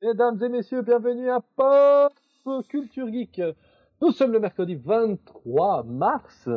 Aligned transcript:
Mesdames 0.00 0.40
et 0.44 0.48
messieurs, 0.48 0.82
bienvenue 0.82 1.28
à 1.28 1.40
Pop 1.56 2.12
Culture 2.68 3.08
Geek. 3.08 3.42
Nous 4.00 4.12
sommes 4.12 4.30
le 4.30 4.38
mercredi 4.38 4.76
23 4.76 5.82
mars 5.82 6.48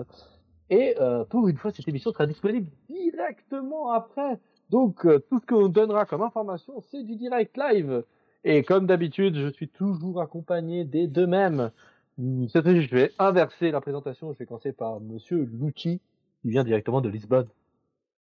et 0.69 0.93
euh, 1.01 1.25
pour 1.25 1.47
une 1.47 1.57
fois, 1.57 1.71
cette 1.71 1.88
émission 1.88 2.12
sera 2.12 2.27
disponible 2.27 2.69
directement 2.88 3.91
après. 3.93 4.39
Donc 4.69 5.07
euh, 5.07 5.17
tout 5.27 5.39
ce 5.39 5.47
qu'on 5.47 5.69
donnera 5.69 6.05
comme 6.05 6.21
information, 6.21 6.81
c'est 6.91 7.04
du 7.04 7.15
direct 7.15 7.57
live. 7.57 8.04
Et 8.43 8.62
comme 8.62 8.85
d'habitude, 8.85 9.36
je 9.36 9.48
suis 9.48 9.70
toujours 9.70 10.21
accompagné 10.21 10.86
des 10.86 11.08
deux 11.08 11.26
mêmes. 11.26 11.71
Je 12.20 12.96
vais 12.96 13.12
inverser 13.18 13.71
la 13.71 13.82
présentation. 13.82 14.32
Je 14.34 14.38
vais 14.38 14.46
commencer 14.46 14.71
par 14.71 15.02
Monsieur 15.02 15.50
Lucci, 15.52 16.00
qui 16.44 16.50
vient 16.52 16.64
directement 16.64 17.02
de 17.02 17.10
Lisbonne. 17.10 17.48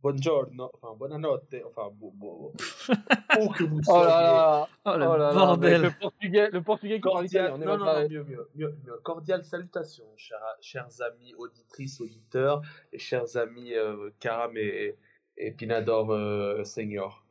Buongiorno, 0.04 0.70
enfin 0.74 0.94
buonanotte, 0.98 1.56
enfin 1.66 1.90
bo, 1.94 2.12
bo, 2.12 2.52
où 3.40 3.50
que 3.54 3.64
vous 3.64 3.80
Oh 3.80 3.84
soyez. 3.84 4.06
là 4.08 4.22
là, 4.22 4.68
Oh, 4.84 4.98
le 4.98 5.06
oh 5.08 5.16
là 5.18 5.18
là, 5.18 5.34
bordel. 5.34 5.82
mais 5.82 5.88
Le 5.88 5.94
portugais, 5.98 6.50
le 6.52 6.62
portugais 6.62 7.00
Cordial, 7.00 7.54
on 7.56 7.62
est 7.62 7.66
non, 7.66 7.78
non, 7.78 7.86
non, 7.86 8.10
mieux, 8.10 8.24
mieux, 8.26 8.50
mieux, 8.54 8.76
mieux. 8.86 9.00
Cordial 9.02 9.46
salutations, 9.46 10.04
chers, 10.18 10.44
chers 10.60 10.90
amis 11.02 11.34
auditrices, 11.36 12.02
auditeurs, 12.02 12.62
et 12.92 12.98
chers 13.00 13.38
amis 13.38 13.74
euh, 13.76 14.10
Karam 14.20 14.58
et, 14.58 14.98
et 15.38 15.52
Pinador 15.52 16.12
euh, 16.12 16.66
Senior. 16.66 17.26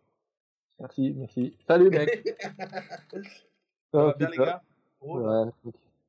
Merci, 0.81 1.13
merci. 1.15 1.55
Salut 1.69 1.91
mec. 1.91 2.27
Ça 3.93 4.03
va 4.07 4.15
bien 4.15 4.31
les 4.31 4.39
gars? 4.39 4.63
Oh, 5.03 5.19
Ouais, 5.21 5.53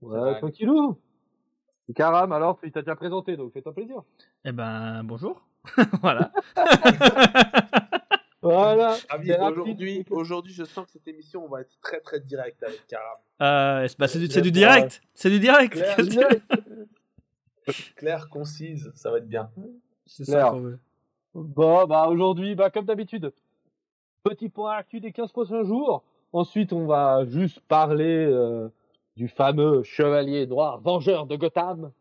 ouais 0.02 0.40
tranquillou. 0.40 0.98
Karam, 1.94 2.32
alors, 2.32 2.58
tu 2.58 2.72
t'as 2.72 2.82
déjà 2.82 2.96
présenté, 2.96 3.36
donc 3.36 3.52
fais-toi 3.52 3.74
plaisir. 3.74 4.02
Eh 4.46 4.54
ben, 4.54 5.04
bonjour. 5.04 5.46
voilà. 6.02 6.32
Voilà. 8.42 8.98
Aujourd'hui, 9.24 10.06
aujourd'hui, 10.10 10.52
je 10.54 10.66
sens 10.66 10.86
que 10.86 10.92
cette 10.92 11.08
émission, 11.08 11.46
on 11.46 11.48
va 11.48 11.62
être 11.62 11.80
très 11.82 12.02
très 12.02 12.20
direct 12.20 12.62
avec 12.62 12.86
Karam. 12.88 13.18
Euh, 13.42 13.88
c'est 13.88 13.98
bah, 13.98 14.10
c'est 14.10 14.20
du, 14.20 14.28
c'est 14.28 14.42
du 14.42 14.50
Ouais. 14.50 14.52
direct. 14.52 15.02
C'est 15.14 15.30
du 15.30 15.40
direct. 15.40 15.82
Claire, 17.96 18.28
concise, 18.28 18.92
ça 18.96 19.12
va 19.12 19.20
être 19.20 19.30
bien. 19.30 19.50
C'est 20.06 20.26
Claire. 20.26 20.48
ça 20.48 20.52
qu'on 20.52 20.60
veut. 20.60 20.80
Bon, 21.34 21.86
bah 21.86 22.08
aujourd'hui, 22.10 22.54
bah 22.56 22.70
comme 22.70 22.84
d'habitude, 22.84 23.32
petit 24.24 24.50
point 24.50 24.76
actu 24.76 25.00
des 25.00 25.14
15 25.14 25.32
prochains 25.32 25.64
jours. 25.64 26.04
Ensuite, 26.34 26.74
on 26.74 26.86
va 26.86 27.24
juste 27.26 27.62
parler 27.62 28.26
euh, 28.30 28.68
du 29.16 29.30
fameux 29.30 29.84
chevalier 29.84 30.48
noir 30.48 30.82
vengeur 30.82 31.28
de 31.28 31.38
Gotham, 31.38 31.92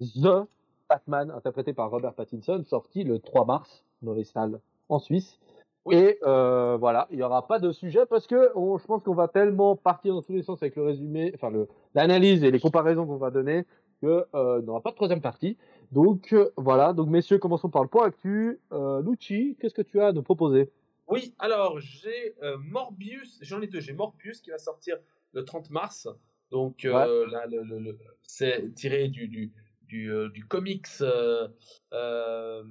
The 0.00 0.44
Batman, 0.88 1.30
interprété 1.30 1.72
par 1.72 1.90
Robert 1.90 2.14
Pattinson, 2.14 2.62
sorti 2.66 3.04
le 3.04 3.18
3 3.18 3.44
mars 3.44 3.84
dans 4.02 4.14
les 4.14 4.24
salles 4.24 4.60
en 4.88 4.98
Suisse. 4.98 5.38
Oui. 5.84 5.96
Et 5.96 6.18
euh, 6.24 6.76
voilà, 6.78 7.06
il 7.10 7.16
n'y 7.16 7.22
aura 7.22 7.46
pas 7.46 7.58
de 7.58 7.72
sujet 7.72 8.04
parce 8.06 8.26
que 8.26 8.50
on- 8.56 8.78
je 8.78 8.86
pense 8.86 9.02
qu'on 9.02 9.14
va 9.14 9.28
tellement 9.28 9.76
partir 9.76 10.14
dans 10.14 10.22
tous 10.22 10.32
les 10.32 10.42
sens 10.42 10.62
avec 10.62 10.76
le 10.76 10.82
résumé, 10.82 11.32
enfin 11.34 11.50
l'analyse 11.94 12.42
et 12.44 12.50
les 12.50 12.60
comparaisons 12.60 13.06
qu'on 13.06 13.16
va 13.16 13.30
donner 13.30 13.64
que 14.02 14.24
euh, 14.34 14.58
il 14.60 14.64
n'y 14.64 14.70
aura 14.70 14.80
pas 14.80 14.90
de 14.90 14.96
troisième 14.96 15.20
partie. 15.20 15.56
Donc 15.92 16.32
euh, 16.32 16.50
voilà, 16.56 16.92
donc 16.92 17.08
messieurs, 17.08 17.38
commençons 17.38 17.68
par 17.70 17.82
le 17.82 17.88
point 17.88 18.06
actu. 18.06 18.60
Euh, 18.72 19.02
Lucci, 19.02 19.56
qu'est-ce 19.60 19.74
que 19.74 19.82
tu 19.82 20.00
as 20.00 20.08
à 20.08 20.12
nous 20.12 20.22
proposer? 20.22 20.70
Oui, 21.08 21.34
alors 21.38 21.80
j'ai 21.80 22.34
Morbius, 22.70 23.38
j'en 23.42 23.60
ai 23.62 23.66
deux. 23.66 23.80
J'ai 23.80 23.94
Morbius 23.94 24.40
qui 24.42 24.50
va 24.50 24.58
sortir 24.58 24.98
le 25.32 25.44
30 25.44 25.70
mars. 25.70 26.08
Donc 26.50 26.82
là, 26.82 27.06
le, 27.46 27.62
le- 27.62 27.78
le- 27.78 27.98
c'est 28.22 28.74
tiré 28.74 29.08
du, 29.08 29.26
du, 29.28 29.52
du, 29.88 30.10
euh, 30.12 30.28
du 30.30 30.44
comics 30.46 30.86
euh, 31.00 31.48
euh, 31.92 32.62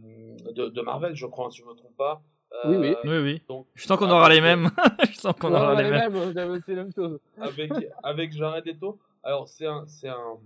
de, 0.54 0.68
de 0.70 0.82
Marvel, 0.82 1.16
je 1.16 1.26
crois, 1.26 1.52
si 1.52 1.60
je 1.60 1.64
ne 1.66 1.70
me 1.70 1.76
trompe 1.76 1.96
pas. 1.98 2.22
Euh, 2.54 2.70
Oui, 2.70 2.78
oui. 2.78 2.96
Oui, 3.04 3.18
oui. 3.18 3.42
Donc, 3.50 3.68
Je 3.76 3.84
sens 3.86 3.98
qu'on 3.98 4.10
aura 4.10 4.30
les 4.30 4.40
mêmes. 4.42 4.70
Je 5.12 5.18
sens 5.18 5.36
qu'on 5.40 5.54
aura 5.54 5.76
les 5.82 5.90
mêmes. 5.90 6.14
mêmes, 6.14 6.62
c'est 6.66 6.76
la 6.76 6.84
même 6.84 6.94
chose. 6.94 7.20
avec, 7.42 7.72
avec 8.04 8.32
Jared 8.34 8.66
Leto. 8.66 9.00
Alors, 9.24 9.48
c'est 9.50 9.66
un. 9.66 9.86
C'est 9.88 10.08
un 10.10 10.38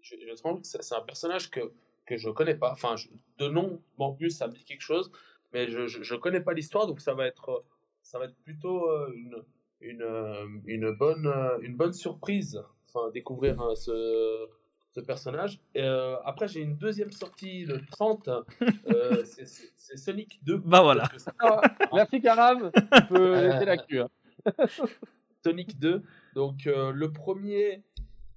je, 0.00 0.16
je 0.16 0.34
c'est 0.62 0.94
un 0.94 1.00
personnage 1.00 1.50
que, 1.50 1.60
que 2.06 2.16
je 2.16 2.28
connais 2.30 2.54
pas. 2.56 2.72
Enfin, 2.72 2.96
je- 2.96 3.08
de 3.38 3.48
nom, 3.48 3.80
Morbius, 3.98 4.36
ça 4.36 4.46
me 4.48 4.52
dit 4.52 4.64
quelque 4.64 4.82
chose, 4.82 5.10
mais 5.52 5.68
je, 5.68 5.86
je, 5.86 6.02
je 6.02 6.14
connais 6.16 6.40
pas 6.40 6.52
l'histoire, 6.52 6.86
donc 6.86 7.00
ça 7.00 7.14
va 7.14 7.26
être, 7.26 7.62
ça 8.02 8.18
va 8.18 8.24
être 8.26 8.36
plutôt 8.44 8.88
euh, 8.90 9.12
une, 9.14 9.42
une, 9.80 10.62
une, 10.66 10.90
bonne, 10.92 11.32
une 11.62 11.76
bonne 11.76 11.92
surprise. 11.92 12.62
Enfin, 12.92 13.10
découvrir 13.10 13.56
ce, 13.76 14.48
ce 14.94 15.00
personnage. 15.00 15.58
Et, 15.74 15.82
euh, 15.82 16.16
après, 16.24 16.48
j'ai 16.48 16.60
une 16.60 16.76
deuxième 16.76 17.10
sortie 17.12 17.64
le 17.64 17.80
30. 17.90 18.28
euh, 18.28 18.44
c'est- 19.24 19.96
Sonic 19.98 20.38
2. 20.44 20.58
Bah 20.58 20.80
voilà. 20.82 21.08
Parce 21.08 21.24
que 21.24 21.30
Ah, 21.40 21.60
Merci 21.92 22.20
Karam, 22.20 22.70
tu 22.72 23.02
peux 23.08 23.34
Euh, 23.36 23.48
laisser 23.48 23.64
l'actu. 23.66 24.00
hein. 24.00 24.08
Sonic 25.44 25.78
2. 25.78 26.02
Donc 26.34 26.66
euh, 26.66 26.92
le 26.92 27.12
premier, 27.12 27.82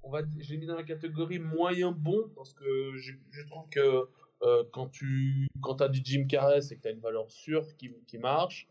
on 0.04 0.10
va, 0.12 0.22
j'ai 0.40 0.58
mis 0.58 0.66
dans 0.66 0.76
la 0.76 0.84
catégorie 0.84 1.40
moyen 1.40 1.92
bon 1.92 2.30
parce 2.36 2.54
que 2.54 2.96
je, 2.96 3.14
je 3.32 3.46
trouve 3.46 3.70
que 3.70 4.08
euh, 4.44 4.64
quand 4.74 4.88
tu 4.88 5.48
quand 5.62 5.82
as 5.82 5.88
du 5.88 6.02
Jim 6.04 6.26
Carrey, 6.28 6.62
c'est 6.62 6.76
que 6.76 6.82
tu 6.82 6.88
as 6.88 6.92
une 6.92 7.00
valeur 7.00 7.30
sûre 7.32 7.66
qui, 7.78 7.92
qui 8.08 8.18
marche. 8.18 8.68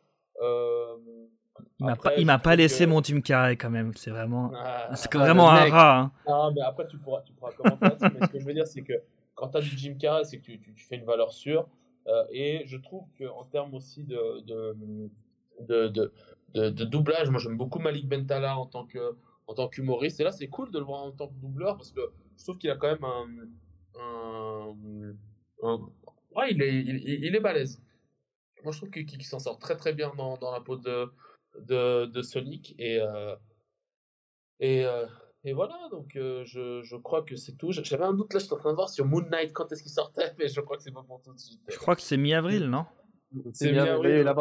Il 1.80 1.86
m'a 1.86 1.96
pas, 1.96 2.16
il 2.16 2.26
m'a 2.26 2.38
pas 2.38 2.56
laissé 2.56 2.84
que- 2.84 2.90
mon 2.90 3.00
team 3.02 3.22
carré 3.22 3.56
quand 3.56 3.70
même. 3.70 3.92
C'est 3.94 4.10
vraiment, 4.10 4.50
Ah, 4.56 4.90
c'est 4.96 5.08
ah, 5.14 5.18
vraiment 5.18 5.50
un 5.50 5.70
rat. 5.70 5.98
hein. 6.00 6.12
non, 6.28 6.52
mais 6.52 6.60
après 6.62 6.86
tu 6.88 6.98
pourras, 6.98 7.22
tu 7.22 7.32
pourras 7.32 7.52
commenter 7.52 8.06
mais 8.12 8.26
ce 8.26 8.32
que 8.32 8.38
je 8.40 8.44
veux 8.44 8.54
dire, 8.54 8.66
c'est 8.66 8.82
que 8.82 8.94
quand 9.34 9.48
tu 9.48 9.58
as 9.58 9.60
du 9.60 9.68
Jim 9.78 9.94
Carrey, 9.98 10.24
c'est 10.24 10.38
que 10.38 10.42
tu, 10.44 10.58
tu, 10.60 10.72
tu 10.74 10.84
fais 10.84 10.96
une 10.96 11.04
valeur 11.04 11.32
sûre. 11.32 11.66
Euh, 12.06 12.24
et 12.30 12.62
je 12.66 12.76
trouve 12.76 13.06
qu'en 13.18 13.44
termes 13.44 13.72
aussi 13.74 14.04
de, 14.04 14.40
de, 14.42 14.76
de, 15.60 15.88
de, 15.88 16.12
de- 16.54 16.70
de 16.70 16.84
doublage, 16.84 17.30
moi 17.30 17.40
j'aime 17.40 17.56
beaucoup 17.56 17.78
Malik 17.78 18.08
Bentala 18.08 18.56
en 18.58 18.66
tant 18.66 18.84
que 18.84 19.16
en 19.46 19.54
tant 19.54 19.68
qu'humoriste. 19.68 20.20
Et 20.20 20.24
là, 20.24 20.32
c'est 20.32 20.48
cool 20.48 20.70
de 20.70 20.78
le 20.78 20.84
voir 20.84 21.02
en 21.02 21.12
tant 21.12 21.28
que 21.28 21.34
doubleur 21.34 21.76
parce 21.76 21.92
que 21.92 22.00
je 22.38 22.42
trouve 22.44 22.58
qu'il 22.58 22.70
a 22.70 22.76
quand 22.76 22.88
même 22.88 23.04
un. 23.04 23.26
un, 24.00 24.74
un- 25.62 25.80
ouais, 26.36 26.50
il 26.52 26.62
est, 26.62 26.74
il, 26.74 26.96
il- 27.08 27.24
il 27.24 27.36
est 27.36 27.40
balèze. 27.40 27.80
Moi, 28.62 28.72
je 28.72 28.78
trouve 28.78 28.90
qu'il 28.90 29.06
qu'il 29.06 29.22
s'en 29.24 29.38
sort 29.38 29.58
très 29.58 29.76
très 29.76 29.92
bien 29.92 30.12
dans, 30.16 30.36
dans 30.38 30.50
la 30.52 30.60
peau 30.60 30.76
de, 30.76 31.12
de, 31.60 32.06
de 32.06 32.22
Sonic. 32.22 32.74
Et, 32.78 33.00
euh, 33.00 33.34
et, 34.60 34.84
euh, 34.86 35.06
et 35.44 35.52
voilà, 35.52 35.76
donc 35.90 36.16
euh, 36.16 36.42
je, 36.44 36.82
je 36.82 36.96
crois 36.96 37.22
que 37.22 37.36
c'est 37.36 37.52
tout. 37.56 37.72
J'avais 37.72 38.04
un 38.04 38.14
doute 38.14 38.32
là, 38.32 38.38
j'étais 38.40 38.52
en 38.54 38.58
train 38.58 38.70
de 38.70 38.76
voir 38.76 38.88
sur 38.88 39.04
Moon 39.04 39.20
Knight 39.30 39.52
quand 39.52 39.70
est-ce 39.72 39.82
qu'il 39.82 39.92
sortait, 39.92 40.32
mais 40.38 40.48
je 40.48 40.60
crois 40.60 40.76
que 40.76 40.82
c'est 40.82 40.92
pas 40.92 41.02
pour 41.02 41.20
tout 41.22 41.32
de 41.32 41.38
suite. 41.38 41.60
Je 41.68 41.76
crois 41.78 41.96
que 41.96 42.02
c'est 42.02 42.16
mi-avril, 42.16 42.64
non? 42.66 42.86
C'est 43.52 43.70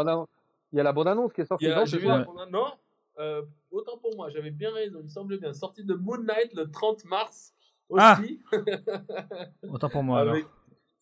annonce- 0.08 0.28
Il 0.72 0.78
y 0.78 0.80
a 0.80 0.84
la 0.84 0.94
bande 0.94 1.08
annonce 1.08 1.34
qui 1.34 1.42
est 1.42 1.46
sortie. 1.46 1.66
Il 1.66 1.70
y 1.70 1.72
a- 1.72 1.76
non, 1.80 1.86
J'ai 1.86 1.98
vu 1.98 2.06
la 2.08 2.20
bande- 2.26 2.50
Non, 2.52 2.72
euh, 3.20 3.42
autant 3.72 3.98
pour 3.98 4.16
moi, 4.16 4.30
j'avais 4.30 4.52
bien 4.52 4.72
raison, 4.72 5.00
il 5.00 5.06
me 5.06 5.10
semblait 5.10 5.38
bien. 5.38 5.54
Sortie 5.54 5.84
de 5.84 5.94
Moon 5.94 6.18
Knight 6.24 6.54
le 6.54 6.70
30 6.72 7.04
mars 7.06 7.54
Ah, 7.96 8.18
aussi. 8.22 8.40
Autant 9.70 9.90
pour 9.90 10.04
moi 10.04 10.20
alors. 10.22 10.36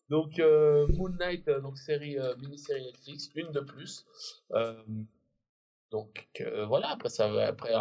Donc 0.08 0.38
euh, 0.40 0.86
Moon 0.88 1.08
Knight, 1.10 1.46
donc 1.62 1.78
série 1.78 2.18
euh, 2.18 2.34
mini-série 2.36 2.82
Netflix, 2.84 3.30
une 3.34 3.50
de 3.50 3.60
plus. 3.60 4.04
Donc 5.92 6.26
euh, 6.40 6.64
voilà, 6.66 6.88
après 6.90 7.10
ça 7.10 7.28
va- 7.28 7.46
après 7.48 7.72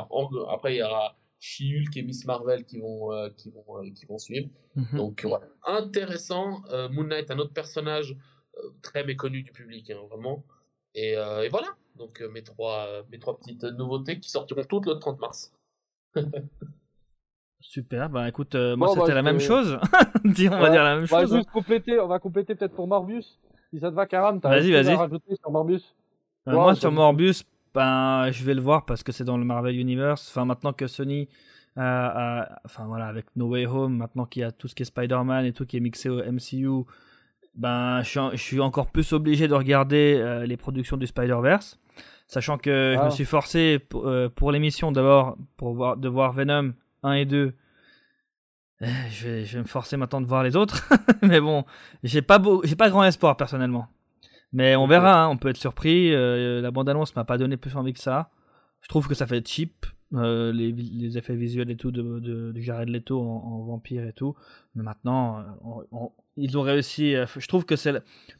après 0.49 0.75
il 0.75 0.77
y 0.79 0.83
aura 0.83 1.17
She-Hulk 1.39 1.95
et 1.97 2.03
Miss 2.03 2.25
Marvel 2.25 2.65
qui 2.65 2.79
vont 2.79 3.11
euh, 3.13 3.29
qui 3.37 3.49
vont 3.49 3.65
euh, 3.79 3.89
qui 3.95 4.05
vont 4.05 4.19
suivre. 4.19 4.49
Mhm. 4.75 4.97
Donc 4.97 5.23
voilà, 5.23 5.47
intéressant. 5.65 6.61
Euh, 6.71 6.87
Moon 6.89 7.05
Knight, 7.05 7.31
un 7.31 7.39
autre 7.39 7.53
personnage 7.53 8.15
euh, 8.57 8.69
très 8.83 9.03
méconnu 9.05 9.41
du 9.43 9.51
public, 9.51 9.89
hein, 9.89 9.99
vraiment. 10.09 10.43
Et, 10.93 11.15
euh, 11.17 11.43
et 11.43 11.49
voilà. 11.49 11.67
Donc 11.97 12.21
euh, 12.21 12.29
mes 12.29 12.43
trois 12.43 12.85
euh, 12.87 13.03
mes 13.11 13.17
trois 13.19 13.37
petites 13.39 13.63
nouveautés 13.63 14.19
qui 14.19 14.29
sortiront 14.29 14.63
toutes 14.65 14.85
le 14.87 14.95
30 14.99 15.19
mars. 15.19 15.53
Super. 17.61 18.09
Bah 18.09 18.27
écoute, 18.27 18.55
euh, 18.55 18.75
moi 18.75 18.87
Bon, 18.87 18.93
c'était 18.95 19.07
bah, 19.09 19.13
la 19.15 19.21
même 19.21 19.39
chose. 19.39 19.77
Dis, 20.25 20.47
on 20.49 20.59
va 20.59 20.69
dire 20.71 20.83
la 20.83 20.95
même 20.95 21.03
On 21.03 21.15
va 21.15 21.21
chose. 21.21 21.33
hein. 21.33 21.37
juste 21.37 21.51
compléter, 21.51 21.99
on 21.99 22.07
va 22.07 22.19
compléter 22.19 22.55
peut-être 22.55 22.73
pour 22.73 22.87
Morbius. 22.87 23.39
Si 23.71 23.79
ça 23.79 23.89
te 23.89 23.95
va, 23.95 24.05
Karam, 24.07 24.41
t'as 24.41 24.49
Vas-y, 24.49 24.71
vas-y. 24.71 24.95
rajouter 24.95 25.35
sur 25.35 25.51
Morbius? 25.51 25.95
Euh, 26.47 26.53
moi 26.53 26.73
sur 26.75 26.91
Morbius, 26.91 27.43
ben 27.73 28.29
je 28.31 28.43
vais 28.43 28.53
le 28.53 28.61
voir 28.61 28.85
parce 28.85 29.03
que 29.03 29.11
c'est 29.11 29.23
dans 29.23 29.37
le 29.37 29.45
Marvel 29.45 29.75
Universe. 29.77 30.27
Enfin 30.29 30.45
maintenant 30.45 30.73
que 30.73 30.87
Sony, 30.87 31.29
euh, 31.77 31.81
a- 31.81 32.59
enfin 32.65 32.85
voilà 32.85 33.07
avec 33.07 33.25
No 33.35 33.47
Way 33.47 33.65
Home, 33.67 33.95
maintenant 33.97 34.25
qu'il 34.25 34.41
y 34.41 34.45
a 34.45 34.51
tout 34.51 34.67
ce 34.67 34.75
qui 34.75 34.83
est 34.83 34.85
Spider-Man 34.85 35.45
et 35.45 35.53
tout 35.53 35.65
qui 35.65 35.77
est 35.77 35.81
mixé 35.81 36.09
au 36.09 36.19
MCU, 36.23 36.85
ben 37.55 38.01
je 38.03 38.09
suis, 38.09 38.19
en- 38.19 38.31
je 38.31 38.37
suis 38.37 38.59
encore 38.59 38.91
plus 38.91 39.11
obligé 39.13 39.47
de 39.47 39.53
regarder 39.53 40.17
euh, 40.19 40.45
les 40.45 40.57
productions 40.57 40.97
du 40.97 41.07
Spider-Verse, 41.07 41.79
sachant 42.27 42.57
que 42.57 42.93
je 42.95 42.99
Ah. 43.01 43.05
me 43.05 43.09
suis 43.09 43.25
forcé 43.25 43.79
pour, 43.79 44.07
euh, 44.07 44.29
pour 44.29 44.51
l'émission 44.51 44.91
d'abord 44.91 45.37
pour 45.57 45.73
voir 45.73 45.97
de 45.97 46.07
voir 46.09 46.31
Venom 46.33 46.73
1 47.03 47.13
et 47.13 47.25
2. 47.25 47.53
Euh, 48.81 48.87
Je 49.11 49.27
vais, 49.27 49.45
je 49.45 49.57
vais 49.57 49.63
me 49.63 49.67
forcer 49.67 49.95
maintenant 49.97 50.21
de 50.21 50.25
voir 50.25 50.43
les 50.43 50.55
autres, 50.55 50.89
mais 51.21 51.39
bon, 51.39 51.65
j'ai 52.03 52.21
pas 52.21 52.39
beau, 52.39 52.61
j'ai 52.65 52.75
pas 52.75 52.89
grand 52.89 53.03
espoir 53.03 53.37
personnellement. 53.37 53.87
Mais 54.53 54.75
on 54.75 54.87
verra, 54.87 55.23
hein, 55.23 55.29
on 55.29 55.37
peut 55.37 55.49
être 55.49 55.57
surpris. 55.57 56.13
euh, 56.13 56.61
la 56.61 56.71
bande-annonce 56.71 57.15
m'a 57.15 57.23
pas 57.23 57.37
donné 57.37 57.57
plus 57.57 57.75
envie 57.75 57.93
que 57.93 57.99
ça. 57.99 58.29
Je 58.81 58.89
trouve 58.89 59.07
que 59.07 59.15
ça 59.15 59.27
fait 59.27 59.45
cheap. 59.47 59.85
euh, 60.13 60.51
les, 60.51 60.73
les, 60.73 61.17
effets 61.17 61.35
visuels 61.35 61.71
et 61.71 61.77
tout 61.77 61.91
de, 61.91 62.19
de, 62.19 62.59
Jared 62.59 62.89
Leto 62.89 63.21
en, 63.21 63.63
vampire 63.63 64.05
et 64.05 64.11
tout. 64.11 64.35
Mais 64.75 64.83
maintenant, 64.83 65.39
euh, 65.39 65.97
ils 66.35 66.57
ont 66.57 66.61
réussi. 66.63 67.15
Euh, 67.15 67.25
je 67.37 67.47
trouve 67.47 67.65
que 67.65 67.77
c'est. 67.77 67.95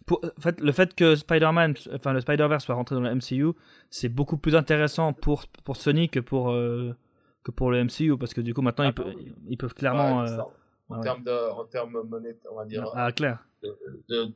En 0.09 0.41
fait, 0.41 0.59
le 0.59 0.71
fait 0.73 0.93
que 0.95 1.15
Spider-Man, 1.15 1.75
enfin 1.93 2.11
le 2.11 2.19
Spider-Verse 2.19 2.65
soit 2.65 2.75
rentré 2.75 2.95
dans 2.95 3.01
le 3.01 3.15
MCU, 3.15 3.53
c'est 3.89 4.09
beaucoup 4.09 4.37
plus 4.37 4.55
intéressant 4.55 5.13
pour, 5.13 5.45
pour 5.63 5.77
Sony 5.77 6.09
que 6.09 6.19
pour, 6.19 6.47
que 6.47 7.51
pour 7.51 7.71
le 7.71 7.85
MCU 7.85 8.17
parce 8.17 8.33
que 8.33 8.41
du 8.41 8.53
coup, 8.53 8.61
maintenant, 8.61 8.85
ils, 8.85 8.93
peuvent, 8.93 9.13
ils, 9.47 9.57
peuvent 9.57 9.73
clairement. 9.73 10.25
en, 10.89 10.99
termes 10.99 11.23
de, 11.23 11.51
en 11.51 11.63
termes 11.65 11.97
on 12.51 12.55
va 12.55 12.65
dire. 12.65 12.85
Ah, 12.95 13.13
clair. 13.13 13.45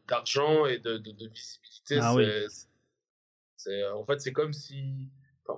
D'argent 0.07 0.65
et 0.65 0.79
de, 0.79 0.97
de, 0.97 1.27
visibilité, 1.27 1.99
ah, 2.01 2.15
c'est. 3.57 3.87
En 3.89 4.05
fait, 4.05 4.21
c'est 4.21 4.33
comme 4.33 4.53
si 4.53 5.09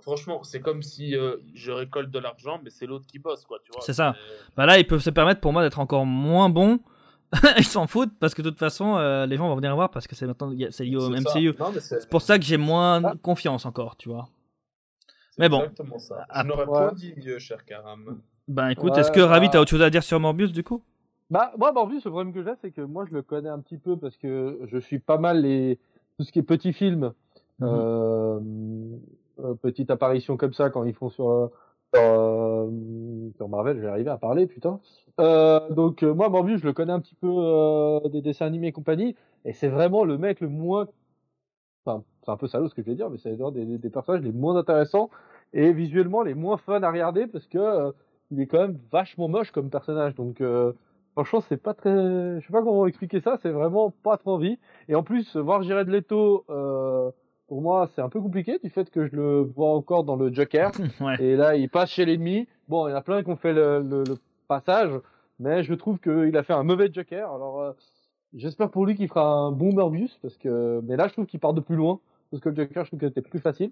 franchement, 0.02 0.44
c'est 0.44 0.60
comme 0.60 0.84
si 0.84 1.16
euh, 1.16 1.38
je 1.54 1.72
récolte 1.72 2.12
de 2.12 2.20
l'argent, 2.20 2.60
mais 2.64 2.70
c'est 2.70 2.86
l'autre 2.86 3.06
qui 3.08 3.20
bosse, 3.20 3.46
quoi, 3.46 3.60
tu 3.64 3.72
vois. 3.72 3.82
C'est 3.82 3.94
ça. 3.94 4.16
Bah 4.56 4.66
là, 4.66 4.78
ils 4.78 4.86
peuvent 4.86 5.02
se 5.02 5.10
permettre 5.10 5.40
pour 5.40 5.54
moi 5.54 5.64
d'être 5.64 5.80
encore 5.80 6.06
moins 6.06 6.50
bons. 6.50 6.80
ils 7.58 7.66
s'en 7.66 7.88
foutent 7.88 8.18
parce 8.20 8.34
que 8.34 8.42
de 8.42 8.50
toute 8.50 8.60
façon, 8.60 8.96
euh, 8.96 9.26
les 9.26 9.36
gens 9.36 9.50
vont 9.50 9.56
venir 9.56 9.76
voir 9.76 9.92
parce 9.92 10.08
que 10.08 10.16
c'est 10.16 10.26
maintenant 10.26 10.54
c'est 10.70 10.86
lié 10.86 10.96
au 10.96 11.10
MCU. 11.10 11.54
C'est 11.80 12.10
pour 12.10 12.22
ça 12.22 12.40
que 12.40 12.46
j'ai 12.46 12.58
moins 12.58 13.04
ah. 13.04 13.14
confiance 13.22 13.66
encore, 13.66 13.98
tu 13.98 14.08
vois. 14.08 14.30
Mais 15.38 15.50
bon. 15.50 15.60
Exactement 15.60 16.00
ça. 16.00 16.26
Je 16.34 16.44
n'aurais 16.44 16.66
pas 16.66 16.92
dit 16.94 17.14
mieux, 17.18 17.38
cher 17.38 17.66
Karam. 17.66 18.22
Ben 18.48 18.70
écoute, 18.70 18.98
est-ce 18.98 19.12
que 19.12 19.20
Ravi, 19.20 19.50
t'as 19.50 19.60
autre 19.60 19.70
chose 19.70 19.82
à 19.82 19.90
dire 19.90 20.04
sur 20.04 20.20
Morbius 20.20 20.54
du 20.54 20.64
coup? 20.64 20.84
Bah 21.30 21.52
moi 21.58 21.72
Morbius, 21.74 22.06
le 22.06 22.12
problème 22.12 22.34
que 22.34 22.44
j'ai, 22.44 22.56
c'est 22.62 22.72
que 22.72 22.82
moi 22.82 23.06
je 23.10 23.14
le 23.14 23.22
connais 23.22 23.50
un 23.50 23.60
petit 23.60 23.78
peu 23.78 23.98
parce 23.98 24.16
que 24.18 24.60
je 24.66 24.78
suis 24.78 25.00
pas 25.00 25.18
mal 25.18 25.42
les 25.42 25.78
tout 26.18 26.24
ce 26.24 26.32
qui 26.32 26.40
est 26.40 26.44
petits 26.44 26.74
films. 26.74 27.14
Mhm. 27.60 27.68
euh, 27.68 28.40
euh, 29.40 29.54
petite 29.56 29.92
apparition 29.92 30.36
comme 30.36 30.54
ça 30.54 30.70
quand 30.70 30.84
ils 30.84 30.94
font 30.94 31.10
sur 31.10 31.30
euh, 31.30 31.48
euh, 31.96 32.70
sur, 33.36 33.48
Marvel, 33.50 33.80
j'ai 33.80 33.88
arrivé 33.88 34.10
à 34.10 34.18
parler, 34.18 34.48
putain. 34.48 34.80
Euh, 35.20 35.70
donc 35.70 36.04
moi, 36.04 36.30
Morbius, 36.30 36.62
je 36.62 36.66
le 36.66 36.74
connais 36.74 36.92
un 36.92 37.00
petit 37.00 37.16
peu 37.16 38.00
des 38.10 38.22
dessins 38.22 38.46
animés 38.46 38.68
et 38.68 38.72
compagnie, 38.72 39.16
et 39.46 39.54
c'est 39.54 39.68
vraiment 39.68 40.04
le 40.04 40.18
mec 40.18 40.42
le 40.42 40.50
moins, 40.50 40.88
enfin, 41.86 42.04
c'est 42.24 42.32
un 42.32 42.38
peu 42.38 42.48
salaud 42.48 42.68
ce 42.68 42.76
que 42.76 42.82
je 42.82 42.88
vais 42.88 42.96
dire, 42.96 43.10
mais 43.10 43.18
c'est 43.18 43.38
des, 43.54 43.78
des 43.78 43.90
personnages 43.90 44.22
les 44.22 44.32
moins 44.32 44.56
intéressants 44.56 45.10
et 45.54 45.72
visuellement 45.72 46.24
les 46.24 46.34
moins 46.34 46.58
fun 46.58 46.82
à 46.84 46.92
regarder 46.92 47.28
parce 47.28 47.48
que 47.48 47.94
il 48.32 48.42
est 48.42 48.48
quand 48.48 48.60
même 48.60 48.78
vachement 48.92 49.30
moche 49.30 49.52
comme 49.52 49.70
personnage. 49.70 50.16
Donc 50.16 50.42
franchement, 51.18 51.44
c'est 51.50 51.62
pas 51.62 51.74
très, 51.74 51.90
je 51.90 52.46
sais 52.46 52.52
pas 52.52 52.62
comment 52.62 52.86
expliquer 52.86 53.22
ça, 53.22 53.40
c'est 53.42 53.50
vraiment 53.50 53.90
pas 53.90 54.18
trop 54.18 54.34
envie. 54.34 54.60
Et 54.88 54.94
en 54.94 55.02
plus, 55.02 55.36
voir 55.36 55.64
Jared 55.64 55.88
Leto 55.88 56.46
euh, 56.50 57.10
pour 57.48 57.62
moi, 57.62 57.90
c'est 57.96 58.02
un 58.02 58.10
peu 58.10 58.22
compliqué 58.22 58.60
du 58.64 58.70
fait 58.70 58.90
que 58.92 59.08
je 59.08 59.16
le 59.16 59.42
vois 59.42 59.70
encore 59.70 60.04
dans 60.04 60.16
le 60.16 60.32
Joker. 60.32 60.72
Et 61.20 61.36
là, 61.36 61.56
il 61.56 61.70
passe 61.70 61.90
chez 61.90 62.06
l'ennemi. 62.06 62.48
Bon, 62.68 62.88
il 62.88 62.92
y 62.92 62.94
en 62.94 62.98
a 62.98 63.02
plein 63.02 63.24
qui 63.24 63.30
ont 63.30 63.36
fait 63.36 63.54
le, 63.54 63.82
le, 63.82 64.04
passage, 64.48 64.92
mais 65.40 65.64
je 65.64 65.74
trouve 65.74 66.00
qu'il 66.00 66.38
a 66.38 66.44
fait 66.44 66.54
un 66.54 66.64
mauvais 66.64 66.90
Joker. 66.94 67.34
Alors, 67.34 67.62
euh, 67.62 67.72
j'espère 68.34 68.70
pour 68.70 68.86
lui 68.86 68.96
qu'il 68.96 69.08
fera 69.08 69.28
un 69.28 69.52
bon 69.52 69.74
Morbius, 69.74 70.18
parce 70.22 70.38
que, 70.38 70.82
mais 70.86 70.96
là, 70.96 71.08
je 71.08 71.14
trouve 71.14 71.26
qu'il 71.26 71.40
part 71.40 71.54
de 71.54 71.62
plus 71.62 71.76
loin, 71.76 72.00
parce 72.32 72.42
que 72.42 72.50
le 72.50 72.56
Joker, 72.56 72.86
je 72.86 72.90
trouve 72.92 73.00
que 73.00 73.08
c'était 73.08 73.22
plus 73.22 73.40
facile. 73.40 73.72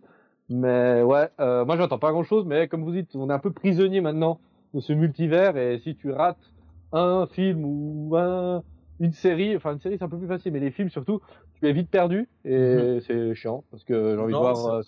Mais 0.50 1.02
ouais, 1.04 1.30
euh, 1.40 1.64
moi, 1.64 1.78
j'entends 1.78 2.00
pas 2.00 2.12
grand 2.12 2.24
chose, 2.24 2.46
mais 2.46 2.68
comme 2.68 2.84
vous 2.84 2.92
dites, 2.92 3.16
on 3.16 3.30
est 3.30 3.34
un 3.34 3.40
peu 3.40 3.52
prisonnier 3.52 4.02
maintenant 4.02 4.40
de 4.74 4.80
ce 4.82 4.94
multivers, 4.94 5.56
et 5.58 5.80
si 5.80 5.96
tu 5.96 6.12
rates 6.12 6.52
un 6.96 7.28
film 7.28 7.64
ou 7.64 8.16
un 8.18 8.64
une 9.00 9.12
série, 9.12 9.56
enfin 9.56 9.74
une 9.74 9.80
série 9.80 9.98
c'est 9.98 10.04
un 10.04 10.10
peu 10.10 10.18
plus 10.18 10.28
facile, 10.28 10.52
mais 10.54 10.60
les 10.60 10.72
films 10.72 10.90
surtout, 10.90 11.22
tu 11.56 11.68
es 11.68 11.74
vite 11.74 11.90
perdu 11.90 12.30
et 12.44 12.58
mhm. 12.58 13.02
c'est 13.02 13.36
chiant 13.36 13.64
parce 13.72 13.84
que 13.84 14.16
j'ai 14.16 14.22
envie 14.22 14.34
de 14.34 14.38
voir. 14.38 14.66
Euh, 14.68 14.82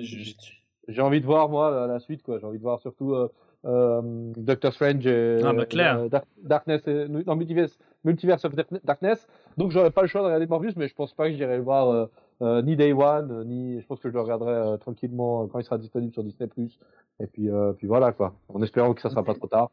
juste. 0.00 0.42
J'ai 0.88 1.00
envie 1.00 1.20
de 1.20 1.26
voir 1.26 1.48
moi 1.48 1.86
la, 1.86 2.00
suite 2.00 2.22
quoi. 2.22 2.38
J'ai 2.38 2.46
envie 2.46 2.58
de 2.58 2.62
voir 2.62 2.80
surtout 2.80 3.14
euh, 3.14 3.28
euh, 3.64 4.02
Doctor 4.36 4.72
Strange 4.72 5.06
et 5.06 5.40
ah, 5.42 5.52
bah, 5.52 5.64
clair. 5.66 6.08
Darkness, 6.42 6.86
et, 6.88 7.08
non 7.08 7.36
Multiverse, 7.36 7.78
Multiverse 8.04 8.44
of 8.44 8.54
Darkness. 8.84 9.26
Donc 9.56 9.70
j'aurais 9.70 9.92
pas 9.92 10.02
le 10.02 10.08
choix 10.08 10.20
de 10.20 10.26
regarder 10.26 10.46
Morbius, 10.46 10.76
mais 10.76 10.88
je 10.88 10.94
pense 10.94 11.14
pas 11.14 11.30
que 11.30 11.36
j'irai 11.36 11.56
le 11.56 11.62
voir 11.62 12.08
ni 12.40 12.76
Day 12.76 12.92
One, 12.92 13.44
ni 13.46 13.80
je 13.80 13.86
pense 13.86 14.00
que 14.00 14.08
je 14.08 14.14
le 14.14 14.20
regarderai 14.20 14.78
tranquillement 14.80 15.46
quand 15.46 15.60
il 15.60 15.64
sera 15.64 15.78
disponible 15.78 16.12
sur 16.12 16.24
Disney 16.24 16.48
Plus. 16.48 16.78
Et 17.20 17.26
puis 17.28 17.48
puis 17.78 17.86
voilà 17.86 18.12
quoi. 18.12 18.34
En 18.48 18.60
espérant 18.62 18.92
que 18.92 19.00
ça 19.00 19.08
sera 19.08 19.22
pas 19.22 19.34
trop 19.34 19.46
tard. 19.46 19.70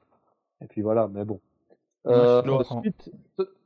Et 0.61 0.67
puis 0.67 0.81
voilà, 0.81 1.07
mais 1.11 1.25
bon. 1.25 1.39
Euh, 2.07 2.41
ensuite, 2.41 3.11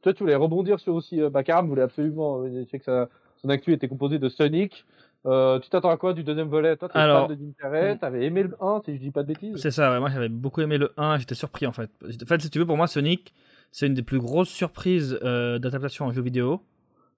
toi, 0.02 0.14
tu 0.14 0.24
voulais 0.24 0.36
rebondir 0.36 0.80
sur 0.80 0.94
aussi 0.94 1.22
euh, 1.22 1.30
Bakaram, 1.30 1.68
voulait 1.68 1.84
absolument. 1.84 2.42
Euh, 2.42 2.64
je 2.64 2.70
sais 2.70 2.80
que 2.80 2.86
ça, 2.86 3.10
son 3.42 3.50
actu 3.50 3.72
était 3.74 3.88
composé 3.88 4.20
de 4.20 4.28
Sonic. 4.30 4.86
Euh, 5.26 5.60
tu 5.60 5.70
t'attends 5.70 5.90
à 5.90 5.98
quoi 5.98 6.14
du 6.14 6.24
deuxième 6.24 6.50
volet? 6.50 6.76
Toi, 6.78 6.90
tu 6.90 6.98
Alors, 6.98 7.28
de 7.28 7.38
t'avais 8.00 8.26
aimé 8.26 8.44
le 8.44 8.56
1, 8.62 8.82
si 8.86 8.96
je 8.96 9.02
dis 9.02 9.12
pas 9.12 9.24
de 9.24 9.28
bêtises? 9.28 9.56
C'est 9.58 9.72
ça, 9.72 9.92
ouais, 9.92 10.00
moi 10.00 10.10
j'avais 10.10 10.30
beaucoup 10.30 10.62
aimé 10.62 10.78
le 10.78 10.94
1, 10.98 11.18
j'étais 11.18 11.34
surpris 11.34 11.66
en 11.66 11.72
fait. 11.72 11.90
En 12.04 12.26
fait, 12.28 12.42
si 12.42 12.50
tu 12.50 12.60
veux, 12.60 12.66
pour 12.66 12.78
moi, 12.78 12.86
Sonic, 12.86 13.34
c'est 13.72 13.88
une 13.88 13.96
des 13.96 14.04
plus 14.04 14.20
grosses 14.20 14.50
surprises 14.50 15.18
euh, 15.24 15.58
d'adaptation 15.58 16.06
en 16.06 16.12
jeu 16.12 16.22
vidéo 16.22 16.62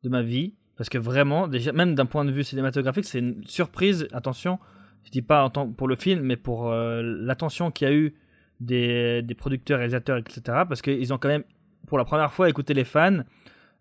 de 0.04 0.10
ma 0.10 0.22
vie. 0.22 0.54
Parce 0.78 0.90
que 0.90 0.98
vraiment, 0.98 1.48
déjà, 1.48 1.72
même 1.72 1.96
d'un 1.96 2.06
point 2.06 2.24
de 2.24 2.32
vue 2.32 2.44
cinématographique, 2.44 3.06
c'est 3.06 3.20
une 3.20 3.44
surprise. 3.46 4.08
Attention, 4.14 4.60
je 5.04 5.12
dis 5.12 5.24
pas 5.24 5.44
en 5.44 5.50
tant, 5.50 5.68
pour 5.68 5.88
le 5.88 5.96
film, 5.96 6.22
mais 6.22 6.38
pour 6.38 6.72
euh, 6.72 7.02
l'attention 7.04 7.72
qu'il 7.72 7.88
y 7.88 7.92
a 7.92 7.94
eu 7.94 8.16
des, 8.59 9.21
des 9.21 9.36
producteurs, 9.36 9.77
réalisateurs, 9.77 10.18
etc. 10.18 10.42
Parce 10.68 10.81
qu'ils 10.81 11.13
ont 11.13 11.18
quand 11.18 11.30
même, 11.30 11.44
pour 11.88 11.98
la 11.98 12.06
première 12.06 12.31
fois, 12.31 12.50
écouté 12.50 12.74
les 12.74 12.83
fans 12.83 13.19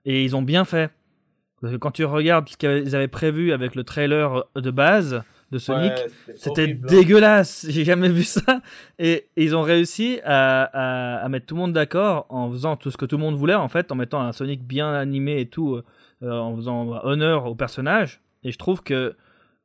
et 0.04 0.24
ils 0.24 0.36
ont 0.36 0.42
bien 0.42 0.64
fait. 0.64 0.90
Parce 1.60 1.72
que 1.72 1.78
quand 1.78 1.90
tu 1.90 2.04
regardes 2.04 2.48
ce 2.48 2.56
qu'ils 2.56 2.94
avaient 2.94 3.08
prévu 3.08 3.52
avec 3.52 3.74
le 3.74 3.84
trailer 3.84 4.44
de 4.54 4.70
base 4.70 5.22
de 5.52 5.58
Sonic, 5.58 5.92
c'était 6.34 6.72
hein. 6.72 6.86
dégueulasse. 6.88 7.66
J'ai 7.70 7.84
jamais 7.84 8.08
vu 8.08 8.24
ça. 8.24 8.60
Et, 8.98 9.28
ils 9.36 9.56
ont 9.56 9.62
réussi 9.62 10.20
à, 10.24 11.22
à, 11.24 11.28
mettre 11.28 11.46
tout 11.46 11.54
le 11.54 11.60
monde 11.60 11.72
d'accord 11.72 12.26
en 12.28 12.50
faisant 12.50 12.76
tout 12.76 12.90
ce 12.90 12.96
que 12.96 13.06
tout 13.06 13.16
le 13.16 13.22
monde 13.22 13.36
voulait, 13.36 13.54
en 13.54 13.68
fait, 13.68 13.90
en 13.90 13.94
mettant 13.94 14.20
un 14.20 14.32
Sonic 14.32 14.62
bien 14.64 14.92
animé 14.92 15.40
et 15.40 15.46
tout, 15.46 15.80
euh, 16.22 16.30
en 16.30 16.54
faisant 16.56 17.00
honneur 17.04 17.46
au 17.46 17.54
personnage. 17.54 18.20
Et 18.42 18.52
je 18.52 18.58
trouve 18.58 18.82
que 18.82 19.16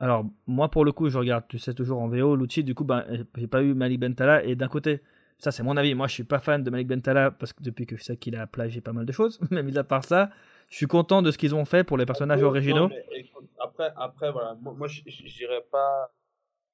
alors, 0.02 0.26
moi, 0.48 0.68
pour 0.72 0.84
le 0.84 0.92
coup, 0.92 1.10
je 1.10 1.18
regarde, 1.20 1.44
tu 1.48 1.60
sais, 1.60 1.76
toujours 1.76 2.02
en 2.02 2.08
VO, 2.08 2.36
Lucci, 2.36 2.64
du 2.64 2.74
coup, 2.74 2.84
ben, 2.84 3.06
j'ai 3.38 3.46
pas 3.46 3.62
eu 3.62 3.76
Malik 3.76 4.00
Bentala, 4.00 4.44
et 4.44 4.56
d'un 4.56 4.68
côté, 4.68 5.00
ça, 5.38 5.52
c'est 5.52 5.62
mon 5.62 5.78
avis, 5.78 5.94
moi, 5.94 6.08
je 6.08 6.14
suis 6.14 6.24
pas 6.24 6.40
fan 6.40 6.64
de 6.64 6.72
Malik 6.72 6.88
Bentala, 6.88 7.30
parce 7.30 7.54
que 7.54 7.62
depuis 7.62 7.86
que 7.86 7.96
je 7.96 8.04
sais 8.04 8.18
qu'il 8.18 8.36
a 8.36 8.48
plagié 8.48 8.82
pas 8.82 8.94
mal 8.94 9.06
de 9.06 9.12
choses, 9.12 9.40
mais 9.52 9.62
mis 9.62 9.78
à 9.78 9.84
part 9.84 10.04
ça, 10.04 10.32
je 10.70 10.76
suis 10.76 10.88
content 10.88 11.22
de 11.22 11.30
ce 11.30 11.38
qu'ils 11.38 11.54
ont 11.54 11.66
fait 11.66 11.84
pour 11.84 12.00
les 12.00 12.08
personnages 12.08 12.42
originaux. 12.42 12.90
après, 13.60 13.94
après, 13.96 14.32
voilà, 14.32 14.58
moi, 14.60 14.88
je, 14.88 15.04
dirais 15.04 15.64
pas. 15.72 16.12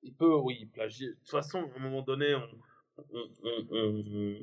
Il 0.03 0.13
peut, 0.13 0.35
oui, 0.35 0.69
plagier. 0.73 1.09
De 1.09 1.13
toute 1.15 1.29
façon, 1.29 1.69
à 1.75 1.79
un 1.79 1.83
moment 1.83 2.03
donné, 2.03 2.33
on, 2.33 3.09
on, 3.73 4.35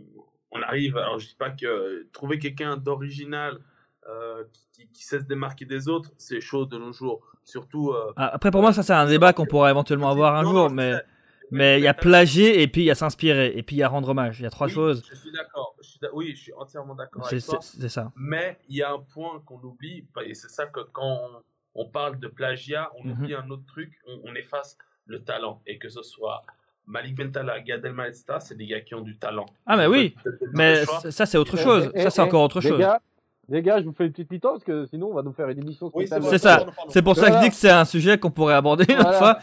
on 0.51 0.61
arrive. 0.61 0.99
Alors, 0.99 1.19
je 1.19 1.29
dis 1.29 1.37
pas 1.37 1.49
que 1.49 2.07
trouver 2.13 2.39
quelqu'un 2.39 2.77
d'original 2.77 3.61
euh, 4.09 4.45
qui, 4.73 4.89
qui, 4.89 5.05
sait 5.05 5.19
se 5.19 5.25
démarquer 5.25 5.65
des 5.65 5.89
autres, 5.89 6.11
c'est 6.19 6.41
chaud 6.41 6.67
de 6.67 6.77
nos 6.79 6.93
jours. 6.93 7.21
Surtout. 7.45 7.91
Euh, 7.91 8.13
ah, 8.17 8.31
Après, 8.35 8.51
pour 8.51 8.61
moi, 8.61 8.73
ça, 8.73 8.83
c'est 8.83 8.93
un 8.93 9.07
débat 9.07 9.33
qu'on 9.33 9.47
pourrait 9.47 9.71
éventuellement 9.71 10.11
avoir 10.11 10.35
un 10.37 10.45
jour, 10.45 10.71
mais. 10.71 10.95
Mais 11.51 11.79
il 11.79 11.85
y 11.85 11.89
a 11.89 11.95
plagier 11.95 12.63
et 12.63 12.69
puis 12.69 12.83
il 12.83 12.87
y 12.87 12.91
a 12.91 12.95
s'inspirer 12.95 13.53
et 13.55 13.63
puis 13.63 13.77
il 13.77 13.79
y 13.79 13.83
a 13.83 13.89
rendre 13.89 14.09
hommage. 14.09 14.41
Il 14.41 14.43
y 14.43 14.47
a 14.47 14.51
trois 14.51 14.67
choses. 14.67 15.05
Je 15.09 15.15
suis 15.15 15.31
d'accord. 15.31 15.77
Oui, 16.13 16.33
je 16.35 16.43
suis 16.43 16.53
entièrement 16.55 16.95
d'accord 16.95 17.27
avec 17.27 17.45
toi. 17.45 17.59
C'est 17.61 17.89
ça. 17.89 18.13
Mais 18.17 18.59
il 18.69 18.77
y 18.77 18.83
a 18.83 18.93
un 18.93 18.99
point 18.99 19.41
qu'on 19.47 19.61
oublie 19.61 20.07
et 20.25 20.35
c'est 20.35 20.51
ça 20.51 20.67
que 20.67 20.81
quand 20.93 21.21
on, 21.75 21.87
parle 21.87 22.19
de 22.19 22.29
plagiat, 22.29 22.91
on 22.99 23.05
mhm. 23.05 23.13
oublie 23.13 23.35
un 23.35 23.49
autre 23.51 23.65
truc. 23.67 23.93
On, 24.25 24.35
efface 24.35 24.77
le 25.07 25.23
talent 25.23 25.63
et 25.67 25.79
que 25.79 25.89
ce 25.89 26.03
soit 26.03 26.43
Malik 26.87 27.17
Bentala, 27.17 27.61
Gad 27.61 27.85
Elmaleh, 27.85 28.15
c'est 28.41 28.57
des 28.57 28.67
gars 28.67 28.81
qui 28.81 28.95
ont 28.95 29.03
du 29.03 29.17
talent. 29.19 29.47
Ah 29.67 29.77
mais 29.77 29.87
oui. 29.87 30.17
Mais 30.55 30.85
ça 31.11 31.27
c'est 31.27 31.39
autre 31.39 31.57
chose. 31.57 31.91
ça 31.95 32.11
c'est 32.11 32.23
encore 32.23 32.43
autre 32.43 32.61
chose. 32.61 32.83
Les 33.49 33.63
gars, 33.63 33.81
je 33.81 33.85
vous 33.85 33.93
fais 33.93 34.07
une 34.07 34.13
petite 34.13 34.31
mi-temps 34.31 34.53
parce 34.53 34.65
que 34.65 34.87
sinon 34.87 35.09
on 35.11 35.15
va 35.15 35.23
nous 35.23 35.33
faire 35.33 35.49
une 35.49 35.59
émission 35.59 35.89
spéciale. 35.91 36.23
c'est 36.25 36.39
ça. 36.39 36.67
C'est 36.89 37.03
pour 37.03 37.17
ça 37.17 37.31
que 37.31 37.37
je 37.37 37.43
dis 37.43 37.49
que 37.51 37.55
c'est 37.55 37.71
un 37.71 37.85
sujet 37.85 38.19
qu'on 38.19 38.31
pourrait 38.31 38.55
aborder 38.55 38.85
une 38.89 39.13
fois. 39.13 39.39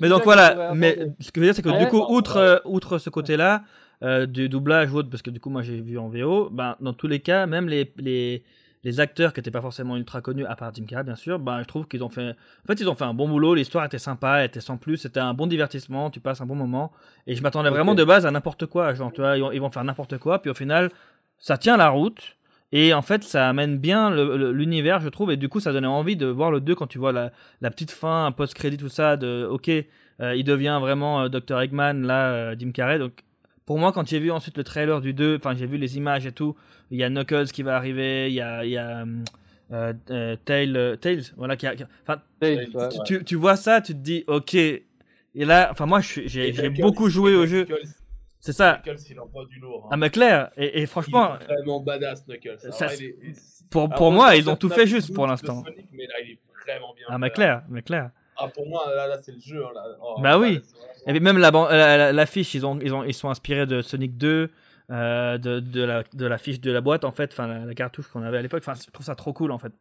mais, 0.00 0.08
donc 0.08 0.24
voilà. 0.24 0.72
Mais 0.74 0.96
ce 1.20 1.30
que 1.30 1.40
je 1.40 1.40
veux 1.40 1.46
dire, 1.46 1.54
c'est 1.54 1.62
que 1.62 1.78
du 1.78 1.88
coup, 1.88 2.04
outre, 2.08 2.36
euh, 2.36 2.58
outre 2.64 2.98
ce 2.98 3.10
côté-là, 3.10 3.62
euh, 4.02 4.26
du 4.26 4.48
doublage 4.48 4.92
ou 4.92 4.96
autre, 4.96 5.10
parce 5.10 5.22
que 5.22 5.30
du 5.30 5.38
coup, 5.40 5.50
moi 5.50 5.62
j'ai 5.62 5.80
vu 5.80 5.98
en 5.98 6.08
VO, 6.08 6.48
ben, 6.50 6.76
dans 6.80 6.92
tous 6.92 7.06
les 7.06 7.20
cas, 7.20 7.46
même 7.46 7.68
les, 7.68 7.92
les, 7.98 8.42
les 8.84 9.00
acteurs 9.00 9.32
qui 9.32 9.38
n'étaient 9.38 9.52
pas 9.52 9.60
forcément 9.60 9.96
ultra 9.96 10.20
connus, 10.20 10.44
à 10.46 10.56
part 10.56 10.74
Jim 10.74 10.84
Carrey 10.86 11.04
bien 11.04 11.14
sûr, 11.14 11.38
ben, 11.38 11.60
je 11.60 11.66
trouve 11.66 11.86
qu'ils 11.86 12.02
ont 12.02 12.08
fait. 12.08 12.30
En 12.30 12.66
fait, 12.66 12.80
ils 12.80 12.88
ont 12.88 12.94
fait 12.94 13.04
un 13.04 13.14
bon 13.14 13.28
boulot. 13.28 13.54
L'histoire 13.54 13.84
était 13.84 13.98
sympa, 13.98 14.38
elle 14.38 14.46
était 14.46 14.60
sans 14.60 14.76
plus. 14.76 14.96
C'était 14.96 15.20
un 15.20 15.34
bon 15.34 15.46
divertissement. 15.46 16.10
Tu 16.10 16.18
passes 16.18 16.40
un 16.40 16.46
bon 16.46 16.56
moment. 16.56 16.90
Et 17.26 17.36
je 17.36 17.42
m'attendais 17.42 17.70
vraiment 17.70 17.94
de 17.94 18.02
base 18.04 18.26
à 18.26 18.30
n'importe 18.30 18.66
quoi. 18.66 18.92
Genre, 18.94 19.12
tu 19.12 19.20
vois, 19.20 19.36
ils 19.36 19.60
vont 19.60 19.70
faire 19.70 19.84
n'importe 19.84 20.18
quoi. 20.18 20.40
Puis 20.40 20.50
au 20.50 20.54
final, 20.54 20.90
ça 21.38 21.56
tient 21.56 21.76
la 21.76 21.90
route. 21.90 22.36
Et 22.72 22.94
en 22.94 23.02
fait, 23.02 23.22
ça 23.22 23.48
amène 23.48 23.78
bien 23.78 24.10
l'univers, 24.10 25.00
je 25.00 25.10
trouve, 25.10 25.30
et 25.30 25.36
du 25.36 25.50
coup, 25.50 25.60
ça 25.60 25.72
donnait 25.72 25.86
envie 25.86 26.16
de 26.16 26.26
voir 26.26 26.50
le 26.50 26.60
2 26.60 26.74
quand 26.74 26.86
tu 26.86 26.98
vois 26.98 27.12
la, 27.12 27.30
la 27.60 27.70
petite 27.70 27.90
fin, 27.90 28.24
un 28.24 28.32
post-crédit, 28.32 28.78
tout 28.78 28.88
ça, 28.88 29.18
de 29.18 29.46
ok, 29.48 29.68
euh, 29.68 30.34
il 30.34 30.44
devient 30.44 30.78
vraiment 30.80 31.22
euh, 31.22 31.28
Dr. 31.28 31.60
Eggman, 31.60 32.02
là, 32.06 32.32
euh, 32.32 32.56
Jim 32.58 32.70
Carrey. 32.72 32.98
Donc, 32.98 33.12
pour 33.66 33.78
moi, 33.78 33.92
quand 33.92 34.08
j'ai 34.08 34.20
vu 34.20 34.30
ensuite 34.30 34.56
le 34.56 34.64
trailer 34.64 35.02
du 35.02 35.12
2, 35.12 35.36
enfin, 35.36 35.54
j'ai 35.54 35.66
vu 35.66 35.76
les 35.76 35.98
images 35.98 36.24
et 36.24 36.32
tout, 36.32 36.56
il 36.90 36.98
y 36.98 37.04
a 37.04 37.10
Knuckles 37.10 37.48
qui 37.52 37.62
va 37.62 37.76
arriver, 37.76 38.28
il 38.28 38.34
y 38.34 38.40
a, 38.40 38.64
y 38.64 38.78
a 38.78 39.04
Tails, 40.44 41.32
voilà, 41.36 41.56
qui, 41.56 41.66
enfin, 42.06 42.22
tu, 43.04 43.22
tu, 43.22 43.36
vois 43.36 43.56
ça, 43.56 43.82
tu 43.82 43.92
te 43.92 43.98
dis, 43.98 44.24
ok, 44.26 44.54
Et 44.54 44.82
là, 45.34 45.68
enfin, 45.70 45.84
moi, 45.84 46.00
j'ai 46.00 46.70
beaucoup 46.70 47.10
joué 47.10 47.34
au 47.34 47.46
jeu. 47.46 47.66
Knuckles, 48.42 48.46
C'est 48.46 48.52
ça. 48.52 48.80
Knuckles, 48.84 49.00
il 49.10 49.20
envoie 49.20 49.44
du 49.46 49.58
lourd. 49.60 49.84
hein. 49.86 49.88
Ah, 49.92 49.96
mais 49.96 50.10
clair. 50.10 50.50
Et, 50.56 50.64
et 50.64 50.78
Il 50.78 50.82
est 50.82 50.86
franchement, 50.86 51.36
vraiment 51.48 51.80
badass, 51.80 52.24
Knuckles. 52.26 52.58
Ça, 52.72 52.86
Alors, 52.86 53.00
est- 53.00 53.16
pour, 53.70 53.82
alors, 53.84 53.94
pour 53.96 54.12
moi, 54.12 54.36
ils 54.36 54.48
ont 54.50 54.56
tout 54.56 54.68
fait 54.68 54.86
juste 54.86 55.14
pour 55.14 55.26
l'instant. 55.26 55.62
Sonic, 55.64 55.86
mais 55.92 56.06
là, 56.06 56.14
il 56.24 56.32
est 56.32 56.38
vraiment 56.66 56.92
bien. 56.94 57.06
Ah, 57.08 57.18
mais 57.18 57.28
fait. 57.28 57.34
clair, 57.34 57.62
mais 57.68 57.82
clair. 57.82 58.10
Ah, 58.36 58.48
pour 58.48 58.66
moi, 58.68 58.84
là, 58.94 59.06
là 59.06 59.18
c'est 59.22 59.32
le 59.32 59.40
jeu. 59.40 59.64
hein, 59.64 59.70
Là. 59.74 59.84
Oh, 60.02 60.20
Bah 60.20 60.30
là, 60.30 60.38
oui. 60.38 60.54
vraiment- 60.58 61.06
Et 61.06 61.10
puis 61.12 61.20
même 61.20 61.38
la 61.38 61.50
ban- 61.50 61.68
la- 61.68 61.96
la- 61.96 62.12
l'affiche, 62.12 62.54
ils 62.54 62.64
ont, 62.66 62.78
ils 62.80 62.92
ont, 62.94 63.04
ils 63.04 63.14
sont 63.14 63.28
inspirés 63.30 63.66
de 63.66 63.82
Sonic 63.82 64.16
2, 64.16 64.50
euh, 64.90 65.38
de, 65.38 65.60
de 65.60 65.82
la, 65.82 66.02
de 66.12 66.26
l'affiche 66.26 66.60
de 66.60 66.70
la 66.72 66.80
boîte 66.80 67.04
en 67.04 67.12
fait, 67.12 67.30
enfin 67.32 67.46
la, 67.46 67.64
la 67.64 67.74
cartouche 67.74 68.08
qu'on 68.08 68.22
avait 68.22 68.38
à 68.38 68.42
l'époque. 68.42 68.62
Enfin, 68.66 68.78
je 68.84 68.90
trouve 68.90 69.06
ça 69.06 69.14
trop 69.14 69.32
cool 69.32 69.52
en 69.52 69.58
fait. 69.58 69.72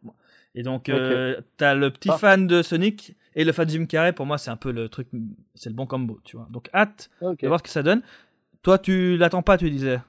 Et 0.56 0.64
donc, 0.64 0.90
euh, 0.90 1.40
t'as 1.58 1.74
le 1.74 1.92
petit 1.92 2.10
Ah. 2.12 2.18
fan 2.18 2.46
de 2.48 2.62
Sonic 2.62 3.16
et 3.36 3.44
le 3.46 3.52
fan 3.52 3.66
de 3.66 3.72
Jim 3.72 3.86
Carrey. 3.86 4.14
Pour 4.14 4.26
moi, 4.26 4.38
c'est 4.38 4.52
un 4.52 4.58
peu 4.58 4.72
le 4.72 4.90
truc, 4.90 5.08
c'est 5.56 5.70
le 5.70 5.76
bon 5.76 5.86
combo, 5.86 6.20
tu 6.24 6.36
vois. 6.38 6.48
Donc, 6.50 6.70
hâte 6.74 7.10
de 7.22 7.48
voir 7.48 7.60
ce 7.60 7.64
que 7.64 7.70
ça 7.70 7.84
donne. 7.84 8.02
Toi, 8.64 8.78
tu 8.78 9.18
l'attends 9.18 9.42
pas, 9.42 9.58
tu 9.58 9.70
disais. 9.70 10.00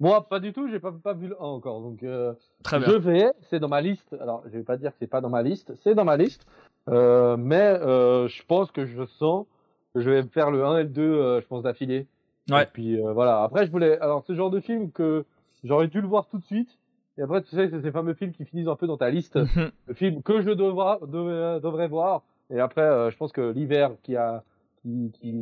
Moi, 0.00 0.28
pas 0.28 0.40
du 0.40 0.52
tout, 0.52 0.68
j'ai 0.68 0.80
pas, 0.80 0.92
pas 0.92 1.14
vu 1.14 1.28
le 1.28 1.40
1 1.40 1.44
encore. 1.44 1.80
Donc, 1.80 2.02
euh, 2.02 2.34
Très 2.62 2.80
je 2.80 2.84
bien. 2.84 2.98
vais, 2.98 3.32
c'est 3.48 3.60
dans 3.60 3.68
ma 3.68 3.80
liste. 3.80 4.14
Alors, 4.20 4.42
je 4.46 4.58
vais 4.58 4.64
pas 4.64 4.76
dire 4.76 4.90
que 4.90 4.96
c'est 4.98 5.06
pas 5.06 5.20
dans 5.20 5.30
ma 5.30 5.42
liste, 5.42 5.72
c'est 5.82 5.94
dans 5.94 6.04
ma 6.04 6.16
liste. 6.16 6.46
Euh, 6.88 7.36
mais 7.38 7.78
euh, 7.80 8.28
je 8.28 8.42
pense 8.44 8.70
que 8.70 8.84
je 8.84 9.06
sens 9.06 9.46
que 9.94 10.00
je 10.00 10.10
vais 10.10 10.22
faire 10.24 10.50
le 10.50 10.64
1 10.64 10.78
et 10.78 10.82
le 10.82 10.88
2, 10.88 11.02
euh, 11.02 11.40
je 11.40 11.46
pense, 11.46 11.62
d'affilée. 11.62 12.06
Ouais. 12.50 12.64
Et 12.64 12.66
puis 12.66 13.00
voilà. 13.00 13.42
Après, 13.42 13.64
je 13.66 13.70
voulais. 13.70 13.98
Alors, 14.00 14.24
ce 14.26 14.34
genre 14.34 14.50
de 14.50 14.60
film 14.60 14.90
que 14.90 15.24
j'aurais 15.62 15.88
dû 15.88 16.00
le 16.00 16.08
voir 16.08 16.26
tout 16.26 16.38
de 16.38 16.44
suite. 16.44 16.76
Et 17.16 17.22
après, 17.22 17.42
tu 17.42 17.54
sais, 17.54 17.68
c'est 17.70 17.80
ces 17.80 17.92
fameux 17.92 18.14
films 18.14 18.32
qui 18.32 18.44
finissent 18.44 18.68
un 18.68 18.76
peu 18.76 18.86
dans 18.86 18.96
ta 18.96 19.08
liste 19.08 19.38
de 19.88 19.94
films 19.94 20.22
que 20.22 20.42
je 20.42 20.50
devra, 20.50 20.98
devrais, 21.06 21.60
devrais 21.60 21.88
voir. 21.88 22.22
Et 22.50 22.60
après, 22.60 22.82
euh, 22.82 23.10
je 23.10 23.16
pense 23.16 23.32
que 23.32 23.52
l'hiver 23.52 23.92
qui 24.02 24.16
a 24.16 24.42
qui, 24.84 25.10
qui, 25.14 25.34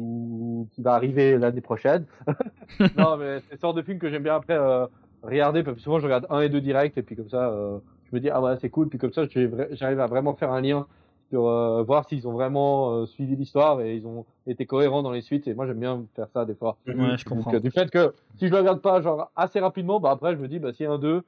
qui 0.70 0.82
va 0.82 0.94
arriver 0.94 1.36
l'année 1.36 1.60
prochaine. 1.60 2.06
non, 2.96 3.16
mais 3.16 3.40
c'est 3.40 3.56
le 3.56 3.60
genre 3.60 3.74
de 3.74 3.82
film 3.82 3.98
que 3.98 4.08
j'aime 4.08 4.22
bien 4.22 4.36
après 4.36 4.56
euh, 4.56 4.86
regarder. 5.22 5.62
Parce 5.62 5.76
que 5.76 5.82
souvent, 5.82 5.98
je 5.98 6.04
regarde 6.04 6.26
un 6.30 6.40
et 6.40 6.48
deux 6.48 6.60
directs 6.60 6.96
et 6.96 7.02
puis 7.02 7.16
comme 7.16 7.28
ça, 7.28 7.50
euh, 7.50 7.78
je 8.04 8.16
me 8.16 8.20
dis 8.20 8.30
ah 8.30 8.40
ouais, 8.40 8.56
c'est 8.60 8.70
cool. 8.70 8.88
Puis 8.88 8.98
comme 8.98 9.12
ça, 9.12 9.24
j'arrive 9.72 10.00
à 10.00 10.06
vraiment 10.06 10.34
faire 10.34 10.52
un 10.52 10.60
lien 10.60 10.86
sur 11.28 11.48
euh, 11.48 11.82
voir 11.82 12.06
s'ils 12.08 12.28
ont 12.28 12.32
vraiment 12.32 12.92
euh, 12.92 13.06
suivi 13.06 13.36
l'histoire 13.36 13.80
et 13.80 13.96
ils 13.96 14.06
ont 14.06 14.26
été 14.46 14.66
cohérents 14.66 15.02
dans 15.02 15.10
les 15.10 15.22
suites. 15.22 15.48
Et 15.48 15.54
moi, 15.54 15.66
j'aime 15.66 15.80
bien 15.80 16.04
faire 16.14 16.28
ça 16.32 16.44
des 16.44 16.54
fois. 16.54 16.76
Ouais, 16.86 17.16
je 17.16 17.24
comprends. 17.24 17.50
Donc, 17.50 17.62
du 17.62 17.70
fait 17.70 17.90
que 17.90 18.14
si 18.36 18.46
je 18.46 18.52
le 18.52 18.58
regarde 18.58 18.80
pas 18.80 19.00
genre 19.00 19.30
assez 19.34 19.58
rapidement, 19.58 19.98
bah 19.98 20.10
après 20.10 20.34
je 20.36 20.40
me 20.40 20.46
dis 20.46 20.58
bah 20.58 20.72
s'il 20.72 20.84
y 20.84 20.86
a 20.86 20.92
un 20.92 20.98
2, 20.98 21.22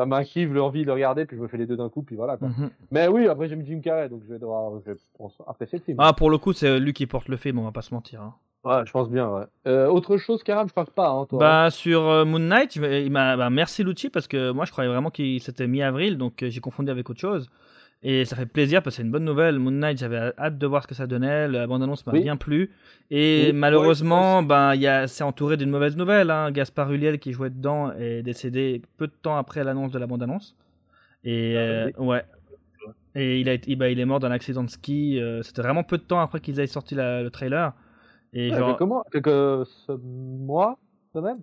ça 0.00 0.06
m'active 0.06 0.54
l'envie 0.54 0.80
de 0.80 0.86
le 0.86 0.94
regarder 0.94 1.26
puis 1.26 1.36
je 1.36 1.42
me 1.42 1.46
fais 1.48 1.58
les 1.58 1.66
deux 1.66 1.76
d'un 1.76 1.90
coup 1.90 2.02
puis 2.02 2.16
voilà 2.16 2.38
quoi. 2.38 2.48
Mhm. 2.48 2.70
Mais 2.90 3.06
oui, 3.06 3.28
après 3.28 3.48
j'aime 3.48 3.62
Jim 3.66 3.80
Carrey 3.84 4.08
donc 4.08 4.22
je 4.26 4.32
vais 4.32 4.38
devoir 4.38 4.72
je 4.86 4.92
pense 5.18 5.36
apprécier 5.46 5.78
le 5.78 5.84
film. 5.84 5.98
Ah, 6.00 6.14
pour 6.14 6.30
le 6.30 6.38
coup, 6.38 6.54
c'est 6.54 6.80
lui 6.80 6.94
qui 6.94 7.06
porte 7.06 7.28
le 7.28 7.36
film, 7.36 7.58
on 7.58 7.64
va 7.64 7.72
pas 7.72 7.82
se 7.82 7.92
mentir. 7.92 8.22
hein. 8.22 8.34
Ouais, 8.64 8.82
je 8.86 8.92
pense 8.92 9.10
bien 9.10 9.28
ouais. 9.28 9.44
Euh, 9.66 9.88
autre 9.88 10.16
chose 10.16 10.42
Karam, 10.42 10.66
je 10.68 10.72
pense 10.72 10.88
pas 10.88 11.10
hein, 11.10 11.26
toi. 11.28 11.38
Bah 11.38 11.70
sur 11.70 12.08
euh, 12.08 12.24
Moon 12.24 12.38
Knight, 12.38 12.76
il 12.76 13.10
bah, 13.10 13.50
merci 13.50 13.84
Lucci 13.84 14.08
parce 14.08 14.26
que 14.26 14.52
moi 14.52 14.64
je 14.64 14.70
croyais 14.72 14.88
vraiment 14.90 15.10
qu'il 15.10 15.38
c'était 15.42 15.66
mi-avril 15.66 16.16
donc 16.16 16.42
euh, 16.42 16.48
j'ai 16.48 16.60
confondu 16.60 16.90
avec 16.90 17.10
autre 17.10 17.20
chose 17.20 17.50
et 18.02 18.24
ça 18.24 18.34
fait 18.36 18.46
plaisir 18.46 18.82
parce 18.82 18.96
que 18.96 19.02
c'est 19.02 19.06
une 19.06 19.10
bonne 19.12 19.24
nouvelle. 19.24 19.58
Moon 19.58 19.70
Knight, 19.72 19.98
j'avais 19.98 20.32
hâte 20.38 20.56
de 20.58 20.66
voir 20.66 20.82
ce 20.82 20.88
que 20.88 20.94
ça 20.94 21.06
donnait, 21.06 21.48
la 21.48 21.66
bande 21.66 21.82
annonce 21.82 22.06
m'a 22.06 22.12
Oui. 22.12 22.22
bien 22.22 22.36
plu 22.36 22.70
et 23.10 23.44
Oui. 23.48 23.52
malheureusement 23.52 24.38
Ouais, 24.40 24.44
ben 24.46 24.74
il 24.74 24.80
y 24.80 24.86
a 24.86 25.06
c'est 25.06 25.24
entouré 25.24 25.56
d'une 25.56 25.70
mauvaise 25.70 25.96
nouvelle 25.96 26.30
hein. 26.30 26.50
Gaspard 26.50 26.92
Ulliel 26.92 27.18
qui 27.18 27.32
jouait 27.32 27.50
dedans 27.50 27.92
est 27.92 28.22
décédé 28.22 28.82
peu 28.96 29.06
de 29.06 29.12
temps 29.12 29.36
après 29.36 29.64
l'annonce 29.64 29.90
de 29.92 29.98
la 29.98 30.06
bande 30.06 30.22
annonce 30.22 30.56
et 31.24 31.54
Ah, 31.56 31.60
euh, 31.60 31.90
ouais. 31.98 32.24
Et 33.16 33.40
il, 33.40 33.48
a 33.48 33.52
été, 33.54 33.74
bah, 33.74 33.88
il 33.90 33.98
est 33.98 34.04
mort 34.04 34.20
d'un 34.20 34.30
accident 34.30 34.62
de 34.62 34.70
ski. 34.70 35.18
euh, 35.20 35.42
C'était 35.42 35.62
vraiment 35.62 35.82
peu 35.82 35.98
de 35.98 36.02
temps 36.04 36.20
après 36.20 36.38
qu'ils 36.40 36.60
aient 36.60 36.66
sorti 36.68 36.94
la- 36.94 37.22
le 37.22 37.30
trailer. 37.30 37.72
Et 38.32 38.50
Ouais, 38.52 38.56
genre, 38.56 38.68
quelques 38.76 38.88
mois, 38.88 39.04
quelques 39.10 39.66
ce- 39.66 39.98
mois 40.00 40.78
quand 41.12 41.20
même? 41.20 41.38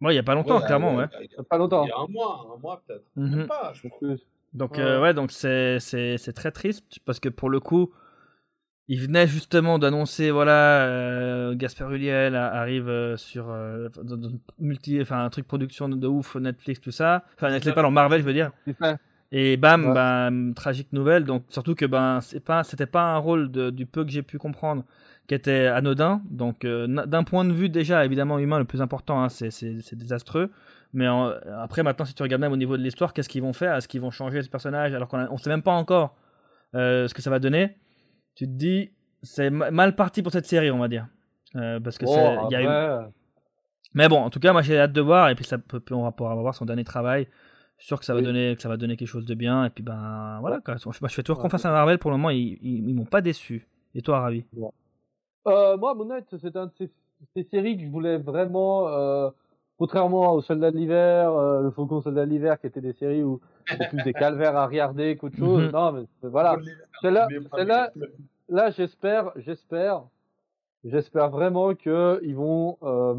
moi, 0.00 0.12
il 0.12 0.16
y 0.16 0.18
a 0.18 0.24
pas 0.24 0.34
longtemps, 0.34 0.58
Ouais, 0.58 0.66
clairement, 0.66 0.96
ouais, 0.96 1.04
ouais. 1.04 1.08
il 1.22 1.30
y 1.30 1.36
a- 1.38 1.42
Pas 1.44 1.56
longtemps. 1.56 1.84
Il 1.84 1.88
y 1.88 1.92
a 1.92 1.98
un 1.98 2.06
mois, 2.08 2.48
un 2.52 2.60
mois 2.60 2.82
peut-être. 2.84 3.04
Mhm. 3.14 3.36
Même 3.36 3.46
pas, 3.46 3.72
je 3.74 3.86
crois. 3.88 4.08
Donc 4.54 4.78
Ouais. 4.78 4.84
euh, 4.84 5.02
ouais, 5.02 5.14
donc 5.14 5.32
c'est 5.32 6.32
très 6.34 6.50
triste 6.52 6.98
parce 7.04 7.20
que 7.20 7.28
pour 7.28 7.50
le 7.50 7.60
coup, 7.60 7.92
il 8.86 9.00
venait 9.00 9.26
justement 9.26 9.78
d'annoncer 9.78 10.30
voilà 10.30 10.84
euh, 10.86 11.54
Gaspard 11.54 11.90
Ulliel 11.92 12.36
arrive 12.36 12.88
euh, 12.88 13.16
sur 13.16 13.50
euh, 13.50 13.88
multi 14.58 15.00
enfin 15.00 15.24
un 15.24 15.30
truc 15.30 15.46
production 15.46 15.88
de, 15.88 15.96
de 15.96 16.06
ouf 16.06 16.36
Netflix 16.36 16.80
tout 16.80 16.90
ça. 16.90 17.24
Enfin 17.36 17.50
Netflix 17.50 17.74
pas 17.74 17.82
dans 17.82 17.90
Marvel, 17.90 18.20
je 18.20 18.26
veux 18.26 18.32
dire. 18.34 18.52
Et 19.32 19.56
bam, 19.56 19.86
Ouais. 19.88 19.94
bam, 19.94 20.54
tragique 20.54 20.92
nouvelle. 20.92 21.24
Donc 21.24 21.44
surtout 21.48 21.74
que 21.74 21.86
ben 21.86 22.20
c'est 22.20 22.40
pas 22.44 22.62
c'était 22.62 22.86
pas 22.86 23.02
un 23.14 23.16
rôle 23.16 23.50
de- 23.50 23.70
du 23.70 23.86
peu 23.86 24.04
que 24.04 24.10
j'ai 24.10 24.22
pu 24.22 24.38
comprendre 24.38 24.84
qui 25.26 25.34
était 25.34 25.66
anodin. 25.66 26.20
Donc 26.30 26.64
euh, 26.64 26.86
d'un 26.86 27.24
point 27.24 27.44
de 27.46 27.52
vue 27.52 27.70
déjà 27.70 28.04
évidemment 28.04 28.38
humain 28.38 28.58
le 28.58 28.66
plus 28.66 28.82
important, 28.82 29.24
hein, 29.24 29.28
c'est 29.30 29.96
désastreux. 29.96 30.50
Mais 30.94 31.06
en- 31.08 31.32
après 31.60 31.82
maintenant 31.82 32.04
si 32.06 32.14
tu 32.14 32.22
regardes 32.22 32.40
même 32.40 32.52
au 32.52 32.56
niveau 32.56 32.76
de 32.76 32.82
l'histoire, 32.82 33.12
qu'est-ce 33.12 33.28
qu'ils 33.28 33.42
vont 33.42 33.52
faire? 33.52 33.74
Est-ce 33.74 33.88
qu'ils 33.88 34.00
vont 34.00 34.10
changer 34.10 34.40
ce 34.42 34.48
personnage? 34.48 34.94
Alors 34.94 35.08
qu'on 35.08 35.26
on 35.30 35.36
sait 35.36 35.50
même 35.50 35.62
pas 35.62 35.72
encore 35.74 36.14
euh, 36.74 37.06
ce 37.08 37.14
que 37.14 37.20
ça 37.20 37.30
va 37.30 37.38
donner 37.38 37.76
Tu 38.36 38.46
te 38.46 38.52
dis 38.52 38.90
c'est 39.22 39.50
ma- 39.50 39.70
mal 39.70 39.94
parti 39.96 40.22
pour 40.22 40.32
cette 40.32 40.46
série 40.46 40.70
on 40.70 40.78
va 40.78 40.88
dire. 40.88 41.06
Euh, 41.56 41.80
parce 41.80 41.98
que 41.98 42.06
c'est 42.06 42.14
y 42.50 42.54
a 42.54 42.62
eu- 42.62 42.66
après, 42.66 43.10
mais 43.94 44.08
bon, 44.08 44.18
en 44.18 44.30
tout 44.30 44.40
cas, 44.40 44.52
moi 44.52 44.62
j'ai 44.62 44.78
hâte 44.78 44.92
de 44.92 45.00
voir 45.00 45.28
et 45.28 45.34
puis 45.34 45.44
ça 45.44 45.58
peut, 45.58 45.80
on 45.92 46.02
va 46.02 46.10
pouvoir 46.12 46.36
voir 46.36 46.54
son 46.54 46.64
dernier 46.64 46.84
travail. 46.84 47.28
Je 47.78 47.82
suis 47.84 47.88
sûr 47.88 47.98
que 47.98 48.04
ça 48.04 48.12
va 48.14 48.20
Oui. 48.20 48.24
donner 48.26 48.54
que 48.56 48.62
ça 48.62 48.68
va 48.68 48.76
donner 48.76 48.96
quelque 48.96 49.08
chose 49.08 49.26
de 49.26 49.34
bien 49.34 49.64
et 49.64 49.70
puis 49.70 49.82
ben 49.84 50.38
voilà 50.40 50.60
quoi. 50.60 50.76
Je 50.76 51.08
fais 51.08 51.22
toujours 51.22 51.38
Ouais. 51.38 51.42
confiance 51.42 51.64
à 51.64 51.70
Marvel 51.70 51.98
pour 51.98 52.10
le 52.10 52.16
moment, 52.16 52.30
ils, 52.30 52.58
ils, 52.62 52.88
ils 52.88 52.94
m'ont 52.94 53.04
pas 53.04 53.20
déçu. 53.20 53.68
Et 53.94 54.02
toi, 54.02 54.20
Ravi? 54.20 54.44
Euh, 55.46 55.76
moi, 55.76 55.94
c'est 56.40 56.56
un 56.56 56.66
de 56.66 56.72
ces, 56.78 56.90
ces 57.36 57.42
séries 57.44 57.76
que 57.76 57.84
je 57.84 57.88
voulais 57.88 58.16
vraiment, 58.18 58.88
euh, 58.88 59.30
contrairement 59.78 60.32
au 60.34 60.40
Soldat 60.42 60.70
de 60.70 60.76
l'hiver, 60.76 61.32
euh, 61.32 61.62
le 61.62 61.70
Faucon 61.70 62.00
Soldat 62.00 62.26
de 62.26 62.30
l'hiver, 62.30 62.60
qui 62.60 62.66
étaient 62.66 62.80
des 62.80 62.92
séries 62.92 63.22
où 63.22 63.40
c'est 63.70 63.84
plus 63.88 64.02
des 64.02 64.14
calvaires 64.14 64.56
à 64.56 64.66
regarder 64.66 65.16
qu'autre 65.16 65.36
chose. 65.36 65.64
Mhm. 65.64 65.70
Non, 65.72 65.92
mais 65.92 66.04
voilà. 66.22 66.58
Celle-là, 67.02 67.28
celle-là, 67.56 67.90
là, 68.48 68.70
j'espère, 68.70 69.32
j'espère, 69.36 70.04
j'espère 70.84 71.30
vraiment 71.30 71.74
que 71.74 72.20
ils 72.22 72.36
vont 72.36 72.78
euh, 72.82 73.14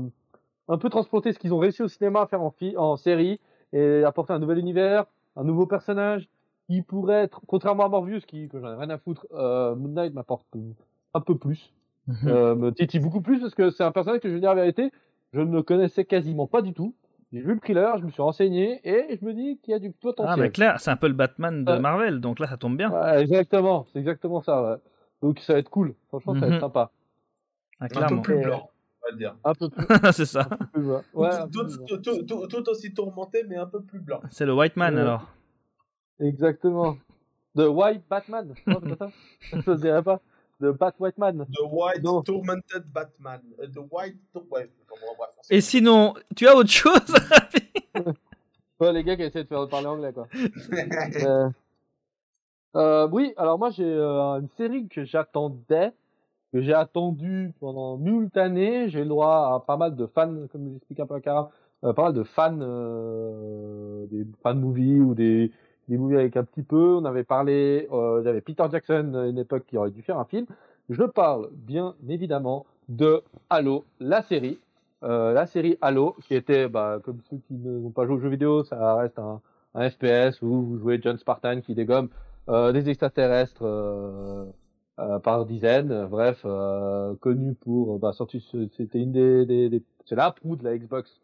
un 0.68 0.78
peu 0.78 0.90
transporter 0.90 1.34
ce 1.34 1.40
qu'ils 1.40 1.54
ont 1.54 1.60
réussi 1.60 1.84
au 1.84 1.88
cinéma 1.88 2.22
à 2.22 2.28
faire 2.28 2.42
en 2.42 2.98
série 2.98 3.40
et 3.74 4.04
apporter 4.04 4.34
un 4.34 4.40
nouvel 4.40 4.60
univers, 4.60 5.06
un 5.36 5.44
nouveau 5.44 5.66
personnage 5.68 6.30
qui 6.70 6.82
pourrait 6.82 7.24
être, 7.24 7.42
contrairement 7.48 7.86
à 7.86 7.90
Morbius, 7.90 8.26
qui 8.26 8.48
que 8.50 8.60
j'en 8.60 8.74
ai 8.74 8.76
rien 8.78 8.90
à 8.90 8.98
foutre, 8.98 9.28
euh, 9.34 9.76
Moon 9.76 9.90
Knight 9.90 10.14
m'apporte 10.14 10.48
un 11.14 11.22
peu 11.22 11.38
plus, 11.38 11.74
Mhm. 12.08 12.28
euh, 12.30 12.56
me 12.56 12.72
titille 12.72 13.00
beaucoup 13.00 13.22
plus 13.22 13.40
parce 13.42 13.56
que 13.56 13.70
c'est 13.72 13.84
un 13.84 13.92
personnage 13.92 14.20
que 14.22 14.30
je 14.30 14.34
veux 14.36 14.40
dire 14.40 14.50
la 14.56 14.62
vérité, 14.62 14.92
je 15.36 15.42
ne 15.42 15.62
connaissais 15.62 16.06
quasiment 16.06 16.48
pas 16.48 16.62
du 16.62 16.74
tout. 16.74 16.96
J'ai 17.34 17.42
vu 17.42 17.54
le 17.54 17.60
thriller, 17.60 17.98
je 18.00 18.06
me 18.06 18.12
suis 18.12 18.22
renseigné 18.22 18.80
et 18.88 19.18
je 19.20 19.26
me 19.26 19.34
dis 19.34 19.60
qu'il 19.62 19.72
y 19.74 19.76
a 19.76 19.80
du 19.80 19.90
Ah, 19.90 19.98
potentiel. 20.02 20.40
mais 20.40 20.50
clair, 20.52 20.80
c'est 20.80 20.90
un 20.92 20.96
peu 20.96 21.08
le 21.08 21.14
Batman 21.14 21.66
de 21.66 21.72
Ouais. 21.74 21.80
Marvel, 21.80 22.22
donc 22.22 22.40
là 22.40 22.48
ça 22.48 22.56
tombe 22.58 22.78
bien. 22.78 22.90
Ouais, 22.92 23.22
exactement, 23.22 23.86
c'est 23.92 24.00
exactement 24.00 24.42
ça. 24.42 24.64
Ouais. 24.64 24.78
Donc 25.22 25.40
ça 25.40 25.54
va 25.54 25.60
être 25.60 25.70
cool. 25.70 25.96
Franchement, 26.08 26.34
ça 26.36 26.40
va 26.42 26.48
Mhm. 26.48 26.54
être 26.54 26.60
sympa. 26.62 26.92
Ah, 27.80 27.86
Un 27.86 27.88
peu 27.90 27.96
clairement. 27.96 28.22
plus 28.22 28.42
blanc, 28.42 28.70
on 29.04 29.12
va 29.12 29.18
dire. 29.18 29.36
Un 29.44 29.54
peu 29.54 29.70
plus. 29.70 29.86
c'est 30.14 30.26
ça. 30.26 30.42
un 30.42 30.46
peu 30.48 30.58
tout, 30.58 30.66
plus, 30.74 30.82
ouais. 31.16 31.30
tout- 31.52 31.98
tout- 31.98 32.24
tout- 32.24 32.48
tout 32.48 32.70
aussi 32.70 32.94
tourmenté, 32.94 33.44
mais 33.50 33.58
un 33.58 33.66
peu 33.68 33.82
plus 33.82 34.00
blanc. 34.00 34.22
C'est 34.32 34.46
le 34.46 34.54
White 34.54 34.78
Man 34.78 34.96
Ouais. 34.96 35.02
alors. 35.02 35.28
Exactement. 36.20 36.96
The 37.58 37.68
White 37.68 38.04
Batman. 38.10 38.54
Non, 38.68 38.80
ça 38.98 39.10
Je 39.52 39.72
ne 39.72 39.76
dirais 39.78 40.04
pas. 40.04 40.22
The 40.62 40.68
Bat 40.68 40.94
White 41.00 41.18
Man. 41.18 41.46
The 41.52 41.64
White 41.70 42.04
Non. 42.04 42.22
Tormented 42.22 42.86
Batman. 42.92 43.42
Euh, 43.60 43.68
The 43.68 43.92
White. 43.92 44.18
Ouais, 44.52 44.70
Et 45.50 45.62
sinon, 45.62 46.14
tu 46.36 46.48
as 46.48 46.56
autre 46.56 46.70
chose 46.70 46.94
Ouais, 48.80 48.92
les 48.92 49.04
gars 49.04 49.16
qui 49.16 49.24
essaient 49.24 49.44
de 49.44 49.48
faire 49.48 49.68
parler 49.70 49.88
anglais, 49.88 50.12
quoi. 50.14 50.28
Euh, 51.22 51.50
euh, 52.76 53.08
oui, 53.10 53.34
alors 53.38 53.58
moi 53.58 53.70
j'ai 53.70 53.86
euh, 53.86 54.40
une 54.42 54.50
série 54.58 54.90
que 54.90 55.06
j'attendais, 55.06 55.94
que 56.52 56.62
j'ai 56.62 56.74
attendu 56.74 57.54
pendant 57.62 57.98
moult 57.98 58.36
années. 58.36 58.90
J'ai 58.90 59.00
eu 59.00 59.04
le 59.04 59.10
droit 59.10 59.56
à 59.56 59.64
pas 59.66 59.78
mal 59.78 59.96
de 59.96 60.06
fans, 60.08 60.48
comme 60.52 60.74
j'explique 60.74 61.00
un 61.00 61.06
peu 61.06 61.16
à 61.16 61.22
Cara, 61.22 61.52
euh, 61.86 61.94
pas 61.94 62.04
mal 62.04 62.14
de 62.14 62.24
fans, 62.24 62.60
euh, 62.60 64.06
des 64.08 64.26
fan 64.44 64.60
movies 64.60 65.00
ou 65.00 65.16
des, 65.16 65.52
movies 65.90 66.18
avec 66.18 66.38
un 66.38 66.44
petit 66.44 66.64
peu. 66.64 66.96
On 66.96 67.06
avait 67.06 67.24
parlé, 67.24 67.88
euh, 67.92 68.26
avait 68.26 68.42
Peter 68.42 68.64
Jackson 68.72 69.14
à 69.16 69.28
une 69.28 69.38
époque 69.38 69.66
qui 69.68 69.78
aurait 69.78 69.92
dû 69.92 70.02
faire 70.02 70.18
un 70.20 70.26
film. 70.26 70.46
Je 70.90 71.04
parle 71.04 71.50
bien 71.52 71.96
évidemment 72.10 72.66
de 72.90 73.24
Halo, 73.50 73.84
la 74.00 74.22
série. 74.24 74.60
Euh, 75.04 75.34
la 75.34 75.46
série 75.48 75.78
Halo, 75.82 76.16
qui 76.28 76.36
était, 76.36 76.68
bah, 76.68 77.00
comme 77.04 77.20
ceux 77.30 77.38
qui 77.48 77.54
n'ont 77.54 77.92
pas 77.92 78.06
joué 78.06 78.16
aux 78.16 78.20
jeux 78.20 78.30
vidéo, 78.30 78.64
ça 78.64 78.96
reste 78.96 79.20
un, 79.20 79.42
un 79.76 79.90
FPS 79.90 80.42
où 80.42 80.62
vous 80.64 80.78
jouez 80.80 81.00
John 81.02 81.18
Spartan 81.18 81.62
qui 81.62 81.76
dégomme 81.76 82.10
euh, 82.50 82.72
des 82.72 82.90
extraterrestres 82.90 83.64
euh, 83.64 84.46
euh, 85.00 85.20
par 85.20 85.46
dizaines. 85.46 85.92
Euh, 85.92 86.08
Bref, 86.08 86.42
euh, 86.46 87.16
connu 87.16 87.54
pour, 87.56 88.00
bah, 88.00 88.12
c'était 88.14 89.00
une 89.00 89.12
des, 89.12 89.46
des, 89.46 89.70
des- 89.70 89.84
c'est 90.06 90.16
la 90.16 90.32
proue 90.32 90.56
de 90.56 90.64
la 90.64 90.78
Xbox 90.78 91.20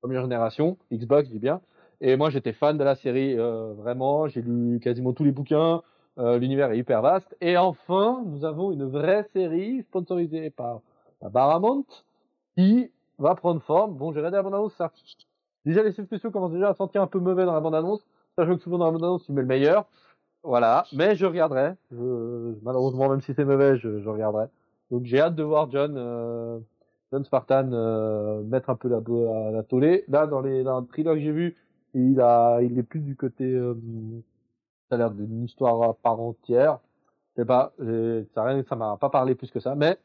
première 0.00 0.22
génération, 0.22 0.76
Xbox, 0.92 1.28
je 1.28 1.32
dis 1.32 1.38
bien. 1.38 1.60
Et 2.00 2.16
moi, 2.16 2.30
j'étais 2.30 2.52
fan 2.52 2.76
de 2.76 2.84
la 2.84 2.94
série, 2.94 3.38
euh, 3.38 3.72
vraiment. 3.74 4.28
J'ai 4.28 4.42
lu 4.42 4.80
quasiment 4.80 5.12
tous 5.12 5.24
les 5.24 5.32
bouquins. 5.32 5.82
Euh, 6.18 6.38
L'univers 6.38 6.70
est 6.70 6.78
hyper 6.78 7.02
vaste. 7.02 7.36
Et 7.40 7.56
enfin, 7.56 8.22
nous 8.26 8.44
avons 8.44 8.72
une 8.72 8.84
vraie 8.84 9.24
série 9.32 9.82
sponsorisée 9.82 10.50
par, 10.50 10.80
par 11.20 11.30
Paramount 11.30 11.84
qui 12.56 12.90
va 13.18 13.34
prendre 13.34 13.60
forme. 13.62 13.94
Bon, 13.94 14.12
j'ai 14.12 14.18
regardé 14.18 14.36
la 14.36 14.42
bande-annonce, 14.42 14.74
ça. 14.74 14.92
Déjà, 15.64 15.82
les 15.82 15.92
spéciaux 15.92 16.30
commencent 16.30 16.52
déjà 16.52 16.70
à 16.70 16.74
sentir 16.74 17.02
un 17.02 17.06
peu 17.06 17.18
mauvais 17.18 17.44
dans 17.44 17.54
la 17.54 17.60
bande-annonce. 17.60 18.04
Sachant 18.36 18.56
que 18.56 18.62
souvent 18.62 18.78
dans 18.78 18.86
la 18.86 18.92
bande-annonce, 18.92 19.24
tu 19.24 19.32
mets 19.32 19.42
le 19.42 19.48
meilleur. 19.48 19.86
Voilà. 20.42 20.84
Mais 20.92 21.16
je 21.16 21.26
regarderai. 21.26 21.72
Malheureusement, 21.90 23.08
même 23.08 23.20
si 23.22 23.34
c'est 23.34 23.44
mauvais, 23.44 23.76
je, 23.76 24.08
regarderai. 24.08 24.46
Donc, 24.90 25.04
j'ai 25.04 25.20
hâte 25.20 25.34
de 25.34 25.42
voir 25.42 25.70
John, 25.70 25.94
euh, 25.96 26.58
Spartan 27.22 27.64
mettre 28.44 28.70
un 28.70 28.76
peu 28.76 28.88
la, 28.88 29.00
la 29.50 29.62
tollée. 29.62 30.04
Là, 30.08 30.26
dans 30.26 30.40
les, 30.40 30.62
dans 30.62 30.80
le 30.80 30.86
thriller 30.86 31.14
que 31.14 31.20
j'ai 31.20 31.32
vu, 31.32 31.56
il 31.94 32.20
a, 32.20 32.60
il 32.62 32.78
est 32.78 32.82
plus 32.82 33.00
du 33.00 33.16
côté, 33.16 33.44
euh, 33.44 33.74
ça 34.88 34.96
a 34.96 34.98
l'air 34.98 35.10
d'une 35.10 35.44
histoire 35.44 35.82
à 35.82 35.94
part 35.94 36.20
entière. 36.20 36.80
Je 37.30 37.42
sais 37.42 37.46
pas, 37.46 37.72
ça 38.34 38.62
ça 38.68 38.76
m'a 38.76 38.96
pas 38.96 39.10
parlé 39.10 39.34
plus 39.34 39.50
que 39.50 39.60
ça, 39.60 39.74
mais 39.74 39.98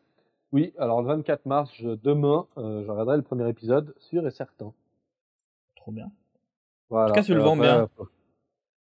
oui, 0.52 0.74
alors 0.80 1.02
le 1.02 1.08
24 1.08 1.46
mars, 1.46 1.72
je, 1.76 1.90
demain, 1.90 2.48
euh, 2.58 2.84
je 2.84 2.90
regarderai 2.90 3.18
le 3.18 3.24
premier 3.24 3.48
épisode, 3.48 3.94
sûr 4.00 4.26
et 4.26 4.32
certain. 4.32 4.74
Trop 5.76 5.92
bien. 5.92 6.12
Voilà. 6.90 7.06
En 7.06 7.08
tout 7.10 7.14
cas, 7.16 7.24
tu 7.24 7.36
le 7.36 7.42
vends 7.42 7.56
bien. 7.56 7.88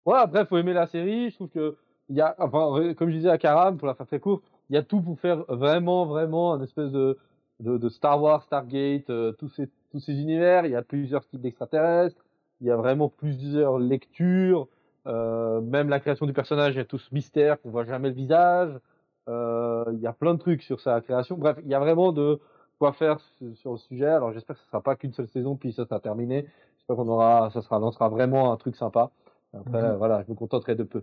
Ouais, 0.07 0.19
après, 0.19 0.47
faut 0.47 0.57
aimer 0.57 0.73
la 0.73 0.87
série. 0.87 1.31
Je 1.31 1.35
trouve 1.37 1.51
que 1.51 1.77
il 2.09 2.17
y 2.17 2.21
a, 2.21 2.35
enfin, 2.39 2.95
comme 2.95 3.11
je 3.11 3.17
disais 3.17 3.31
à 3.31 3.39
Karam, 3.39 3.77
pour 3.77 3.87
la 3.87 3.95
faire 3.95 4.07
très 4.07 4.19
court, 4.19 4.43
il 4.69 4.75
y 4.75 4.77
a 4.77 4.83
tout 4.83 5.01
pour 5.01 5.19
faire 5.21 5.45
vraiment, 5.49 6.07
vraiment 6.07 6.55
un 6.55 6.63
espèce 6.63 6.91
de, 6.91 7.19
de, 7.61 7.79
de 7.79 7.89
Star 7.89 8.21
Wars, 8.21 8.43
Stargate, 8.43 9.11
euh, 9.11 9.33
tous 9.33 9.49
ces, 9.51 9.69
tous 9.91 10.01
ces 10.01 10.15
univers. 10.15 10.65
Il 10.67 10.73
y 10.73 10.77
a 10.77 10.83
plusieurs 10.83 11.27
types 11.27 11.41
d'extraterrestres. 11.41 12.25
Il 12.63 12.69
y 12.69 12.71
a 12.71 12.77
vraiment 12.77 13.09
plusieurs 13.09 13.79
lectures. 13.79 14.69
Euh, 15.07 15.61
même 15.61 15.89
la 15.89 16.01
création 16.01 16.27
du 16.27 16.33
personnage, 16.33 16.75
il 16.75 16.79
y 16.79 16.81
a 16.81 16.85
tout 16.85 16.99
ce 16.99 17.13
mystère 17.13 17.61
qu'on 17.61 17.71
voit 17.71 17.85
jamais 17.85 18.09
le 18.09 18.15
visage. 18.15 18.73
Euh, 19.29 19.85
il 19.93 20.01
y 20.01 20.07
a 20.07 20.13
plein 20.13 20.35
de 20.35 20.39
trucs 20.39 20.63
sur 20.63 20.81
sa 20.81 21.01
création. 21.01 21.37
Bref, 21.37 21.59
il 21.63 21.69
y 21.69 21.75
a 21.75 21.81
vraiment 21.81 22.13
de 22.13 22.41
quoi 22.79 22.93
faire 22.93 23.19
sur 23.55 23.73
le 23.73 23.79
sujet. 23.79 24.07
Alors 24.07 24.33
j'espère 24.33 24.57
que 24.57 24.63
ce 24.63 24.69
sera 24.69 24.81
pas 24.81 24.97
qu'une 24.97 25.13
seule 25.13 25.29
saison 25.29 25.57
puis 25.57 25.73
ça 25.73 25.85
sera 25.85 26.01
terminé. 26.01 26.47
J'espère 26.79 26.97
qu'on 26.97 27.09
aura, 27.09 27.51
ça 27.51 27.63
sera, 27.63 27.79
lancera 27.79 28.09
vraiment 28.09 28.53
un 28.53 28.57
truc 28.57 28.77
sympa. 28.77 29.11
Après, 29.55 29.83
mhm. 29.83 29.97
voilà, 29.97 30.23
je 30.23 30.31
me 30.31 30.37
contenterai 30.37 30.75
de 30.75 30.85
peu. 30.85 31.03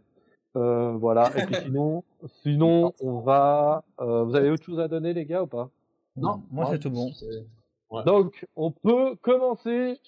Euh, 0.55 0.93
voilà. 0.97 1.31
Et 1.37 1.45
puis 1.45 1.55
sinon, 1.55 2.03
sinon, 2.43 2.93
on 3.01 3.19
va. 3.19 3.83
Euh, 4.01 4.23
vous 4.23 4.35
avez 4.35 4.49
autre 4.49 4.63
chose 4.63 4.79
à 4.79 4.87
donner, 4.87 5.13
les 5.13 5.25
gars, 5.25 5.43
ou 5.43 5.47
pas? 5.47 5.69
Non, 6.15 6.41
moi 6.51 6.67
c'est 6.71 6.79
tout 6.79 6.89
bon. 6.89 7.11
Donc, 8.05 8.45
on 8.55 8.71
peut 8.71 9.15
commencer. 9.21 9.99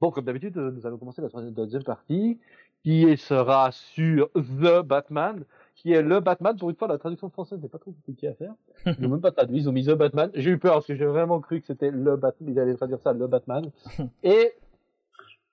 Bon, 0.00 0.10
comme 0.10 0.24
d'habitude, 0.24 0.56
nous 0.56 0.86
allons 0.86 0.96
commencer 0.96 1.20
la 1.20 1.28
deuxième 1.50 1.82
partie, 1.82 2.38
qui 2.82 3.16
sera 3.18 3.70
sur 3.70 4.30
The 4.32 4.80
Batman, 4.82 5.44
qui 5.74 5.92
est 5.92 6.00
le 6.00 6.20
Batman. 6.20 6.56
Pour 6.56 6.70
une 6.70 6.76
fois, 6.76 6.88
la 6.88 6.96
traduction 6.96 7.28
française 7.28 7.60
n'est 7.60 7.68
pas 7.68 7.78
trop 7.78 7.92
compliquée 7.92 8.28
à 8.28 8.34
faire. 8.34 8.54
Ils 8.86 9.02
n'ont 9.02 9.10
même 9.10 9.20
pas 9.20 9.30
traduit, 9.30 9.58
ils 9.58 9.68
ont 9.68 9.72
mis 9.72 9.84
The 9.84 9.90
Batman. 9.90 10.30
J'ai 10.34 10.50
eu 10.50 10.58
peur 10.58 10.74
parce 10.74 10.86
que 10.86 10.94
j'ai 10.94 11.04
vraiment 11.04 11.40
cru 11.40 11.60
que 11.60 11.66
c'était 11.66 11.90
le 11.90 12.16
Batman, 12.16 12.50
ils 12.50 12.58
allaient 12.58 12.76
traduire 12.76 13.00
ça 13.00 13.12
le 13.12 13.26
Batman. 13.26 13.70
Et 14.22 14.54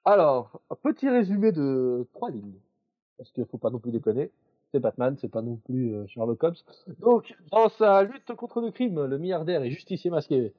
alors, 0.06 0.62
un 0.70 0.75
petit 0.75 1.10
résumé 1.10 1.51
de 1.51 2.08
trois 2.13 2.32
lignes, 2.32 2.56
parce 3.18 3.30
qu'il 3.32 3.46
faut 3.46 3.58
pas 3.58 3.70
non 3.70 3.80
plus 3.80 3.92
déconner. 3.92 4.32
C'est 4.72 4.80
Batman, 4.80 5.16
c'est 5.20 5.30
pas 5.30 5.42
non 5.42 5.58
plus 5.66 5.94
euh, 5.94 6.08
Sherlock 6.08 6.44
Holmes. 6.44 6.56
Donc, 7.00 7.36
dans 7.51 7.68
sa 7.70 8.04
lutte 8.04 8.34
contre 8.36 8.62
le 8.62 8.72
crime, 8.72 9.06
le 9.06 9.18
milliardaire 9.18 9.63
et 9.63 9.72
justicier 9.72 10.10
masqué 10.10 10.54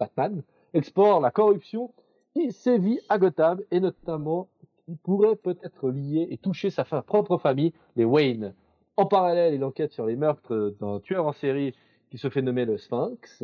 Batman 0.00 0.42
explore 0.72 1.20
la 1.20 1.30
corruption 1.30 1.92
qui 2.34 2.52
sévit 2.52 3.00
à 3.08 3.18
Gotham 3.18 3.60
et 3.70 3.80
notamment 3.80 4.48
qui 4.84 4.96
pourrait 4.96 5.36
peut-être 5.36 5.88
lier 5.90 6.26
et 6.30 6.36
toucher 6.36 6.70
sa 6.70 6.84
propre 6.84 7.38
famille, 7.38 7.72
les 7.96 8.04
Wayne. 8.04 8.54
En 8.96 9.06
parallèle, 9.06 9.54
il 9.54 9.64
enquête 9.64 9.92
sur 9.92 10.06
les 10.06 10.16
meurtres 10.16 10.74
d'un 10.80 11.00
tueur 11.00 11.26
en 11.26 11.32
série 11.32 11.74
qui 12.10 12.18
se 12.18 12.28
fait 12.28 12.42
nommer 12.42 12.64
le 12.64 12.76
Sphinx, 12.76 13.42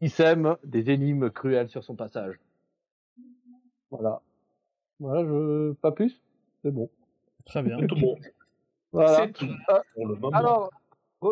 qui 0.00 0.08
sème 0.08 0.56
des 0.64 0.90
énigmes 0.90 1.30
cruelles 1.30 1.68
sur 1.68 1.82
son 1.82 1.96
passage. 1.96 2.38
Voilà. 3.90 4.20
Voilà, 5.00 5.24
je... 5.24 5.72
pas 5.74 5.92
plus? 5.92 6.20
C'est 6.62 6.70
bon. 6.70 6.90
Très 7.46 7.62
bien. 7.62 7.78
tout 7.86 7.96
bon. 7.96 8.16
Voilà. 8.92 9.28
Tout 9.28 9.46
pour 9.94 10.06
le 10.06 10.14
moment. 10.16 10.36
Alors, 10.36 10.70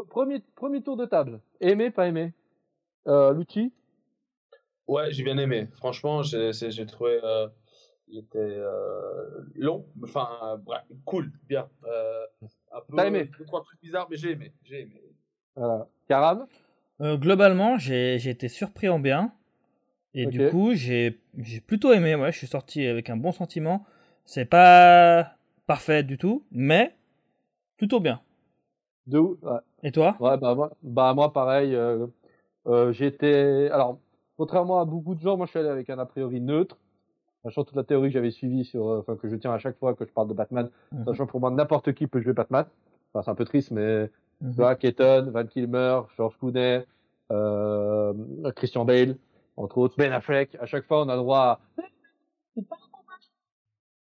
premier, 0.08 0.42
premier 0.54 0.82
tour 0.82 0.96
de 0.96 1.04
table. 1.04 1.40
Aimé, 1.60 1.90
pas 1.90 2.08
aimé? 2.08 2.32
Euh, 3.06 3.32
Lucci? 3.32 3.72
Ouais, 4.92 5.12
j'ai 5.12 5.22
bien 5.22 5.38
aimé. 5.38 5.68
Franchement, 5.76 6.22
j'ai 6.22 6.86
trouvé... 6.86 7.18
Euh 7.22 7.48
il 8.12 8.18
était 8.18 8.38
euh, 8.38 9.40
long, 9.54 9.86
enfin 10.04 10.60
bref, 10.64 10.82
cool, 11.04 11.32
bien. 11.48 11.66
Euh, 11.86 12.24
un 12.72 12.80
peu, 12.80 12.96
T'as 12.96 13.06
aimé? 13.06 13.30
Deux, 13.38 13.44
trois 13.46 13.62
trucs 13.62 13.80
bizarres, 13.80 14.06
mais 14.10 14.16
j'ai 14.16 14.32
aimé. 14.32 14.52
J'ai 14.64 14.82
aimé. 14.82 15.02
Voilà. 15.56 15.88
Karam? 16.08 16.46
Euh, 17.00 17.16
Globalement, 17.16 17.78
j'ai 17.78 18.16
été 18.28 18.48
surpris 18.48 18.88
en 18.88 18.98
bien. 18.98 19.32
Et 20.14 20.26
du 20.26 20.50
coup, 20.50 20.74
j'ai 20.74 21.18
plutôt 21.66 21.92
aimé. 21.94 22.14
Ouais, 22.14 22.32
je 22.32 22.36
suis 22.36 22.46
sorti 22.46 22.86
avec 22.86 23.08
un 23.08 23.16
bon 23.16 23.32
sentiment. 23.32 23.86
C'est 24.26 24.44
pas 24.44 25.36
parfait 25.66 26.02
du 26.02 26.18
tout, 26.18 26.44
mais 26.52 26.94
plutôt 27.78 27.98
bien. 27.98 28.20
De 29.06 29.18
où 29.18 29.38
ouais. 29.42 29.58
Et 29.82 29.90
toi? 29.90 30.16
Ouais, 30.20 30.36
bah 30.36 30.54
moi, 30.54 30.70
bah 30.82 31.14
moi 31.14 31.32
pareil. 31.32 31.74
Euh, 31.74 32.06
euh, 32.66 32.92
J'étais. 32.92 33.70
Alors, 33.72 33.98
contrairement 34.42 34.80
à 34.80 34.84
beaucoup 34.84 35.14
de 35.14 35.20
gens, 35.20 35.36
moi 35.36 35.46
je 35.46 35.50
suis 35.50 35.60
allé 35.60 35.68
avec 35.68 35.88
un 35.88 36.00
a 36.00 36.04
priori 36.04 36.40
neutre 36.40 36.76
sachant 37.44 37.62
toute 37.62 37.76
la 37.76 37.84
théorie 37.84 38.08
que 38.08 38.14
j'avais 38.14 38.32
suivie 38.32 38.64
sur, 38.64 38.88
euh, 38.88 39.16
que 39.20 39.28
je 39.28 39.36
tiens 39.36 39.52
à 39.52 39.58
chaque 39.58 39.78
fois 39.78 39.94
que 39.94 40.04
je 40.04 40.12
parle 40.12 40.26
de 40.26 40.34
Batman, 40.34 40.68
mhm. 40.90 41.04
sachant 41.04 41.26
pour 41.26 41.38
moi 41.38 41.52
n'importe 41.52 41.92
qui 41.92 42.08
peut 42.08 42.20
jouer 42.20 42.32
Batman. 42.32 42.64
Enfin, 43.14 43.22
c'est 43.22 43.30
un 43.30 43.36
peu 43.36 43.44
triste, 43.44 43.70
mais 43.70 44.10
mm 44.40 44.50
-hmm. 44.50 44.76
Keaton, 44.78 45.30
Van 45.30 45.46
Kilmer, 45.46 46.00
George 46.16 46.36
Clooney, 46.40 46.84
euh, 47.30 48.12
Christian 48.56 48.84
Bale, 48.84 49.16
entre 49.56 49.78
autres, 49.78 49.94
Ben 49.96 50.12
Affleck. 50.12 50.56
À 50.64 50.66
chaque 50.66 50.86
fois, 50.88 50.98
on 51.04 51.08
a 51.08 51.16
droit. 51.16 51.60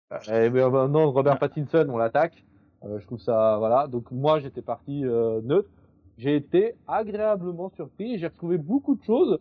À... 0.10 0.44
Et 0.44 0.50
maintenant, 0.50 1.12
Robert 1.12 1.40
Pattinson, 1.40 1.88
on 1.90 1.98
l'attaque. 1.98 2.38
Euh, 2.84 3.00
je 3.00 3.06
trouve 3.06 3.22
ça, 3.30 3.56
voilà. 3.58 3.88
Donc 3.88 4.12
moi, 4.12 4.34
j'étais 4.42 4.66
parti 4.74 4.96
euh, 5.06 5.40
neutre. 5.50 5.70
J'ai 6.18 6.36
été 6.36 6.62
agréablement 6.88 7.70
surpris 7.78 8.18
j'ai 8.20 8.28
retrouvé 8.28 8.58
beaucoup 8.58 8.96
de 8.96 9.04
choses 9.12 9.34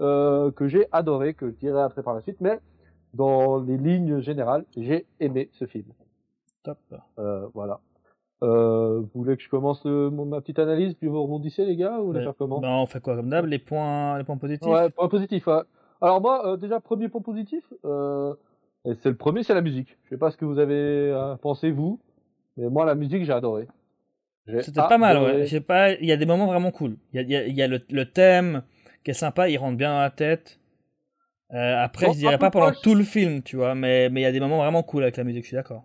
euh, 0.00 0.50
que 0.50 0.68
j'ai 0.68 0.86
adoré, 0.92 1.34
que 1.34 1.50
je 1.50 1.54
dirai 1.56 1.80
après 1.80 2.02
par 2.02 2.14
la 2.14 2.20
suite. 2.20 2.40
Mais 2.40 2.60
dans 3.14 3.60
les 3.60 3.76
lignes 3.76 4.20
générales, 4.20 4.64
j'ai 4.76 5.06
aimé 5.20 5.48
ce 5.52 5.66
film. 5.66 5.86
Top. 6.62 6.78
Euh, 7.18 7.46
voilà. 7.54 7.80
Euh, 8.42 9.00
vous 9.00 9.22
voulez 9.22 9.36
que 9.36 9.42
je 9.42 9.48
commence 9.48 9.84
euh, 9.86 10.10
ma 10.10 10.40
petite 10.40 10.58
analyse, 10.58 10.94
puis 10.94 11.08
vous 11.08 11.22
rebondissez 11.22 11.64
les 11.64 11.76
gars, 11.76 11.98
ou 12.00 12.06
voulez 12.06 12.22
faire 12.22 12.36
comment? 12.38 12.60
Ben, 12.60 12.70
On 12.70 12.86
fait 12.86 13.00
quoi 13.00 13.16
comme 13.16 13.30
d'hab? 13.30 13.46
Les 13.46 13.58
points, 13.58 14.16
les 14.18 14.24
points 14.24 14.36
positifs? 14.36 14.68
Ouais, 14.68 14.90
points 14.90 15.08
positifs. 15.08 15.46
Ouais. 15.46 15.62
Alors 16.00 16.20
moi, 16.20 16.56
déjà 16.56 16.78
premier 16.78 17.08
point 17.08 17.20
positif, 17.20 17.64
c'est 17.82 19.08
le 19.08 19.16
premier, 19.16 19.42
c'est 19.42 19.54
la 19.54 19.60
musique. 19.60 19.96
Je 20.04 20.10
sais 20.10 20.18
pas 20.18 20.30
ce 20.30 20.36
que 20.36 20.44
vous 20.44 20.60
avez 20.60 21.12
pensé 21.42 21.72
vous, 21.72 21.98
mais 22.56 22.68
moi 22.68 22.84
la 22.84 22.94
musique 22.94 23.24
j'ai 23.24 23.32
adoré. 23.32 23.66
C'était 24.60 24.80
pas 24.80 24.98
mal, 24.98 25.18
ouais. 25.22 25.46
J'ai 25.46 25.60
pas, 25.60 25.92
il 25.92 26.06
y 26.06 26.12
a 26.12 26.16
des 26.16 26.24
moments 26.24 26.46
vraiment 26.46 26.70
cool. 26.70 26.96
Il 27.12 27.20
y 27.20 27.34
a, 27.34 27.40
y 27.40 27.42
a, 27.42 27.46
y 27.48 27.62
a 27.62 27.66
le, 27.66 27.80
le, 27.90 28.04
thème 28.04 28.62
qui 29.08 29.12
est 29.12 29.14
sympa, 29.14 29.48
il 29.48 29.56
rentre 29.56 29.78
bien 29.78 29.94
dans 29.94 30.00
la 30.00 30.10
tête. 30.10 30.60
Euh, 31.54 31.82
après, 31.82 32.12
je 32.12 32.18
dirais 32.18 32.36
pas 32.36 32.50
pendant 32.50 32.72
tout 32.72 32.94
le 32.94 33.04
film, 33.04 33.42
tu 33.42 33.56
vois, 33.56 33.74
mais 33.74 34.10
mais 34.10 34.20
il 34.20 34.24
y 34.24 34.26
a 34.26 34.32
des 34.32 34.40
moments 34.40 34.58
vraiment 34.58 34.82
cool 34.82 35.02
avec 35.02 35.16
la 35.16 35.24
musique, 35.24 35.44
je 35.44 35.48
suis 35.48 35.56
d'accord. 35.56 35.84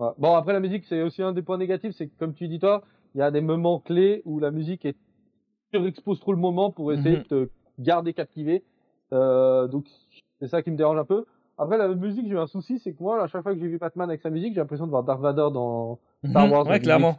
Ouais. 0.00 0.08
Bon, 0.18 0.34
après 0.34 0.52
la 0.52 0.58
musique, 0.58 0.84
c'est 0.88 1.02
aussi 1.02 1.22
un 1.22 1.32
des 1.32 1.42
points 1.42 1.56
négatifs, 1.56 1.94
c'est 1.96 2.08
que 2.08 2.18
comme 2.18 2.34
tu 2.34 2.48
dis 2.48 2.58
toi, 2.58 2.82
il 3.14 3.18
y 3.18 3.22
a 3.22 3.30
des 3.30 3.42
moments 3.42 3.78
clés 3.78 4.22
où 4.24 4.40
la 4.40 4.50
musique 4.50 4.84
est 4.84 4.96
surexpose 5.72 6.18
trop 6.18 6.32
le 6.32 6.38
moment 6.38 6.72
pour 6.72 6.92
essayer 6.92 7.18
mm 7.18 7.20
-hmm. 7.20 7.30
de 7.30 7.44
te 7.44 7.50
garder 7.78 8.12
captivé. 8.12 8.64
Euh, 9.12 9.68
donc 9.68 9.84
c'est 10.40 10.48
ça 10.48 10.62
qui 10.62 10.72
me 10.72 10.76
dérange 10.76 10.98
un 10.98 11.04
peu. 11.04 11.24
Après 11.58 11.78
la 11.78 11.86
musique, 11.86 12.26
j'ai 12.26 12.34
eu 12.34 12.38
un 12.40 12.48
souci, 12.48 12.80
c'est 12.80 12.92
que 12.92 13.00
moi, 13.00 13.22
à 13.22 13.28
chaque 13.28 13.44
fois 13.44 13.54
que 13.54 13.60
j'ai 13.60 13.68
vu 13.68 13.78
Batman 13.78 14.08
avec 14.10 14.20
sa 14.20 14.30
musique, 14.30 14.52
j'ai 14.54 14.60
l'impression 14.60 14.86
de 14.86 14.90
voir 14.90 15.04
Darth 15.04 15.20
Vader 15.20 15.48
dans 15.58 16.00
Star 16.28 16.50
Wars. 16.50 16.66
ouais, 16.66 16.80
clairement. 16.80 17.14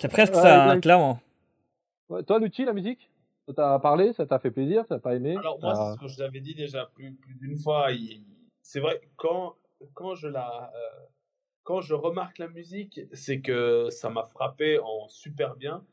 C'est 0.00 0.12
presque 0.16 0.34
ça, 0.34 0.52
hein, 0.70 0.80
clairement. 0.80 1.16
Ouais, 2.14 2.22
toi, 2.22 2.38
Lucci, 2.38 2.64
la 2.64 2.72
musique? 2.72 3.10
Ça 3.48 3.54
t'a 3.54 3.78
parlé, 3.80 4.12
ça 4.12 4.24
t'a 4.24 4.38
fait 4.38 4.52
plaisir, 4.52 4.86
ça 4.86 4.94
t'a 4.94 5.00
pas 5.00 5.16
aimé? 5.16 5.36
Alors 5.36 5.58
moi, 5.60 5.74
c'est 5.74 5.94
ce 5.94 6.00
que 6.00 6.06
je 6.06 6.22
l'avais 6.22 6.40
dit 6.40 6.54
déjà 6.54 6.86
plus, 6.86 7.12
plus 7.12 7.34
d'une 7.34 7.56
fois. 7.56 7.88
C'est 8.62 8.78
vrai, 8.78 9.00
quand, 9.16 9.56
quand, 9.94 10.14
je 10.14 10.28
la, 10.28 10.72
euh, 10.72 11.04
quand 11.64 11.80
je 11.80 11.92
remarque 11.92 12.38
la 12.38 12.46
musique, 12.46 13.00
c'est 13.12 13.40
que 13.40 13.88
ça 13.90 14.10
m'a 14.10 14.22
frappé 14.22 14.78
en 14.78 15.08
super 15.08 15.56
bien. 15.56 15.84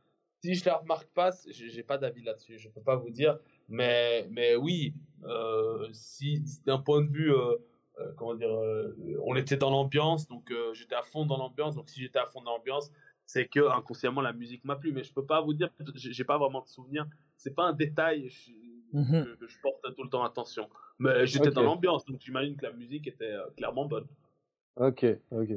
Si 0.44 0.54
je 0.54 0.64
la 0.66 0.78
remarque 0.78 1.10
pas, 1.10 1.32
j'ai 1.48 1.84
pas 1.84 1.98
d'avis 1.98 2.24
là-dessus, 2.24 2.60
je 2.60 2.70
peux 2.70 2.82
pas 2.82 2.96
vous 2.96 3.10
dire. 3.10 3.40
Mais, 3.68 4.28
mais 4.30 4.56
oui, 4.56 4.94
euh, 5.24 5.88
si 5.92 6.44
d'un 6.68 6.78
point 6.78 7.02
de 7.02 7.10
vue, 7.10 7.34
euh, 7.34 7.56
euh 7.98 8.14
comment 8.16 8.36
dire, 8.36 8.52
on 9.24 9.36
était 9.36 9.58
dans 9.58 9.72
l'ambiance, 9.72 10.28
donc 10.28 10.54
j'étais 10.74 10.96
à 10.96 11.02
fond 11.02 11.26
dans 11.26 11.38
l'ambiance. 11.38 11.76
Donc 11.76 11.90
si 11.90 12.00
j'étais 12.00 12.20
à 12.20 12.28
fond 12.28 12.42
dans 12.42 12.52
l'ambiance, 12.52 12.92
c'est 13.32 13.48
que 13.48 13.64
inconsciemment 13.78 14.22
la 14.22 14.34
musique 14.34 14.64
m'a 14.66 14.76
plu. 14.76 14.92
Mais 14.92 15.04
je 15.04 15.14
peux 15.14 15.26
pas 15.34 15.40
vous 15.42 15.54
dire, 15.54 15.70
j'ai 15.96 16.26
pas 16.32 16.38
vraiment 16.38 16.62
de 16.62 16.68
souvenir 16.68 17.06
c'est 17.42 17.56
pas 17.56 17.66
un 17.72 17.74
détail 17.74 18.30
je, 18.30 18.52
mm 18.94 19.04
-hmm. 19.04 19.24
que, 19.26 19.32
que, 19.40 19.48
je 19.48 19.58
porte 19.66 19.82
tout 19.96 20.04
le 20.08 20.10
temps 20.14 20.24
attention. 20.32 20.66
Mais 21.00 21.26
j'étais 21.30 21.48
okay. 21.48 21.56
dans 21.58 21.64
l'ambiance, 21.70 22.04
donc 22.06 22.18
j'imagine 22.26 22.56
que 22.60 22.66
la 22.70 22.74
musique 22.82 23.06
était 23.14 23.36
euh, 23.42 23.50
clairement 23.58 23.86
bonne. 23.94 24.08
Ok, 24.88 25.02
ok. 25.42 25.52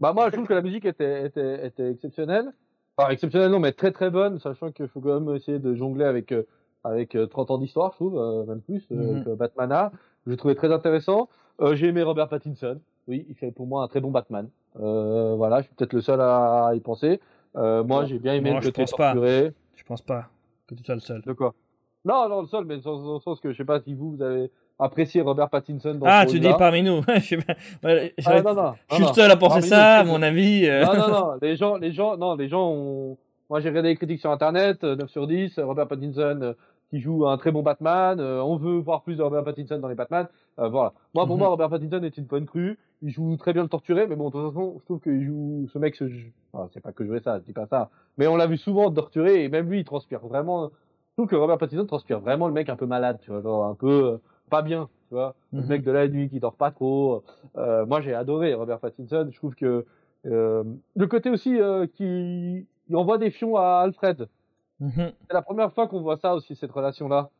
Bah 0.00 0.12
moi, 0.16 0.24
je 0.28 0.32
trouve 0.34 0.48
que 0.52 0.58
la 0.62 0.66
musique 0.68 0.86
était, 0.92 1.16
était, 1.28 1.54
était 1.68 1.88
exceptionnelle. 1.94 2.48
Enfin, 2.96 3.10
exceptionnelle 3.14 3.52
non, 3.54 3.60
mais 3.66 3.72
très 3.82 3.92
très 3.98 4.10
bonne, 4.18 4.34
sachant 4.46 4.68
qu'il 4.74 4.88
faut 4.92 5.00
quand 5.04 5.16
même 5.20 5.30
essayer 5.38 5.60
de 5.66 5.70
jongler 5.82 6.06
avec, 6.14 6.28
euh, 6.32 6.44
avec 6.92 7.08
30 7.34 7.50
ans 7.52 7.58
d'histoire, 7.62 7.90
je 7.92 7.98
trouve, 8.00 8.16
même 8.50 8.62
plus, 8.68 8.82
Mhm. 8.90 9.00
avec 9.08 9.24
Batman 9.42 9.70
A. 9.80 9.84
Je 10.24 10.30
l'ai 10.30 10.38
trouvé 10.42 10.54
très 10.60 10.72
intéressant. 10.78 11.20
j'ai 11.78 11.86
aimé 11.92 12.02
Robert 12.10 12.28
Pattinson. 12.32 12.76
Oui, 13.08 13.26
il 13.28 13.34
fait 13.34 13.50
pour 13.50 13.66
moi 13.66 13.82
un 13.82 13.88
très 13.88 14.00
bon 14.00 14.10
Batman. 14.10 14.48
voilà, 14.74 15.58
je 15.60 15.64
suis 15.66 15.74
peut-être 15.74 15.92
le 15.94 16.00
seul 16.00 16.20
à 16.20 16.70
y 16.74 16.80
penser. 16.80 17.20
moi, 17.54 18.04
j'ai 18.06 18.18
bien 18.18 18.34
aimé 18.34 18.50
le 18.54 18.60
je 18.60 18.66
côté 18.66 18.82
pense 18.82 18.92
pas. 18.92 19.12
torturé. 19.14 19.52
Je 19.74 19.82
pense 19.84 20.02
pas 20.02 20.26
que 20.66 20.74
tu 20.74 20.82
sois 20.84 20.94
le 20.94 21.00
seul. 21.00 21.22
De 21.22 21.32
quoi? 21.32 21.54
Non, 22.04 22.28
non, 22.28 22.42
le 22.42 22.46
seul, 22.46 22.64
mais 22.64 22.78
dans 22.78 23.14
le 23.14 23.20
sens 23.20 23.40
que 23.40 23.52
je 23.52 23.56
sais 23.56 23.64
pas 23.64 23.80
si 23.80 23.94
vous, 23.94 24.12
vous 24.16 24.22
avez 24.22 24.50
apprécié 24.78 25.20
Robert 25.20 25.48
Pattinson 25.50 25.94
dans 25.94 26.06
Ah, 26.08 26.24
tu 26.26 26.38
dis 26.38 26.48
parmi 26.58 26.82
nous. 26.82 27.00
je 27.16 27.36
pas. 27.36 27.54
Je- 27.82 28.10
Ah, 28.26 28.42
non, 28.42 28.54
non, 28.54 28.74
je 28.90 28.94
suis 28.94 29.02
non, 29.02 29.08
le 29.08 29.14
seul 29.14 29.30
à 29.30 29.36
penser 29.36 29.62
ça, 29.62 29.98
à 29.98 30.04
mon 30.04 30.22
avis. 30.22 30.66
euh. 30.66 30.84
non, 30.84 30.94
non, 30.94 31.08
non, 31.08 31.30
les 31.42 31.56
gens, 31.56 31.76
les 31.76 31.92
gens, 31.92 32.16
non, 32.16 32.36
les 32.36 32.48
gens 32.48 32.68
ont. 32.70 33.16
Moi, 33.50 33.60
j'ai 33.60 33.70
regardé 33.70 33.88
les 33.88 33.96
critiques 33.96 34.20
sur 34.20 34.30
internet, 34.30 34.84
euh, 34.84 34.94
9 34.94 35.08
sur 35.10 35.26
10, 35.26 35.58
euh, 35.58 35.64
Robert 35.64 35.88
Pattinson 35.88 36.38
euh, 36.42 36.52
qui 36.90 37.00
joue 37.00 37.26
un 37.26 37.36
très 37.36 37.52
bon 37.52 37.62
Batman, 37.62 38.18
euh, 38.20 38.42
on 38.42 38.56
veut 38.56 38.78
voir 38.78 39.02
plus 39.02 39.16
de 39.16 39.22
Robert 39.22 39.44
Pattinson 39.44 39.78
dans 39.78 39.88
les 39.88 39.94
Batman, 39.94 40.26
euh, 40.58 40.68
voilà. 40.68 40.92
Moi, 41.14 41.26
pour 41.26 41.36
Mhm. 41.36 41.40
moi, 41.40 41.48
Robert 41.48 41.68
Pattinson 41.70 42.02
est 42.02 42.16
une 42.16 42.24
bonne 42.24 42.46
crue, 42.46 42.78
il 43.02 43.10
joue 43.10 43.36
très 43.36 43.52
bien 43.52 43.62
le 43.62 43.68
torturé, 43.68 44.06
mais 44.06 44.16
bon, 44.16 44.28
de 44.28 44.32
toute 44.32 44.48
façon, 44.48 44.76
je 44.80 44.84
trouve 44.84 45.00
qu'il 45.00 45.24
joue, 45.24 45.68
ce 45.72 45.78
mec, 45.78 45.94
se... 45.96 46.04
enfin, 46.52 46.68
c'est 46.72 46.80
pas 46.80 46.92
que 46.92 47.04
jouer 47.04 47.20
ça, 47.20 47.38
je 47.38 47.44
dis 47.44 47.52
pas 47.52 47.66
ça, 47.66 47.90
mais 48.16 48.26
on 48.26 48.36
l'a 48.36 48.46
vu 48.46 48.56
souvent 48.56 48.90
torturer, 48.90 49.44
et 49.44 49.48
même 49.48 49.68
lui, 49.68 49.80
il 49.80 49.84
transpire 49.84 50.20
vraiment, 50.26 50.68
je 50.70 51.14
trouve 51.22 51.26
que 51.28 51.36
Robert 51.36 51.58
Pattinson 51.58 51.84
transpire 51.84 52.20
vraiment 52.20 52.46
le 52.48 52.54
mec 52.54 52.68
un 52.68 52.76
peu 52.76 52.86
malade, 52.86 53.18
tu 53.20 53.30
vois, 53.30 53.42
genre 53.42 53.66
un 53.66 53.74
peu, 53.74 54.04
euh, 54.12 54.16
pas 54.50 54.62
bien, 54.62 54.88
tu 55.08 55.14
vois, 55.14 55.34
le 55.52 55.60
Mhm. 55.60 55.68
mec 55.68 55.82
de 55.84 55.90
la 55.90 56.08
nuit 56.08 56.28
qui 56.30 56.40
dort 56.40 56.54
pas 56.54 56.70
trop, 56.70 57.22
euh, 57.58 57.84
moi, 57.84 58.00
j'ai 58.00 58.14
adoré 58.14 58.54
Robert 58.54 58.78
Pattinson, 58.80 59.28
je 59.30 59.36
trouve 59.36 59.54
que, 59.54 59.84
euh, 60.26 60.64
le 60.96 61.06
côté 61.06 61.28
aussi 61.30 61.60
euh, 61.60 61.86
qui 61.86 62.66
il 62.90 62.96
envoie 62.96 63.18
des 63.18 63.30
fions 63.30 63.56
à 63.56 63.80
Alfred. 63.84 64.28
Mhm. 64.80 65.12
C'est 65.26 65.32
la 65.34 65.42
première 65.42 65.72
fois 65.72 65.88
qu'on 65.88 66.00
voit 66.00 66.16
ça 66.18 66.34
aussi, 66.34 66.54
cette 66.56 66.72
relation-là. 66.72 67.30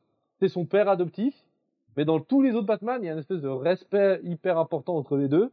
C'est 0.40 0.48
son 0.48 0.64
père 0.64 0.88
adoptif, 0.88 1.34
mais 1.96 2.04
dans 2.04 2.20
tous 2.20 2.42
les 2.42 2.52
autres 2.52 2.66
Batman, 2.66 2.98
il 3.02 3.06
y 3.06 3.08
a 3.08 3.12
une 3.12 3.18
espèce 3.18 3.40
de 3.40 3.48
respect 3.48 4.20
hyper 4.22 4.58
important 4.58 4.96
entre 4.96 5.16
les 5.16 5.28
deux, 5.28 5.50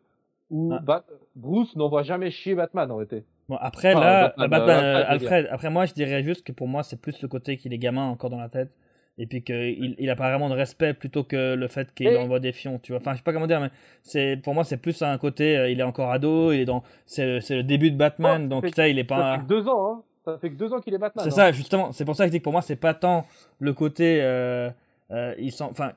où 0.50 0.72
Ah. 0.74 0.80
Bat- 0.80 1.06
Bruce 1.36 1.76
n'envoie 1.76 2.04
jamais 2.04 2.30
chier 2.32 2.56
Batman 2.56 2.90
en 2.92 2.96
réalité. 2.98 3.24
Bon, 3.50 3.58
après, 3.60 3.94
Enfin, 3.94 4.04
là, 4.04 4.28
Batman, 4.38 4.50
Batman, 4.50 4.84
euh, 4.84 4.98
euh, 5.00 5.04
Alfred, 5.08 5.48
après 5.52 5.70
moi, 5.70 5.86
je 5.86 5.94
dirais 5.94 6.24
juste 6.24 6.44
que 6.46 6.52
pour 6.52 6.68
moi, 6.68 6.82
c'est 6.84 7.00
plus 7.00 7.22
le 7.22 7.28
côté 7.28 7.58
qu'il 7.58 7.74
est 7.74 7.78
gamin 7.78 8.06
encore 8.08 8.30
dans 8.30 8.40
la 8.40 8.50
tête. 8.50 8.72
Et 9.18 9.28
puis 9.28 9.44
qu'il 9.44 9.96
il 9.98 10.10
a 10.10 10.16
pas 10.18 10.28
vraiment 10.30 10.50
de 10.50 10.56
respect 10.56 10.94
plutôt 10.94 11.24
que 11.24 11.54
le 11.56 11.68
fait 11.70 11.94
qu'il 11.94 12.08
Et- 12.08 12.18
envoie 12.18 12.42
des 12.42 12.52
fions, 12.52 12.80
tu 12.80 12.92
vois. 12.92 13.00
Enfin, 13.00 13.14
je 13.14 13.18
sais 13.18 13.24
pas 13.24 13.32
comment 13.32 13.48
dire, 13.48 13.62
mais 13.62 13.70
c'est 14.04 14.36
pour 14.44 14.54
moi, 14.54 14.66
c'est 14.66 14.76
plus 14.76 15.02
un 15.04 15.18
côté, 15.18 15.58
euh, 15.58 15.70
il 15.70 15.80
est 15.80 15.84
encore 15.84 16.12
ado, 16.12 16.52
il 16.52 16.60
est 16.60 16.66
dans, 16.66 16.84
c'est 17.06 17.40
le, 17.50 17.64
début 17.64 17.92
de 17.92 17.96
Batman, 17.98 18.44
Oh, 18.46 18.50
donc 18.50 18.66
fait- 18.66 18.76
ça, 18.76 18.88
il 18.90 19.00
est 19.00 19.08
Ça 19.08 19.16
pas. 19.16 19.36
fait 19.38 19.44
que 19.44 19.48
deux 19.48 19.70
ans, 19.70 19.88
hein. 19.94 20.04
Ça 20.26 20.38
fait 20.40 20.50
que 20.50 20.56
deux 20.56 20.74
ans 20.74 20.80
qu'il 20.82 20.94
est 20.94 20.98
Batman. 20.98 21.24
C'est 21.24 21.32
hein. 21.34 21.46
ça, 21.46 21.52
justement. 21.52 21.92
C'est 21.92 22.04
pour 22.06 22.16
ça 22.16 22.24
que 22.24 22.28
je 22.30 22.32
dis 22.32 22.40
que 22.40 22.44
pour 22.44 22.52
moi, 22.52 22.62
c'est 22.62 22.76
pas 22.76 22.94
tant 22.94 23.26
le 23.60 23.74
côté. 23.74 24.20
Euh, 24.22 24.70
euh, 25.12 25.36
il 25.38 25.54
enfin, 25.62 25.94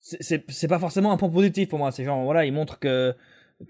c'est- 0.00 0.68
pas 0.68 0.78
forcément 0.78 1.12
un 1.12 1.16
point 1.16 1.30
positif 1.30 1.68
pour 1.68 1.78
moi. 1.78 1.90
C'est 1.92 2.04
genre, 2.04 2.22
voilà, 2.24 2.44
il 2.44 2.52
montre 2.52 2.78
que 2.78 3.14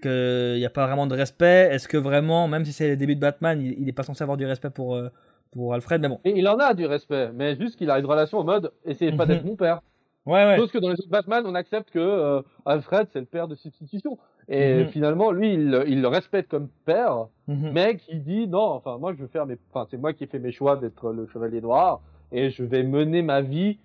qu'il 0.01 0.57
n'y 0.57 0.65
a 0.65 0.69
pas 0.71 0.87
vraiment 0.87 1.05
de 1.07 1.15
respect. 1.15 1.69
Est-ce 1.71 1.87
que 1.87 1.97
vraiment, 1.97 2.47
même 2.47 2.65
si 2.65 2.73
c'est 2.73 2.87
les 2.87 2.97
débuts 2.97 3.15
de 3.15 3.21
Batman, 3.21 3.61
il, 3.61 3.79
il 3.79 3.87
est 3.87 3.93
pas 3.93 4.03
censé 4.03 4.23
avoir 4.23 4.35
du 4.37 4.45
respect 4.45 4.71
pour, 4.71 4.95
euh, 4.95 5.09
pour 5.51 5.73
Alfred? 5.75 6.01
Mais 6.01 6.09
bon. 6.09 6.19
Et 6.25 6.31
il 6.37 6.47
en 6.47 6.57
a 6.57 6.73
du 6.73 6.85
respect, 6.87 7.29
mais 7.33 7.55
juste 7.55 7.77
qu'il 7.77 7.89
a 7.91 7.99
une 7.99 8.05
relation 8.05 8.39
en 8.39 8.43
mode 8.43 8.71
essayez 8.83 9.11
pas 9.11 9.25
Mhm. 9.25 9.29
d'être 9.31 9.45
mon 9.45 9.55
père. 9.55 9.81
Ouais, 10.25 10.45
ouais. 10.45 10.57
Chose 10.57 10.71
que 10.71 10.77
dans 10.79 10.89
les 10.89 10.95
autres 10.99 11.09
Batman, 11.09 11.43
on 11.45 11.53
accepte 11.55 11.91
que 11.91 11.99
euh, 11.99 12.41
Alfred 12.65 13.07
c'est 13.13 13.19
le 13.19 13.25
père 13.25 13.47
de 13.47 13.55
substitution. 13.55 14.17
Et 14.47 14.83
Mhm. 14.83 14.87
finalement, 14.89 15.31
lui, 15.31 15.53
il, 15.53 15.83
il 15.87 16.01
le 16.01 16.07
respecte 16.07 16.49
comme 16.51 16.67
père, 16.85 17.27
Mhm. 17.47 17.71
mais 17.73 17.97
qui 17.97 18.15
dit 18.19 18.47
non, 18.47 18.59
enfin 18.61 18.97
moi 18.97 19.13
je 19.13 19.21
veux 19.21 19.27
faire 19.27 19.45
mes, 19.45 19.57
enfin 19.73 19.87
c'est 19.89 19.97
moi 19.97 20.13
qui 20.13 20.23
ai 20.23 20.27
fait 20.27 20.39
mes 20.39 20.51
choix 20.51 20.77
d'être 20.77 21.11
le 21.11 21.27
chevalier 21.27 21.61
noir 21.61 22.01
et 22.31 22.49
je 22.49 22.63
vais 22.63 22.83
mener 22.83 23.21
ma 23.21 23.41
vie 23.41 23.77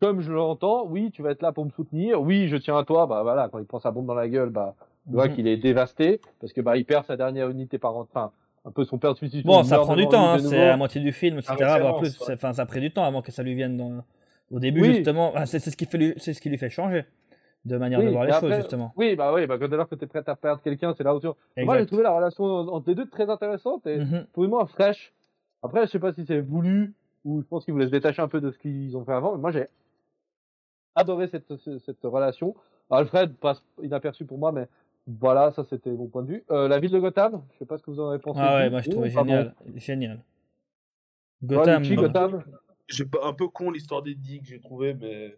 comme 0.00 0.20
je 0.20 0.32
l'entends. 0.32 0.86
Oui, 0.86 1.10
tu 1.10 1.22
vas 1.22 1.30
être 1.30 1.42
là 1.42 1.52
pour 1.52 1.64
me 1.64 1.70
soutenir. 1.70 2.20
Oui, 2.20 2.48
je 2.48 2.56
tiens 2.56 2.76
à 2.76 2.84
toi. 2.84 3.06
Bah 3.06 3.22
voilà, 3.22 3.48
quand 3.50 3.58
il 3.58 3.64
prend 3.66 3.78
sa 3.80 3.90
bombe 3.90 4.06
dans 4.06 4.14
la 4.14 4.28
gueule, 4.28 4.50
bah 4.50 4.74
tu 5.06 5.12
vois 5.14 5.28
Mhm. 5.28 5.34
qu'il 5.34 5.46
est 5.46 5.56
dévasté 5.56 6.20
parce 6.40 6.52
que 6.52 6.60
bah 6.60 6.76
il 6.76 6.84
perd 6.84 7.04
sa 7.06 7.16
dernière 7.16 7.48
unité 7.50 7.78
parentale, 7.78 8.10
enfin 8.14 8.32
un 8.66 8.70
peu 8.72 8.84
son 8.84 8.98
père 8.98 9.12
de 9.12 9.18
substitution. 9.18 9.50
Bon, 9.50 9.62
ça 9.62 9.78
prend 9.78 9.94
du 9.94 10.08
temps, 10.08 10.32
hein, 10.32 10.38
c'est 10.40 10.66
la 10.68 10.76
moitié 10.76 11.00
du 11.00 11.12
film, 11.12 11.38
etc. 11.38 11.52
Un 11.52 11.56
voire 11.56 11.74
référence, 12.00 12.00
plus. 12.18 12.32
Enfin, 12.34 12.52
ça 12.52 12.66
pris 12.66 12.80
du 12.80 12.90
temps 12.90 13.04
avant 13.04 13.22
que 13.22 13.30
ça 13.30 13.42
lui 13.44 13.54
vienne 13.54 13.76
dans... 13.76 14.02
au 14.50 14.58
début, 14.60 14.82
Oui. 14.82 14.94
justement. 14.96 15.32
Ah, 15.34 15.46
c'est 15.46 15.58
ce, 15.58 15.76
qui 15.76 15.86
fait 15.86 15.98
lui- 15.98 16.14
c'est 16.18 16.32
ce 16.34 16.40
qui 16.40 16.48
lui 16.50 16.58
fait 16.58 16.70
changer 16.70 17.04
de 17.64 17.76
manière 17.76 18.00
de 18.00 18.08
voir 18.08 18.24
les 18.24 18.30
après- 18.32 18.48
choses, 18.48 18.56
justement. 18.58 18.92
Oui, 18.96 19.16
bah 19.16 19.32
oui, 19.34 19.46
bah 19.46 19.58
quand 19.58 19.68
que 19.88 19.94
t'es 19.96 20.06
prêt 20.06 20.22
à 20.26 20.36
perdre 20.36 20.62
quelqu'un, 20.62 20.94
c'est 20.96 21.02
là 21.04 21.14
où 21.14 21.20
tu... 21.20 21.26
Moi, 21.64 21.78
j'ai 21.78 21.86
trouvé 21.86 22.02
la 22.04 22.12
relation 22.12 22.44
entre 22.44 22.88
les 22.88 22.94
deux 22.94 23.08
très 23.08 23.28
intéressante 23.28 23.86
et 23.86 23.98
Mhm. 23.98 24.26
pour 24.32 24.46
moi 24.48 24.66
fraîche. 24.66 25.12
Après, 25.62 25.86
je 25.86 25.90
sais 25.90 25.98
pas 25.98 26.12
si 26.12 26.24
c'est 26.26 26.40
voulu 26.40 26.94
ou 27.24 27.40
je 27.42 27.46
pense 27.46 27.64
qu'ils 27.64 27.74
voulaient 27.74 27.86
se 27.86 27.90
détacher 27.90 28.22
un 28.22 28.28
peu 28.28 28.40
de 28.40 28.52
ce 28.52 28.58
qu'ils 28.58 28.96
ont 28.96 29.04
fait 29.04 29.12
avant, 29.14 29.32
mais 29.34 29.40
moi 29.40 29.50
j'ai 29.50 29.66
adoré 30.94 31.26
cette, 31.26 31.56
ce- 31.56 31.78
cette 31.80 32.02
relation. 32.04 32.54
Alfred 32.88 33.34
passe 33.34 33.60
inaperçu 33.82 34.24
pour 34.24 34.38
moi, 34.38 34.52
mais 34.52 34.68
voilà, 35.08 35.50
ça 35.50 35.64
c'était 35.68 35.90
mon 35.90 36.06
point 36.06 36.22
de 36.22 36.28
vue. 36.28 36.44
Euh, 36.52 36.68
la 36.68 36.78
ville 36.78 36.92
de 36.92 37.00
Gotham, 37.00 37.42
je 37.52 37.58
sais 37.58 37.66
pas 37.66 37.78
ce 37.78 37.82
que 37.82 37.90
vous 37.90 37.98
en 38.00 38.10
avez 38.10 38.20
pensé. 38.20 38.38
Ah 38.40 38.56
ouais, 38.58 38.70
moi 38.70 38.80
je 38.80 38.90
trouvais 38.90 39.10
bon. 39.10 39.20
génial. 39.24 39.54
Génial. 39.74 40.16
Ouais, 41.42 41.56
Gotham. 41.56 41.82
Gotham. 41.96 42.42
J'ai 42.88 43.04
pas 43.04 43.18
un 43.26 43.32
peu 43.32 43.48
con 43.48 43.70
l'histoire 43.70 44.02
des 44.02 44.14
digues, 44.14 44.44
j'ai 44.46 44.60
trouvé, 44.60 44.94
mais. 44.94 45.36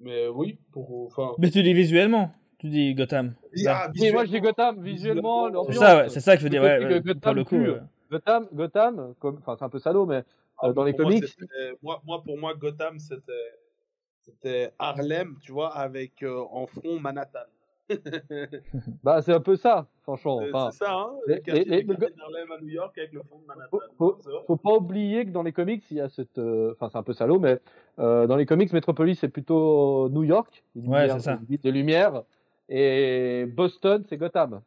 Mais 0.00 0.26
oui, 0.28 0.58
pour. 0.72 1.06
Enfin. 1.06 1.32
Mais 1.38 1.50
tu 1.50 1.62
dis 1.62 1.72
visuellement, 1.72 2.32
tu 2.58 2.68
dis 2.68 2.94
Gotham. 2.94 3.34
Ah, 3.66 3.90
Oui, 3.98 4.10
moi 4.12 4.24
je 4.24 4.30
dis 4.32 4.40
Gotham, 4.40 4.82
visuellement, 4.82 5.48
C'est 5.66 5.72
ça, 5.74 5.96
ouais, 5.96 6.08
c'est 6.08 6.20
ça 6.20 6.34
que 6.34 6.40
je 6.40 6.44
veux 6.44 6.50
dire. 6.50 6.62
Ouais, 6.62 6.78
ouais, 6.84 7.00
pour 7.00 7.14
Gotham 7.14 7.36
le 7.36 7.44
coup. 7.44 7.56
ouais. 7.56 7.80
Gotham, 8.10 8.48
Gotham, 8.52 9.14
comme, 9.20 9.36
enfin 9.38 9.54
c'est 9.58 9.64
un 9.64 9.68
peu 9.68 9.78
salaud, 9.78 10.04
mais 10.06 10.24
Ah, 10.58 10.68
euh, 10.68 10.72
dans 10.72 10.84
les 10.84 10.94
comics, 10.94 11.24
c'était- 11.26 11.76
Moi, 11.82 12.00
moi, 12.04 12.22
pour 12.24 12.38
moi, 12.38 12.54
Gotham, 12.54 12.98
c'était. 12.98 13.32
C'était 14.20 14.72
Harlem, 14.78 15.36
tu 15.42 15.52
vois, 15.52 15.76
avec 15.76 16.22
euh, 16.22 16.42
en 16.50 16.66
front 16.66 16.98
Manhattan. 16.98 17.40
bah 19.02 19.20
c'est 19.22 19.32
un 19.32 19.40
peu 19.40 19.56
ça, 19.56 19.86
franchement. 20.02 20.40
C'est 20.40 20.48
Enfin, 20.54 20.70
c'est 20.70 20.84
ça, 20.84 20.92
hein 20.92 21.10
les- 21.26 21.42
Le 21.46 21.52
les- 21.52 21.64
le 21.64 21.92
les- 21.94 22.10
d'Harlem 22.16 22.52
à 22.52 22.60
New 22.60 22.68
York 22.68 22.96
avec 22.96 23.12
le 23.12 23.20
fond 23.22 23.38
de 23.38 23.46
Manhattan. 23.46 23.78
Faut- 23.98 24.16
faut- 24.22 24.40
faut 24.46 24.56
pas 24.56 24.72
oublier 24.74 25.24
que 25.26 25.30
dans 25.30 25.42
les 25.42 25.52
comics, 25.52 25.84
il 25.90 25.98
y 25.98 26.00
a 26.00 26.08
cette, 26.08 26.38
euh, 26.38 26.72
enfin 26.72 26.88
c'est 26.90 26.98
un 26.98 27.02
peu 27.02 27.12
salaud, 27.12 27.38
mais 27.38 27.60
euh, 27.98 28.26
dans 28.26 28.36
les 28.36 28.46
comics, 28.46 28.72
Metropolis 28.72 29.18
c'est 29.18 29.28
plutôt 29.28 30.08
New 30.08 30.24
York, 30.24 30.64
une 30.76 30.88
Ouais, 30.88 31.00
lumière- 31.02 31.16
c'est 31.16 31.24
ça. 31.24 31.32
une 31.40 31.44
ville 31.46 31.60
de 31.60 31.70
lumière, 31.70 32.22
et 32.68 33.46
Boston 33.54 34.02
c'est 34.08 34.16
Gotham. 34.16 34.60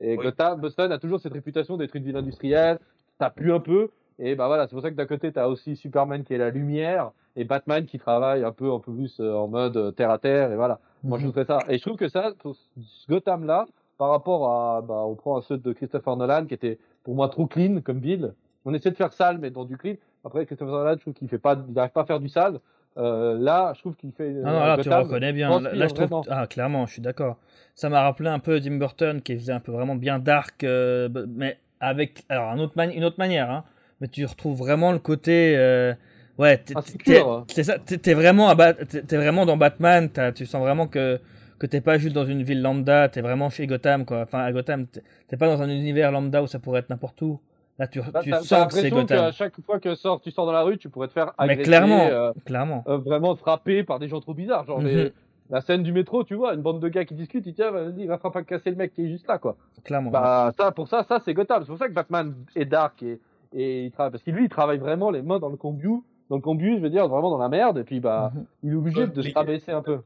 Et 0.00 0.16
Oui. 0.16 0.24
Gotham, 0.24 0.60
Boston 0.60 0.92
a 0.92 0.98
toujours 0.98 1.20
cette 1.20 1.32
réputation 1.32 1.76
d'être 1.78 1.96
une 1.96 2.04
ville 2.04 2.16
industrielle, 2.16 2.78
ça 3.18 3.30
pue 3.30 3.52
un 3.52 3.60
peu, 3.60 3.88
et 4.18 4.34
bah 4.34 4.46
voilà, 4.46 4.66
c'est 4.66 4.74
pour 4.74 4.82
ça 4.82 4.90
que 4.90 4.96
d'un 4.96 5.06
côté 5.06 5.32
t'as 5.32 5.46
aussi 5.46 5.76
Superman 5.76 6.22
qui 6.24 6.34
est 6.34 6.38
la 6.38 6.50
lumière, 6.50 7.12
et 7.34 7.44
Batman 7.44 7.84
qui 7.86 7.98
travaille 7.98 8.44
un 8.44 8.52
peu, 8.52 8.70
un 8.72 8.78
peu 8.78 8.92
plus 8.92 9.18
euh, 9.20 9.32
en 9.34 9.48
mode 9.48 9.76
euh, 9.78 9.90
terre 9.92 10.10
à 10.10 10.18
terre, 10.18 10.52
et 10.52 10.56
voilà. 10.56 10.80
Moi, 11.06 11.18
je 11.18 11.24
Mhm. 11.26 11.32
trouverais 11.32 11.46
ça. 11.46 11.58
Et 11.68 11.78
je 11.78 11.82
trouve 11.82 11.96
que 11.96 12.08
ça, 12.08 12.32
ce 12.44 13.06
Gotham-là, 13.08 13.66
par 13.98 14.10
rapport 14.10 14.50
à, 14.50 14.82
bah, 14.82 15.04
on 15.06 15.14
prend 15.14 15.38
un 15.38 15.42
ceux 15.42 15.56
de 15.58 15.72
Christopher 15.72 16.16
Nolan, 16.16 16.46
qui 16.46 16.54
était 16.54 16.78
pour 17.04 17.14
moi 17.14 17.28
trop 17.28 17.46
clean 17.46 17.80
comme 17.82 17.98
ville. 18.00 18.34
On 18.64 18.74
essaie 18.74 18.90
de 18.90 18.96
faire 18.96 19.12
sale, 19.12 19.38
mais 19.38 19.50
dans 19.50 19.64
du 19.64 19.76
clean. 19.78 19.94
Après, 20.24 20.44
Christopher 20.44 20.74
Nolan, 20.74 20.94
je 20.96 21.00
trouve 21.00 21.14
qu'il 21.14 21.28
fait 21.28 21.38
pas, 21.38 21.56
il 21.68 21.72
n'arrive 21.74 21.92
pas 21.92 22.02
à 22.02 22.04
faire 22.06 22.20
du 22.20 22.28
sale. 22.28 22.58
Euh, 22.98 23.38
là, 23.38 23.72
je 23.74 23.80
trouve 23.80 23.94
qu'il 23.94 24.10
fait. 24.12 24.34
Ah 24.44 24.52
non, 24.52 24.60
euh, 24.62 24.66
là, 24.66 24.76
tu 24.78 24.88
Gotham 24.88 25.02
reconnais 25.04 25.32
bien. 25.32 25.48
Là, 25.50 25.60
transpire 25.60 25.78
là, 25.78 25.86
je 25.88 25.94
trouve. 25.94 26.22
Ah, 26.30 26.46
clairement, 26.46 26.86
je 26.86 26.92
suis 26.94 27.02
d'accord. 27.02 27.36
Ça 27.74 27.88
m'a 27.90 28.02
rappelé 28.02 28.28
un 28.30 28.38
peu 28.38 28.58
Tim 28.60 28.78
Burton 28.78 29.20
qui 29.22 29.34
faisait 29.36 29.52
un 29.52 29.60
peu 29.60 29.70
vraiment 29.70 29.94
bien 29.94 30.18
dark, 30.18 30.64
euh, 30.64 31.08
mais 31.28 31.58
avec. 31.78 32.24
Alors, 32.28 32.50
un 32.50 32.58
autre 32.58 32.72
mani- 32.76 32.94
une 32.96 33.04
autre 33.04 33.18
manière, 33.18 33.50
hein. 33.50 33.64
Mais 34.00 34.08
tu 34.08 34.24
retrouves 34.26 34.56
vraiment 34.58 34.92
le 34.92 34.98
côté. 34.98 35.54
euh, 35.56 35.94
Ouais, 36.38 36.58
t'es- 36.58 36.74
Ah, 36.76 36.82
t'es- 37.04 37.20
hein. 37.20 37.44
c'est 37.48 37.64
ça, 37.64 37.78
t'es 37.78 37.96
t'es 37.98 38.14
vraiment, 38.14 38.48
à 38.48 38.74
t'es 38.74 39.02
t'es 39.02 39.32
dans 39.32 39.56
Batman, 39.56 40.10
tu 40.34 40.44
sens 40.46 40.60
vraiment 40.60 40.86
que, 40.86 41.18
que 41.58 41.66
t'es 41.66 41.80
pas 41.80 41.96
juste 41.98 42.14
dans 42.14 42.26
une 42.26 42.42
ville 42.42 42.60
lambda, 42.60 43.08
t'es 43.08 43.22
vraiment 43.22 43.48
chez 43.48 43.66
Gotham, 43.66 44.04
quoi. 44.04 44.20
Enfin, 44.22 44.40
à 44.40 44.52
Gotham, 44.52 44.86
t'es- 44.86 45.02
t'es 45.28 45.36
pas 45.36 45.46
dans 45.46 45.62
un 45.62 45.68
univers 45.70 46.12
lambda 46.12 46.42
où 46.42 46.46
ça 46.46 46.58
pourrait 46.58 46.80
être 46.80 46.90
n'importe 46.90 47.20
où. 47.22 47.40
Là, 47.78 47.86
tu, 47.86 48.00
Bah, 48.12 48.20
tu 48.22 48.32
sens 48.32 48.68
que 48.68 48.74
c'est 48.80 48.90
Gotham. 48.90 49.06
qu'à 49.18 49.32
chaque 49.32 49.60
fois 49.62 49.78
que 49.80 49.94
sort, 49.94 50.20
tu 50.20 50.30
sors 50.30 50.46
dans 50.46 50.52
la 50.52 50.62
rue, 50.62 50.78
tu 50.78 50.88
pourrais 50.88 51.08
te 51.08 51.12
faire 51.12 51.32
Mais 51.38 51.44
agresser, 51.44 51.62
clairement, 51.62 52.06
euh, 52.06 52.32
clairement. 52.44 52.84
euh, 52.88 52.96
vraiment 52.98 53.36
frappé 53.36 53.82
par 53.84 53.98
des 53.98 54.08
gens 54.08 54.20
trop 54.20 54.32
bizarres. 54.34 54.64
Genre 54.66 54.80
Mhm. 54.80 54.86
les- 54.86 55.12
la 55.50 55.60
scène 55.60 55.82
du 55.82 55.92
métro, 55.92 56.24
tu 56.24 56.34
vois, 56.34 56.54
une 56.54 56.62
bande 56.62 56.80
de 56.80 56.88
gars 56.88 57.04
qui 57.04 57.14
discutent, 57.14 57.46
ils 57.46 57.54
tiens, 57.54 57.70
vas-y, 57.70 58.06
va 58.06 58.18
pas 58.18 58.42
casser 58.42 58.70
le 58.70 58.76
mec 58.76 58.92
qui 58.94 59.04
est 59.04 59.08
juste 59.08 59.28
là, 59.28 59.38
quoi. 59.38 59.56
Clairement. 59.84 60.10
Bah 60.10 60.52
ça, 60.56 60.72
pour 60.72 60.88
ça, 60.88 61.04
ça 61.08 61.20
c'est 61.24 61.34
Gotham. 61.34 61.62
C'est 61.62 61.68
pour 61.68 61.78
ça 61.78 61.88
que 61.88 61.92
Batman 61.94 62.34
est 62.56 62.64
dark 62.64 63.02
et, 63.02 63.20
et 63.54 63.84
il 63.84 63.90
travaille 63.92 64.10
parce 64.10 64.22
que 64.24 64.30
lui, 64.30 64.44
il 64.44 64.48
travaille 64.48 64.78
vraiment 64.78 65.10
les 65.10 65.22
mains 65.22 65.38
dans 65.38 65.50
le 65.50 65.56
combu, 65.56 66.00
dans 66.30 66.36
le 66.36 66.42
combu, 66.42 66.76
je 66.76 66.80
veux 66.80 66.90
dire, 66.90 67.08
vraiment 67.08 67.30
dans 67.30 67.38
la 67.38 67.48
merde. 67.48 67.78
Et 67.78 67.84
puis 67.84 68.00
bah, 68.00 68.32
Mhm. 68.34 68.46
il 68.62 68.72
est 68.72 68.76
obligé 68.76 69.00
Euh, 69.02 69.06
de 69.06 69.22
se 69.22 69.32
rabaisser 69.34 69.72
un 69.72 69.82
peu. 69.82 70.00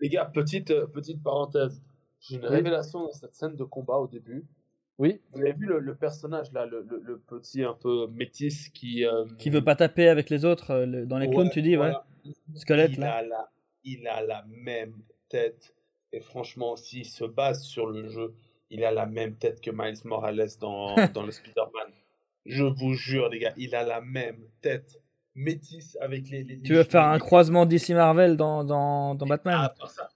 Les 0.00 0.08
gars, 0.08 0.24
petite, 0.26 0.70
euh, 0.70 0.86
petite 0.86 1.22
parenthèse. 1.22 1.82
J'ai 2.20 2.36
une 2.36 2.42
Oui. 2.42 2.48
révélation 2.48 3.00
dans 3.04 3.12
cette 3.12 3.34
scène 3.34 3.54
de 3.56 3.64
combat 3.64 3.96
au 3.98 4.06
début. 4.06 4.44
Oui. 4.98 5.20
Vous 5.32 5.40
avez 5.40 5.52
vu 5.52 5.66
le, 5.66 5.78
le 5.80 5.94
personnage 5.94 6.52
là, 6.52 6.66
le, 6.66 6.86
le- 6.88 7.00
le 7.04 7.18
petit 7.18 7.62
un 7.64 7.74
peu 7.74 8.06
métis 8.08 8.68
qui. 8.68 9.04
euh, 9.04 9.24
Qui 9.38 9.50
veut 9.50 9.64
pas 9.64 9.74
taper 9.76 10.08
avec 10.08 10.30
les 10.30 10.44
autres 10.44 10.70
euh, 10.70 10.86
le- 10.86 11.06
dans 11.06 11.18
les 11.18 11.28
clones, 11.28 11.46
ouais, 11.48 11.52
tu 11.52 11.62
dis, 11.62 11.70
ouais. 11.70 11.76
voilà. 11.76 12.04
Squelette, 12.54 12.92
il 12.92 13.00
là. 13.00 13.14
A 13.16 13.22
la, 13.22 13.50
il 13.84 14.06
a 14.08 14.22
la 14.22 14.44
même 14.48 14.94
tête. 15.28 15.74
Et 16.12 16.20
franchement, 16.20 16.76
s'il 16.76 17.04
se 17.06 17.24
base 17.24 17.62
sur 17.64 17.86
le 17.88 18.08
jeu, 18.08 18.34
il 18.70 18.84
a 18.84 18.92
la 18.92 19.04
même 19.06 19.34
tête 19.34 19.60
que 19.60 19.70
Miles 19.72 19.98
Morales 20.04 20.46
dans, 20.60 20.94
dans 21.14 21.24
le 21.24 21.32
Spider-Man. 21.32 21.92
Je 22.46 22.64
vous 22.64 22.94
jure, 22.94 23.28
les 23.30 23.40
gars, 23.40 23.52
il 23.56 23.74
a 23.74 23.82
la 23.84 24.00
même 24.00 24.38
tête. 24.60 25.00
Métisse 25.34 25.96
avec 26.00 26.30
les. 26.30 26.44
les 26.44 26.60
tu 26.60 26.74
veux 26.74 26.84
faire 26.84 27.04
un 27.04 27.18
croisement 27.18 27.66
DC 27.66 27.90
Marvel 27.90 28.36
dans, 28.36 28.62
dans, 28.62 29.14
dans 29.14 29.26
Batman 29.26 29.56
ah, 29.58 29.74
ça, 29.88 30.08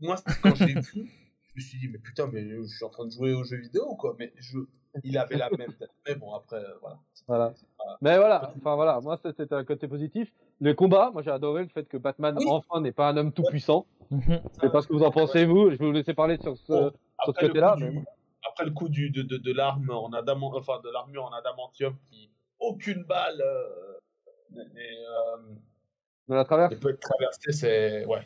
Moi, 0.00 0.16
quand 0.42 0.54
j'ai 0.56 0.74
vu, 0.74 0.82
je 0.94 1.52
me 1.56 1.60
suis 1.60 1.78
dit, 1.78 1.88
mais 1.88 1.98
putain, 1.98 2.28
mais 2.32 2.48
je 2.48 2.64
suis 2.64 2.84
en 2.84 2.88
train 2.88 3.06
de 3.06 3.10
jouer 3.12 3.32
aux 3.32 3.44
jeux 3.44 3.58
vidéo, 3.58 3.94
quoi. 3.94 4.16
Mais 4.18 4.32
je, 4.38 4.58
il 5.04 5.16
avait 5.18 5.36
la 5.36 5.50
même 5.50 5.72
tête. 5.74 5.90
Mais 6.06 6.14
bon, 6.14 6.34
après, 6.34 6.56
euh, 6.56 6.78
voilà. 6.80 6.98
Voilà. 7.28 7.54
Mais 8.00 8.16
voilà, 8.16 8.52
enfin 8.56 8.74
voilà, 8.74 9.00
moi 9.00 9.16
c'était 9.22 9.54
un 9.54 9.64
côté 9.64 9.86
positif. 9.86 10.32
Le 10.60 10.74
combat, 10.74 11.10
moi 11.12 11.22
j'ai 11.22 11.30
adoré 11.30 11.62
le 11.62 11.68
fait 11.68 11.84
que 11.84 11.96
Batman 11.96 12.36
enfin 12.48 12.80
n'est 12.80 12.92
pas 12.92 13.08
un 13.08 13.16
homme 13.16 13.32
tout 13.32 13.44
puissant. 13.44 13.86
Mhm. 14.10 14.40
C'est 14.60 14.72
pas 14.72 14.82
ce 14.82 14.88
que 14.88 14.94
vous 14.94 15.04
en 15.04 15.12
pensez 15.12 15.44
vous. 15.44 15.70
Je 15.70 15.76
vais 15.76 15.86
vous 15.86 15.92
laisser 15.92 16.14
parler 16.14 16.38
sur 16.38 16.56
ce, 16.56 16.64
sur 17.22 17.34
ce 17.34 17.40
côté-là. 17.46 17.76
Après 18.48 18.64
le 18.64 18.72
coup 18.72 18.88
du, 18.88 19.10
de, 19.10 19.22
de, 19.22 19.36
de 19.36 19.52
l'arme 19.52 19.90
en 19.90 20.10
adamant, 20.12 20.52
enfin 20.56 20.80
de 20.82 20.90
l'armure 20.90 21.24
en 21.24 21.32
adamantium 21.32 21.94
qui 22.10 22.30
aucune 22.58 23.04
balle 23.04 23.40
euh, 23.40 23.89
de 24.52 26.34
la 26.34 26.44
traverse. 26.44 26.74
peut 26.76 26.90
être 26.90 27.00
traversée, 27.00 27.52
c'est 27.52 28.04
ouais. 28.06 28.22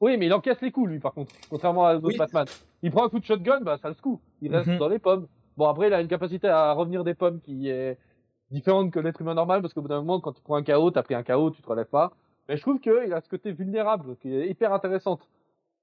Oui, 0.00 0.16
mais 0.16 0.26
il 0.26 0.34
encaisse 0.34 0.60
les 0.60 0.70
coups 0.70 0.90
lui 0.90 0.98
par 0.98 1.14
contre, 1.14 1.34
contrairement 1.48 1.86
à 1.86 1.96
d'autres 1.96 2.18
Batman. 2.18 2.46
Il 2.82 2.90
prend 2.90 3.06
un 3.06 3.08
coup 3.08 3.18
de 3.18 3.24
shotgun, 3.24 3.60
bah 3.60 3.78
ça 3.78 3.88
le 3.88 3.94
secoue. 3.94 4.20
Il 4.42 4.54
reste 4.54 4.68
mhm. 4.68 4.78
dans 4.78 4.88
les 4.88 4.98
pommes. 4.98 5.26
Bon, 5.56 5.68
après, 5.68 5.86
il 5.86 5.94
a 5.94 6.00
une 6.00 6.08
capacité 6.08 6.48
à 6.48 6.72
revenir 6.72 7.04
des 7.04 7.14
pommes 7.14 7.40
qui 7.40 7.68
est 7.68 7.96
différente 8.50 8.90
que 8.90 8.98
l'être 8.98 9.20
humain 9.20 9.34
normal, 9.34 9.62
parce 9.62 9.72
qu'au 9.72 9.82
bout 9.82 9.88
d'un 9.88 10.00
moment, 10.00 10.20
quand 10.20 10.32
tu 10.32 10.42
prends 10.42 10.56
un 10.56 10.64
KO, 10.64 10.90
t'as 10.90 11.02
pris 11.02 11.14
un 11.14 11.22
KO, 11.22 11.50
tu 11.50 11.62
te 11.62 11.68
relèves 11.68 11.86
pas. 11.86 12.12
Mais 12.48 12.56
je 12.56 12.62
trouve 12.62 12.80
qu'il 12.80 13.12
a 13.12 13.20
ce 13.20 13.28
côté 13.28 13.52
vulnérable 13.52 14.16
qui 14.16 14.34
est 14.34 14.48
hyper 14.48 14.72
intéressant. 14.72 15.18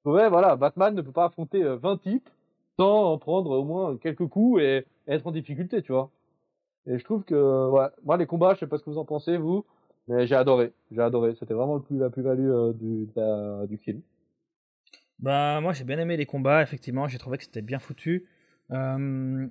Ouais, 0.06 0.30
voilà, 0.30 0.56
Batman 0.56 0.93
ne 0.93 1.01
peut 1.01 1.12
pas 1.12 1.25
affronter 1.25 1.63
20 1.63 1.91
euh, 1.91 1.95
types 1.97 2.30
sans 2.77 3.13
en 3.13 3.17
prendre 3.17 3.51
au 3.51 3.63
moins 3.63 3.97
quelques 3.97 4.27
coups 4.27 4.62
et, 4.62 4.86
être 5.08 5.25
en 5.27 5.32
difficulté, 5.32 5.82
tu 5.82 5.91
vois. 5.91 6.10
Et 6.88 6.98
je 6.98 7.04
trouve 7.04 7.24
que, 7.24 7.70
ouais, 7.70 7.88
moi, 8.04 8.17
les 8.17 8.26
combats, 8.26 8.54
je 8.54 8.60
sais 8.60 8.67
pas 8.67 8.78
ce 8.78 8.84
que 8.84 8.89
vous 8.89 8.98
en 8.98 9.06
pensez, 9.06 9.38
vous, 9.38 9.65
mais 10.08 10.26
j'ai 10.28 10.36
adoré. 10.36 10.74
J'ai 10.91 11.02
adoré. 11.02 11.36
C'était 11.39 11.54
vraiment 11.54 11.76
le 11.76 11.82
plus, 11.82 11.98
la 11.98 12.10
plus-value 12.10 12.50
euh, 12.50 12.74
du, 12.74 13.08
du 13.67 13.78
film. 13.78 14.02
Bah, 15.20 15.62
moi, 15.62 15.74
j'ai 15.74 15.84
bien 15.84 16.00
aimé 16.00 16.17
les 16.17 16.26
combats, 16.26 16.62
effectivement. 16.62 17.08
J'ai 17.08 17.20
trouvé 17.20 17.38
que 17.38 17.44
c'était 17.44 17.62
bien 17.62 17.80
foutu. 17.80 18.26
Euh, 18.72 19.48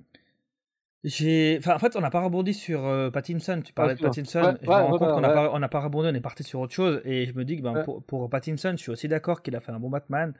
j'ai, 1.03 1.57
enfin, 1.57 1.75
en 1.75 1.79
fait, 1.79 1.95
on 1.95 2.01
n'a 2.01 2.11
pas 2.11 2.21
rebondi 2.21 2.53
sur 2.53 2.85
euh, 2.85 3.09
Pattinson. 3.09 3.61
Tu 3.63 3.73
parlais 3.73 3.95
de 3.95 4.01
Pattinson. 4.01 4.57
je 4.61 4.67
me 4.67 4.71
rends 4.71 4.97
compte 4.97 5.13
qu'on 5.13 5.21
n'a 5.21 5.29
pas, 5.29 5.51
on 5.53 5.67
pas 5.67 5.79
rebondi, 5.79 6.09
on 6.11 6.13
est 6.13 6.21
parti 6.21 6.43
sur 6.43 6.59
autre 6.59 6.73
chose. 6.73 7.01
Et 7.05 7.25
je 7.25 7.33
me 7.33 7.45
dis 7.45 7.57
que 7.57 7.63
ben, 7.63 7.83
pour, 7.83 8.03
pour, 8.03 8.29
Pattinson, 8.29 8.73
je 8.73 8.81
suis 8.83 8.91
aussi 8.91 9.07
d'accord 9.07 9.41
qu'il 9.41 9.55
a 9.55 9.61
fait 9.61 9.71
un 9.71 9.79
bon 9.79 9.89
Batman. 9.89 10.33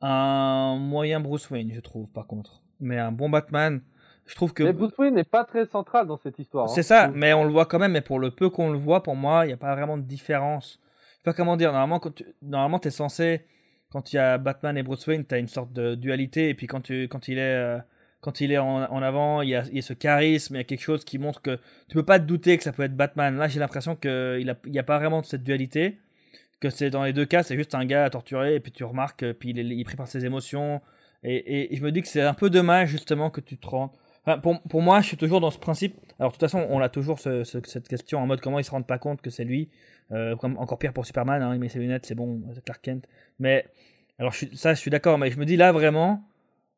Un 0.00 0.76
moyen 0.76 1.20
Bruce 1.20 1.50
Wayne, 1.50 1.72
je 1.74 1.80
trouve, 1.80 2.10
par 2.12 2.26
contre. 2.26 2.62
Mais 2.80 2.98
un 2.98 3.12
bon 3.12 3.28
Batman, 3.28 3.82
je 4.32 4.36
trouve 4.36 4.54
que. 4.54 4.62
Mais 4.62 4.72
Bruce 4.72 4.96
Wayne 4.96 5.12
n'est 5.12 5.24
pas 5.24 5.44
très 5.44 5.66
central 5.66 6.06
dans 6.06 6.16
cette 6.16 6.38
histoire. 6.38 6.70
C'est 6.70 6.80
hein. 6.80 6.84
ça, 6.84 7.08
mais 7.08 7.34
on 7.34 7.44
le 7.44 7.52
voit 7.52 7.66
quand 7.66 7.78
même. 7.78 7.92
Mais 7.92 8.00
pour 8.00 8.18
le 8.18 8.30
peu 8.30 8.48
qu'on 8.48 8.70
le 8.70 8.78
voit, 8.78 9.02
pour 9.02 9.14
moi, 9.14 9.44
il 9.44 9.48
n'y 9.48 9.52
a 9.52 9.58
pas 9.58 9.74
vraiment 9.74 9.98
de 9.98 10.02
différence. 10.04 10.78
Je 10.80 11.16
sais 11.16 11.22
pas 11.24 11.34
comment 11.34 11.58
dire. 11.58 11.70
Normalement, 11.70 11.98
quand 11.98 12.14
tu 12.14 12.24
normalement, 12.40 12.80
es 12.80 12.88
censé. 12.88 13.42
Quand 13.90 14.10
il 14.10 14.16
y 14.16 14.18
a 14.18 14.38
Batman 14.38 14.78
et 14.78 14.82
Bruce 14.82 15.06
Wayne, 15.06 15.26
tu 15.26 15.34
as 15.34 15.38
une 15.38 15.48
sorte 15.48 15.74
de 15.74 15.94
dualité. 15.96 16.48
Et 16.48 16.54
puis 16.54 16.66
quand, 16.66 16.80
tu, 16.80 17.08
quand 17.08 17.28
il 17.28 17.36
est. 17.36 17.42
Euh, 17.56 17.78
quand 18.22 18.40
il 18.40 18.52
est 18.52 18.58
en, 18.58 19.02
avant, 19.02 19.42
il 19.42 19.48
y, 19.48 19.56
a, 19.56 19.64
il 19.64 19.74
y, 19.74 19.78
a, 19.80 19.82
ce 19.82 19.94
charisme, 19.94 20.54
il 20.54 20.58
y 20.58 20.60
a 20.60 20.64
quelque 20.64 20.80
chose 20.80 21.04
qui 21.04 21.18
montre 21.18 21.42
que 21.42 21.58
tu 21.88 21.94
peux 21.94 22.04
pas 22.04 22.20
te 22.20 22.24
douter 22.24 22.56
que 22.56 22.62
ça 22.62 22.72
peut 22.72 22.84
être 22.84 22.96
Batman. 22.96 23.36
Là, 23.36 23.48
j'ai 23.48 23.58
l'impression 23.58 23.96
qu'il 23.96 24.56
n'y 24.66 24.78
a, 24.78 24.82
pas 24.84 24.98
vraiment 24.98 25.24
cette 25.24 25.42
dualité, 25.42 25.98
que 26.60 26.70
c'est 26.70 26.88
dans 26.88 27.02
les 27.02 27.12
deux 27.12 27.26
cas, 27.26 27.42
c'est 27.42 27.56
juste 27.56 27.74
un 27.74 27.84
gars 27.84 28.04
à 28.04 28.10
torturer, 28.10 28.54
et 28.54 28.60
puis 28.60 28.70
tu 28.70 28.84
remarques, 28.84 29.24
puis 29.32 29.50
il 29.50 29.80
est, 29.80 29.84
pris 29.84 29.96
par 29.96 30.06
ses 30.06 30.24
émotions. 30.24 30.80
Et, 31.24 31.68
je 31.72 31.82
me 31.82 31.90
dis 31.90 32.00
que 32.00 32.06
c'est 32.06 32.22
un 32.22 32.32
peu 32.32 32.48
dommage, 32.48 32.90
justement, 32.90 33.28
que 33.28 33.40
tu 33.40 33.56
te 33.56 33.66
pour, 34.42 34.60
pour, 34.62 34.82
moi, 34.82 35.00
je 35.00 35.08
suis 35.08 35.16
toujours 35.16 35.40
dans 35.40 35.50
ce 35.50 35.58
principe. 35.58 35.96
Alors, 36.18 36.30
de 36.30 36.36
toute 36.36 36.40
façon, 36.40 36.66
on 36.70 36.80
a 36.80 36.88
toujours 36.88 37.18
cette 37.18 37.88
question 37.88 38.20
en 38.20 38.26
mode 38.26 38.40
comment 38.40 38.58
ils 38.58 38.64
se 38.64 38.70
rendent 38.70 38.86
pas 38.86 38.98
compte 38.98 39.20
que 39.20 39.30
c'est 39.30 39.44
lui. 39.44 39.68
Euh, 40.12 40.36
encore 40.40 40.78
pire 40.78 40.92
pour 40.92 41.06
Superman, 41.06 41.42
hein, 41.42 41.54
il 41.54 41.60
met 41.60 41.68
ses 41.68 41.78
lunettes, 41.78 42.06
c'est 42.06 42.14
bon, 42.14 42.40
Clark 42.64 42.82
Kent. 42.82 43.08
Mais, 43.38 43.66
alors, 44.18 44.34
ça, 44.34 44.74
je 44.74 44.78
suis 44.80 44.90
d'accord, 44.90 45.18
mais 45.18 45.30
je 45.30 45.38
me 45.38 45.44
dis 45.44 45.56
là, 45.56 45.72
vraiment 45.72 46.22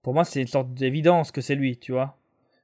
pour 0.04 0.12
moi, 0.12 0.24
c'est 0.24 0.42
une 0.42 0.46
sorte 0.46 0.72
d'évidence 0.74 1.32
que 1.32 1.40
c'est 1.40 1.54
lui, 1.54 1.78
tu 1.78 1.90
vois. 1.90 2.18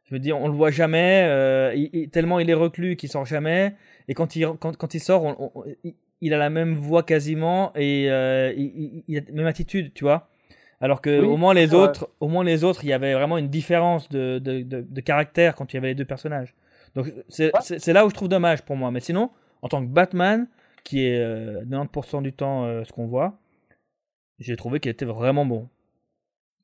Je 0.04 0.14
veux 0.14 0.18
dire, 0.18 0.38
on 0.38 0.46
le 0.46 0.52
voit 0.52 0.70
jamais, 0.70 1.24
euh, 1.26 2.06
tellement 2.12 2.38
il 2.38 2.50
est 2.50 2.54
reclus 2.54 2.96
qu'il 2.96 3.08
sort 3.08 3.24
jamais. 3.24 3.74
Et 4.08 4.14
quand 4.14 4.36
il, 4.36 4.46
quand, 4.58 4.94
il 4.94 5.00
sort, 5.00 5.38
il 6.20 6.34
a 6.34 6.36
la 6.36 6.50
même 6.50 6.74
voix 6.74 7.02
quasiment 7.02 7.72
et 7.76 8.10
euh, 8.10 8.52
il, 8.54 9.16
a 9.16 9.22
la 9.26 9.32
même 9.32 9.46
attitude, 9.46 9.94
tu 9.94 10.04
vois. 10.04 10.28
Alors 10.80 11.02
que 11.02 11.22
au 11.22 11.36
moins 11.36 11.52
les 11.52 11.74
autres, 11.74 12.08
au 12.20 12.28
moins 12.28 12.42
les 12.42 12.64
autres, 12.64 12.84
il 12.84 12.88
y 12.88 12.92
avait 12.92 13.12
vraiment 13.12 13.36
une 13.36 13.48
différence 13.48 14.08
de, 14.08 14.38
de, 14.38 14.62
de, 14.62 15.00
caractère 15.00 15.54
quand 15.54 15.72
il 15.72 15.76
y 15.76 15.78
avait 15.78 15.88
les 15.88 15.94
deux 15.94 16.06
personnages. 16.06 16.54
Donc 16.94 17.12
c'est 17.28 17.92
là 17.92 18.06
où 18.06 18.10
je 18.10 18.14
trouve 18.14 18.28
dommage 18.28 18.62
pour 18.62 18.76
moi. 18.76 18.90
Mais 18.90 19.00
sinon, 19.00 19.30
en 19.60 19.68
tant 19.68 19.82
que 19.82 19.90
Batman, 19.90 20.48
qui 20.82 21.04
est 21.04 21.22
90% 21.64 22.16
euh, 22.16 22.20
du 22.22 22.32
temps 22.32 22.84
ce 22.84 22.92
qu'on 22.92 23.06
voit, 23.06 23.34
j'ai 24.38 24.56
trouvé 24.56 24.80
qu'il 24.80 24.90
était 24.90 25.04
vraiment 25.04 25.44
bon. 25.44 25.68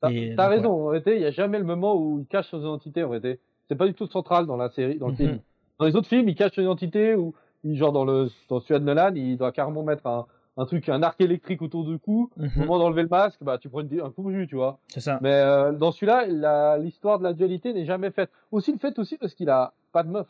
T'as 0.01 0.49
raison, 0.49 0.71
en 0.71 0.87
réalité, 0.87 1.15
il 1.15 1.21
n'y 1.21 1.27
a 1.27 1.31
jamais 1.31 1.59
le 1.59 1.65
moment 1.65 1.95
où 1.97 2.19
il 2.21 2.27
cache 2.27 2.49
son 2.49 2.61
identité, 2.61 3.03
en 3.03 3.11
réalité. 3.11 3.41
C'est 3.69 3.77
pas 3.77 3.87
du 3.87 3.95
tout 3.95 4.07
central 4.07 4.47
dans 4.47 4.57
la 4.57 4.71
série, 4.71 4.99
dans 4.99 5.09
le 5.09 5.15
film. 5.15 5.33
Mhm. 5.33 5.41
Dans 5.79 5.87
les 5.87 5.97
autres 5.97 6.09
films, 6.09 6.29
il 6.29 6.35
cache 6.35 6.53
son 6.55 6.63
identité, 6.63 7.15
ou 7.15 7.35
genre 7.65 7.93
dans 7.93 8.05
le 8.05 8.29
dans 8.49 8.61
celui 8.61 8.81
de 8.81 8.85
Nolan, 8.85 9.13
il 9.15 9.37
doit 9.37 9.53
carrément 9.53 9.83
mettre 9.83 10.07
un, 10.07 10.27
un 10.57 10.65
truc, 10.65 10.89
un 10.89 11.03
arc 11.03 11.21
électrique 11.21 11.63
autour 11.63 11.85
du 11.85 11.99
cou. 11.99 12.31
Au 12.39 12.43
mhm. 12.43 12.51
moment 12.57 12.79
d'enlever 12.79 13.03
le 13.03 13.09
masque, 13.09 13.39
bah 13.43 13.59
tu 13.59 13.69
prends 13.69 13.81
un 13.81 14.11
coup 14.11 14.31
de 14.31 14.39
jus, 14.39 14.47
tu 14.47 14.57
vois. 14.57 14.79
C'est 14.89 15.01
ça. 15.01 15.19
Mais 15.23 15.33
euh, 15.33 15.73
dans 15.73 15.93
celui-là, 15.93 16.79
l'histoire 16.79 17.19
de 17.19 17.25
la 17.25 17.33
dualité 17.33 17.73
n'est 17.73 17.85
jamais 17.85 18.11
faite. 18.11 18.31
Aussi 18.51 18.73
le 18.73 18.79
fait 18.79 18.99
aussi 18.99 19.19
parce 19.19 19.35
qu'il 19.35 19.51
a 19.51 19.73
pas 19.93 20.03
de 20.03 20.09
meuf, 20.09 20.27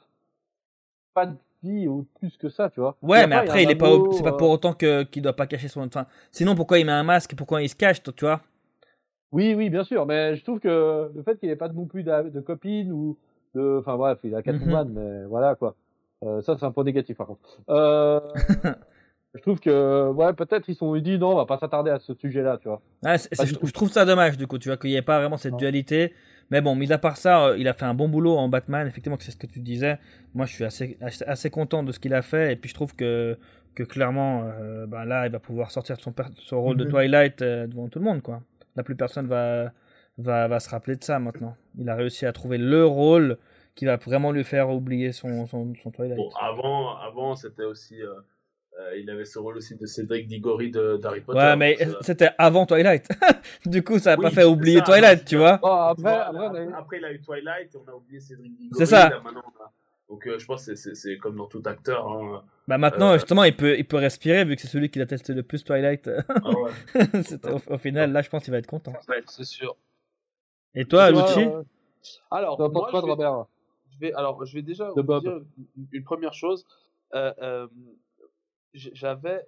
pas 1.15 1.27
de 1.27 1.37
vie 1.63 1.89
ou 1.89 2.07
plus 2.19 2.37
que 2.37 2.49
ça, 2.49 2.71
tu 2.71 2.81
vois. 2.81 2.97
Ouais, 3.03 3.27
mais 3.27 3.37
après 3.37 3.63
il, 3.63 3.71
est 3.71 3.77
pas, 3.77 3.91
c'est 4.13 4.23
pas 4.23 4.33
pour 4.33 4.51
euh, 4.51 4.55
autant 4.55 4.73
que 4.73 5.05
qu'il 5.05 5.23
doit 5.23 5.37
pas 5.37 5.47
cacher 5.47 5.69
son. 5.69 5.83
Enfin, 5.83 6.07
sinon 6.33 6.55
pourquoi 6.55 6.79
il 6.79 6.87
met 6.87 6.93
un 6.93 7.05
masque, 7.05 7.35
pourquoi 7.37 7.63
il 7.63 7.69
se 7.69 7.77
cache, 7.77 8.03
tu 8.03 8.25
vois? 8.25 8.41
Oui, 9.33 9.55
oui, 9.55 9.71
bien 9.71 9.85
sûr, 9.85 10.07
mais 10.07 10.37
je 10.37 10.43
trouve 10.45 10.61
que 10.61 11.11
le 11.15 11.23
fait 11.23 11.39
qu'il 11.39 11.49
n'ait 11.49 11.57
pas 11.57 11.69
non 11.69 11.87
plus 11.87 12.05
de, 12.05 12.31
de 12.31 12.41
copine 12.41 12.93
ou 12.93 13.19
de, 13.55 13.79
enfin 13.81 13.97
bref, 13.97 14.19
il 14.25 14.35
a 14.35 14.43
Catwoman, 14.43 14.89
mm 14.89 14.93
mais 14.93 15.25
voilà 15.27 15.55
quoi. 15.55 15.75
Euh, 16.25 16.41
ça, 16.43 16.57
c'est 16.59 16.65
un 16.65 16.71
point 16.71 16.85
négatif 16.85 17.17
par 17.17 17.27
contre. 17.27 17.41
Euh, 17.69 18.21
je 19.37 19.43
trouve 19.43 19.61
que, 19.61 20.11
ouais, 20.11 20.33
peut-être 20.33 20.69
ils 20.69 20.75
sont 20.75 20.95
dit 20.97 21.19
non, 21.19 21.33
on 21.33 21.37
va 21.37 21.47
pas 21.47 21.59
s'attarder 21.59 21.91
à 21.91 21.99
ce 21.99 22.15
sujet-là, 22.15 22.59
tu 22.61 22.69
vois. 22.69 22.81
je, 23.03 23.73
trouve 23.73 23.91
ça 23.91 24.05
dommage 24.05 24.37
du 24.37 24.47
coup, 24.47 24.59
tu 24.59 24.69
vois, 24.69 24.77
qu'il 24.77 24.91
n'y 24.91 24.97
ait 24.97 25.03
pas 25.03 25.19
vraiment 25.19 25.37
cette 25.37 25.57
dualité. 25.57 26.15
Mais 26.51 26.61
bon, 26.61 26.77
mis 26.77 26.93
à 26.93 26.99
part 26.99 27.17
ça, 27.17 27.47
euh, 27.47 27.59
il 27.59 27.67
a 27.67 27.73
fait 27.73 27.87
un 27.87 27.95
bon 27.95 28.09
boulot 28.09 28.37
en 28.37 28.49
Batman. 28.49 28.87
Effectivement, 28.87 29.17
c'est 29.19 29.33
ce 29.33 29.37
que 29.37 29.49
tu 29.49 29.61
disais. 29.61 29.99
Moi, 30.33 30.47
je 30.47 30.53
suis 30.53 30.65
assez, 30.65 30.97
assez 31.01 31.51
content 31.51 31.83
de 31.83 31.91
ce 31.91 31.99
qu'il 31.99 32.15
a 32.15 32.23
fait. 32.23 32.53
Et 32.53 32.57
puis, 32.57 32.71
je 32.71 32.75
trouve 32.75 32.95
que, 32.95 33.37
que 33.75 33.83
clairement, 33.83 34.45
euh, 34.45 34.87
ben 34.87 35.05
là, 35.05 35.27
il 35.27 35.33
va 35.33 35.41
pouvoir 35.41 35.73
sortir 35.73 35.97
de 35.97 36.03
son, 36.03 36.15
son 36.37 36.63
rôle 36.63 36.77
de 36.77 36.85
mhm. 36.85 36.91
Twilight 36.91 37.43
devant 37.43 37.89
tout 37.89 37.99
le 37.99 38.05
monde, 38.05 38.23
quoi 38.23 38.43
la 38.77 38.83
plus 38.83 38.95
personne 38.95 39.27
va, 39.27 39.73
va, 40.19 40.47
va 40.49 40.61
se 40.61 40.71
rappeler 40.71 40.97
de 40.97 41.03
ça 41.03 41.19
maintenant. 41.19 41.57
Il 41.79 41.89
a 41.89 41.95
réussi 41.95 42.27
à 42.27 42.33
trouver 42.33 42.59
le 42.59 42.85
rôle 42.85 43.39
qui 43.75 43.85
va 43.85 43.97
vraiment 43.97 44.31
lui 44.33 44.45
faire 44.45 44.71
oublier 44.71 45.13
son, 45.13 45.47
son, 45.47 45.75
son 45.83 45.91
Twilight. 45.91 46.17
Bon, 46.17 46.31
avant, 46.41 46.97
avant 46.99 47.37
c'était 47.37 47.65
aussi. 47.65 47.97
Euh, 48.79 48.83
euh, 48.83 48.99
il 48.99 49.09
avait 49.09 49.25
ce 49.25 49.39
rôle 49.39 49.57
aussi 49.57 49.75
de 49.75 49.87
Cédric 49.87 50.27
Diggory 50.27 50.71
d'Harry 50.71 51.23
Potter. 51.23 51.39
Ouais, 51.39 51.57
mais 51.57 51.79
c'était 52.03 52.31
avant 52.37 52.67
Twilight. 52.67 53.09
du 53.67 53.83
coup, 53.83 53.99
ça 53.99 54.17
n'a 54.17 54.23
pas 54.23 54.31
fait 54.31 54.45
oublier 54.45 54.83
Twilight, 54.83 55.25
tu 55.25 55.37
vois. 55.37 55.55
après, 55.91 56.15
après, 56.15 56.69
après, 56.75 56.99
il 56.99 57.05
a 57.05 57.13
eu 57.13 57.21
Twilight 57.21 57.75
et 57.75 57.79
on 57.79 57.91
a 57.91 57.95
oublié 57.95 58.21
Cédric 58.21 58.55
Diggory. 58.57 58.79
C'est 58.79 58.87
ça. 58.87 59.11
Donc 60.09 60.27
euh, 60.27 60.39
je 60.39 60.47
pense 60.47 60.67
que 60.67 60.75
c'est 60.75 61.19
comme 61.19 61.37
dans 61.37 61.47
tout 61.47 61.63
acteur. 61.65 62.09
Hein. 62.09 62.45
Bah 62.69 62.79
maintenant, 62.79 63.11
euh, 63.11 63.15
justement, 63.15 63.45
il 63.45 63.57
peut, 63.57 63.77
il 63.77 63.87
peut 63.87 63.97
respirer 63.97 64.45
vu 64.45 64.55
que 64.55 64.63
c'est 64.63 64.69
celui 64.69 64.89
qui 64.89 65.01
a 65.01 65.07
testé 65.07 65.35
le 65.35 65.43
plus 65.43 65.65
Twilight. 65.65 66.09
Ah 66.29 66.51
au, 67.69 67.79
final, 67.79 68.13
là, 68.13 68.23
je 68.23 68.29
pense 68.29 68.45
qu'il 68.45 68.53
va 68.53 68.59
être 68.59 68.67
content. 68.67 68.93
c'est 69.27 69.45
sûr. 69.45 69.77
Et 70.75 70.85
toi, 70.85 71.11
Lucci 71.11 71.45
euh, 71.45 71.63
Alors, 72.31 72.59
moi, 72.59 72.89
je, 72.93 72.93
vais, 72.93 72.99
Robert 73.01 73.47
je 73.93 73.99
vais, 73.99 74.13
alors, 74.13 74.45
je 74.45 74.55
vais 74.55 74.63
déjà 74.63 74.91
vous 74.91 75.21
dire 75.21 75.41
une, 75.93 76.05
première 76.05 76.35
chose. 76.35 76.65
J'avais, 78.77 79.47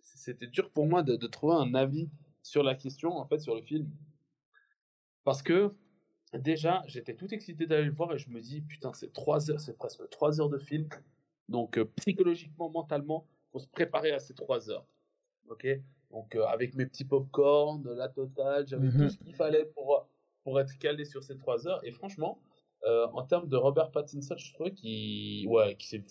c'était 0.00 0.46
dur 0.46 0.70
pour 0.70 0.86
moi 0.86 1.02
de, 1.02 1.16
de 1.16 1.26
trouver 1.26 1.54
un 1.54 1.74
avis 1.74 2.08
sur 2.42 2.62
la 2.62 2.74
question, 2.74 3.16
en 3.16 3.26
fait, 3.26 3.40
sur 3.40 3.54
le 3.54 3.62
film, 3.62 3.90
parce 5.24 5.42
que 5.42 5.74
déjà, 6.32 6.82
j'étais 6.86 7.14
tout 7.14 7.32
excité 7.34 7.66
d'aller 7.66 7.84
le 7.84 7.92
voir 7.92 8.14
et 8.14 8.18
je 8.18 8.30
me 8.30 8.40
dis, 8.40 8.62
putain, 8.62 8.92
c'est 8.94 9.12
trois 9.12 9.50
heures, 9.50 9.60
c'est 9.60 9.76
presque 9.76 10.08
trois 10.10 10.40
heures 10.40 10.48
de 10.48 10.58
film. 10.58 10.88
Donc, 11.48 11.78
euh, 11.78 11.84
psychologiquement, 11.96 12.70
mentalement, 12.70 13.26
faut 13.52 13.58
se 13.58 13.68
préparer 13.68 14.12
à 14.12 14.18
ces 14.18 14.34
trois 14.34 14.70
heures. 14.70 14.86
Ok? 15.48 15.66
Donc, 16.10 16.34
euh, 16.34 16.44
avec 16.44 16.74
mes 16.74 16.86
petits 16.86 17.04
popcorn, 17.04 17.86
la 17.92 18.08
totale, 18.08 18.66
j'avais 18.66 18.90
tout 18.90 18.98
mhm. 18.98 19.10
ce 19.10 19.18
qu'il 19.18 19.34
fallait 19.34 19.66
pour, 19.66 20.08
pour 20.44 20.58
être 20.60 20.78
calé 20.78 21.04
sur 21.04 21.22
ces 21.22 21.36
trois 21.36 21.66
heures. 21.66 21.84
Et 21.84 21.92
franchement, 21.92 22.40
euh, 22.84 23.06
en 23.12 23.22
termes 23.22 23.48
de 23.48 23.56
Robert 23.56 23.90
Pattinson, 23.90 24.36
je 24.36 24.52
trouvais 24.54 24.72
qu'il 24.72 25.46
ouais, 25.48 25.76
s'est 25.80 26.04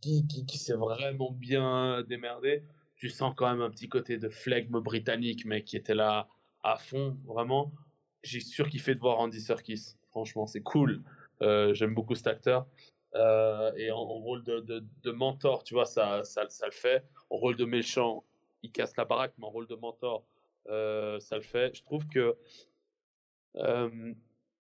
qui, 0.00 0.26
qui, 0.26 0.46
qui 0.46 0.58
s'est 0.58 0.74
vraiment 0.74 1.32
bien 1.32 2.02
démerdé. 2.02 2.62
Tu 2.96 3.08
sens 3.08 3.32
quand 3.36 3.48
même 3.50 3.62
un 3.62 3.70
petit 3.70 3.88
côté 3.88 4.18
de 4.18 4.28
flegme 4.28 4.80
britannique, 4.80 5.44
mais 5.44 5.62
qui 5.62 5.76
était 5.76 5.94
là 5.94 6.28
à 6.62 6.76
fond, 6.76 7.16
vraiment. 7.24 7.72
j'ai 8.22 8.40
surkiffé 8.40 8.94
de 8.94 9.00
voir 9.00 9.20
Andy 9.20 9.40
Serkis. 9.40 9.94
Franchement, 10.10 10.46
c'est 10.46 10.62
cool. 10.62 11.02
Euh, 11.42 11.72
j'aime 11.74 11.94
beaucoup 11.94 12.14
cet 12.14 12.26
acteur. 12.26 12.66
Euh, 13.14 13.72
et 13.76 13.90
en, 13.90 14.04
rôle 14.04 14.42
de, 14.44 14.60
de, 14.60 15.10
mentor, 15.12 15.64
tu 15.64 15.74
vois, 15.74 15.86
ça, 15.86 16.24
ça, 16.24 16.48
ça, 16.48 16.66
le 16.66 16.72
fait. 16.72 17.04
En 17.30 17.36
rôle 17.36 17.56
de 17.56 17.64
méchant, 17.64 18.24
il 18.62 18.70
casse 18.70 18.96
la 18.96 19.04
baraque, 19.04 19.32
mais 19.38 19.46
en 19.46 19.50
rôle 19.50 19.66
de 19.66 19.76
mentor, 19.76 20.24
euh, 20.68 21.18
ça 21.20 21.36
le 21.36 21.42
fait. 21.42 21.74
Je 21.74 21.82
trouve 21.82 22.06
que 22.08 22.36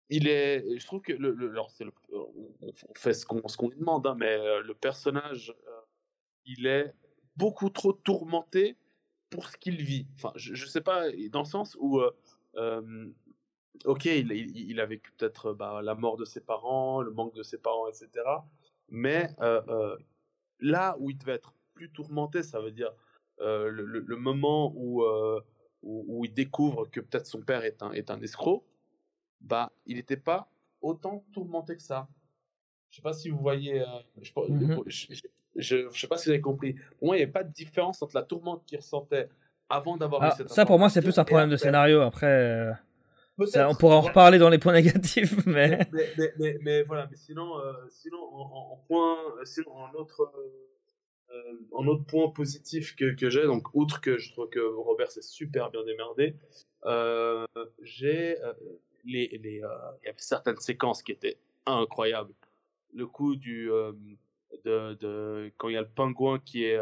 il 0.08 0.28
est, 0.28 0.78
je 0.78 0.86
trouve 0.86 1.00
que 1.00 1.12
alors 1.12 1.70
on, 2.12 2.72
fait 2.94 3.14
ce 3.14 3.26
qu'on 3.26 3.46
ce 3.48 3.62
lui 3.62 3.78
demande, 3.78 4.06
hein, 4.06 4.16
mais 4.18 4.36
le 4.62 4.74
personnage, 4.74 5.54
il 6.44 6.66
est 6.66 6.92
beaucoup 7.36 7.70
trop 7.70 7.92
tourmenté 7.92 8.76
pour 9.30 9.48
ce 9.48 9.56
qu'il 9.56 9.82
vit. 9.82 10.06
Enfin, 10.14 10.32
je, 10.36 10.54
je 10.54 10.66
sais 10.66 10.80
pas, 10.80 11.10
dans 11.30 11.40
le 11.40 11.46
sens 11.46 11.76
où 11.80 12.00
ok, 13.84 14.04
il, 14.06 14.80
a 14.80 14.86
vécu 14.86 15.12
peut-être 15.16 15.52
bah, 15.52 15.80
la 15.82 15.94
mort 15.94 16.16
de 16.16 16.24
ses 16.24 16.40
parents, 16.40 17.02
le 17.02 17.10
manque 17.10 17.34
de 17.34 17.42
ses 17.42 17.58
parents, 17.58 17.88
etc. 17.88 18.08
Mais 18.88 19.28
euh, 19.40 19.60
euh, 19.68 19.96
là 20.60 20.96
où 20.98 21.10
il 21.10 21.18
devait 21.18 21.34
être 21.34 21.52
plus 21.74 21.90
tourmenté, 21.90 22.42
ça 22.42 22.60
veut 22.60 22.70
dire 22.70 22.92
euh, 23.40 23.68
le, 23.70 24.16
moment 24.16 24.72
où, 24.76 25.04
où, 25.82 26.24
il 26.24 26.32
découvre 26.32 26.90
que 26.90 27.00
peut-être 27.00 27.26
son 27.26 27.42
père 27.42 27.64
est 27.64 27.82
un 27.82 28.20
escroc, 28.20 28.64
bah, 29.40 29.72
il 29.86 29.96
n'était 29.96 30.16
pas 30.16 30.48
autant 30.80 31.24
tourmenté 31.32 31.76
que 31.76 31.82
ça. 31.82 32.08
Je 32.90 32.96
sais 32.96 33.02
pas 33.02 33.12
si 33.12 33.28
vous 33.28 33.38
voyez. 33.38 33.84
Je, 34.22 34.30
mmh 34.36 34.82
je, 34.86 35.06
je, 35.56 35.98
sais 35.98 36.06
pas 36.06 36.16
si 36.16 36.26
vous 36.26 36.30
avez 36.30 36.40
compris. 36.40 36.74
Pour 36.98 37.08
moi, 37.08 37.16
il 37.16 37.20
n'y 37.20 37.22
avait 37.24 37.32
pas 37.32 37.44
de 37.44 37.52
différence 37.52 38.02
entre 38.02 38.16
la 38.16 38.22
tourmente 38.22 38.64
qu'il 38.66 38.78
ressentait 38.78 39.28
avant 39.68 39.96
d'avoir 39.96 40.22
ah, 40.22 40.36
Ça, 40.46 40.64
pour 40.64 40.78
moi, 40.78 40.88
c'est 40.88 41.02
plus 41.02 41.18
un 41.18 41.24
problème 41.24 41.50
de 41.50 41.56
scénario. 41.56 42.00
Après 42.00 42.76
on 43.38 43.74
pourra 43.74 43.96
en 43.96 44.00
reparler 44.00 44.38
dans 44.38 44.48
les 44.48 44.58
points 44.58 44.72
négatifs, 44.80 45.44
mais. 45.46 45.86
Mais, 45.92 46.32
mais, 46.38 46.58
mais, 46.62 46.82
voilà, 46.82 47.06
mais 47.10 47.16
sinon, 47.16 47.58
euh, 47.58 47.72
sinon 47.90 48.18
en, 48.18 48.82
point, 48.88 49.18
sinon, 49.44 49.72
en 49.72 49.92
autre, 49.94 50.32
euh, 51.30 51.58
en 51.72 51.86
autre 51.86 52.04
point 52.06 52.30
positif 52.30 52.94
que, 52.96 53.14
que 53.14 53.30
j'ai, 53.30 53.44
donc 53.44 53.66
outre 53.74 54.00
que 54.00 54.18
je 54.18 54.32
trouve 54.32 54.48
que 54.48 54.60
Robert 54.60 55.10
s'est 55.10 55.22
super 55.22 55.70
bien 55.70 55.84
démerdé, 55.84 56.36
euh, 56.84 57.46
j'ai 57.82 58.36
les, 59.06 59.28
les, 59.42 59.56
il 59.56 60.06
y 60.06 60.08
avait 60.08 60.14
certaines 60.16 60.58
séquences 60.58 61.02
qui 61.02 61.12
étaient 61.12 61.38
incroyables. 61.64 62.32
Le 62.94 63.06
coup 63.06 63.36
du 63.36 63.68
de, 64.64 64.94
de 64.94 65.52
quand 65.56 65.68
il 65.68 65.74
y 65.74 65.76
a 65.76 65.82
le 65.82 65.88
pingouin 65.88 66.38
qui 66.38 66.64
est 66.64 66.80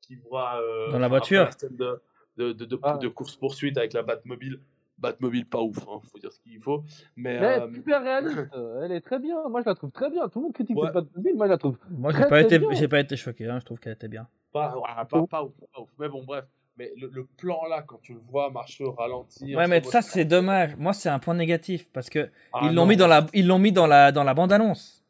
qui 0.00 0.16
voit 0.16 0.60
dans 0.90 0.98
la 0.98 1.08
voiture 1.08 1.48
de 1.70 2.00
de, 2.36 2.52
de, 2.52 2.64
de, 2.64 2.78
ah. 2.82 2.96
de 2.96 3.08
course 3.08 3.36
poursuite 3.36 3.76
avec 3.76 3.92
la 3.92 4.02
Batmobile 4.02 4.60
Batmobile 5.00 5.46
pas 5.46 5.60
ouf, 5.62 5.78
hein, 5.88 6.00
faut 6.10 6.18
dire 6.18 6.30
ce 6.30 6.40
qu'il 6.40 6.60
faut. 6.60 6.84
Mais, 7.16 7.34
elle 7.34 7.62
est 7.62 7.74
super 7.74 8.02
réaliste, 8.02 8.38
elle 8.82 8.92
est 8.92 9.00
très 9.00 9.18
bien. 9.18 9.48
Moi 9.48 9.62
je 9.62 9.66
la 9.68 9.74
trouve 9.74 9.90
très 9.90 10.10
bien. 10.10 10.28
Tout 10.28 10.40
le 10.40 10.44
monde 10.44 10.52
critique 10.52 10.76
ouais. 10.76 10.92
Batmobile, 10.92 11.36
moi 11.36 11.46
je 11.46 11.50
la 11.50 11.58
trouve. 11.58 11.78
Moi 11.90 12.12
j'ai 12.12 12.26
pas, 12.26 12.40
été, 12.42 12.60
j'ai 12.72 12.88
pas 12.88 13.00
été 13.00 13.16
choqué, 13.16 13.46
hein. 13.46 13.58
je 13.60 13.64
trouve 13.64 13.78
qu'elle 13.80 13.94
était 13.94 14.08
bien. 14.08 14.28
Pas, 14.52 14.74
pas, 14.74 15.04
pas, 15.06 15.18
ouf, 15.20 15.30
pas, 15.30 15.42
ouf, 15.42 15.88
Mais 15.98 16.08
bon, 16.08 16.22
bref. 16.24 16.44
Mais 16.80 16.94
le, 16.96 17.26
plan 17.36 17.66
là, 17.68 17.82
quand 17.86 18.00
tu 18.00 18.14
le 18.14 18.20
vois 18.30 18.50
marcher 18.50 18.84
au 18.84 18.92
ralenti. 18.92 19.54
Ouais, 19.54 19.68
mais 19.68 19.82
ça 19.82 20.00
c'est 20.00 20.24
dommage. 20.24 20.76
Moi 20.78 20.94
c'est 20.94 21.10
un 21.10 21.18
point 21.18 21.34
négatif 21.34 21.90
parce 21.92 22.08
que 22.08 22.30
ah 22.54 22.60
ils 22.62 22.74
l'ont 22.74 22.86
mis 22.86 22.96
dans 22.96 23.06
la, 23.06 23.26
ils 23.34 23.46
l'ont 23.46 23.58
mis 23.58 23.70
dans 23.70 23.86
la, 23.86 24.12
dans 24.12 24.24
la 24.24 24.32
bande 24.32 24.50
annonce. 24.50 25.04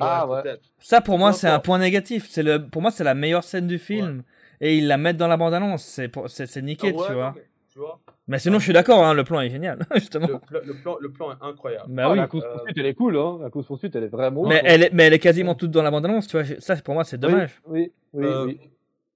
ah 0.00 0.26
ouais. 0.26 0.58
Ça 0.80 1.00
pour 1.00 1.16
moi 1.16 1.32
c'est 1.32 1.46
un 1.46 1.60
point 1.60 1.78
négatif. 1.78 2.26
C'est 2.28 2.42
le, 2.42 2.68
pour 2.68 2.82
moi 2.82 2.90
c'est 2.90 3.04
la 3.04 3.14
meilleure 3.14 3.44
scène 3.44 3.68
du 3.68 3.78
film 3.78 4.24
et 4.60 4.76
ils 4.76 4.88
la 4.88 4.96
mettent 4.96 5.16
dans 5.16 5.28
la 5.28 5.36
bande 5.36 5.54
annonce. 5.54 5.84
C'est, 5.84 6.10
c'est, 6.26 6.62
niqué, 6.62 6.88
ah 6.88 7.04
tu 7.06 7.12
vois. 7.14 7.34
tu 7.72 7.78
vois 7.78 8.00
mais 8.26 8.38
sinon, 8.38 8.58
je 8.58 8.64
suis 8.64 8.74
d'accord, 8.74 9.02
hein, 9.04 9.14
le 9.14 9.24
plan 9.24 9.40
est 9.40 9.48
génial, 9.48 9.78
justement. 9.94 10.26
Le, 10.26 10.74
plan, 10.74 10.96
le 11.00 11.10
plan, 11.10 11.32
est 11.32 11.36
incroyable. 11.40 11.86
Bah, 11.88 12.10
oui. 12.10 12.18
La 12.18 12.26
course 12.26 12.44
poursuite, 12.44 12.76
elle 12.76 12.86
est 12.86 12.94
cool, 12.94 13.16
hein. 13.16 13.38
La 13.40 13.48
course 13.48 13.66
poursuite, 13.66 13.96
elle 13.96 14.04
est 14.04 14.08
vraiment. 14.08 14.46
Mais, 14.46 14.60
elle 14.64 14.82
est, 14.82 14.90
mais 14.92 15.04
elle 15.04 15.14
est 15.14 15.18
quasiment 15.18 15.54
toute 15.54 15.70
dans 15.70 15.82
la 15.82 15.90
bande-annonce, 15.90 16.26
tu 16.26 16.36
vois. 16.36 16.44
Ça, 16.58 16.76
pour 16.76 16.92
moi, 16.92 17.04
c'est 17.04 17.16
dommage. 17.16 17.58
Oui, 17.64 17.90
oui, 18.12 18.26
euh, 18.26 18.44
oui, 18.44 18.60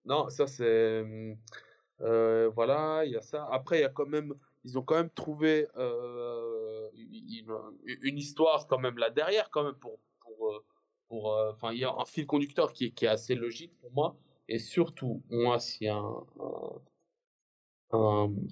Non, 0.04 0.28
ça, 0.30 0.46
c'est. 0.46 1.04
Euh, 2.00 2.50
voilà, 2.54 3.04
il 3.04 3.12
y 3.12 3.16
a 3.16 3.22
ça. 3.22 3.46
Après, 3.50 3.78
il 3.78 3.82
y 3.82 3.84
a 3.84 3.88
quand 3.88 4.06
même. 4.06 4.34
Ils 4.64 4.78
ont 4.78 4.82
quand 4.82 4.96
même 4.96 5.10
trouvé 5.10 5.68
euh, 5.76 6.88
une, 6.94 8.18
histoire, 8.18 8.66
quand 8.66 8.78
même, 8.78 8.98
là 8.98 9.10
derrière, 9.10 9.50
quand 9.50 9.64
même, 9.64 9.74
pour. 9.74 9.98
pour, 10.20 10.62
pour 11.08 11.36
enfin, 11.50 11.72
il 11.72 11.78
y 11.80 11.84
a 11.84 11.92
un 11.92 12.04
fil 12.04 12.26
conducteur 12.26 12.72
qui 12.72 12.94
est, 13.00 13.06
assez 13.06 13.34
logique 13.34 13.72
pour 13.80 13.92
moi. 13.92 14.16
Et 14.48 14.58
surtout, 14.58 15.22
moi, 15.30 15.58
a 15.58 15.88
un 15.90 16.26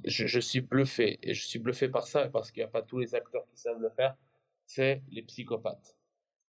je, 0.04 0.40
suis 0.40 0.60
bluffé, 0.60 1.18
et 1.22 1.34
je 1.34 1.46
suis 1.46 1.58
bluffé 1.58 1.88
par 1.88 2.06
ça, 2.06 2.28
parce 2.28 2.50
qu'il 2.50 2.60
n'y 2.60 2.68
a 2.68 2.70
pas 2.70 2.82
tous 2.82 2.98
les 2.98 3.14
acteurs 3.14 3.44
qui 3.50 3.58
savent 3.58 3.80
le 3.80 3.90
faire, 3.90 4.16
c'est 4.66 5.02
les 5.10 5.22
psychopathes. 5.22 5.96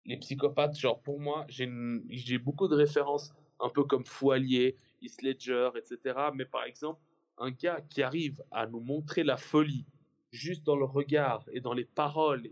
Les 0.05 0.17
psychopathes, 0.17 0.77
genre 0.77 1.01
pour 1.01 1.21
moi, 1.21 1.47
j'ai 1.49 2.39
beaucoup 2.39 2.69
de 2.69 2.75
références, 2.75 3.33
un 3.63 3.69
peu 3.69 3.85
comme 3.85 4.05
Foualier, 4.05 4.77
Heath 5.01 5.23
Ledger, 5.23 5.71
etc. 5.77 6.19
Mais 6.35 6.45
par 6.45 6.65
exemple, 6.65 7.01
un 7.39 7.51
gars 7.51 7.81
qui 7.89 8.03
arrive 8.03 8.43
à 8.51 8.67
nous 8.67 8.81
montrer 8.81 9.25
la 9.25 9.37
folie 9.37 9.87
juste 10.31 10.65
dans 10.65 10.77
le 10.77 10.85
regard 10.85 11.45
et 11.53 11.61
dans 11.61 11.73
les 11.73 11.85
paroles. 11.85 12.47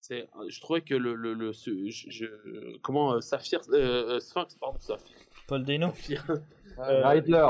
c'est, 0.00 0.28
je 0.48 0.60
trouvais 0.60 0.82
que 0.82 0.94
le, 0.94 1.14
le, 1.14 1.34
le 1.34 1.52
je, 1.52 2.76
comment 2.78 3.14
euh, 3.14 3.20
Saphir, 3.20 3.60
euh, 3.70 4.16
euh, 4.16 4.20
Sphinx, 4.20 4.56
pardon, 4.56 4.78
Saphir. 4.80 5.16
Paul 5.46 5.64
Dano. 5.64 5.92
Euh, 6.78 7.08
Riddler. 7.08 7.46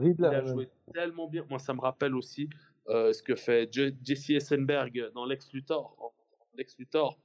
Il, 0.00 0.24
a 0.24 0.42
joué 0.46 0.66
tellement 0.94 1.28
bien. 1.28 1.44
Moi, 1.50 1.58
ça 1.58 1.74
me 1.74 1.80
rappelle 1.80 2.14
aussi 2.14 2.48
euh, 2.88 3.12
ce 3.12 3.22
que 3.22 3.34
fait 3.34 3.70
Jesse 3.70 4.30
Eisenberg 4.30 5.10
dans 5.14 5.26
Lex 5.26 5.52
Luthor. 5.52 6.14
Lex 6.54 6.78
Luthor. 6.78 7.18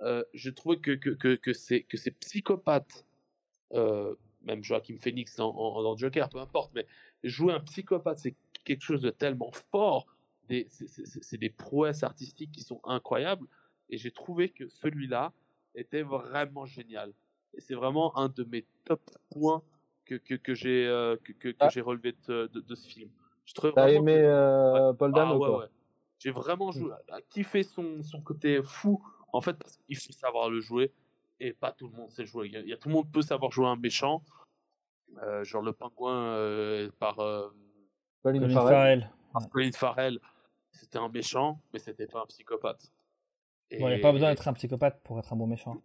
Euh, 0.00 0.24
je 0.32 0.48
trouve 0.48 0.76
que, 0.80 0.92
que, 0.92 1.10
que, 1.10 1.34
que, 1.34 1.52
ces, 1.52 1.82
que 1.82 1.98
ces 1.98 2.12
psychopathes, 2.12 3.04
même 4.48 4.64
Joaquin 4.64 4.96
Phoenix 4.98 5.36
dans, 5.36 5.52
dans, 5.52 5.96
Joker, 5.96 6.28
peu 6.28 6.38
importe, 6.38 6.72
mais 6.74 6.86
jouer 7.22 7.52
un 7.52 7.60
psychopathe, 7.60 8.18
c'est 8.18 8.34
quelque 8.64 8.82
chose 8.82 9.02
de 9.02 9.10
tellement 9.10 9.52
fort. 9.70 10.06
C'est 10.48 11.36
des 11.36 11.50
prouesses 11.50 12.02
artistiques 12.02 12.52
qui 12.52 12.62
sont 12.62 12.80
incroyables. 12.84 13.46
Et 13.90 13.98
j'ai 13.98 14.10
trouvé 14.10 14.48
que 14.48 14.68
celui-là 14.68 15.32
était 15.74 16.02
vraiment 16.02 16.66
génial. 16.66 17.12
Et 17.54 17.60
c'est 17.60 17.74
vraiment 17.74 18.16
un 18.16 18.28
de 18.28 18.44
mes 18.44 18.64
top 18.84 19.00
points 19.30 19.62
que, 20.04 20.14
que, 20.14 20.34
que 20.34 20.54
j'ai 20.54 20.86
euh, 20.86 21.16
que, 21.22 21.32
que, 21.32 21.54
ah. 21.60 21.68
j'ai 21.68 21.80
relevé 21.80 22.14
de, 22.26 22.46
de, 22.46 22.74
ce 22.74 22.88
film. 22.88 23.10
T'as 23.74 23.90
aimé 23.90 24.16
euh, 24.16 24.92
Paul 24.94 25.12
Dano 25.12 25.44
ah, 25.44 25.50
ouais, 25.50 25.58
ouais. 25.58 25.66
J'ai 26.18 26.30
vraiment 26.30 26.72
joué, 26.72 26.90
mmh. 26.90 27.20
kiffé 27.30 27.62
son, 27.62 28.02
son 28.02 28.20
côté 28.20 28.60
fou, 28.62 29.02
en 29.32 29.40
fait, 29.40 29.54
parce 29.54 29.76
qu'il 29.76 29.96
faut 29.96 30.12
savoir 30.12 30.50
le 30.50 30.60
jouer, 30.60 30.92
et 31.40 31.52
pas 31.52 31.72
tout 31.72 31.88
le 31.88 31.96
monde 31.96 32.10
sait 32.10 32.26
jouer. 32.26 32.50
Il 32.52 32.68
y 32.68 32.72
a, 32.72 32.76
tout 32.76 32.88
le 32.88 32.94
monde 32.94 33.10
peut 33.10 33.22
savoir 33.22 33.52
jouer 33.52 33.66
un 33.66 33.76
méchant, 33.76 34.22
euh, 35.22 35.44
genre 35.44 35.62
le 35.62 35.72
pingouin 35.72 36.34
euh, 36.34 36.90
par 36.98 37.18
euh, 37.20 37.48
Colin 38.22 38.48
Farrell. 38.48 39.10
Colin 39.50 39.72
Farrell, 39.72 40.18
c'était 40.72 40.98
un 40.98 41.08
méchant, 41.08 41.60
mais 41.72 41.78
c'était 41.78 42.06
pas 42.06 42.22
un 42.22 42.26
psychopathe. 42.26 42.90
il 43.70 43.84
n'y 43.84 43.94
a 43.94 43.98
pas 43.98 44.12
besoin 44.12 44.30
d'être 44.30 44.46
un 44.46 44.52
psychopathe 44.54 45.00
pour 45.02 45.18
être 45.18 45.32
un 45.32 45.36
bon 45.36 45.46
méchant. 45.46 45.80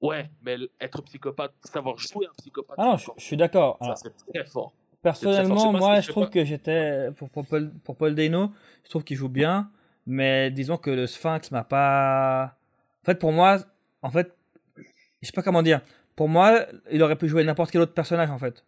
Ouais, 0.00 0.30
mais 0.42 0.56
être 0.80 1.02
psychopathe, 1.02 1.54
savoir 1.64 1.98
jouer 1.98 2.26
un 2.26 2.34
psychopathe. 2.38 2.76
Ah 2.78 2.84
non, 2.84 2.96
je, 2.96 3.10
suis 3.18 3.36
d'accord. 3.36 3.78
Ça, 3.80 3.96
c'est 3.96 4.14
très 4.32 4.44
fort. 4.44 4.72
Personnellement, 5.02 5.72
moi, 5.72 6.00
je 6.00 6.08
trouve 6.08 6.30
que 6.30 6.44
j'étais. 6.44 7.10
Pour, 7.16 7.30
pour, 7.30 7.46
Paul, 7.46 7.72
pour 7.84 7.96
Paul 7.96 8.14
Dano, 8.14 8.52
je 8.84 8.90
trouve 8.90 9.04
qu'il 9.04 9.16
joue 9.16 9.28
bien, 9.28 9.70
mais 10.06 10.50
disons 10.50 10.76
que 10.76 10.90
le 10.90 11.06
Sphinx 11.06 11.50
m'a 11.50 11.64
pas. 11.64 12.56
En 13.02 13.06
fait, 13.06 13.18
pour 13.18 13.32
moi, 13.32 13.58
en 14.02 14.10
fait, 14.10 14.37
je 15.22 15.26
sais 15.26 15.32
pas 15.32 15.42
comment 15.42 15.62
dire. 15.62 15.80
Pour 16.16 16.28
moi, 16.28 16.66
il 16.90 17.02
aurait 17.02 17.16
pu 17.16 17.28
jouer 17.28 17.44
n'importe 17.44 17.70
quel 17.70 17.80
autre 17.80 17.94
personnage, 17.94 18.30
en 18.30 18.38
fait. 18.38 18.64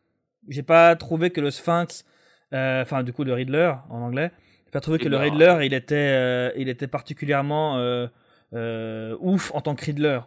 J'ai 0.49 0.63
pas 0.63 0.95
trouvé 0.97 1.31
que 1.31 1.41
le 1.41 1.51
Sphinx. 1.51 2.05
Euh, 2.53 2.83
enfin, 2.83 3.03
du 3.03 3.13
coup, 3.13 3.25
le 3.25 3.33
Riddler, 3.33 3.73
en 3.89 4.03
anglais. 4.03 4.31
J'ai 4.67 4.71
pas 4.73 4.81
trouvé 4.81 4.99
que 4.99 5.09
le 5.09 5.17
Riddler, 5.17 5.59
il 5.63 5.75
était, 5.75 5.95
euh, 5.97 6.53
il 6.57 6.69
était 6.69 6.87
particulièrement 6.87 7.79
euh, 7.79 9.17
ouf 9.21 9.53
en 9.55 9.61
tant 9.61 9.75
que 9.75 9.85
Riddler 9.85 10.21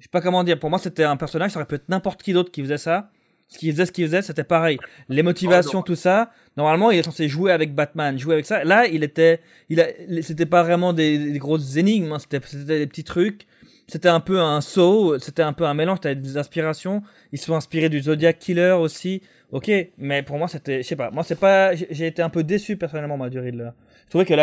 je 0.00 0.04
sais 0.04 0.10
pas 0.10 0.22
comment 0.22 0.42
dire, 0.42 0.58
pour 0.58 0.70
moi 0.70 0.78
c'était 0.78 1.04
un 1.04 1.16
personnage, 1.16 1.52
ça 1.52 1.58
aurait 1.58 1.66
pu 1.66 1.74
être 1.74 1.88
n'importe 1.88 2.22
qui 2.22 2.32
d'autre 2.32 2.50
qui 2.50 2.62
faisait 2.62 2.78
ça. 2.78 3.10
Ce 3.48 3.58
qu'il 3.58 3.72
faisait, 3.72 3.84
ce 3.84 3.92
qu'il 3.92 4.06
faisait, 4.06 4.22
c'était 4.22 4.44
pareil. 4.44 4.78
Les 5.08 5.24
motivations, 5.24 5.82
tout 5.82 5.96
ça. 5.96 6.30
Normalement, 6.56 6.92
il 6.92 7.00
est 7.00 7.02
censé 7.02 7.28
jouer 7.28 7.50
avec 7.50 7.74
Batman, 7.74 8.16
jouer 8.16 8.34
avec 8.34 8.46
ça. 8.46 8.62
Là, 8.62 8.86
il 8.86 9.02
était, 9.02 9.40
il 9.68 9.80
a, 9.80 9.88
c'était 10.22 10.46
pas 10.46 10.62
vraiment 10.62 10.92
des, 10.92 11.36
grosses 11.38 11.74
énigmes, 11.74 12.12
hein. 12.12 12.18
c'était, 12.20 12.38
des 12.78 12.86
petits 12.86 13.02
trucs. 13.02 13.48
C'était 13.90 14.08
un 14.08 14.20
peu 14.20 14.38
un 14.38 14.60
saut, 14.60 15.18
c'était 15.18 15.42
un 15.42 15.52
peu 15.52 15.64
un 15.64 15.74
mélange, 15.74 15.98
t'avais 15.98 16.14
des 16.14 16.36
inspirations. 16.36 17.02
Ils 17.32 17.40
sont 17.40 17.56
inspirés 17.56 17.88
du 17.88 18.00
Zodiac 18.00 18.38
Killer 18.38 18.70
aussi. 18.70 19.20
Ok, 19.50 19.68
mais 19.98 20.22
pour 20.22 20.38
moi, 20.38 20.46
c'était, 20.46 20.84
je 20.84 20.86
sais 20.86 20.94
pas, 20.94 21.10
moi 21.10 21.24
c'est 21.24 21.40
pas, 21.40 21.74
j'ai 21.74 22.06
été 22.06 22.22
un 22.22 22.30
peu 22.30 22.44
déçu 22.44 22.76
personnellement, 22.76 23.16
moi, 23.16 23.30
du 23.30 23.40
Riddler. 23.40 23.70
Je 24.04 24.10
trouvais 24.10 24.24
que 24.24 24.34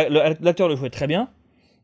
l'acteur 0.43 0.67
le 0.67 0.75
jouait 0.75 0.89
très 0.89 1.07
bien. 1.07 1.29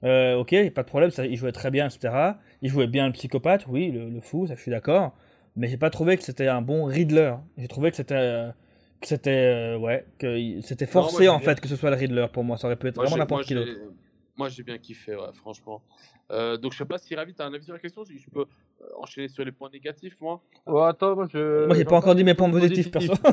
Euh, 0.03 0.35
ok, 0.35 0.53
pas 0.71 0.83
de 0.83 0.87
problème, 0.87 1.11
ça, 1.11 1.25
il 1.25 1.37
jouait 1.37 1.53
très 1.53 1.71
bien, 1.71 1.87
etc. 1.87 2.33
Il 2.61 2.69
jouait 2.69 2.87
bien 2.87 3.07
le 3.07 3.13
psychopathe, 3.13 3.65
oui, 3.69 3.91
le, 3.91 4.19
fou, 4.19 4.45
ça 4.45 4.55
je 4.55 4.61
suis 4.61 4.71
d'accord. 4.71 5.15
Mais 5.55 5.69
j'ai 5.69 5.77
pas 5.77 5.89
trouvé 5.89 6.17
que 6.17 6.23
c'était 6.23 6.49
un 6.49 6.61
bon 6.61 6.83
Riddler. 6.83 7.35
J'ai 7.57 7.69
trouvé 7.69 7.91
que 7.91 7.95
c'était. 7.95 8.15
Euh, 8.15 8.51
C'était 9.03 9.29
euh, 9.31 9.77
ouais, 9.77 10.05
que 10.17 10.61
c'était 10.61 10.85
forcé 10.85 11.27
en 11.27 11.39
fait 11.39 11.59
que 11.59 11.67
ce 11.67 11.75
soit 11.75 11.89
le 11.91 11.97
Riddler 11.97 12.27
pour 12.31 12.43
moi. 12.43 12.57
Ça 12.57 12.67
aurait 12.67 12.77
pu 12.77 12.87
être 12.87 12.95
vraiment 12.95 13.17
n'importe 13.17 13.45
qui 13.45 13.53
d'autre. 13.53 13.71
Moi 14.35 14.49
j'ai 14.49 14.63
bien 14.63 14.77
kiffé, 14.77 15.15
ouais, 15.15 15.33
franchement. 15.33 15.81
Euh, 16.31 16.57
donc 16.57 16.71
je 16.71 16.77
sais 16.77 16.85
pas 16.85 16.97
si 16.97 17.15
Ravi, 17.15 17.33
t'as 17.33 17.45
un 17.45 17.53
avis 17.53 17.65
sur 17.65 17.73
la 17.73 17.79
question, 17.79 18.05
si 18.05 18.17
je 18.17 18.29
peux 18.29 18.41
euh, 18.41 18.85
enchaîner 18.97 19.27
sur 19.27 19.43
les 19.43 19.51
points 19.51 19.69
négatifs, 19.71 20.15
moi. 20.21 20.41
Ouais, 20.65 20.83
attends, 20.83 21.15
moi 21.15 21.27
je. 21.31 21.67
Moi 21.67 21.75
j'ai 21.75 21.85
pas 21.85 21.97
encore 21.97 22.15
dit 22.15 22.23
mes 22.23 22.33
points 22.33 22.49
positifs, 22.49 22.91
perso. 22.91 23.13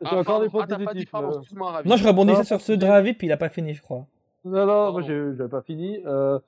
J'ai 0.00 0.16
encore 0.16 0.40
des 0.40 0.48
points 0.48 0.64
ah, 0.70 0.76
positifs. 0.76 1.12
Non, 1.12 1.96
je 1.96 2.06
rebondissais 2.06 2.44
sur 2.44 2.60
ceux 2.60 2.76
de 2.76 2.86
Ravi, 2.86 3.14
puis 3.14 3.26
il 3.26 3.32
a 3.32 3.36
pas 3.36 3.48
fini, 3.48 3.74
je 3.74 3.82
crois. 3.82 4.06
Non, 4.44 4.64
non, 4.64 4.92
moi 4.92 5.02
j'avais 5.02 5.48
pas 5.48 5.60
fini. 5.62 5.98
Euh, 6.06 6.38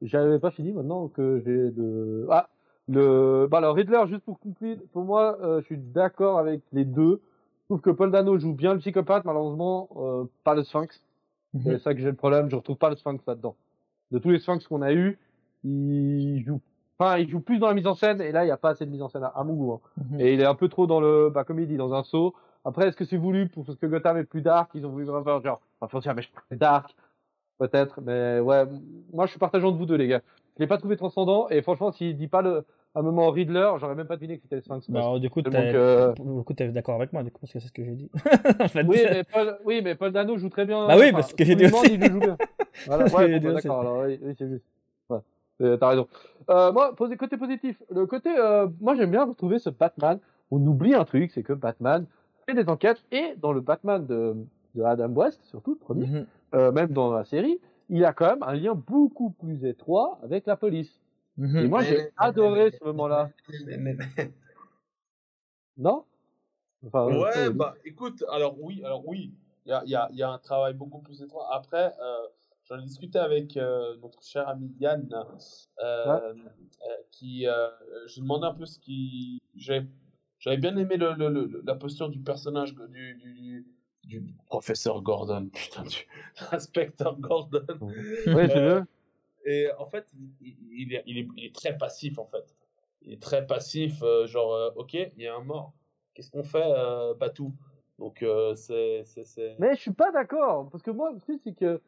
j'avais 0.00 0.38
pas 0.38 0.52
fini 0.52 0.72
maintenant 0.72 1.08
que 1.08 1.42
j'ai 1.44 1.70
de. 1.72 2.28
Ah, 2.30 2.48
le. 2.88 3.48
Bah 3.50 3.58
alors 3.58 3.74
Riddler, 3.74 4.02
juste 4.06 4.22
pour 4.22 4.38
conclure, 4.38 4.76
pour 4.92 5.02
moi, 5.02 5.36
je 5.42 5.64
suis 5.64 5.76
d'accord 5.76 6.38
avec 6.38 6.60
les 6.72 6.84
deux. 6.84 7.20
Je 7.62 7.74
trouve 7.74 7.80
que 7.80 7.90
Paul 7.90 8.12
Dano 8.12 8.38
joue 8.38 8.54
bien 8.54 8.74
le 8.74 8.78
psychopathe, 8.78 9.24
malheureusement, 9.24 9.88
pas 10.44 10.54
le 10.54 10.62
Sphinx. 10.62 11.02
Mhm. 11.54 11.62
C'est 11.64 11.78
ça 11.80 11.94
que 11.94 12.00
j'ai 12.00 12.06
le 12.06 12.14
problème, 12.14 12.48
je 12.48 12.56
retrouve 12.56 12.76
pas 12.76 12.90
le 12.90 12.96
Sphinx 12.96 13.24
là-dedans. 13.26 13.56
De 14.12 14.18
tous 14.18 14.30
les 14.30 14.38
Sphinx 14.38 14.66
qu'on 14.66 14.82
a 14.82 14.92
eu, 14.92 15.18
il 15.64 16.42
joue 16.44 16.60
enfin 16.98 17.18
il 17.18 17.28
joue 17.28 17.40
plus 17.40 17.58
dans 17.58 17.68
la 17.68 17.74
mise 17.74 17.86
en 17.86 17.94
scène 17.94 18.20
et 18.20 18.32
là 18.32 18.42
il 18.44 18.46
n'y 18.46 18.52
a 18.52 18.56
pas 18.56 18.70
assez 18.70 18.86
de 18.86 18.90
mise 18.90 19.02
en 19.02 19.08
scène 19.08 19.28
à, 19.34 19.44
mon 19.44 19.54
goût 19.54 19.72
hein. 19.72 19.80
mhm. 20.10 20.20
et 20.20 20.34
il 20.34 20.40
est 20.40 20.46
un 20.46 20.54
peu 20.54 20.68
trop 20.68 20.86
dans 20.86 21.00
le 21.00 21.30
bah 21.30 21.44
comme 21.44 21.60
il 21.60 21.66
dit 21.66 21.76
dans 21.76 21.94
un 21.94 22.02
saut 22.02 22.34
après 22.64 22.88
est-ce 22.88 22.96
que 22.96 23.04
c'est 23.04 23.16
voulu 23.16 23.48
pour 23.48 23.64
parce 23.64 23.78
que 23.78 23.86
Gotham 23.86 24.18
est 24.18 24.24
plus 24.24 24.42
dark 24.42 24.70
ils 24.74 24.84
ont 24.86 24.90
voulu 24.90 25.04
vraiment 25.04 25.40
genre 25.40 25.60
enfin 25.80 25.98
dire 25.98 26.14
mais 26.14 26.22
je 26.22 26.56
dark 26.56 26.94
peut-être 27.58 28.00
mais 28.00 28.40
ouais 28.40 28.64
moi 29.12 29.26
je 29.26 29.30
suis 29.30 29.40
partageant 29.40 29.72
de 29.72 29.76
vous 29.76 29.86
deux 29.86 29.96
les 29.96 30.08
gars 30.08 30.22
je 30.56 30.60
l'ai 30.60 30.66
pas 30.66 30.78
trouvé 30.78 30.96
transcendant 30.96 31.48
et 31.48 31.62
franchement 31.62 31.92
s'il 31.92 32.16
dit 32.16 32.28
pas 32.28 32.42
le 32.42 32.64
un 32.94 33.02
moment 33.02 33.30
Riddler, 33.30 33.70
j'aurais 33.78 33.94
même 33.94 34.06
pas 34.06 34.16
deviné 34.16 34.36
que 34.36 34.42
c'était 34.42 34.56
le 34.56 34.62
Sphinx. 34.62 34.90
Bah, 34.90 35.18
du 35.18 35.30
coup, 35.30 35.42
tu 35.42 35.50
es 35.50 36.68
d'accord 36.68 36.96
avec 36.96 37.12
moi, 37.12 37.22
du 37.22 37.30
coup, 37.30 37.38
parce 37.40 37.52
que 37.52 37.60
c'est 37.60 37.68
ce 37.68 37.72
que 37.72 37.84
j'ai 37.84 37.94
dit. 37.94 38.10
en 38.60 38.68
fait, 38.68 38.82
oui, 38.82 39.00
mais 39.04 39.24
Paul, 39.24 39.58
oui, 39.64 39.80
mais 39.82 39.94
Paul 39.94 40.12
Dano 40.12 40.36
joue 40.36 40.48
très 40.48 40.66
bien. 40.66 40.86
Bah 40.86 40.96
oui, 40.98 41.12
parce 41.12 41.32
que 41.32 41.44
j'ai 41.44 41.54
dit 41.54 41.66
aussi. 41.66 41.94
Il 41.94 42.04
joue 42.04 42.18
bien. 42.18 42.36
voilà, 42.86 43.04
ouais, 43.04 43.38
bon, 43.38 43.52
d'accord, 43.52 43.80
alors 43.80 44.04
oui, 44.06 44.18
oui 44.22 44.34
c'est 44.36 44.48
juste. 44.48 44.64
Euh, 45.60 45.76
t'as 45.76 45.88
raison. 45.88 46.08
Euh, 46.48 46.72
moi, 46.72 46.94
côté 46.96 47.36
positif, 47.36 47.82
le 47.90 48.06
côté, 48.06 48.30
euh, 48.36 48.66
moi 48.80 48.94
j'aime 48.94 49.10
bien 49.10 49.24
retrouver 49.24 49.58
ce 49.58 49.70
Batman. 49.70 50.18
On 50.50 50.64
oublie 50.66 50.94
un 50.94 51.04
truc, 51.04 51.30
c'est 51.32 51.42
que 51.42 51.52
Batman 51.52 52.06
fait 52.46 52.54
des 52.54 52.68
enquêtes 52.68 53.02
et 53.12 53.34
dans 53.36 53.52
le 53.52 53.60
Batman 53.60 54.04
de, 54.06 54.34
de 54.74 54.82
Adam 54.82 55.10
West, 55.10 55.42
surtout 55.44 55.72
le 55.72 55.78
premier, 55.78 56.06
mhm. 56.06 56.26
euh, 56.54 56.72
même 56.72 56.92
dans 56.92 57.12
la 57.12 57.24
série, 57.24 57.60
il 57.88 57.98
y 57.98 58.04
a 58.04 58.12
quand 58.12 58.26
même 58.26 58.42
un 58.42 58.54
lien 58.54 58.74
beaucoup 58.74 59.30
plus 59.30 59.64
étroit 59.64 60.18
avec 60.22 60.46
la 60.46 60.56
police. 60.56 61.00
Mhm. 61.36 61.56
Et 61.56 61.68
moi 61.68 61.82
j'ai 61.82 62.10
adoré 62.16 62.70
ce 62.72 62.84
moment-là. 62.84 63.30
Non? 65.76 66.04
Enfin, 66.86 67.06
Ouais, 67.06 67.50
bah 67.50 67.74
écoute, 67.84 68.24
alors 68.30 68.56
oui, 68.60 68.82
alors 68.84 69.06
oui, 69.06 69.32
il 69.66 69.70
y 69.70 69.72
a, 69.72 69.82
y, 69.84 69.94
a, 69.94 70.08
y 70.12 70.22
a, 70.22 70.30
un 70.30 70.38
travail 70.38 70.74
beaucoup 70.74 71.00
plus 71.00 71.22
étroit. 71.22 71.48
Après, 71.52 71.94
euh, 72.00 72.26
J'en 72.70 72.78
ai 72.78 72.84
discuté 72.84 73.18
avec 73.18 73.56
euh, 73.56 73.96
notre 73.96 74.22
cher 74.22 74.48
ami 74.48 74.72
Yann, 74.78 75.08
euh, 75.12 75.74
euh 75.82 76.34
qui, 77.10 77.48
euh, 77.48 77.68
je 78.06 78.20
demandais 78.20 78.46
un 78.46 78.54
peu 78.54 78.64
ce 78.64 78.78
qui, 78.78 79.42
j'avais 79.56 80.56
bien 80.56 80.76
aimé 80.76 80.96
le, 80.96 81.14
le, 81.14 81.62
la 81.66 81.74
posture 81.74 82.08
du 82.10 82.20
personnage 82.20 82.72
du, 82.74 83.14
du, 83.16 83.66
du 84.04 84.34
professeur 84.46 85.02
Gordon, 85.02 85.48
putain, 85.52 85.82
du 85.82 86.06
inspecteur 86.52 87.18
Gordon. 87.18 87.66
Oui, 87.80 87.92
c'est 88.24 88.30
vrai. 88.30 88.82
Et 89.46 89.68
en 89.76 89.86
fait, 89.86 90.06
il, 90.40 90.56
il, 90.70 90.94
est, 90.94 91.02
il, 91.06 91.18
est, 91.18 91.28
il, 91.36 91.44
est, 91.46 91.54
très 91.54 91.76
passif 91.76 92.20
en 92.20 92.26
fait. 92.26 92.54
Il 93.02 93.12
est 93.14 93.22
très 93.22 93.46
passif, 93.48 94.00
genre, 94.26 94.72
ok, 94.76 94.94
il 94.94 95.22
y 95.22 95.26
a 95.26 95.34
un 95.34 95.42
mort. 95.42 95.72
Qu'est-ce 96.14 96.30
qu'on 96.30 96.44
fait, 96.44 96.72
Batou? 97.18 97.52
Donc, 97.98 98.24
c'est, 98.54 99.02
c'est. 99.04 99.56
Mais 99.58 99.74
je 99.74 99.80
suis 99.80 99.92
pas 99.92 100.12
d'accord, 100.12 100.70
parce 100.70 100.84
que 100.84 100.92
moi, 100.92 101.10
le 101.10 101.18
truc, 101.18 101.40
c'est 101.42 101.54
que 101.54 101.80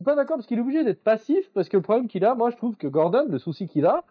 suis 0.00 0.04
pas 0.04 0.16
d'accord 0.16 0.36
parce 0.36 0.46
qu'il 0.46 0.56
est 0.56 0.62
obligé 0.62 0.82
d'être 0.82 1.04
passif 1.04 1.50
parce 1.52 1.68
que 1.68 1.76
le 1.76 1.82
problème 1.82 2.08
qu'il 2.08 2.24
a, 2.24 2.34
moi 2.34 2.50
je 2.50 2.56
trouve 2.56 2.76
que 2.76 2.86
Gordon, 2.86 3.26
le 3.28 3.38
souci 3.38 3.68
qu'il 3.68 3.84
a, 3.84 4.02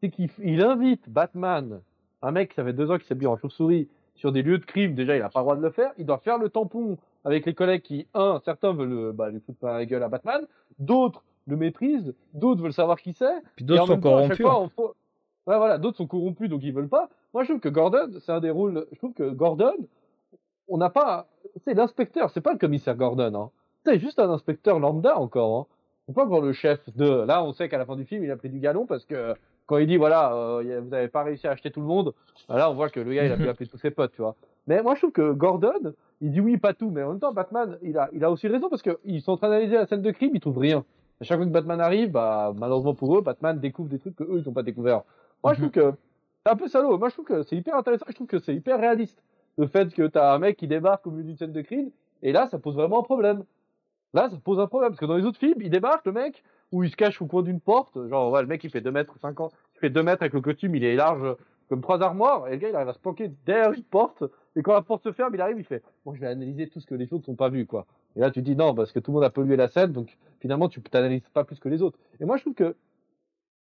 c'est 0.00 0.10
qu'il 0.10 0.62
invite 0.62 1.08
Batman, 1.08 1.80
un 2.22 2.30
mec 2.32 2.50
qui 2.50 2.56
fait 2.56 2.72
deux 2.72 2.90
ans 2.90 2.98
qui 2.98 3.06
s'habille 3.06 3.28
en 3.28 3.36
chauve-souris, 3.36 3.88
sur 4.16 4.32
des 4.32 4.42
lieux 4.42 4.58
de 4.58 4.64
crime. 4.64 4.94
Déjà, 4.94 5.16
il 5.16 5.22
a 5.22 5.28
pas 5.28 5.40
le 5.40 5.44
droit 5.44 5.56
de 5.56 5.62
le 5.62 5.70
faire. 5.70 5.92
Il 5.98 6.06
doit 6.06 6.18
faire 6.18 6.38
le 6.38 6.48
tampon 6.48 6.96
avec 7.24 7.46
les 7.46 7.54
collègues 7.54 7.82
qui, 7.82 8.06
un, 8.14 8.40
certains 8.44 8.72
veulent 8.72 9.12
bah, 9.12 9.30
lui 9.30 9.40
foutre 9.40 9.58
pas 9.58 9.74
la 9.74 9.86
gueule 9.86 10.02
à 10.02 10.08
Batman, 10.08 10.46
d'autres 10.78 11.22
le 11.46 11.56
méprisent, 11.56 12.14
d'autres 12.34 12.62
veulent 12.62 12.72
savoir 12.72 13.00
qui 13.00 13.12
c'est. 13.12 13.42
Puis 13.54 13.64
d'autres 13.64 13.86
sont 13.86 14.00
corrompus. 14.00 14.44
Hein. 14.44 14.68
Ouais, 15.46 15.56
voilà, 15.58 15.78
d'autres 15.78 15.98
sont 15.98 16.06
corrompus 16.06 16.48
donc 16.48 16.62
ils 16.64 16.72
veulent 16.72 16.88
pas. 16.88 17.08
Moi, 17.34 17.44
je 17.44 17.50
trouve 17.50 17.60
que 17.60 17.68
Gordon, 17.68 18.18
c'est 18.20 18.32
un 18.32 18.40
des 18.40 18.50
rôles. 18.50 18.86
Je 18.90 18.98
trouve 18.98 19.12
que 19.12 19.30
Gordon, 19.30 19.74
on 20.66 20.78
n'a 20.78 20.90
pas. 20.90 21.28
C'est 21.64 21.74
l'inspecteur, 21.74 22.30
c'est 22.30 22.40
pas 22.40 22.52
le 22.52 22.58
commissaire 22.58 22.96
Gordon. 22.96 23.34
Hein 23.34 23.50
c'est 23.86 23.98
juste 23.98 24.18
un 24.18 24.30
inspecteur 24.30 24.78
lambda 24.78 25.18
encore. 25.18 25.60
Hein. 25.60 25.66
Faut 26.06 26.12
pas 26.12 26.24
voir 26.24 26.40
le 26.40 26.52
chef 26.52 26.80
de. 26.96 27.24
Là, 27.24 27.42
on 27.44 27.52
sait 27.52 27.68
qu'à 27.68 27.78
la 27.78 27.86
fin 27.86 27.96
du 27.96 28.04
film, 28.04 28.24
il 28.24 28.30
a 28.30 28.36
pris 28.36 28.50
du 28.50 28.58
galon 28.58 28.86
parce 28.86 29.04
que 29.04 29.34
quand 29.66 29.78
il 29.78 29.86
dit 29.86 29.96
voilà, 29.96 30.34
euh, 30.34 30.80
vous 30.84 30.94
avez 30.94 31.08
pas 31.08 31.22
réussi 31.22 31.46
à 31.46 31.52
acheter 31.52 31.70
tout 31.70 31.80
le 31.80 31.86
monde, 31.86 32.14
là, 32.48 32.70
on 32.70 32.74
voit 32.74 32.90
que 32.90 33.00
le 33.00 33.12
gars, 33.12 33.24
il 33.24 33.32
a 33.32 33.36
pu 33.36 33.48
appeler 33.48 33.68
tous 33.68 33.78
ses 33.78 33.90
potes, 33.90 34.12
tu 34.12 34.22
vois. 34.22 34.36
Mais 34.66 34.82
moi, 34.82 34.94
je 34.94 35.00
trouve 35.00 35.12
que 35.12 35.32
Gordon, 35.32 35.94
il 36.20 36.32
dit 36.32 36.40
oui, 36.40 36.56
pas 36.56 36.74
tout, 36.74 36.90
mais 36.90 37.02
en 37.02 37.10
même 37.10 37.20
temps, 37.20 37.32
Batman, 37.32 37.78
il 37.82 37.96
a, 37.98 38.08
il 38.12 38.24
a 38.24 38.30
aussi 38.30 38.48
raison 38.48 38.68
parce 38.68 38.82
qu'ils 38.82 39.22
sont 39.22 39.32
en 39.32 39.36
train 39.36 39.48
d'analyser 39.48 39.76
la 39.76 39.86
scène 39.86 40.02
de 40.02 40.10
crime, 40.10 40.32
ils 40.34 40.40
trouvent 40.40 40.58
rien. 40.58 40.84
À 41.20 41.24
chaque 41.24 41.38
fois 41.38 41.46
que 41.46 41.52
Batman 41.52 41.80
arrive, 41.80 42.10
bah, 42.10 42.52
malheureusement 42.56 42.94
pour 42.94 43.16
eux, 43.16 43.22
Batman 43.22 43.58
découvre 43.58 43.88
des 43.88 43.98
trucs 43.98 44.16
que 44.16 44.24
eux, 44.24 44.38
ils 44.38 44.46
n'ont 44.46 44.52
pas 44.52 44.62
découvert. 44.62 45.02
Moi, 45.42 45.54
je 45.54 45.58
trouve 45.60 45.70
que 45.70 45.92
c'est 46.44 46.52
un 46.52 46.56
peu 46.56 46.68
salaud. 46.68 46.98
Moi, 46.98 47.08
je 47.08 47.14
trouve 47.14 47.24
que 47.24 47.42
c'est 47.44 47.56
hyper 47.56 47.76
intéressant. 47.76 48.04
Je 48.08 48.14
trouve 48.14 48.26
que 48.26 48.38
c'est 48.38 48.54
hyper 48.54 48.78
réaliste. 48.78 49.22
Le 49.58 49.66
fait 49.66 49.92
que 49.94 50.06
t'as 50.06 50.34
un 50.34 50.38
mec 50.38 50.56
qui 50.56 50.68
débarque 50.68 51.06
au 51.06 51.10
milieu 51.10 51.24
d'une 51.24 51.36
scène 51.36 51.52
de 51.52 51.62
crime, 51.62 51.90
et 52.22 52.32
là, 52.32 52.46
ça 52.48 52.58
pose 52.58 52.74
vraiment 52.74 53.00
un 53.00 53.02
problème. 53.02 53.44
Là, 54.16 54.30
ça 54.30 54.36
pose 54.42 54.58
un 54.58 54.66
problème, 54.66 54.92
parce 54.92 55.00
que 55.00 55.04
dans 55.04 55.18
les 55.18 55.26
autres 55.26 55.38
films, 55.38 55.60
il 55.60 55.68
débarque, 55.68 56.06
le 56.06 56.12
mec, 56.12 56.42
où 56.72 56.82
il 56.82 56.90
se 56.90 56.96
cache 56.96 57.20
au 57.20 57.26
coin 57.26 57.42
d'une 57.42 57.60
porte, 57.60 57.98
genre, 58.08 58.32
ouais, 58.32 58.40
le 58.40 58.48
mec, 58.48 58.64
il 58.64 58.70
fait 58.70 58.80
2 58.80 58.90
mètres 58.90 59.14
50, 59.20 59.52
il 59.74 59.78
fait 59.78 59.90
2 59.90 60.02
mètres 60.02 60.22
avec 60.22 60.32
le 60.32 60.40
costume, 60.40 60.74
il 60.74 60.84
est 60.84 60.96
large 60.96 61.36
comme 61.68 61.82
trois 61.82 62.00
armoires, 62.00 62.48
et 62.48 62.52
le 62.52 62.56
gars, 62.56 62.70
il 62.70 62.74
arrive 62.74 62.88
à 62.88 62.94
se 62.94 62.98
planquer 62.98 63.30
derrière 63.44 63.72
une 63.72 63.82
porte, 63.82 64.24
et 64.56 64.62
quand 64.62 64.72
la 64.72 64.80
porte 64.80 65.02
se 65.02 65.12
ferme, 65.12 65.34
il 65.34 65.40
arrive, 65.42 65.58
il 65.58 65.66
fait, 65.66 65.82
bon, 66.06 66.14
je 66.14 66.20
vais 66.22 66.28
analyser 66.28 66.66
tout 66.66 66.80
ce 66.80 66.86
que 66.86 66.94
les 66.94 67.12
autres 67.12 67.28
n'ont 67.28 67.36
pas 67.36 67.50
vu, 67.50 67.66
quoi. 67.66 67.84
Et 68.16 68.20
là, 68.20 68.30
tu 68.30 68.40
dis 68.40 68.56
non, 68.56 68.74
parce 68.74 68.90
que 68.90 69.00
tout 69.00 69.10
le 69.10 69.16
monde 69.16 69.24
a 69.24 69.28
pollué 69.28 69.54
la 69.54 69.68
scène, 69.68 69.92
donc 69.92 70.16
finalement, 70.40 70.70
tu 70.70 70.80
t'analyses 70.80 71.28
pas 71.34 71.44
plus 71.44 71.60
que 71.60 71.68
les 71.68 71.82
autres. 71.82 71.98
Et 72.18 72.24
moi, 72.24 72.38
je 72.38 72.42
trouve 72.42 72.54
que 72.54 72.74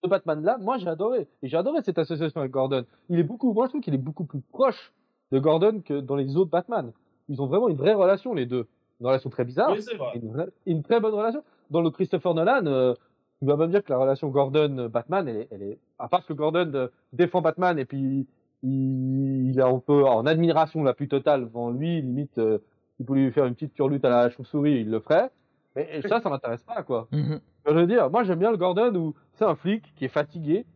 ce 0.03 0.09
Batman-là, 0.09 0.57
moi, 0.57 0.79
j'ai 0.79 0.89
adoré. 0.89 1.29
Et 1.43 1.49
j'ai 1.49 1.59
adoré 1.59 1.83
cette 1.85 1.99
association 1.99 2.41
avec 2.41 2.51
Gordon. 2.51 2.87
Il 3.11 3.19
est 3.19 3.25
beaucoup, 3.25 3.53
moi, 3.53 3.67
je 3.67 3.73
trouve 3.73 3.83
qu'il 3.83 3.93
est 3.93 3.99
beaucoup 3.99 4.25
plus 4.25 4.41
proche 4.41 4.95
de 5.33 5.39
Gordon 5.39 5.83
que 5.85 6.01
dans 6.01 6.17
les 6.17 6.39
autres 6.39 6.51
Batman. 6.51 6.93
Ils 7.29 7.43
ont 7.43 7.47
vraiment 7.47 7.69
une 7.69 7.77
vraie 7.77 7.93
relation, 7.93 8.33
les 8.33 8.47
deux 8.47 8.67
une 9.01 9.07
relation 9.07 9.31
très 9.31 9.45
bizarre. 9.45 9.71
Oui, 9.73 9.83
c'est 9.83 9.97
vrai. 9.97 10.49
Une, 10.67 10.83
très 10.83 11.01
bonne 11.01 11.15
relation. 11.15 11.43
Dans 11.71 11.81
le 11.81 11.91
Christopher 11.91 12.35
Nolan, 12.35 12.67
euh, 12.67 12.95
tu 13.41 13.47
vas 13.47 13.57
même 13.57 13.71
dire 13.71 13.83
que 13.83 13.91
la 13.91 13.99
relation 13.99 14.29
Gordon-Batman, 14.29 15.27
elle 15.29 15.37
est, 15.37 15.49
elle 15.51 15.63
est, 15.63 15.79
à 15.99 16.09
part 16.09 16.27
que 16.27 16.33
Gordon 16.33 16.71
euh, 16.75 16.89
défend 17.13 17.41
Batman 17.41 17.79
et 17.79 17.85
puis 17.85 18.27
il, 18.63 19.59
est 19.59 19.63
un 19.63 19.79
peu 19.79 20.05
en 20.05 20.27
admiration 20.27 20.83
la 20.83 20.93
plus 20.93 21.09
totale 21.09 21.47
devant 21.47 21.71
lui, 21.71 22.03
limite, 22.03 22.37
euh, 22.39 22.59
il 22.99 23.07
pouvait 23.07 23.21
lui 23.21 23.33
faire 23.33 23.47
une 23.47 23.55
petite 23.55 23.75
turlute 23.75 24.05
à 24.05 24.11
la 24.11 24.31
chauve-souris, 24.31 24.81
il 24.81 24.91
le 24.91 25.01
ferait. 25.01 25.31
Mais 25.77 26.03
ça, 26.03 26.21
ça 26.21 26.29
m'intéresse 26.29 26.65
pas, 26.65 26.83
quoi. 26.83 27.09
Mm-hmm. 27.13 27.41
Je 27.67 27.73
veux 27.73 27.87
dire, 27.87 28.11
moi 28.11 28.25
j'aime 28.25 28.41
bien 28.41 28.51
le 28.51 28.57
Gordon 28.57 28.95
où 28.95 29.15
c'est 29.35 29.45
un 29.45 29.55
flic 29.55 29.95
qui 29.95 30.05
est 30.05 30.09
fatigué, 30.09 30.67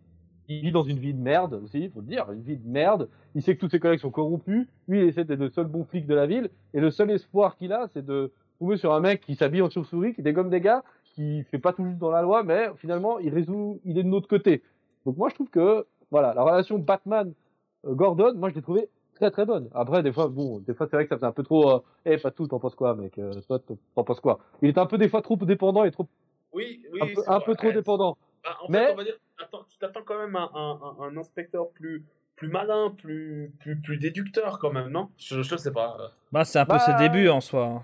il 0.48 0.62
vit 0.62 0.72
dans 0.72 0.82
une 0.82 0.98
vie 0.98 1.14
de 1.14 1.20
merde 1.20 1.60
aussi, 1.62 1.84
il 1.84 1.90
faut 1.90 2.00
le 2.00 2.06
dire, 2.06 2.30
une 2.30 2.42
vie 2.42 2.56
de 2.56 2.68
merde. 2.68 3.08
Il 3.34 3.42
sait 3.42 3.54
que 3.54 3.60
tous 3.60 3.70
ses 3.70 3.80
collègues 3.80 4.00
sont 4.00 4.10
corrompus. 4.10 4.66
Lui, 4.88 5.00
il 5.00 5.08
essaie 5.08 5.24
d'être 5.24 5.40
le 5.40 5.50
seul 5.50 5.66
bon 5.66 5.84
flic 5.84 6.06
de 6.06 6.14
la 6.14 6.26
ville. 6.26 6.50
Et 6.74 6.80
le 6.80 6.90
seul 6.90 7.10
espoir 7.10 7.56
qu'il 7.56 7.72
a, 7.72 7.88
c'est 7.88 8.04
de 8.04 8.32
tomber 8.58 8.76
sur 8.76 8.92
un 8.92 9.00
mec 9.00 9.20
qui 9.20 9.34
s'habille 9.34 9.62
en 9.62 9.70
chauve-souris, 9.70 10.14
qui 10.14 10.22
dégomme 10.22 10.50
des 10.50 10.60
gars, 10.60 10.84
qui 11.14 11.44
fait 11.44 11.58
pas 11.58 11.72
tout 11.72 11.84
juste 11.84 11.98
dans 11.98 12.10
la 12.10 12.22
loi, 12.22 12.42
mais 12.42 12.68
finalement, 12.76 13.18
il 13.18 13.32
résout, 13.32 13.80
il 13.84 13.98
est 13.98 14.02
de 14.02 14.08
notre 14.08 14.28
côté. 14.28 14.62
Donc 15.06 15.16
moi, 15.16 15.28
je 15.28 15.34
trouve 15.34 15.50
que, 15.50 15.86
voilà, 16.10 16.34
la 16.34 16.42
relation 16.42 16.78
Batman-Gordon, 16.78 18.34
moi, 18.36 18.50
je 18.50 18.54
l'ai 18.54 18.62
trouvé 18.62 18.88
très 19.14 19.30
très 19.30 19.46
bonne. 19.46 19.68
Après, 19.74 20.02
des 20.02 20.12
fois, 20.12 20.28
bon, 20.28 20.58
des 20.60 20.74
fois, 20.74 20.86
c'est 20.88 20.96
vrai 20.96 21.04
que 21.04 21.08
ça 21.08 21.16
faisait 21.16 21.26
un 21.26 21.32
peu 21.32 21.42
trop, 21.42 21.70
euh, 21.70 21.78
eh, 22.04 22.16
pas 22.18 22.30
tout, 22.30 22.46
t'en 22.46 22.58
penses 22.58 22.74
quoi, 22.74 22.94
mec, 22.94 23.18
euh, 23.18 23.32
toi, 23.46 23.60
t'en 23.94 24.04
penses 24.04 24.20
quoi? 24.20 24.40
Il 24.60 24.68
était 24.68 24.80
un 24.80 24.86
peu 24.86 24.98
des 24.98 25.08
fois 25.08 25.22
trop 25.22 25.36
dépendant 25.36 25.84
et 25.84 25.90
trop, 25.90 26.06
oui, 26.52 26.82
oui, 26.92 27.00
un 27.02 27.06
peu, 27.14 27.22
un 27.26 27.40
peu 27.40 27.54
trop 27.54 27.72
dépendant. 27.72 28.16
Bah, 28.44 28.56
en 28.62 28.70
mais, 28.70 28.86
fait, 28.86 28.92
on 28.92 28.96
va 28.96 29.04
dire, 29.04 29.18
attends, 29.42 29.64
tu 29.68 29.78
t'attends 29.78 30.02
quand 30.04 30.18
même 30.18 30.36
à 30.36 30.50
un, 30.54 30.72
un, 30.72 30.96
un, 31.00 31.16
inspecteur 31.16 31.70
plus, 31.70 32.04
plus 32.36 32.48
malin, 32.48 32.94
plus, 32.96 33.52
plus, 33.60 33.76
plus 33.80 33.96
déducteur 33.96 34.58
quand 34.58 34.72
même, 34.72 34.88
non? 34.88 35.08
Je, 35.16 35.42
je 35.42 35.56
sais 35.56 35.72
pas. 35.72 35.96
Bah, 36.30 36.44
c'est 36.44 36.58
un 36.58 36.66
peu 36.66 36.78
ses 36.78 36.92
bah, 36.92 36.98
débuts 36.98 37.28
en 37.28 37.40
soi. 37.40 37.82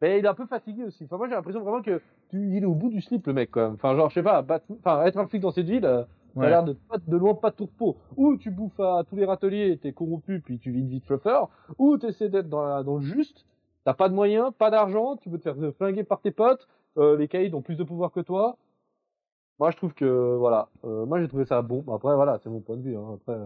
Mais 0.00 0.18
il 0.18 0.24
est 0.24 0.28
un 0.28 0.34
peu 0.34 0.46
fatigué 0.46 0.84
aussi. 0.84 1.04
Enfin, 1.04 1.16
moi, 1.16 1.28
j'ai 1.28 1.34
l'impression 1.34 1.60
vraiment 1.60 1.82
que 1.82 2.00
tu, 2.30 2.56
il 2.56 2.62
est 2.62 2.66
au 2.66 2.74
bout 2.74 2.88
du 2.88 3.00
slip, 3.00 3.26
le 3.26 3.32
mec, 3.32 3.50
quand 3.50 3.62
même. 3.62 3.74
Enfin, 3.74 3.94
genre, 3.96 4.08
je 4.08 4.14
sais 4.14 4.22
pas, 4.22 4.44
enfin, 4.78 5.04
être 5.04 5.18
un 5.18 5.26
flic 5.26 5.42
dans 5.42 5.50
cette 5.50 5.66
ville, 5.66 5.84
euh, 5.84 6.04
ça 6.36 6.42
a 6.42 6.48
l'air 6.48 6.62
de, 6.62 6.76
de 7.06 7.16
loin 7.16 7.34
pas 7.34 7.50
de 7.50 7.56
tourpeau. 7.56 7.96
Ou 8.16 8.36
tu 8.36 8.50
bouffes 8.50 8.78
à 8.78 9.02
tous 9.08 9.16
les 9.16 9.24
râteliers, 9.24 9.76
t'es 9.76 9.92
corrompu, 9.92 10.40
puis 10.40 10.58
tu 10.58 10.70
vis 10.70 10.80
une 10.80 10.88
vie 10.88 11.00
de 11.00 11.04
fluffer. 11.04 11.40
Ou 11.78 11.98
t'essaies 11.98 12.28
d'être 12.28 12.48
dans, 12.48 12.82
dans 12.84 12.96
le 12.96 13.02
juste, 13.02 13.44
t'as 13.84 13.94
pas 13.94 14.08
de 14.08 14.14
moyens, 14.14 14.52
pas 14.56 14.70
d'argent, 14.70 15.16
tu 15.16 15.28
veux 15.28 15.38
te 15.38 15.42
faire 15.42 15.56
flinguer 15.76 16.04
par 16.04 16.20
tes 16.20 16.30
potes, 16.30 16.68
euh, 16.96 17.16
les 17.16 17.28
caïds 17.28 17.54
ont 17.54 17.62
plus 17.62 17.76
de 17.76 17.84
pouvoir 17.84 18.12
que 18.12 18.20
toi. 18.20 18.56
Moi, 19.60 19.70
je 19.70 19.76
trouve 19.76 19.92
que, 19.94 20.36
voilà, 20.36 20.68
euh, 20.84 21.04
moi 21.06 21.20
j'ai 21.20 21.28
trouvé 21.28 21.44
ça 21.44 21.60
bon. 21.62 21.84
Après, 21.94 22.14
voilà, 22.14 22.40
c'est 22.42 22.48
mon 22.50 22.60
point 22.60 22.76
de 22.76 22.82
vue. 22.82 22.96
Hein. 22.96 23.18
Après, 23.20 23.38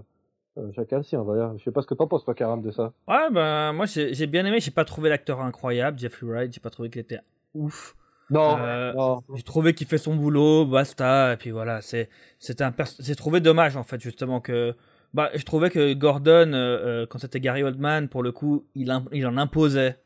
Euh, 0.57 0.71
chacun 0.77 0.99
le 0.99 1.03
sien, 1.03 1.21
voilà. 1.23 1.53
Je 1.59 1.65
sais 1.65 1.73
pas 1.73 1.83
ce 1.83 1.87
que 1.89 1.95
t'en 1.95 2.07
penses, 2.07 2.25
toi, 2.25 2.33
Karam, 2.33 2.63
de 2.63 2.71
ça. 2.71 2.93
Ouais, 3.09 3.29
ben 3.33 3.73
moi 3.73 3.87
j'ai 3.87 4.15
j'ai 4.15 4.29
bien 4.29 4.47
aimé. 4.47 4.61
J'ai 4.61 4.71
pas 4.71 4.85
trouvé 4.85 5.09
l'acteur 5.09 5.41
incroyable, 5.41 5.99
Jeffrey 5.99 6.25
Wright. 6.29 6.53
J'ai 6.55 6.61
pas 6.61 6.71
trouvé 6.71 6.91
qu'il 6.91 7.01
était 7.01 7.19
ouf. 7.55 7.97
Non, 8.31 8.57
Euh, 8.61 8.93
non. 8.93 9.23
J'ai 9.35 9.43
trouvé 9.43 9.75
qu'il 9.75 9.89
fait 9.89 9.99
son 9.99 10.15
boulot, 10.15 10.65
basta. 10.65 11.33
Et 11.33 11.37
puis 11.37 11.51
voilà, 11.51 11.81
c'est 11.81 12.09
c'est 12.39 12.63
un 12.63 12.73
j'ai 13.01 13.17
trouvé 13.17 13.41
dommage 13.41 13.77
en 13.77 13.83
fait 13.83 14.01
justement 14.01 14.41
que 14.41 14.77
bah 15.13 15.31
je 15.35 15.43
trouvais 15.45 15.71
que 15.71 15.93
Gordon 15.95 16.53
euh, 16.55 17.05
quand 17.11 17.19
c'était 17.19 17.41
Gary 17.41 17.65
Oldman 17.65 18.09
pour 18.09 18.23
le 18.23 18.31
coup 18.31 18.65
il 18.77 18.97
il 19.11 19.27
en 19.27 19.37
imposait 19.37 19.97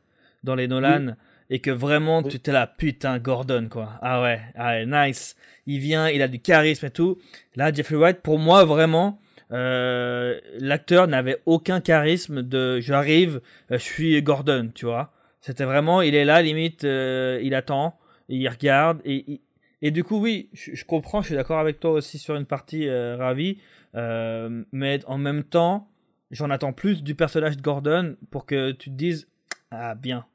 dans 0.44 0.54
les 0.54 0.66
Nolan 0.66 1.08
et 1.50 1.60
que 1.60 1.70
vraiment 1.70 2.22
tu 2.22 2.36
étais 2.36 2.52
là 2.52 2.66
putain 2.66 3.18
Gordon 3.18 3.68
quoi. 3.70 3.98
Ah 4.02 4.22
ouais, 4.22 4.40
ah 4.54 4.70
ouais, 4.70 4.86
nice. 4.86 5.36
Il 5.66 5.80
vient, 5.80 6.08
il 6.08 6.22
a 6.22 6.28
du 6.28 6.40
charisme 6.40 6.86
et 6.86 6.90
tout. 6.90 7.18
Là 7.56 7.72
Jeffrey 7.72 7.96
Wright 7.96 8.20
pour 8.20 8.38
moi 8.38 8.64
vraiment 8.64 9.20
euh, 9.50 10.38
l'acteur 10.58 11.08
n'avait 11.08 11.38
aucun 11.46 11.80
charisme 11.80 12.42
de 12.42 12.80
j'arrive, 12.80 13.40
euh, 13.70 13.78
je 13.78 13.82
suis 13.82 14.22
Gordon, 14.22 14.70
tu 14.74 14.84
vois. 14.84 15.12
C'était 15.40 15.64
vraiment 15.64 16.02
il 16.02 16.14
est 16.14 16.26
là 16.26 16.42
limite 16.42 16.84
euh, 16.84 17.40
il 17.42 17.54
attend 17.54 17.98
il 18.28 18.46
regarde 18.48 19.00
et, 19.06 19.32
et, 19.32 19.40
et 19.80 19.90
du 19.90 20.04
coup 20.04 20.18
oui 20.18 20.50
je, 20.52 20.74
je 20.74 20.84
comprends 20.84 21.22
je 21.22 21.28
suis 21.28 21.34
d'accord 21.34 21.60
avec 21.60 21.80
toi 21.80 21.92
aussi 21.92 22.18
sur 22.18 22.36
une 22.36 22.44
partie 22.44 22.88
euh, 22.88 23.16
ravi 23.16 23.58
mais 23.94 25.00
en 25.06 25.16
même 25.16 25.44
temps 25.44 25.88
j'en 26.30 26.50
attends 26.50 26.72
plus 26.72 27.02
du 27.02 27.14
personnage 27.14 27.56
de 27.56 27.62
Gordon 27.62 28.16
pour 28.30 28.44
que 28.44 28.72
tu 28.72 28.90
te 28.90 28.94
dises 28.94 29.28
ah 29.70 29.94
bien 29.94 30.26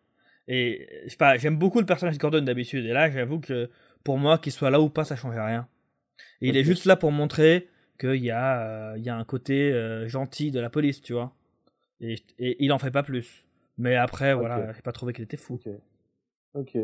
et 0.47 0.87
je 1.05 1.09
sais 1.09 1.17
pas 1.17 1.37
j'aime 1.37 1.57
beaucoup 1.57 1.79
le 1.79 1.85
personnage 1.85 2.15
de 2.17 2.21
Gordon 2.21 2.41
d'habitude 2.41 2.85
et 2.85 2.93
là 2.93 3.09
j'avoue 3.09 3.39
que 3.39 3.69
pour 4.03 4.17
moi 4.17 4.37
qu'il 4.37 4.51
soit 4.51 4.69
là 4.69 4.81
ou 4.81 4.89
pas 4.89 5.03
ça 5.05 5.15
change 5.15 5.35
rien 5.35 5.67
et 6.41 6.49
il 6.49 6.57
est 6.57 6.63
juste 6.63 6.85
là 6.85 6.95
pour 6.95 7.11
montrer 7.11 7.69
qu'il 7.99 8.23
y 8.23 8.31
a 8.31 8.61
euh, 8.61 8.97
il 8.97 9.03
y 9.03 9.09
a 9.09 9.15
un 9.15 9.23
côté 9.23 9.71
euh, 9.71 10.07
gentil 10.07 10.51
de 10.51 10.59
la 10.59 10.69
police 10.69 11.01
tu 11.01 11.13
vois 11.13 11.33
et, 12.01 12.15
et 12.39 12.63
il 12.63 12.71
en 12.73 12.77
fait 12.79 12.91
pas 12.91 13.03
plus 13.03 13.45
mais 13.77 13.95
après 13.95 14.33
voilà 14.33 14.73
j'ai 14.73 14.81
pas 14.81 14.91
trouvé 14.91 15.13
qu'il 15.13 15.23
était 15.23 15.37
fou 15.37 15.55
Ok. 15.55 15.73
Ok. 16.55 16.77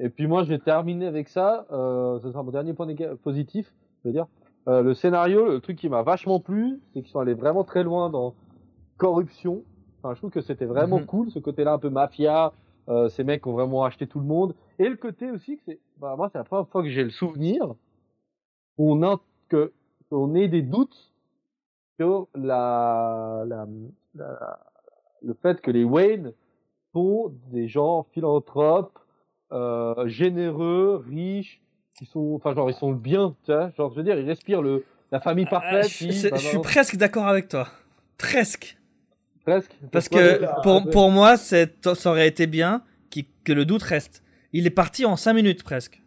Et 0.00 0.08
puis 0.10 0.26
moi, 0.28 0.44
je 0.44 0.48
vais 0.48 0.58
terminer 0.58 1.06
avec 1.06 1.28
ça. 1.28 1.66
Euh, 1.72 2.20
ce 2.20 2.30
sera 2.30 2.42
mon 2.44 2.50
dernier 2.52 2.72
point 2.72 2.86
positif, 3.22 3.72
je 4.02 4.08
veux 4.08 4.12
dire. 4.12 4.26
Le 4.66 4.92
scénario, 4.94 5.48
le 5.50 5.60
truc 5.60 5.76
qui 5.78 5.88
m'a 5.88 6.02
vachement 6.02 6.40
plu, 6.40 6.78
c'est 6.92 7.02
qu'ils 7.02 7.10
sont 7.10 7.20
allés 7.20 7.34
vraiment 7.34 7.64
très 7.64 7.82
loin 7.82 8.10
dans 8.10 8.34
corruption. 8.96 9.62
Enfin, 10.02 10.14
je 10.14 10.18
trouve 10.20 10.30
que 10.30 10.40
c'était 10.40 10.66
vraiment 10.66 10.98
Mhm. 11.00 11.06
cool, 11.06 11.30
ce 11.30 11.38
côté-là 11.38 11.72
un 11.72 11.78
peu 11.78 11.88
mafia. 11.90 12.52
Euh, 12.88 13.08
ces 13.10 13.22
mecs 13.24 13.46
ont 13.46 13.52
vraiment 13.52 13.84
acheté 13.84 14.06
tout 14.06 14.18
le 14.18 14.24
monde. 14.26 14.54
Et 14.78 14.88
le 14.88 14.96
côté 14.96 15.30
aussi 15.30 15.56
que 15.56 15.62
c'est, 15.66 15.78
bah, 15.98 16.14
moi, 16.16 16.30
c'est 16.32 16.38
la 16.38 16.44
première 16.44 16.68
fois 16.68 16.82
que 16.82 16.88
j'ai 16.88 17.04
le 17.04 17.10
souvenir 17.10 17.74
qu'on 18.76 19.02
a, 19.02 19.20
que, 19.48 19.72
qu'on 20.10 20.34
ait 20.34 20.48
des 20.48 20.62
doutes 20.62 21.12
sur 22.00 22.28
la, 22.34 23.44
la, 23.46 23.66
la- 24.14 24.58
le 25.22 25.34
fait 25.34 25.60
que 25.60 25.70
les 25.70 25.84
Wayne 25.84 26.32
sont 26.94 27.32
des 27.50 27.68
gens 27.68 28.06
philanthropes, 28.14 28.98
euh, 29.52 30.06
généreux, 30.08 31.04
riches, 31.08 31.60
qui 31.94 32.06
sont, 32.06 32.34
enfin 32.36 32.54
genre 32.54 32.70
ils 32.70 32.74
sont 32.76 32.92
le 32.92 32.96
bien, 32.96 33.34
tu 33.44 33.52
vois, 33.52 33.70
genre 33.70 33.90
je 33.90 33.96
veux 33.96 34.04
dire 34.04 34.16
ils 34.18 34.26
respirent 34.26 34.62
le 34.62 34.84
la 35.10 35.20
famille 35.20 35.46
Ah, 35.48 35.50
parfaite. 35.50 35.88
je, 35.88 36.10
c'est- 36.12 36.30
bah, 36.30 36.36
je 36.36 36.46
suis 36.46 36.56
bah, 36.58 36.62
presque 36.62 36.96
d'accord 36.96 37.26
avec 37.26 37.48
toi. 37.48 37.66
Presque. 38.18 38.78
Presque. 39.48 39.70
Parce 39.92 40.08
que 40.08 40.62
pour, 40.62 40.88
pour 40.90 41.10
moi, 41.10 41.36
ça 41.36 41.66
aurait 42.04 42.28
été 42.28 42.46
bien 42.46 42.82
que 43.48 43.52
le 43.52 43.64
doute 43.64 43.82
reste. 43.82 44.22
Il 44.52 44.66
est 44.66 44.70
parti 44.70 45.04
en 45.04 45.16
5 45.16 45.32
minutes 45.32 45.62
presque. 45.62 46.02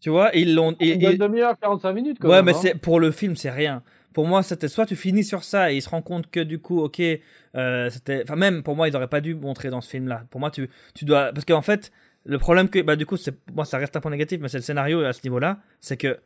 Tu 0.00 0.10
vois, 0.10 0.30
ils 0.34 0.54
l'ont. 0.54 0.72
Une 0.80 1.02
et- 1.02 1.16
demi-heure, 1.16 1.58
45 1.58 1.92
minutes. 1.92 2.18
Quand 2.20 2.28
ouais, 2.28 2.36
même, 2.36 2.46
mais 2.46 2.54
hein. 2.54 2.58
c'est 2.60 2.74
pour 2.74 3.00
le 3.00 3.10
film, 3.10 3.36
c'est 3.36 3.50
rien. 3.50 3.82
Pour 4.12 4.26
moi, 4.26 4.42
c'était 4.42 4.68
soit 4.68 4.86
tu 4.86 4.96
finis 4.96 5.24
sur 5.24 5.42
ça 5.44 5.72
et 5.72 5.76
il 5.76 5.82
se 5.82 5.88
rend 5.88 6.02
compte 6.02 6.30
que 6.30 6.40
du 6.40 6.58
coup, 6.58 6.80
ok, 6.80 7.00
euh, 7.56 7.90
c'était. 7.90 8.22
Enfin, 8.22 8.36
même 8.36 8.62
pour 8.62 8.76
moi, 8.76 8.88
ils 8.88 8.92
n'auraient 8.92 9.08
pas 9.08 9.20
dû 9.20 9.34
montrer 9.34 9.70
dans 9.70 9.80
ce 9.80 9.88
film-là. 9.90 10.24
Pour 10.30 10.40
moi, 10.40 10.50
tu, 10.50 10.68
tu 10.94 11.04
dois. 11.04 11.32
Parce 11.32 11.44
qu'en 11.44 11.62
fait, 11.62 11.90
le 12.24 12.38
problème 12.38 12.68
que. 12.68 12.80
Bah, 12.80 12.96
du 12.96 13.06
coup, 13.06 13.16
moi, 13.54 13.64
ça 13.64 13.78
reste 13.78 13.96
un 13.96 14.00
point 14.00 14.10
négatif, 14.10 14.40
mais 14.40 14.48
c'est 14.48 14.58
le 14.58 14.62
scénario 14.62 15.02
à 15.02 15.12
ce 15.12 15.20
niveau-là. 15.24 15.58
C'est 15.80 15.96
que 15.96 16.18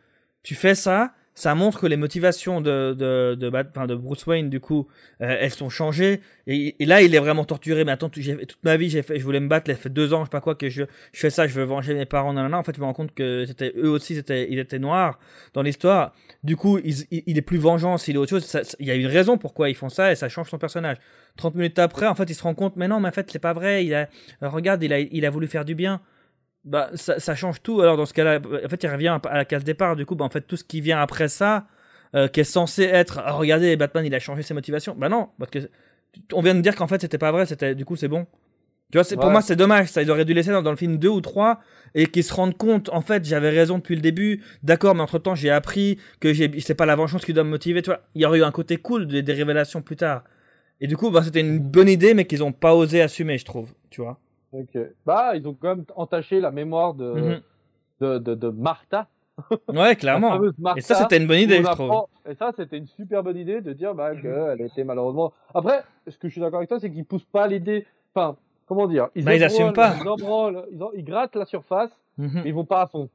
tu 0.43 0.55
fais 0.55 0.75
ça, 0.75 1.13
ça 1.39 1.55
montre 1.55 1.79
que 1.79 1.87
les 1.87 1.97
motivations 1.97 2.61
de, 2.61 2.97
de, 2.99 3.37
de, 3.37 3.95
Bruce 3.95 4.27
Wayne, 4.27 4.51
du 4.51 4.59
coup, 4.59 4.89
euh, 5.21 5.37
elles 5.41 5.53
sont 5.53 5.71
changées. 5.71 6.21
Et, 6.49 6.75
là, 6.85 7.01
il 7.01 7.15
est 7.15 7.21
vraiment 7.21 7.45
torturé. 7.45 7.85
Mais 7.85 7.93
attends, 7.93 8.09
toute 8.09 8.59
ma 8.65 8.77
vie, 8.77 8.91
je 8.91 9.23
voulais 9.23 9.39
me 9.39 9.47
battre. 9.47 9.71
Il 9.71 9.77
fait 9.77 9.89
deux 9.89 10.13
ans, 10.13 10.23
je 10.23 10.25
sais 10.25 10.31
pas 10.31 10.41
quoi, 10.41 10.57
que 10.57 10.69
je, 10.69 10.83
je 11.13 11.21
fais 11.21 11.31
ça, 11.31 11.47
je 11.47 11.55
veux 11.55 11.63
venger 11.63 11.95
mes 11.95 12.07
parents. 12.07 12.33
Non, 12.33 12.43
non, 12.43 12.49
non. 12.49 12.59
En 12.59 12.65
fait, 12.65 12.75
je 12.75 12.81
me 12.81 12.87
rends 12.87 12.93
compte 12.93 13.15
que 13.15 13.45
c'était 13.47 13.73
eux 13.77 13.89
aussi, 13.89 14.17
c'était, 14.17 14.49
ils 14.51 14.59
étaient 14.59 14.81
noirs 14.81 15.21
dans 15.55 15.63
l'histoire. 15.63 16.13
Du 16.43 16.57
coup, 16.57 16.79
il, 16.83 16.95
il 17.13 17.39
est 17.39 17.43
plus 17.43 17.59
vengeance, 17.59 18.09
il 18.09 18.17
est 18.17 18.19
autre 18.19 18.31
chose. 18.31 18.45
Ça- 18.45 18.65
ça- 18.65 18.77
Il 18.81 18.87
y 18.87 18.91
a 18.91 18.97
une 18.97 19.07
raison 19.07 19.39
pourquoi 19.39 19.71
ils 19.71 19.77
font 19.77 19.91
ça 19.91 20.11
et 20.11 20.17
ça 20.17 20.29
change 20.29 20.51
son 20.51 20.59
personnage. 20.59 20.97
30 21.37 21.55
minutes 21.55 21.79
après, 21.79 22.09
en 22.09 22.17
fait, 22.17 22.29
il 22.29 22.35
se 22.35 22.43
rend 22.43 22.55
compte, 22.55 22.75
mais 22.75 22.89
non, 22.89 22.99
mais 22.99 23.11
en 23.11 23.13
fait, 23.13 23.31
c'est 23.31 23.39
pas 23.39 23.53
vrai. 23.53 23.85
Il 23.85 24.09
regarde, 24.43 24.83
il 24.83 24.93
a, 24.93 24.99
il 24.99 25.25
a 25.25 25.31
voulu 25.31 25.47
faire 25.47 25.65
du 25.65 25.77
bien. 25.77 26.01
Bah, 26.69 26.91
ça, 26.95 27.19
ça 27.19 27.35
change 27.35 27.63
tout. 27.63 27.81
Alors, 27.81 27.97
dans 27.97 28.05
ce 28.05 28.13
cas-là, 28.13 28.41
en 28.41 28.69
fait, 28.69 28.83
il 28.83 28.89
revient 28.89 29.19
à 29.25 29.37
la 29.37 29.45
case 29.47 29.65
départ. 29.65 29.97
Du 29.97 30.05
coup, 30.05 30.15
bah, 30.15 30.25
en 30.27 30.29
fait, 30.29 30.43
tout 30.43 30.57
ce 30.57 30.65
qui 30.65 30.83
vient 30.83 31.01
après 31.01 31.29
ça, 31.29 31.67
euh, 32.15 32.29
qui 32.29 32.41
est 32.41 32.45
censé 32.45 32.83
être, 32.85 33.21
ah, 33.25 33.33
regardez, 33.33 33.75
Batman, 33.77 34.05
il 34.05 34.15
a 34.15 34.19
changé 34.19 34.43
ses 34.43 34.53
motivations. 34.53 34.95
Bah 34.97 35.09
non, 35.09 35.31
parce 35.39 35.51
que 35.51 35.59
on 36.33 36.43
vient 36.43 36.55
de 36.55 36.61
dire 36.61 36.77
qu'en 36.77 36.87
fait, 36.87 37.01
c'était 37.01 37.19
pas 37.19 37.33
vrai. 37.33 37.47
C'était, 37.47 37.75
du 37.75 37.87
coup, 37.87 37.97
c'est 37.97 38.09
bon. 38.09 38.27
Tu 38.91 38.99
vois, 38.99 39.05
c'est, 39.05 39.17
pour 39.17 39.31
moi, 39.31 39.41
c'est 39.41 39.57
dommage. 39.57 39.89
Ça, 39.89 40.03
ils 40.03 40.11
auraient 40.11 40.27
dû 40.27 40.35
laisser 40.35 40.51
dans, 40.51 40.63
dans 40.63 40.71
le 40.71 40.77
film 40.77 40.99
2 40.99 41.09
ou 41.09 41.21
3 41.23 41.61
et 41.95 42.07
qu'ils 42.07 42.25
se 42.25 42.35
rendent 42.35 42.57
compte, 42.57 42.91
en 42.91 43.01
fait, 43.01 43.25
j'avais 43.25 43.51
raison 43.51 43.79
depuis 43.79 43.95
le 43.95 44.03
début. 44.03 44.43
D'accord, 44.63 44.95
mais 44.95 45.03
entre 45.03 45.19
temps, 45.19 45.35
j'ai 45.35 45.51
appris 45.51 45.99
que 46.21 46.35
j'ai, 46.35 46.61
c'est 46.61 46.75
pas 46.75 46.87
la 46.87 46.97
vengeance 46.97 47.25
qui 47.25 47.33
doit 47.33 47.45
me 47.45 47.51
motiver. 47.51 47.81
Tu 47.83 47.91
vois, 47.91 48.01
il 48.15 48.23
y 48.23 48.27
aurait 48.27 48.41
eu 48.41 48.45
un 48.45 48.53
côté 48.53 48.77
cool 48.77 49.07
des, 49.07 49.23
des 49.23 49.33
révélations 49.33 49.81
plus 49.81 49.97
tard. 49.97 50.25
Et 50.81 50.87
du 50.87 50.97
coup, 50.97 51.11
bah, 51.11 51.23
c'était 51.23 51.41
une 51.41 51.59
bonne 51.59 51.89
idée, 51.89 52.15
mais 52.15 52.27
qu'ils 52.27 52.43
ont 52.45 52.53
pas 52.53 52.75
osé 52.75 53.01
assumer, 53.03 53.39
je 53.39 53.45
trouve. 53.45 53.73
Tu 53.91 54.01
vois. 54.03 54.21
Ok. 54.53 54.79
Bah 55.05 55.37
ils 55.37 55.47
ont 55.47 55.55
quand 55.55 55.69
même 55.77 55.85
entaché 55.97 56.41
la 56.41 56.51
mémoire 56.51 56.95
de 56.95 57.13
Mhm. 57.13 57.41
de, 58.01 58.19
de, 58.19 58.35
de 58.35 58.49
Martha. 58.49 59.09
Ouais, 59.69 59.75
la 59.91 59.95
clairement. 59.95 60.39
Martha, 60.59 60.79
Et 60.79 60.81
ça, 60.81 60.95
c'était 60.97 61.17
une 61.19 61.27
bonne 61.29 61.39
idée, 61.39 61.59
je 61.63 61.71
trouve. 61.71 62.07
Et 62.29 62.35
ça, 62.35 62.51
c'était 62.57 62.77
une 62.79 62.87
super 62.87 63.23
bonne 63.23 63.37
idée 63.37 63.61
de 63.61 63.73
dire 63.73 63.95
bah, 63.95 64.15
qu'elle 64.17 64.61
était 64.63 64.83
malheureusement. 64.85 65.33
Après, 65.55 65.85
ce 66.09 66.17
que 66.19 66.27
je 66.29 66.33
suis 66.33 66.41
d'accord 66.41 66.59
avec 66.59 66.69
toi, 66.69 66.81
c'est 66.81 66.91
qu'ils 66.91 67.05
poussent 67.05 67.25
pas 67.25 67.47
l'idée. 67.47 67.87
Enfin, 68.15 68.37
comment 68.67 68.87
dire? 68.89 69.09
Bah, 69.17 69.35
ils 69.37 69.45
assument 69.45 69.73
pas. 69.73 69.95
Ils, 70.03 70.09
embranlent- 70.09 70.67
ils, 70.73 70.83
en- 70.83 70.91
ils 70.93 71.05
grattent 71.05 71.37
la 71.37 71.45
surface, 71.45 71.91
Mhm. 72.17 72.31
mais 72.43 72.49
ils 72.49 72.55
vont 72.55 72.65
pas 72.65 72.83
à 72.83 72.87
fond. 72.89 73.09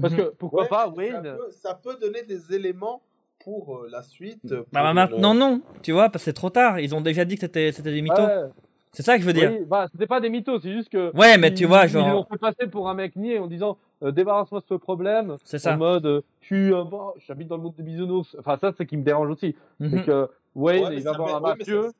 Parce 0.00 0.12
Mhm. 0.14 0.18
que 0.20 0.34
pourquoi 0.38 0.62
Ouais, 0.62 0.68
pas 0.68 0.84
ça 0.86 0.92
Wayne? 0.92 1.22
peut, 1.36 1.50
ça 1.50 1.74
peut 1.74 1.96
donner 2.00 2.22
des 2.22 2.54
éléments 2.54 3.02
pour 3.44 3.78
euh, 3.78 3.88
la 3.90 4.02
suite. 4.02 4.40
Bah, 4.46 4.56
pour 4.56 4.66
bah, 4.72 4.94
maintenant, 4.94 5.34
non. 5.34 5.62
Tu 5.82 5.90
vois, 5.92 6.10
parce 6.10 6.22
que 6.24 6.30
c'est 6.30 6.32
trop 6.34 6.50
tard. 6.50 6.78
Ils 6.78 6.94
ont 6.94 7.00
déjà 7.00 7.24
dit 7.24 7.34
que 7.34 7.40
c'était, 7.40 7.72
c'était 7.72 7.92
des 7.92 8.02
mythos. 8.02 8.22
Ouais, 8.22 8.44
C'est 8.92 9.02
ça 9.04 9.16
que 9.16 9.22
je 9.22 9.26
veux 9.26 9.32
dire. 9.32 9.52
oui, 9.52 9.64
bah, 9.66 9.86
c'était 9.92 10.06
pas 10.08 10.20
des 10.20 10.30
mythos, 10.30 10.58
c'est 10.60 10.72
juste 10.72 10.88
que. 10.88 11.14
Ouais, 11.16 11.38
mais 11.38 11.48
ils- 11.48 11.54
tu 11.54 11.64
vois, 11.66 11.86
Ils 11.86 11.92
l'ont 11.94 12.00
genre. 12.08 12.28
fait 12.28 12.38
passer 12.38 12.66
pour 12.66 12.88
un 12.88 12.94
mec 12.94 13.14
niais 13.16 13.38
en 13.38 13.46
disant 13.46 13.78
euh, 14.02 14.10
débarrasse-moi 14.10 14.60
de 14.60 14.66
ce 14.66 14.74
problème. 14.74 15.36
C'est 15.44 15.58
ça. 15.58 15.74
En 15.74 15.78
mode, 15.78 16.06
euh, 16.06 16.22
je 16.40 16.46
suis 16.46 16.74
un 16.74 16.84
bon, 16.84 17.12
j'habite 17.18 17.46
dans 17.48 17.56
le 17.56 17.62
monde 17.62 17.74
des 17.76 17.82
bisounours. 17.84 18.34
Enfin, 18.38 18.56
ça, 18.60 18.72
c'est 18.72 18.78
ce 18.84 18.88
qui 18.88 18.96
me 18.96 19.04
dérange 19.04 19.30
aussi. 19.30 19.54
Mhm. 19.78 19.90
C'est 19.90 20.04
que 20.06 20.28
Wayne, 20.56 20.84
Ouais, 20.84 20.90
mais 20.90 20.96
il 20.96 21.02
va 21.04 21.12
ça 21.12 21.16
voir 21.18 21.28
met- 21.28 21.34
un 21.34 21.40
ouais, 21.50 21.52
mais 21.52 21.58
mafieux. 21.58 21.82
ça- 21.82 21.92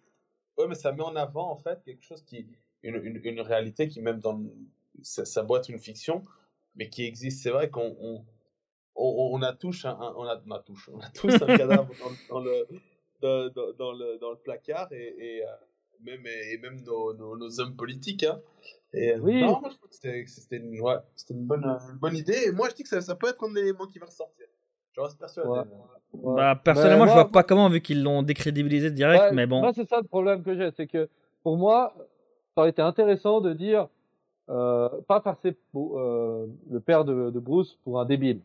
Ouais, 0.58 0.66
mais 0.68 0.74
ça 0.74 0.92
met 0.92 1.02
en 1.02 1.14
avant 1.16 1.50
en 1.52 1.56
fait 1.56 1.80
quelque 1.84 2.02
chose 2.04 2.22
qui, 2.24 2.46
une, 2.82 2.96
une, 3.04 3.20
une 3.22 3.40
réalité 3.40 3.86
qui 3.88 4.00
même 4.00 4.18
dans 4.18 4.32
le- 4.32 4.50
ça, 5.02 5.24
ça 5.24 5.42
doit 5.44 5.58
être 5.58 5.68
une 5.68 5.78
fiction, 5.78 6.24
mais 6.74 6.88
qui 6.88 7.04
existe. 7.04 7.42
C'est 7.42 7.50
vrai 7.50 7.70
qu'on 7.70 7.96
on, 8.00 8.24
on, 8.96 9.30
on 9.38 9.42
a 9.42 9.52
tous 9.52 9.84
un, 9.84 9.90
un- 9.90 10.14
on 10.16 10.24
a, 10.24 10.40
on 10.46 10.50
a 10.50 10.58
tous, 10.58 10.88
on 10.92 10.98
a 10.98 11.08
tous 11.10 11.28
un 11.40 11.46
cadavre 11.86 11.88
dans, 12.28 12.34
dans 12.34 12.40
le 12.44 12.66
dans, 13.22 13.48
dans- 13.50 13.72
dans 13.78 13.92
le 13.92 14.18
dans 14.18 14.30
le 14.30 14.36
placard 14.38 14.92
et, 14.92 15.14
et, 15.18 15.44
euh, 15.44 15.46
même 16.04 16.26
et 16.26 16.58
même 16.58 16.80
nos, 16.84 17.14
nos, 17.14 17.36
nos 17.36 17.60
hommes 17.60 17.76
politiques. 17.76 18.24
Hein. 18.24 18.40
Et, 18.92 19.12
euh, 19.14 19.18
Oui. 19.20 19.40
Non, 19.40 19.60
moi 19.60 19.70
je 19.70 19.76
trouve 19.76 19.88
que 19.90 19.96
c'était 20.26 20.56
une, 20.56 20.80
ouais, 20.80 20.96
c'était 21.14 21.34
une 21.34 21.46
bonne 21.46 21.64
une 21.64 21.98
bonne 21.98 22.16
idée. 22.16 22.36
Et 22.46 22.52
moi 22.52 22.68
je 22.70 22.74
dis 22.74 22.82
que 22.82 22.88
ça, 22.88 23.00
ça 23.00 23.14
peut 23.14 23.28
être 23.28 23.44
un 23.44 23.54
élément 23.54 23.86
qui 23.86 23.98
va 23.98 24.06
ressortir. 24.06 24.46
Je 24.92 25.00
reste 25.00 25.18
persuadé. 25.18 25.48
Ouais. 26.12 26.34
Bah, 26.36 26.60
personnellement, 26.62 27.06
je 27.06 27.12
moi- 27.12 27.22
vois 27.22 27.30
pas 27.30 27.44
comment, 27.44 27.68
vu 27.68 27.80
qu'ils 27.80 28.02
l'ont 28.02 28.22
décrédibilisé 28.24 28.90
direct, 28.90 29.32
mais 29.32 29.46
bon. 29.46 29.60
Moi, 29.60 29.72
c'est 29.72 29.88
ça 29.88 29.98
le 30.00 30.06
problème 30.08 30.42
que 30.42 30.56
j'ai, 30.56 30.70
c'est 30.76 30.88
que 30.88 31.08
pour 31.44 31.56
moi, 31.56 31.94
ça 32.54 32.62
aurait 32.62 32.70
été 32.70 32.82
intéressant 32.82 33.40
de 33.40 33.52
dire, 33.52 33.88
euh, 34.48 34.88
pas 35.06 35.20
passer 35.20 35.56
euh, 35.76 36.46
le 36.68 36.80
père 36.80 37.04
de, 37.04 37.30
de 37.30 37.38
Bruce 37.38 37.78
pour 37.84 38.00
un 38.00 38.04
débile. 38.04 38.40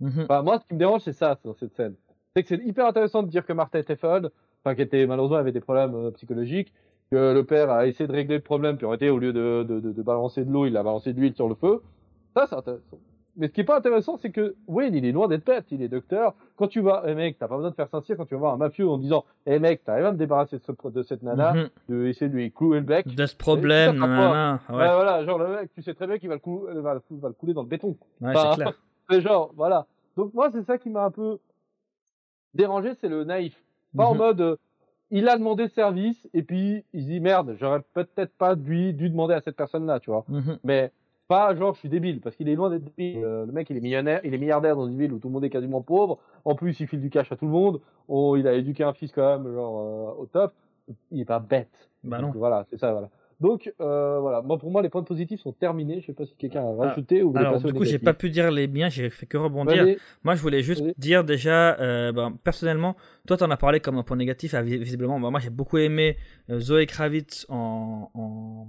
Mhm. 0.00 0.26
Moi, 0.28 0.58
ce 0.60 0.66
qui 0.66 0.74
me 0.74 0.78
dérange, 0.78 1.00
c'est 1.02 1.14
ça 1.14 1.38
dans 1.42 1.54
cette 1.54 1.74
scène. 1.74 1.94
C'est 2.36 2.42
que 2.42 2.48
c'est 2.50 2.62
hyper 2.62 2.86
intéressant 2.86 3.22
de 3.22 3.28
dire 3.30 3.44
que 3.46 3.52
Martha 3.54 3.78
était 3.78 3.96
folle, 3.96 4.30
enfin, 4.64 4.74
qui 4.74 4.82
était 4.82 5.06
malheureusement 5.06 5.36
avait 5.38 5.52
des 5.52 5.60
problèmes 5.60 5.94
euh, 5.94 6.10
psychologiques, 6.12 6.72
que 7.10 7.32
le 7.34 7.44
père 7.44 7.70
a 7.70 7.86
essayé 7.86 8.06
de 8.06 8.12
régler 8.12 8.36
le 8.36 8.42
problème, 8.42 8.76
puis 8.76 8.86
en 8.86 8.90
réalité, 8.90 9.10
au 9.10 9.18
lieu 9.18 9.32
de, 9.32 9.64
de, 9.68 9.80
de, 9.80 9.92
de 9.92 10.02
balancer 10.02 10.44
de 10.44 10.50
l'eau, 10.52 10.66
il 10.66 10.76
a 10.76 10.82
balancé 10.82 11.12
de 11.12 11.18
l'huile 11.20 11.34
sur 11.34 11.48
le 11.48 11.54
feu. 11.56 11.82
Ça, 12.34 12.46
c'est 12.46 12.54
intéressant. 12.54 12.98
Mais 13.36 13.46
ce 13.48 13.52
qui 13.52 13.60
est 13.62 13.64
pas 13.64 13.78
intéressant, 13.78 14.16
c'est 14.16 14.30
que 14.30 14.54
Wayne, 14.66 14.94
il 14.94 15.04
est 15.06 15.12
loin 15.12 15.26
d'être 15.28 15.46
bête, 15.46 15.64
il 15.70 15.82
est 15.82 15.88
docteur. 15.88 16.34
Quand 16.56 16.66
tu 16.66 16.80
vas, 16.80 17.04
eh 17.06 17.14
mec, 17.14 17.38
t'as 17.38 17.48
pas 17.48 17.56
besoin 17.56 17.70
de 17.70 17.74
faire 17.74 17.88
Saint-Cyr 17.88 18.16
quand 18.16 18.26
tu 18.26 18.34
vas 18.34 18.40
voir 18.40 18.54
un 18.54 18.58
mafieux 18.58 18.88
en 18.88 18.98
disant, 18.98 19.24
eh 19.46 19.58
mec, 19.58 19.82
t'arrives 19.84 20.06
à 20.06 20.12
me 20.12 20.18
débarrasser 20.18 20.58
de, 20.58 20.62
ce- 20.62 20.88
de 20.88 21.02
cette 21.02 21.22
nana, 21.22 21.54
Mhm. 21.54 21.68
de 21.88 22.06
essayer 22.06 22.28
de 22.28 22.34
lui 22.36 22.52
clouer 22.52 22.80
le 22.80 22.84
bec. 22.84 23.06
De 23.12 23.26
ce 23.26 23.34
problème, 23.36 23.92
ça, 23.94 24.06
nanana, 24.06 24.60
Ouais. 24.68 24.74
voilà, 24.74 25.24
genre 25.24 25.38
le 25.38 25.48
mec, 25.48 25.70
tu 25.74 25.80
sais 25.82 25.94
très 25.94 26.06
bien 26.06 26.18
qu'il 26.18 26.28
va 26.28 26.34
le, 26.34 26.40
cou- 26.40 26.66
va, 26.68 26.94
le- 26.94 27.02
va 27.18 27.28
le 27.28 27.34
couler 27.34 27.54
dans 27.54 27.62
le 27.62 27.68
béton. 27.68 27.96
ouais, 28.20 28.32
c'est 28.36 28.54
clair. 28.56 28.72
Genre, 29.10 29.52
voilà. 29.56 29.86
Donc 30.16 30.34
moi, 30.34 30.50
c'est 30.52 30.62
ça 30.64 30.76
qui 30.78 30.90
m'a 30.90 31.04
un 31.04 31.10
peu 31.10 31.38
dérangé, 32.54 32.94
c'est 33.00 33.08
le 33.08 33.24
naïf. 33.24 33.60
Pas 33.96 34.06
en 34.06 34.12
Mhm. 34.14 34.18
mode, 34.18 34.40
euh, 34.40 34.56
il 35.10 35.28
a 35.28 35.36
demandé 35.36 35.68
service 35.68 36.28
et 36.34 36.42
puis 36.42 36.84
il 36.92 37.02
se 37.02 37.06
dit 37.08 37.20
merde, 37.20 37.56
j'aurais 37.58 37.82
peut-être 37.94 38.32
pas 38.36 38.54
dû, 38.54 38.92
dû 38.92 39.10
demander 39.10 39.34
à 39.34 39.40
cette 39.40 39.56
personne-là, 39.56 40.00
tu 40.00 40.10
vois. 40.10 40.24
Mhm. 40.28 40.58
Mais 40.64 40.92
pas 41.28 41.54
genre 41.54 41.74
je 41.74 41.80
suis 41.80 41.88
débile, 41.88 42.20
parce 42.20 42.36
qu'il 42.36 42.48
est 42.48 42.54
loin 42.54 42.70
d'être 42.70 42.84
débile. 42.96 43.24
Euh, 43.24 43.46
le 43.46 43.52
mec, 43.52 43.68
il 43.70 43.76
est 43.76 43.80
millionnaire, 43.80 44.20
il 44.24 44.34
est 44.34 44.38
milliardaire 44.38 44.76
dans 44.76 44.86
une 44.88 44.98
ville 44.98 45.12
où 45.12 45.18
tout 45.18 45.28
le 45.28 45.34
monde 45.34 45.44
est 45.44 45.50
quasiment 45.50 45.80
pauvre. 45.80 46.18
En 46.44 46.54
plus, 46.54 46.78
il 46.80 46.86
file 46.88 47.00
du 47.00 47.10
cash 47.10 47.30
à 47.32 47.36
tout 47.36 47.46
le 47.46 47.50
monde. 47.52 47.80
Oh, 48.08 48.36
il 48.36 48.46
a 48.48 48.54
éduqué 48.54 48.82
un 48.84 48.92
fils 48.92 49.12
quand 49.12 49.38
même, 49.38 49.52
genre 49.52 50.14
euh, 50.18 50.22
au 50.22 50.26
top. 50.26 50.52
Il 51.12 51.20
est 51.20 51.24
pas 51.24 51.38
bête. 51.38 51.90
Bah 52.02 52.20
Donc, 52.20 52.34
non. 52.34 52.38
Voilà, 52.40 52.64
c'est 52.70 52.78
ça, 52.78 52.92
voilà. 52.92 53.10
Donc 53.40 53.72
euh, 53.80 54.18
voilà, 54.20 54.42
moi 54.42 54.58
pour 54.58 54.70
moi 54.70 54.82
les 54.82 54.90
points 54.90 55.02
positifs 55.02 55.40
sont 55.40 55.52
terminés. 55.52 56.00
Je 56.02 56.06
sais 56.08 56.12
pas 56.12 56.26
si 56.26 56.34
quelqu'un 56.36 56.60
a 56.62 56.74
rajouté 56.76 57.22
ou 57.22 57.28
vous 57.28 57.32
voulez 57.32 57.40
Alors, 57.46 57.52
du 57.68 57.72
coup, 57.72 57.84
j'ai 57.86 57.98
pas 58.04 58.12
pu 58.14 58.28
dire 58.30 58.50
les 58.50 58.66
biens, 58.66 58.90
j'ai 58.90 59.08
fait 59.08 59.24
que 59.26 59.38
rebondir. 59.38 59.84
Moi, 60.24 60.34
je 60.34 60.42
voulais 60.42 60.62
juste 60.62 60.82
dire 60.98 61.24
déjà, 61.24 61.78
euh, 61.80 62.12
ben, 62.12 62.36
personnellement, 62.44 62.96
toi, 63.26 63.38
t'en 63.38 63.50
as 63.50 63.56
parlé 63.56 63.80
comme 63.80 63.96
un 63.96 64.02
point 64.02 64.16
négatif, 64.18 64.52
ah, 64.52 64.60
vis- 64.62 64.76
visiblement. 64.76 65.18
Ben, 65.18 65.30
moi, 65.30 65.40
j'ai 65.40 65.48
beaucoup 65.48 65.78
aimé 65.78 66.18
euh, 66.50 66.60
Zoé 66.60 66.84
Kravitz 66.84 67.46
en, 67.48 68.10
en, 68.12 68.66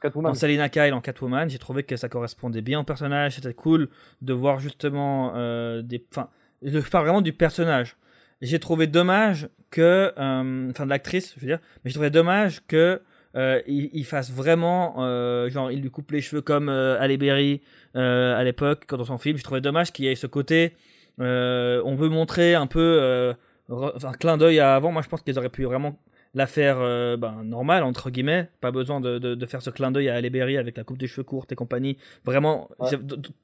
Catwoman. 0.00 0.30
en 0.30 0.34
Selina 0.34 0.68
Kyle 0.68 0.92
en 0.94 1.00
Catwoman. 1.00 1.48
J'ai 1.50 1.58
trouvé 1.58 1.82
que 1.82 1.96
ça 1.96 2.08
correspondait 2.08 2.60
bien 2.62 2.78
au 2.78 2.84
personnage. 2.84 3.34
C'était 3.36 3.54
cool 3.54 3.88
de 4.20 4.32
voir 4.32 4.60
justement 4.60 5.32
euh, 5.34 5.82
des. 5.82 6.04
Enfin, 6.12 6.28
je 6.62 6.78
parle 6.78 7.06
vraiment 7.06 7.22
du 7.22 7.32
personnage. 7.32 7.96
J'ai 8.40 8.60
trouvé 8.60 8.86
dommage 8.86 9.48
que. 9.70 10.12
euh, 10.16 10.70
Enfin, 10.70 10.84
de 10.84 10.90
l'actrice, 10.90 11.34
je 11.36 11.40
veux 11.40 11.46
dire. 11.48 11.58
Mais 11.84 11.90
j'ai 11.90 11.94
trouvé 11.94 12.10
dommage 12.10 12.60
que. 12.68 13.00
Euh, 13.36 13.60
il, 13.66 13.90
il 13.92 14.04
fasse 14.04 14.30
vraiment. 14.30 14.96
euh, 14.98 15.48
genre, 15.50 15.70
il 15.70 15.80
lui 15.80 15.90
coupe 15.90 16.10
les 16.10 16.20
cheveux 16.20 16.42
comme 16.42 16.68
euh, 16.68 17.00
Halle 17.00 17.16
Berry 17.16 17.60
euh, 17.96 18.36
à 18.36 18.44
l'époque, 18.44 18.84
quand 18.86 18.96
dans 18.96 19.04
son 19.04 19.18
film. 19.18 19.36
J'ai 19.36 19.42
trouvé 19.42 19.60
dommage 19.60 19.92
qu'il 19.92 20.04
y 20.04 20.08
ait 20.08 20.14
ce 20.14 20.26
côté. 20.26 20.74
on 21.18 21.94
veut 21.96 22.08
montrer 22.08 22.54
un 22.54 22.66
peu. 22.66 23.34
un 23.70 24.12
clin 24.12 24.36
d'œil 24.36 24.60
à 24.60 24.74
avant. 24.76 24.92
Moi, 24.92 25.02
je 25.02 25.08
pense 25.08 25.22
qu'ils 25.22 25.38
auraient 25.38 25.48
pu 25.48 25.64
vraiment 25.64 25.98
la 26.34 26.46
faire 26.46 26.78
ben, 27.18 27.42
normale, 27.44 27.82
entre 27.82 28.10
guillemets. 28.10 28.48
Pas 28.60 28.70
besoin 28.70 29.00
de, 29.00 29.18
de, 29.18 29.34
de 29.34 29.46
faire 29.46 29.60
ce 29.62 29.70
clin 29.70 29.90
d'œil 29.90 30.08
à 30.08 30.14
Halle 30.16 30.30
Berry 30.30 30.56
avec 30.56 30.76
la 30.76 30.84
coupe 30.84 30.98
des 30.98 31.06
cheveux 31.06 31.24
courte 31.24 31.52
et 31.52 31.54
compagnie. 31.54 31.98
Vraiment, 32.24 32.70
Ouais. 32.78 32.90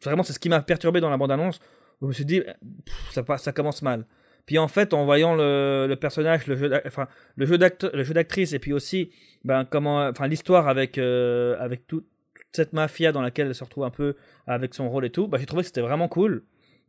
vraiment 0.03 0.23
c'est 0.23 0.33
ce 0.33 0.39
qui 0.39 0.49
m'a 0.49 0.61
perturbé 0.63 1.01
dans 1.01 1.11
la 1.11 1.17
bande-annonce. 1.19 1.61
où 2.01 2.07
Je 2.07 2.09
me 2.09 2.13
suis 2.13 2.25
dit, 2.25 2.41
pff, 2.41 3.11
ça, 3.11 3.23
pa- 3.23 3.37
ça 3.39 3.53
commence 3.53 3.83
mal. 3.83 4.05
Puis 4.49 4.57
en 4.57 4.67
fait, 4.67 4.95
en 4.95 5.05
voyant 5.05 5.35
le, 5.35 5.85
le 5.87 5.97
personnage, 5.97 6.47
le 6.47 6.57
jeu, 6.57 6.71
enfin, 6.87 7.07
le 7.37 7.45
jeu 7.45 7.59
d'actrice, 7.59 8.55
et 8.55 8.59
puis 8.59 8.73
aussi, 8.73 9.11
ben, 9.45 9.67
comment, 9.67 10.09
enfin, 10.09 10.27
l'histoire 10.27 10.69
avec, 10.69 10.97
euh, 10.97 11.55
avec 11.61 11.87
tout- 11.87 12.01
toute 12.01 12.47
cette 12.53 12.73
mafia 12.73 13.13
dans 13.13 13.21
laquelle 13.21 13.49
elle 13.49 13.55
se 13.55 13.63
retrouve 13.63 13.85
un 13.85 13.91
peu 13.91 14.17
avec 14.47 14.73
son 14.73 14.89
rôle 14.89 15.05
et 15.05 15.11
tout, 15.11 15.29
ben, 15.29 15.37
j'ai 15.37 15.45
trouvé 15.45 15.61
que 15.65 15.67
c'était 15.67 15.83
vraiment 15.83 16.09
cool. 16.09 16.45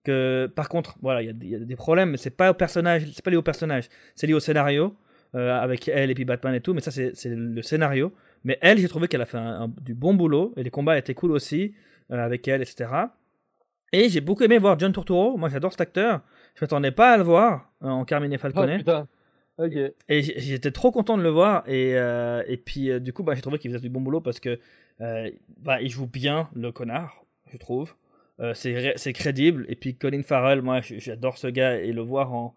Que, 0.06 0.50
par 0.56 0.70
contre, 0.70 0.96
voilà, 1.02 1.22
il 1.22 1.26
y, 1.50 1.54
a 1.54 1.60
des- 1.60 1.76
problèmes, 1.76 2.12
mais 2.12 2.18
c'est 2.18 2.30
pas 2.30 2.50
au 2.50 2.54
personnage, 2.54 3.04
c'est 3.14 3.26
pas 3.26 3.30
lié 3.30 3.36
au 3.36 3.42
personnage, 3.42 3.90
c'est 4.16 4.26
lié 4.26 4.34
au 4.34 4.40
scénario 4.40 4.96
euh, 5.36 5.60
avec 5.60 5.90
elle 5.90 6.12
et 6.12 6.16
puis 6.16 6.24
Batman 6.24 6.56
et 6.56 6.62
tout, 6.62 6.74
mais 6.74 6.80
ça 6.80 6.92
c'est 6.92 7.12
le 7.26 7.62
scénario. 7.62 8.14
Mais 8.46 8.58
elle, 8.62 8.78
j'ai 8.78 8.88
trouvé 8.88 9.10
qu'elle 9.10 9.22
a 9.22 9.26
fait 9.26 9.38
du 9.82 9.94
bon 9.96 10.14
boulot 10.14 10.54
et 10.56 10.64
les 10.64 10.70
combats 10.70 10.98
étaient 10.98 11.14
cool 11.14 11.32
aussi 11.34 11.76
euh, 12.10 12.24
avec 12.24 12.48
elle, 12.48 12.62
etc. 12.62 12.90
Et 13.92 14.08
j'ai 14.08 14.22
beaucoup 14.22 14.44
aimé 14.44 14.58
voir 14.60 14.80
John 14.80 14.94
Turturro. 14.94 15.36
Moi, 15.38 15.50
j'adore 15.50 15.72
cet 15.72 15.82
acteur. 15.82 16.22
Je 16.60 16.66
m'attendais 16.66 16.92
pas 16.92 17.14
à 17.14 17.18
le 17.18 17.24
voir 17.24 17.72
euh, 17.84 17.88
en 17.88 18.04
Carmine 18.04 18.34
Ah, 18.34 18.38
Falcone. 18.38 18.78
putain. 18.80 19.08
Ok. 19.58 19.74
Et 20.10 20.22
j'étais 20.22 20.72
trop 20.72 20.92
content 20.92 21.18
de 21.18 21.24
le 21.24 21.30
voir. 21.30 21.64
Et, 21.68 21.94
euh, 21.96 22.44
et 22.48 22.58
puis, 22.58 22.92
euh, 22.92 23.00
du 23.00 23.14
coup, 23.14 23.24
bah, 23.24 23.34
j'ai 23.34 23.42
trouvé 23.42 23.60
qu'il 23.60 23.72
faisait 23.72 23.82
du 23.82 23.90
bon 23.90 24.02
boulot 24.02 24.20
parce 24.20 24.40
que 24.42 24.60
euh, 25.00 25.30
bah, 25.58 25.82
il 25.82 25.90
joue 25.90 26.06
bien 26.08 26.50
le 26.54 26.72
connard, 26.74 27.24
je 27.52 27.58
trouve. 27.58 27.96
C'est 28.54 28.74
ré- 28.74 28.94
c'est 28.96 29.12
crédible. 29.14 29.66
Et 29.70 29.76
puis, 29.76 29.96
Colin 29.96 30.22
Farrell, 30.24 30.62
moi, 30.62 30.80
j'adore 30.82 31.38
ce 31.38 31.48
gars. 31.48 31.76
Et 31.78 31.92
le 31.92 32.02
voir 32.02 32.34
en, 32.34 32.56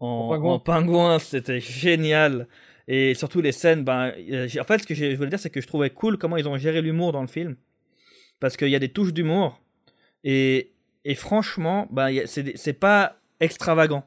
en, 0.00 0.30
En 0.30 0.58
pingouin. 0.60 1.18
c'était 1.20 1.58
génial. 1.60 2.46
Et 2.86 3.14
surtout, 3.14 3.40
les 3.40 3.50
scènes. 3.52 3.82
Ben, 3.84 4.12
en 4.12 4.64
fait, 4.64 4.78
ce 4.78 4.86
que 4.86 4.94
je 4.94 5.14
voulais 5.16 5.30
dire, 5.30 5.38
c'est 5.40 5.50
que 5.50 5.60
je 5.60 5.66
trouvais 5.66 5.90
cool 5.90 6.18
comment 6.18 6.36
ils 6.36 6.48
ont 6.48 6.56
géré 6.56 6.82
l'humour 6.82 7.10
dans 7.12 7.20
le 7.20 7.26
film. 7.28 7.56
Parce 8.40 8.56
qu'il 8.56 8.68
y 8.68 8.76
a 8.76 8.78
des 8.80 8.90
touches 8.90 9.12
d'humour. 9.12 9.60
Et, 10.22 10.72
et 11.04 11.14
franchement, 11.16 11.88
des- 12.44 12.56
c'est 12.56 12.72
pas 12.74 13.16
extravagant. 13.40 14.04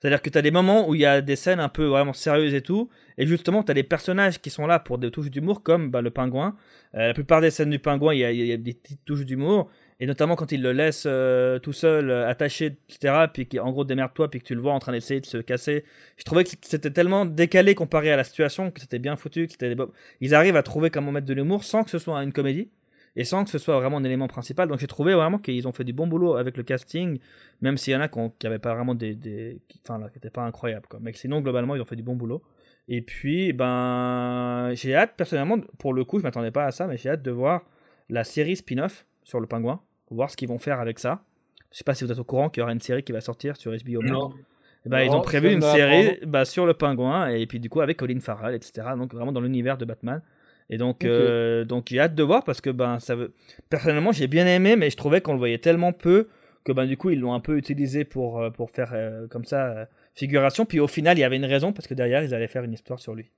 C'est-à-dire 0.00 0.20
que 0.20 0.28
tu 0.28 0.36
as 0.36 0.42
des 0.42 0.50
moments 0.50 0.88
où 0.88 0.94
il 0.94 1.00
y 1.00 1.06
a 1.06 1.20
des 1.20 1.36
scènes 1.36 1.60
un 1.60 1.68
peu 1.68 1.84
vraiment 1.84 2.12
sérieuses 2.12 2.54
et 2.54 2.60
tout, 2.60 2.90
et 3.18 3.26
justement, 3.26 3.62
tu 3.62 3.70
as 3.70 3.74
des 3.74 3.82
personnages 3.82 4.40
qui 4.40 4.50
sont 4.50 4.66
là 4.66 4.78
pour 4.78 4.98
des 4.98 5.10
touches 5.10 5.30
d'humour, 5.30 5.62
comme 5.62 5.90
bah, 5.90 6.02
le 6.02 6.10
pingouin. 6.10 6.54
Euh, 6.94 7.08
la 7.08 7.14
plupart 7.14 7.40
des 7.40 7.50
scènes 7.50 7.70
du 7.70 7.78
pingouin, 7.78 8.12
il 8.12 8.20
y 8.20 8.24
a, 8.24 8.32
y 8.32 8.52
a 8.52 8.56
des 8.56 8.74
petites 8.74 9.04
touches 9.04 9.24
d'humour, 9.24 9.70
et 9.98 10.06
notamment 10.06 10.36
quand 10.36 10.52
il 10.52 10.62
le 10.62 10.72
laisse 10.72 11.04
euh, 11.06 11.58
tout 11.58 11.72
seul, 11.72 12.10
euh, 12.10 12.28
attaché, 12.28 12.76
etc., 12.90 13.24
puis 13.32 13.48
qu'en 13.48 13.72
gros, 13.72 13.84
démerde-toi, 13.84 14.30
puis 14.30 14.40
que 14.40 14.44
tu 14.44 14.54
le 14.54 14.60
vois 14.60 14.72
en 14.72 14.78
train 14.78 14.92
d'essayer 14.92 15.20
de 15.20 15.26
se 15.26 15.38
casser. 15.38 15.84
Je 16.18 16.24
trouvais 16.24 16.44
que 16.44 16.50
c'était 16.60 16.90
tellement 16.90 17.24
décalé 17.24 17.74
comparé 17.74 18.12
à 18.12 18.16
la 18.16 18.24
situation, 18.24 18.70
que 18.70 18.80
c'était 18.80 18.98
bien 18.98 19.16
foutu, 19.16 19.46
que 19.46 19.52
c'était 19.52 19.74
Ils 20.20 20.34
arrivent 20.34 20.56
à 20.56 20.62
trouver 20.62 20.90
comment 20.90 21.12
mettre 21.12 21.26
de 21.26 21.34
l'humour 21.34 21.64
sans 21.64 21.82
que 21.82 21.90
ce 21.90 21.98
soit 21.98 22.22
une 22.22 22.32
comédie. 22.32 22.68
Et 23.16 23.24
sans 23.24 23.44
que 23.44 23.50
ce 23.50 23.58
soit 23.58 23.78
vraiment 23.80 23.96
un 23.96 24.04
élément 24.04 24.28
principal. 24.28 24.68
Donc 24.68 24.78
j'ai 24.78 24.86
trouvé 24.86 25.14
vraiment 25.14 25.38
qu'ils 25.38 25.66
ont 25.66 25.72
fait 25.72 25.84
du 25.84 25.94
bon 25.94 26.06
boulot 26.06 26.36
avec 26.36 26.56
le 26.56 26.62
casting, 26.62 27.18
même 27.62 27.78
s'il 27.78 27.94
y 27.94 27.96
en 27.96 28.00
a 28.00 28.08
qui 28.08 28.20
n'avaient 28.44 28.58
pas 28.58 28.74
vraiment 28.74 28.94
des. 28.94 29.14
des 29.14 29.60
qui, 29.68 29.80
enfin, 29.82 29.98
là, 29.98 30.08
qui 30.08 30.16
n'étaient 30.16 30.30
pas 30.30 30.42
incroyables. 30.42 30.86
Quoi. 30.86 31.00
Mais 31.02 31.12
sinon, 31.14 31.40
globalement, 31.40 31.74
ils 31.74 31.80
ont 31.80 31.86
fait 31.86 31.96
du 31.96 32.02
bon 32.02 32.14
boulot. 32.14 32.42
Et 32.88 33.02
puis, 33.02 33.52
ben, 33.52 34.70
j'ai 34.74 34.94
hâte, 34.94 35.14
personnellement, 35.16 35.58
pour 35.78 35.92
le 35.92 36.04
coup, 36.04 36.18
je 36.18 36.22
m'attendais 36.22 36.52
pas 36.52 36.66
à 36.66 36.70
ça, 36.70 36.86
mais 36.86 36.96
j'ai 36.96 37.10
hâte 37.10 37.22
de 37.22 37.30
voir 37.30 37.64
la 38.08 38.22
série 38.22 38.54
spin-off 38.54 39.06
sur 39.24 39.40
le 39.40 39.46
pingouin, 39.46 39.80
voir 40.10 40.30
ce 40.30 40.36
qu'ils 40.36 40.48
vont 40.48 40.58
faire 40.58 40.78
avec 40.78 41.00
ça. 41.00 41.24
Je 41.72 41.78
sais 41.78 41.84
pas 41.84 41.94
si 41.94 42.04
vous 42.04 42.12
êtes 42.12 42.18
au 42.18 42.24
courant 42.24 42.48
qu'il 42.48 42.60
y 42.60 42.62
aura 42.62 42.72
une 42.72 42.80
série 42.80 43.02
qui 43.02 43.12
va 43.12 43.20
sortir 43.20 43.56
sur 43.56 43.72
HBO. 43.72 44.02
Non. 44.02 44.32
Ben, 44.84 45.00
ils 45.00 45.10
ont 45.10 45.20
prévu 45.20 45.52
une 45.52 45.62
série 45.62 46.20
bah, 46.24 46.44
sur 46.44 46.64
le 46.64 46.74
pingouin 46.74 47.26
et 47.28 47.44
puis 47.46 47.58
du 47.58 47.68
coup 47.68 47.80
avec 47.80 47.96
Colin 47.96 48.20
Farrell, 48.20 48.54
etc. 48.54 48.86
Donc 48.96 49.12
vraiment 49.12 49.32
dans 49.32 49.40
l'univers 49.40 49.76
de 49.76 49.84
Batman. 49.84 50.22
Et 50.68 50.78
donc, 50.78 50.96
okay. 50.96 51.08
euh, 51.08 51.64
donc 51.64 51.86
j'ai 51.90 52.00
hâte 52.00 52.14
de 52.14 52.22
voir 52.22 52.44
parce 52.44 52.60
que 52.60 52.70
ben, 52.70 52.98
ça 52.98 53.14
veut... 53.14 53.32
personnellement, 53.70 54.12
j'ai 54.12 54.26
bien 54.26 54.46
aimé, 54.46 54.76
mais 54.76 54.90
je 54.90 54.96
trouvais 54.96 55.20
qu'on 55.20 55.32
le 55.32 55.38
voyait 55.38 55.58
tellement 55.58 55.92
peu 55.92 56.28
que 56.64 56.72
ben, 56.72 56.86
du 56.86 56.96
coup, 56.96 57.10
ils 57.10 57.20
l'ont 57.20 57.34
un 57.34 57.40
peu 57.40 57.56
utilisé 57.56 58.04
pour, 58.04 58.40
euh, 58.40 58.50
pour 58.50 58.70
faire 58.70 58.90
euh, 58.92 59.28
comme 59.28 59.44
ça 59.44 59.66
euh, 59.66 59.84
figuration. 60.14 60.66
Puis 60.66 60.80
au 60.80 60.88
final, 60.88 61.16
il 61.16 61.20
y 61.20 61.24
avait 61.24 61.36
une 61.36 61.44
raison 61.44 61.72
parce 61.72 61.86
que 61.86 61.94
derrière, 61.94 62.24
ils 62.24 62.34
allaient 62.34 62.48
faire 62.48 62.64
une 62.64 62.72
histoire 62.72 62.98
sur 62.98 63.14
lui. 63.14 63.30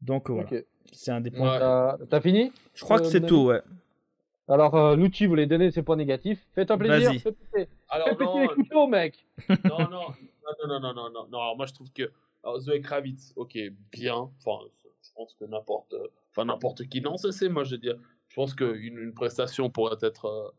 Donc 0.00 0.30
voilà, 0.30 0.46
okay. 0.46 0.64
c'est 0.92 1.10
un 1.10 1.20
des 1.20 1.30
points. 1.30 1.94
Ouais. 1.94 2.06
T'as 2.08 2.20
fini? 2.20 2.52
Je 2.74 2.82
crois 2.84 2.98
euh, 2.98 3.00
que 3.00 3.06
c'est 3.06 3.24
tout, 3.24 3.46
ouais. 3.46 3.60
Alors, 4.48 4.74
euh, 4.76 4.96
Lucci 4.96 5.26
voulait 5.26 5.46
donner 5.46 5.70
ses 5.70 5.82
points 5.82 5.96
négatifs? 5.96 6.46
Fais-toi 6.54 6.78
plaisir. 6.78 7.20
Fais 7.20 7.32
péter, 7.32 7.68
Alors, 7.88 8.08
fais 8.08 8.24
non, 8.24 8.40
les 8.42 8.48
couteaux, 8.48 8.86
mec. 8.86 9.26
Non, 9.48 9.78
non, 9.78 9.88
non, 9.90 10.68
non, 10.68 10.80
non, 10.80 10.94
non, 10.94 11.10
non, 11.10 11.28
non. 11.30 11.38
Alors, 11.40 11.56
moi, 11.56 11.66
je 11.66 11.74
trouve 11.74 11.90
que 11.92 12.10
alors, 12.44 12.60
Zoé 12.60 12.80
Kravitz, 12.80 13.32
ok, 13.34 13.58
bien. 13.90 14.30
Enfin, 14.44 14.64
pense 15.16 15.34
que 15.34 15.44
n'importe, 15.44 15.94
euh, 15.94 16.08
enfin 16.30 16.44
n'importe 16.44 16.86
qui. 16.88 17.00
Non, 17.00 17.16
ça 17.16 17.32
c'est 17.32 17.48
moi, 17.48 17.64
je 17.64 17.72
veux 17.72 17.80
dire. 17.80 17.96
Je 18.28 18.34
pense 18.34 18.54
qu'une 18.54 18.98
une 18.98 19.14
prestation 19.14 19.70
pourrait 19.70 19.96
être, 20.02 20.26
euh, 20.26 20.50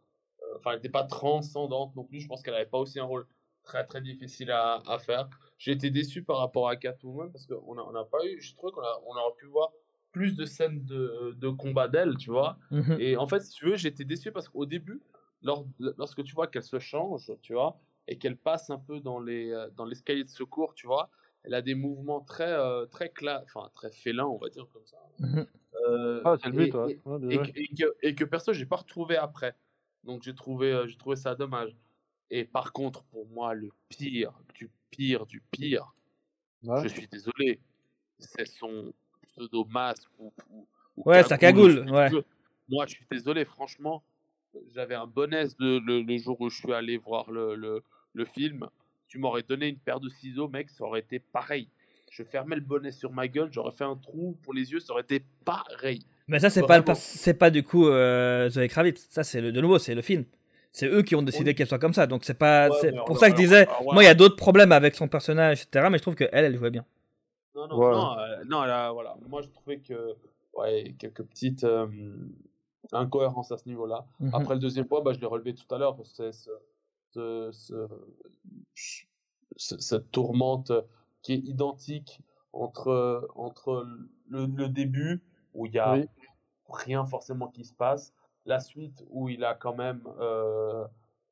euh, 0.42 0.58
enfin, 0.58 0.72
elle 0.72 0.78
n'était 0.78 0.90
pas 0.90 1.04
transcendante 1.04 1.96
non 1.96 2.04
plus. 2.04 2.20
Je 2.20 2.28
pense 2.28 2.42
qu'elle 2.42 2.54
n'avait 2.54 2.66
pas 2.66 2.80
aussi 2.80 3.00
un 3.00 3.06
rôle 3.06 3.26
très 3.64 3.86
très 3.86 4.02
difficile 4.02 4.52
à, 4.52 4.82
à 4.88 5.00
faire. 5.00 5.30
J'ai 5.58 5.72
été 5.72 5.90
déçu 5.90 6.24
par 6.24 6.38
rapport 6.38 6.68
à 6.68 6.76
Catwoman 6.76 7.32
parce 7.32 7.46
qu'on 7.46 7.76
n'a 7.76 7.84
on 7.86 7.92
n'a 7.92 8.04
pas 8.04 8.26
eu. 8.26 8.42
Je 8.42 8.56
trouve 8.56 8.72
qu'on 8.72 8.82
a, 8.82 9.02
on 9.06 9.12
aurait 9.12 9.36
pu 9.38 9.46
voir 9.48 9.72
plus 10.12 10.36
de 10.36 10.46
scènes 10.46 10.84
de, 10.86 11.36
de 11.38 11.50
combat 11.50 11.88
d'elle, 11.88 12.18
tu 12.18 12.32
vois. 12.32 12.58
Mhm. 12.72 12.98
Et 13.00 13.18
en 13.18 13.28
fait, 13.28 13.42
si 13.42 13.52
tu 13.52 13.66
veux, 13.66 13.76
j'étais 13.76 14.06
déçu 14.06 14.32
parce 14.32 14.50
qu'au 14.50 14.66
début, 14.66 15.02
lors, 15.44 15.68
lorsque 15.80 16.24
tu 16.24 16.34
vois 16.34 16.48
qu'elle 16.48 16.64
se 16.64 16.80
change, 16.80 17.32
tu 17.42 17.54
vois, 17.54 17.78
et 18.08 18.18
qu'elle 18.18 18.38
passe 18.38 18.70
un 18.70 18.80
peu 18.80 19.00
dans 19.00 19.20
les 19.20 19.54
dans 19.76 19.86
l'escalier 19.86 20.24
de 20.24 20.30
secours, 20.30 20.74
tu 20.74 20.88
vois, 20.88 21.10
elle 21.48 21.54
a 21.54 21.62
des 21.62 21.76
mouvements 21.76 22.20
très 22.20 22.52
euh, 22.52 22.86
très 22.86 23.10
cla 23.10 23.42
enfin 23.46 23.70
très 23.74 23.90
félins, 23.90 24.26
on 24.26 24.38
va 24.38 24.50
dire 24.50 24.68
comme 24.74 24.86
ça. 24.86 24.98
Mhm. 25.20 25.48
Euh, 25.88 26.22
Ah, 26.26 26.36
c'est 26.42 26.50
le 26.50 26.54
but, 26.54 26.74
et, 26.74 26.78
ouais. 26.78 26.92
et- 26.92 27.08
Ouais, 27.10 27.16
et 27.16 27.20
déjà. 27.38 27.44
que- 27.46 27.60
et 27.60 27.68
que, 27.68 27.96
et 28.04 28.16
que 28.16 28.24
perso, 28.26 28.52
j'ai 28.54 28.66
pas 28.66 28.76
retrouvé 28.76 29.16
après. 29.16 29.56
Donc 30.04 30.24
j'ai 30.24 30.36
trouvé 30.36 30.72
euh, 30.74 30.88
j'ai 30.88 30.98
trouvé 30.98 31.16
ça 31.16 31.36
dommage. 31.36 31.76
Et 32.30 32.44
par 32.44 32.74
contre, 32.74 33.04
pour 33.06 33.26
moi, 33.28 33.54
le 33.54 33.70
pire 33.88 34.34
du 34.54 34.70
pire 34.92 35.26
du 35.26 35.42
pire, 35.52 35.94
Ouais. 36.64 36.84
je 36.84 36.90
suis 36.90 37.08
désolé, 37.08 37.60
c'est 38.20 38.46
son 38.48 38.92
pseudo 39.30 39.64
masque 39.66 40.10
ou, 40.20 40.34
ou- 40.50 40.68
ou 40.98 41.04
Ouais, 41.10 41.24
sa 41.24 41.38
cagoule, 41.38 41.90
ouais. 41.90 42.10
Moi, 42.70 42.86
je 42.86 42.96
suis 42.96 43.06
désolé, 43.10 43.46
franchement, 43.46 44.04
j'avais 44.74 44.96
un 44.96 45.08
bon 45.08 45.34
aise 45.34 45.56
de- 45.58 45.80
le, 45.80 46.02
le 46.02 46.18
jour 46.18 46.42
où 46.42 46.50
je 46.50 46.58
suis 46.58 46.74
allé 46.74 46.98
voir 46.98 47.32
le, 47.32 47.56
le, 47.56 47.82
le 48.14 48.26
film. 48.26 48.68
Tu 49.08 49.20
m'aurais 49.20 49.44
donné 49.44 49.68
une 49.68 49.78
paire 49.78 50.00
de 50.00 50.10
ciseaux, 50.10 50.48
mec, 50.48 50.70
ça 50.70 50.84
aurait 50.84 51.00
été 51.00 51.20
pareil. 51.20 51.70
Je 52.12 52.24
fermais 52.24 52.56
le 52.56 52.62
bonnet 52.62 52.92
sur 52.92 53.12
ma 53.12 53.28
gueule, 53.28 53.50
j'aurais 53.52 53.72
fait 53.72 53.84
un 53.84 53.96
trou 53.96 54.38
pour 54.44 54.54
les 54.54 54.72
yeux, 54.72 54.80
ça 54.80 54.94
aurait 54.94 55.02
été 55.04 55.24
pareil. 55.46 56.06
Mais 56.28 56.40
ça, 56.40 56.50
c'est 56.50 56.66
pas, 56.66 56.84
c'est 56.96 57.52
du 57.52 57.64
coup 57.64 57.88
euh, 57.88 58.50
Zoé 58.50 58.68
Kravitz. 58.68 59.08
Ça, 59.10 59.24
c'est 59.24 59.42
de 59.42 59.62
nouveau, 59.62 59.78
c'est 59.80 59.96
le 59.96 60.02
film. 60.02 60.26
C'est 60.74 60.88
eux 60.88 61.02
qui 61.02 61.16
ont 61.16 61.22
décidé 61.22 61.52
Oui. 61.52 61.56
qu'elle 61.56 61.68
soit 61.68 61.80
comme 61.80 61.94
ça. 61.94 62.06
Donc, 62.06 62.24
c'est 62.26 62.34
pas. 62.38 62.70
Ouais, 62.70 62.92
pour 62.92 63.02
alors- 63.06 63.18
ça 63.20 63.30
que 63.32 63.38
je 63.38 63.42
disais, 63.42 63.68
alors 63.68 63.94
moi, 63.94 64.04
il 64.04 64.06
y 64.06 64.10
a 64.10 64.14
d'autres 64.14 64.36
problèmes 64.36 64.72
avec 64.74 64.96
son 64.96 65.08
personnage, 65.08 65.64
etc. 65.64 65.88
Mais 65.90 65.98
je 65.98 66.04
trouve 66.04 66.16
qu'elle, 66.16 66.30
elle 66.32 66.56
jouait 66.58 66.70
bien. 66.70 66.86
Non, 67.56 67.68
non, 67.68 67.78
Ouais. 67.80 67.92
non, 67.92 68.18
euh, 68.20 68.44
non, 68.48 68.62
là, 68.64 68.92
voilà. 68.92 69.16
Moi, 69.28 69.42
je 69.42 69.48
trouvais 69.48 69.80
que, 69.80 70.16
ouais, 70.54 70.94
quelques 71.00 71.24
petites 71.24 71.64
euh, 71.64 71.88
incohérences 72.92 73.52
à 73.52 73.58
ce 73.58 73.68
niveau-là. 73.68 74.06
Mhm. 74.20 74.32
Après 74.34 74.54
le 74.54 74.60
deuxième 74.60 74.86
point, 74.86 75.02
bah, 75.02 75.14
je 75.14 75.20
l'ai 75.20 75.26
relevé 75.26 75.54
tout 75.56 75.74
à 75.74 75.78
l'heure. 75.78 75.96
parce 75.96 76.10
que 76.10 76.16
C'est 76.32 76.32
ce, 76.34 76.50
ce, 77.14 77.50
ce- 77.52 77.88
cette 79.56 80.12
tourmente 80.12 80.72
qui 81.22 81.34
est 81.34 81.38
identique 81.38 82.22
entre, 82.54 83.28
entre 83.36 83.88
le, 84.30 84.46
le 84.46 84.70
début 84.70 85.24
où 85.54 85.66
il 85.66 85.74
y 85.74 85.80
a 85.80 85.98
rien 86.70 87.06
forcément 87.06 87.48
qui 87.48 87.64
se 87.66 87.74
passe, 87.74 88.14
la 88.46 88.60
suite 88.60 89.04
où 89.10 89.30
il 89.30 89.44
a 89.44 89.56
quand 89.56 89.76
même 89.76 90.02
euh, 90.20 90.86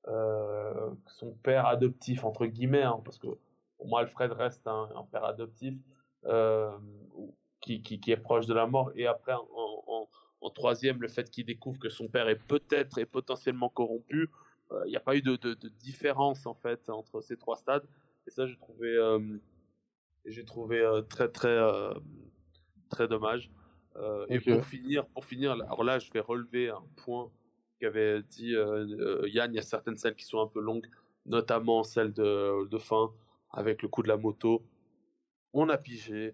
euh, 0.07 0.91
son 1.07 1.31
père 1.43 1.65
adoptif, 1.67 2.23
entre 2.25 2.45
guillemets, 2.45 2.83
hein, 2.83 3.01
parce 3.03 3.17
que 3.17 3.27
pour 3.77 3.87
moi 3.87 4.01
Alfred 4.01 4.31
reste 4.31 4.67
un, 4.67 4.89
père 5.11 5.25
adoptif 5.25 5.75
euh, 6.25 6.71
qui, 7.61 7.81
qui, 7.81 7.99
qui, 7.99 8.11
est 8.11 8.17
proche 8.17 8.45
de 8.45 8.53
la 8.53 8.65
mort, 8.67 8.91
et 8.95 9.07
après 9.07 9.33
en, 9.33 9.47
en, 9.87 10.07
en 10.41 10.49
troisième, 10.49 11.01
le 11.01 11.07
fait 11.07 11.29
qu'il 11.29 11.45
découvre 11.45 11.79
que 11.79 11.89
son 11.89 12.07
père 12.07 12.29
est 12.29 12.35
peut-être 12.35 12.97
et 12.97 13.05
potentiellement 13.05 13.69
corrompu, 13.69 14.29
il 14.85 14.89
n'y 14.89 14.97
a 14.97 15.01
pas 15.01 15.15
eu 15.15 15.21
de, 15.21 15.35
de, 15.35 15.53
de, 15.53 15.69
différence 15.69 16.45
en 16.45 16.55
fait 16.55 16.89
entre 16.89 17.21
ces 17.21 17.37
trois 17.37 17.55
stades, 17.55 17.85
et 18.27 18.31
ça 18.31 18.47
j'ai 18.47 18.57
trouvé, 18.57 18.97
j'ai 20.25 20.43
trouvé 20.43 20.83
très 21.09 21.29
très 21.29 21.57
très 22.89 23.07
dommage. 23.07 23.51
Euh, 23.97 24.25
et 24.29 24.39
pour 24.39 24.65
finir, 24.65 25.05
pour 25.07 25.25
finir, 25.25 25.51
alors 25.53 25.83
là, 25.83 25.99
je 25.99 26.11
vais 26.11 26.19
relever 26.19 26.69
un 26.69 26.83
point 26.97 27.31
qu'avait 27.79 28.21
dit 28.23 28.55
euh, 28.55 28.85
euh, 28.99 29.29
Yann. 29.29 29.51
Il 29.53 29.55
y 29.55 29.59
a 29.59 29.61
certaines 29.61 29.97
scènes 29.97 30.15
qui 30.15 30.25
sont 30.25 30.41
un 30.41 30.47
peu 30.47 30.59
longues, 30.59 30.87
notamment 31.25 31.83
celle 31.83 32.11
de, 32.13 32.67
de 32.67 32.77
fin 32.77 33.11
avec 33.51 33.81
le 33.81 33.87
coup 33.87 34.03
de 34.03 34.07
la 34.07 34.17
moto. 34.17 34.65
On 35.53 35.69
a 35.69 35.77
pigé. 35.77 36.33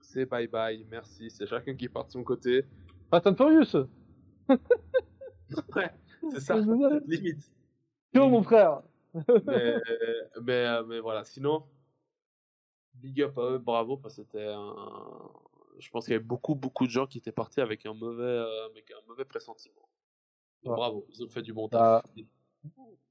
C'est 0.00 0.26
bye 0.26 0.46
bye, 0.46 0.86
merci. 0.90 1.30
C'est 1.30 1.46
chacun 1.46 1.74
qui 1.74 1.88
part 1.88 2.06
de 2.06 2.12
son 2.12 2.22
côté. 2.22 2.64
Fast 3.10 3.26
and 3.26 3.34
Furious 3.34 3.88
Ouais, 5.74 5.90
c'est 6.32 6.40
ça, 6.40 6.56
limite. 7.06 7.50
Yo, 8.14 8.28
mon 8.28 8.42
frère 8.42 8.82
mais, 9.46 9.74
mais, 10.42 10.82
mais, 10.84 11.00
voilà, 11.00 11.24
sinon, 11.24 11.64
big 12.94 13.22
up 13.22 13.38
à 13.38 13.52
eux, 13.52 13.58
bravo, 13.58 13.96
parce 13.96 14.16
que 14.16 14.22
c'était 14.22 14.46
un, 14.46 14.74
je 15.78 15.90
pense 15.90 16.04
qu'il 16.04 16.12
y 16.12 16.16
avait 16.16 16.24
beaucoup, 16.24 16.54
beaucoup 16.54 16.86
de 16.86 16.90
gens 16.90 17.06
qui 17.06 17.18
étaient 17.18 17.32
partis 17.32 17.60
avec 17.60 17.86
un 17.86 17.94
mauvais, 17.94 18.22
euh, 18.24 18.66
avec 18.66 18.90
un 18.90 19.06
mauvais 19.08 19.24
pressentiment. 19.24 19.88
Bravo, 20.64 21.06
ils 21.10 21.22
ont 21.22 21.28
fait 21.28 21.42
du 21.42 21.52
bon 21.52 21.68
taf. 21.68 22.02
Bah, 22.04 22.24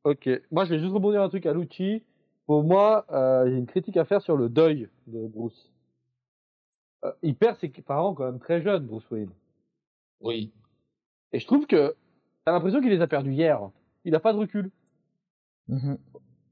ok, 0.03 0.29
moi 0.51 0.65
je 0.65 0.71
vais 0.71 0.79
juste 0.79 0.91
rebondir 0.91 1.21
un 1.21 1.29
truc 1.29 1.45
à 1.45 1.53
Lucci. 1.53 2.03
Pour 2.45 2.63
moi, 2.63 3.05
euh, 3.11 3.49
j'ai 3.49 3.57
une 3.57 3.65
critique 3.65 3.97
à 3.97 4.05
faire 4.05 4.21
sur 4.21 4.35
le 4.35 4.49
deuil 4.49 4.89
de 5.07 5.25
Bruce. 5.27 5.71
Euh, 7.05 7.11
il 7.21 7.35
perd 7.35 7.57
ses 7.57 7.69
parents 7.69 8.13
quand 8.13 8.25
même 8.25 8.39
très 8.39 8.61
jeunes, 8.61 8.85
Bruce 8.85 9.09
Wayne. 9.09 9.31
Oui. 10.19 10.51
Et 11.31 11.39
je 11.39 11.47
trouve 11.47 11.65
que 11.65 11.95
t'as 12.45 12.51
l'impression 12.51 12.79
qu'il 12.79 12.89
les 12.89 13.01
a 13.01 13.07
perdus 13.07 13.33
hier. 13.33 13.59
Il 14.05 14.15
a 14.15 14.19
pas 14.19 14.33
de 14.33 14.37
recul. 14.37 14.69
Mm-hmm. 15.69 15.97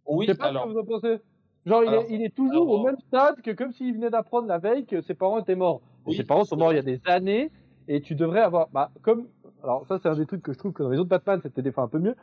Oui, 0.08 0.26
je 0.28 0.32
sais 0.32 0.38
pas 0.38 0.48
alors... 0.48 0.64
ce 0.64 0.68
que 0.70 0.74
vous 0.74 0.80
en 0.80 0.86
pensez. 0.86 1.20
Genre, 1.66 1.84
il, 1.84 1.94
est, 1.94 2.08
il, 2.10 2.22
est, 2.24 2.36
toujours 2.36 2.70
au 2.70 2.84
même 2.84 2.98
stade 3.08 3.42
que 3.42 3.52
comme 3.52 3.72
s'il 3.72 3.94
venait 3.94 4.10
d'apprendre 4.10 4.48
la 4.48 4.58
veille 4.58 4.86
que 4.86 5.02
ses 5.02 5.14
parents 5.14 5.40
étaient 5.40 5.56
morts. 5.56 5.82
ses 6.12 6.26
parents 6.26 6.44
sont 6.44 6.58
morts 6.58 6.74
il 6.74 6.76
y 6.76 6.80
a 6.80 6.82
des 6.82 7.00
années, 7.06 7.52
et 7.88 8.02
tu 8.02 8.16
devrais 8.16 8.42
avoir, 8.42 8.68
bah, 8.74 8.92
comme, 9.02 9.28
alors 9.64 9.86
ça 9.88 9.98
c'est 9.98 10.10
un 10.10 10.16
des 10.16 10.26
trucs 10.26 10.42
que 10.42 10.52
je 10.52 10.58
trouve 10.58 10.74
que 10.74 10.84
dans 10.84 10.90
les 10.90 10.98
autres 10.98 11.10
Batman 11.10 11.40
c'était 11.42 11.62
des 11.62 11.72
fois 11.72 11.86
un 11.86 11.88
peu 11.88 12.00
mieux. 12.00 12.16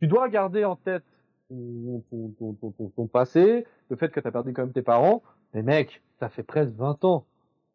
Tu 0.00 0.06
dois 0.06 0.30
garder 0.30 0.64
en 0.64 0.76
tête 0.76 1.04
ton, 1.50 2.02
ton, 2.10 2.54
ton, 2.54 2.72
ton 2.96 3.06
passé, 3.08 3.66
le 3.90 3.96
fait 3.96 4.08
que 4.08 4.20
t'as 4.20 4.30
perdu 4.30 4.54
quand 4.54 4.62
même 4.62 4.72
tes 4.72 4.80
parents. 4.80 5.22
Mais 5.52 5.62
mec, 5.62 6.02
ça 6.18 6.30
fait 6.30 6.42
presque 6.42 6.72
20 6.72 7.04
ans. 7.04 7.26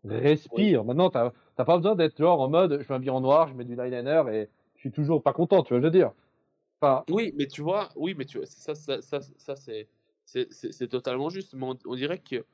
Respire. 0.06 0.84
Maintenant, 0.84 1.10
t'as 1.10 1.32
pas 1.56 1.78
besoin 1.78 1.96
d'être 1.96 2.18
genre 2.18 2.42
en 2.42 2.50
mode, 2.50 2.82
je 2.82 2.92
m'habille 2.92 3.12
en 3.12 3.22
noir, 3.22 3.48
je 3.48 3.54
mets 3.54 3.66
du 3.66 3.80
eyeliner 3.80 4.24
et 4.32 4.50
suis 4.90 4.92
toujours 4.92 5.22
pas 5.22 5.34
content, 5.34 5.64
tu 5.64 5.74
vois, 5.74 5.80
je 5.80 5.86
veux 5.86 5.92
dire. 5.92 6.12
Enfin... 6.82 7.04
Oui, 7.10 7.34
mais 7.36 7.48
tu 7.48 7.62
vois, 7.62 7.90
oui, 7.96 8.14
mais 8.18 8.26
tu 8.26 8.38
vois, 8.38 8.46
ça, 8.46 8.76
ça, 8.76 9.02
ça, 9.02 9.22
ça 9.22 9.56
c'est 9.56 9.88
c'est 10.26 10.88
totalement 10.88 11.30
juste, 11.30 11.54
mais 11.54 11.68
on, 11.86 11.96
dirait 11.96 12.20
que 12.20 12.46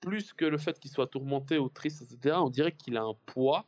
plus 0.00 0.32
que 0.32 0.44
le 0.44 0.58
fait 0.58 0.78
qu'il 0.78 0.90
soit 0.90 1.06
tourmenté 1.06 1.58
ou 1.58 1.68
triste, 1.68 2.02
etc., 2.02 2.36
on 2.38 2.50
dirait 2.50 2.72
qu'il 2.72 2.96
a 2.96 3.02
un 3.02 3.14
poids 3.26 3.66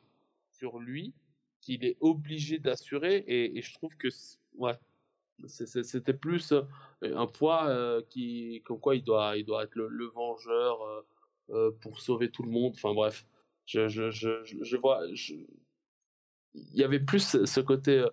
sur 0.51 0.79
lui 0.79 1.13
qu'il 1.61 1.85
est 1.85 1.97
obligé 2.01 2.59
d'assurer, 2.59 3.25
et, 3.27 3.61
je 3.61 3.75
trouve 3.75 3.95
que 3.97 4.09
ouais, 4.57 4.79
c'était 5.47 6.15
plus 6.15 6.53
euh, 6.53 6.63
un 7.03 7.27
poids 7.27 7.69
euh, 7.69 8.03
qui, 8.09 8.63
comme 8.65 8.81
quoi 8.81 8.97
il 8.97 9.05
doit, 9.05 9.37
il 9.37 9.45
doit 9.45 9.65
être 9.65 9.75
le, 9.75 10.07
vengeur 10.07 11.05
euh, 11.51 11.71
pour 11.81 12.01
sauver 12.01 12.31
tout 12.31 12.43
le 12.43 12.51
monde. 12.51 12.73
Enfin 12.77 12.95
bref, 12.95 13.27
je, 13.67 13.89
je, 13.89 14.11
je, 14.11 14.43
je 14.45 14.77
vois, 14.79 15.03
il 16.55 16.77
y 16.77 16.85
avait 16.85 17.01
plus 17.01 17.45
ce 17.45 17.61
côté 17.61 18.05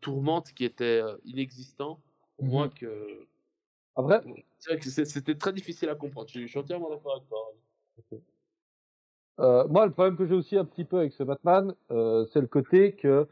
tourmente 0.00 0.52
qui 0.52 0.64
était 0.64 1.02
inexistant 1.24 2.00
pour 2.36 2.46
moi 2.46 2.66
mmh 2.66 2.70
que 2.70 3.26
après, 3.96 4.20
c'était 4.58 5.34
très 5.34 5.54
difficile 5.54 5.88
à 5.88 5.94
comprendre. 5.94 6.28
Je 6.28 6.46
suis 6.46 6.58
entièrement 6.58 6.90
d'accord 6.90 7.16
avec 7.16 7.28
toi. 7.28 8.18
Euh, 9.38 9.66
moi, 9.68 9.86
le 9.86 9.92
problème 9.92 10.16
que 10.16 10.26
j'ai 10.26 10.34
aussi 10.34 10.56
un 10.56 10.64
petit 10.64 10.84
peu 10.84 10.98
avec 10.98 11.12
ce 11.12 11.22
Batman, 11.22 11.74
euh, 11.90 12.26
c'est 12.32 12.40
le 12.40 12.46
côté 12.46 12.92
que 12.92 13.26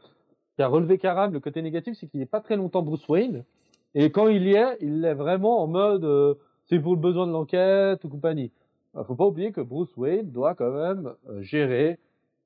qui 0.55 0.61
a 0.61 0.67
relevé 0.67 0.97
Karam. 0.97 1.31
Le 1.33 1.39
côté 1.39 1.61
négatif, 1.61 1.97
c'est 1.99 2.07
qu'il 2.07 2.19
n'est 2.19 2.25
pas 2.25 2.41
très 2.41 2.55
longtemps 2.55 2.81
Bruce 2.81 3.07
Wayne. 3.07 3.43
Et 3.93 4.11
quand 4.11 4.27
il 4.27 4.43
y 4.43 4.55
est, 4.55 4.77
il 4.81 5.05
est 5.05 5.13
vraiment 5.13 5.61
en 5.61 5.67
mode 5.67 6.03
euh, 6.03 6.35
c'est 6.65 6.79
pour 6.79 6.95
le 6.95 6.99
besoin 6.99 7.27
de 7.27 7.31
l'enquête 7.31 8.03
ou 8.03 8.09
compagnie. 8.09 8.51
Il 8.97 9.03
faut 9.05 9.15
pas 9.15 9.25
oublier 9.25 9.51
que 9.51 9.61
Bruce 9.61 9.95
Wayne 9.97 10.31
doit 10.31 10.55
quand 10.55 10.71
même 10.71 11.13
euh, 11.29 11.41
gérer, 11.41 11.99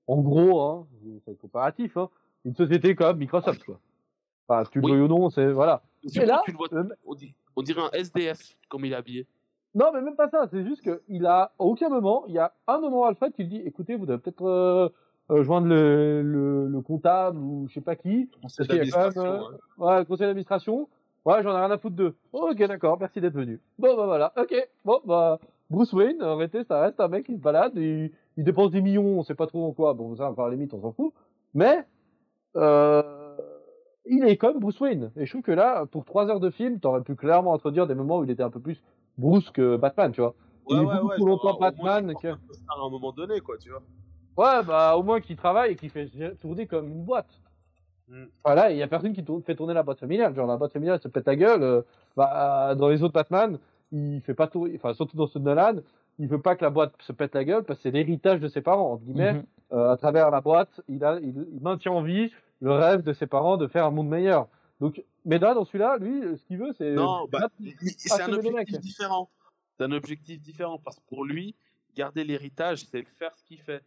en 0.10 0.22
gros, 0.22 0.60
hein, 0.60 0.88
c'est 1.26 1.38
comparatif, 1.38 1.96
hein, 1.96 2.10
une 2.44 2.56
société 2.56 2.96
comme 2.96 3.18
Microsoft, 3.18 3.64
quoi. 3.64 3.80
Enfin, 4.48 4.68
tu 4.72 4.82
le 4.82 4.86
oui. 4.86 5.00
ou 5.02 5.08
non, 5.08 5.30
c'est 5.30 5.52
voilà. 5.52 5.84
Et 6.04 6.26
là, 6.26 6.42
tu 6.46 6.52
le 6.52 6.58
vois, 6.58 6.68
on, 7.56 7.62
dirait 7.62 7.82
un 7.82 7.92
SDF 7.92 8.58
comme 8.70 8.86
il 8.86 8.94
est 8.94 8.96
habillé. 8.96 9.28
Non, 9.76 9.92
mais 9.94 10.02
même 10.02 10.16
pas 10.16 10.28
ça. 10.30 10.48
C'est 10.50 10.66
juste 10.66 10.82
qu'il 10.82 11.26
a, 11.28 11.42
à 11.42 11.52
aucun 11.60 11.90
moment, 11.90 12.24
il 12.28 12.34
y 12.34 12.40
a 12.40 12.52
un 12.68 12.80
moment 12.80 13.06
Alfred 13.06 13.34
qui 13.34 13.44
lui 13.44 13.50
dit, 13.50 13.62
écoutez, 13.64 13.96
vous 13.96 14.08
devez 14.08 14.18
peut-être 14.18 14.44
euh, 14.44 14.90
euh, 15.30 15.44
joindre 15.44 15.68
le, 15.68 16.24
le, 16.24 16.68
le, 16.68 16.82
comptable 16.82 17.38
ou 17.38 17.68
je 17.68 17.76
sais 17.76 17.82
pas 17.82 17.96
qui. 17.96 18.32
Conseil 18.42 18.66
d'administration. 18.66 19.22
Euh, 19.24 19.42
ouais, 19.78 20.00
le 20.00 20.06
conseil 20.06 20.26
d'administration. 20.26 20.90
Ouais, 21.24 21.44
j'en 21.44 21.56
ai 21.56 21.60
rien 21.60 21.70
à 21.70 21.78
foutre 21.78 21.96
d'eux. 21.96 22.16
ok, 22.34 22.58
d'accord, 22.58 22.98
merci 23.00 23.22
d'être 23.22 23.34
venu. 23.34 23.60
Bon, 23.78 23.96
bah 23.96 24.06
voilà, 24.08 24.34
ok. 24.36 24.56
Bon, 24.84 25.02
bah, 25.06 25.38
Bruce 25.70 25.94
Wayne, 25.94 26.24
en 26.24 26.38
réalité, 26.38 26.64
ça 26.64 26.82
reste 26.82 27.00
un 27.00 27.08
mec 27.08 27.28
qui 27.28 27.36
se 27.36 27.42
balade, 27.42 27.74
il, 27.76 28.12
il 28.40 28.46
dépense 28.46 28.72
des 28.72 28.82
millions, 28.82 29.20
on 29.20 29.24
sait 29.24 29.36
pas 29.36 29.48
trop 29.48 29.68
en 29.68 29.74
quoi. 29.74 29.94
Bon, 29.94 30.16
ça, 30.16 30.32
par 30.32 30.48
la 30.48 30.54
limite, 30.54 30.74
on 30.74 30.80
s'en 30.80 30.94
fout. 30.94 31.14
Mais, 31.54 31.86
euh, 32.56 33.36
il 34.06 34.24
est 34.24 34.38
comme 34.38 34.60
Bruce 34.60 34.80
Wayne. 34.80 35.12
Et 35.18 35.26
je 35.26 35.32
trouve 35.32 35.42
que 35.42 35.52
là, 35.52 35.86
pour 35.86 36.06
trois 36.06 36.30
heures 36.30 36.40
de 36.40 36.50
film, 36.50 36.80
t'aurais 36.80 37.02
pu 37.02 37.16
clairement 37.16 37.54
introduire 37.54 37.86
des 37.86 37.96
moments 37.96 38.20
où 38.20 38.24
il 38.24 38.32
était 38.32 38.42
un 38.42 38.50
peu 38.50 38.62
plus 38.62 38.82
Bruce 39.18 39.52
que 39.52 39.76
Batman, 39.76 40.14
tu 40.14 40.22
vois. 40.22 40.36
Ouais, 40.70 40.78
il 40.78 40.80
est 40.80 40.86
beaucoup 40.86 41.08
ouais, 41.08 41.16
plus 41.16 41.26
longtemps 41.26 41.60
Batman 41.60 42.14
que. 42.16 42.30
À 42.30 42.78
un 42.78 42.90
moment 42.90 43.12
donné, 43.12 43.42
quoi, 43.42 43.58
tu 43.58 43.72
vois. 43.72 43.82
Ouais, 44.38 44.64
bah 44.64 44.96
au 44.96 45.04
moins 45.04 45.20
qu'il 45.20 45.36
travaille 45.36 45.74
et 45.74 45.76
qu'il 45.76 45.90
fait 45.90 46.10
tourner 46.40 46.66
comme 46.66 46.88
une 46.88 47.04
boîte. 47.04 47.42
Mm. 48.08 48.24
Voilà, 48.46 48.72
il 48.72 48.78
y 48.78 48.82
a 48.82 48.88
personne 48.88 49.12
qui 49.12 49.26
fait 49.46 49.56
tourner 49.56 49.74
la 49.74 49.84
boîte 49.84 50.00
familiale. 50.00 50.34
Genre 50.34 50.48
la 50.48 50.56
boîte 50.56 50.72
familiale 50.72 51.02
se 51.02 51.10
pète 51.10 51.28
la 51.28 51.36
gueule. 51.36 51.62
Euh, 51.62 51.82
bah, 52.16 52.74
dans 52.76 52.88
les 52.88 53.04
autres 53.04 53.14
Batman, 53.14 53.60
il 53.92 54.22
fait 54.22 54.34
pas 54.34 54.48
tourner, 54.48 54.76
enfin 54.76 54.94
surtout 54.94 55.18
dans 55.18 55.28
ce 55.28 55.40
Nolan, 55.40 55.82
il 56.20 56.28
veut 56.28 56.42
pas 56.42 56.56
que 56.56 56.64
la 56.64 56.70
boîte 56.70 56.94
se 57.00 57.12
pète 57.12 57.34
la 57.34 57.44
gueule 57.44 57.64
parce 57.64 57.80
que 57.80 57.84
c'est 57.84 57.92
l'héritage 57.92 58.40
de 58.40 58.48
ses 58.48 58.62
parents. 58.62 58.94
Entre 58.94 59.04
guillemets, 59.04 59.34
mm-hmm. 59.34 59.46
euh, 59.74 59.92
à 59.92 59.98
travers 59.98 60.30
la 60.30 60.42
boîte, 60.42 60.82
il, 60.88 61.04
a, 61.04 61.20
il, 61.20 61.48
il 61.54 61.62
maintient 61.62 61.94
en 61.94 62.04
vie 62.04 62.32
le 62.62 62.74
rêve 62.74 63.02
de 63.02 63.14
ses 63.14 63.26
parents 63.26 63.58
de 63.58 63.68
faire 63.68 63.86
un 63.86 63.92
monde 63.92 64.10
meilleur. 64.10 64.48
Donc, 64.80 65.04
mais 65.26 65.40
là, 65.40 65.54
dans 65.54 65.66
celui-là, 65.66 65.98
lui, 65.98 66.22
ce 66.38 66.46
qu'il 66.46 66.58
veut, 66.58 66.74
c'est. 66.78 66.92
Non, 66.92 67.28
bah, 67.32 67.50
c'est 67.98 68.22
un 68.22 68.34
objectif 68.34 68.80
différent. 68.80 69.30
C'est 69.78 69.84
un 69.84 69.92
objectif 69.92 70.42
différent 70.42 70.78
parce 70.78 70.98
que 70.98 71.06
pour 71.08 71.26
lui, 71.26 71.56
garder 71.96 72.24
l'héritage, 72.24 72.86
c'est 72.86 73.04
faire 73.04 73.36
ce 73.36 73.44
qu'il 73.44 73.60
fait. 73.62 73.84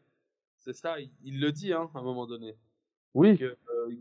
C'est 0.58 0.74
ça, 0.74 0.96
il, 1.24 1.40
le 1.40 1.50
dit 1.50 1.72
hein, 1.72 1.90
à 1.94 1.98
un 1.98 2.02
moment 2.02 2.26
donné. 2.26 2.56
Oui. 3.14 3.36
Que, 3.36 3.44
euh, 3.44 3.56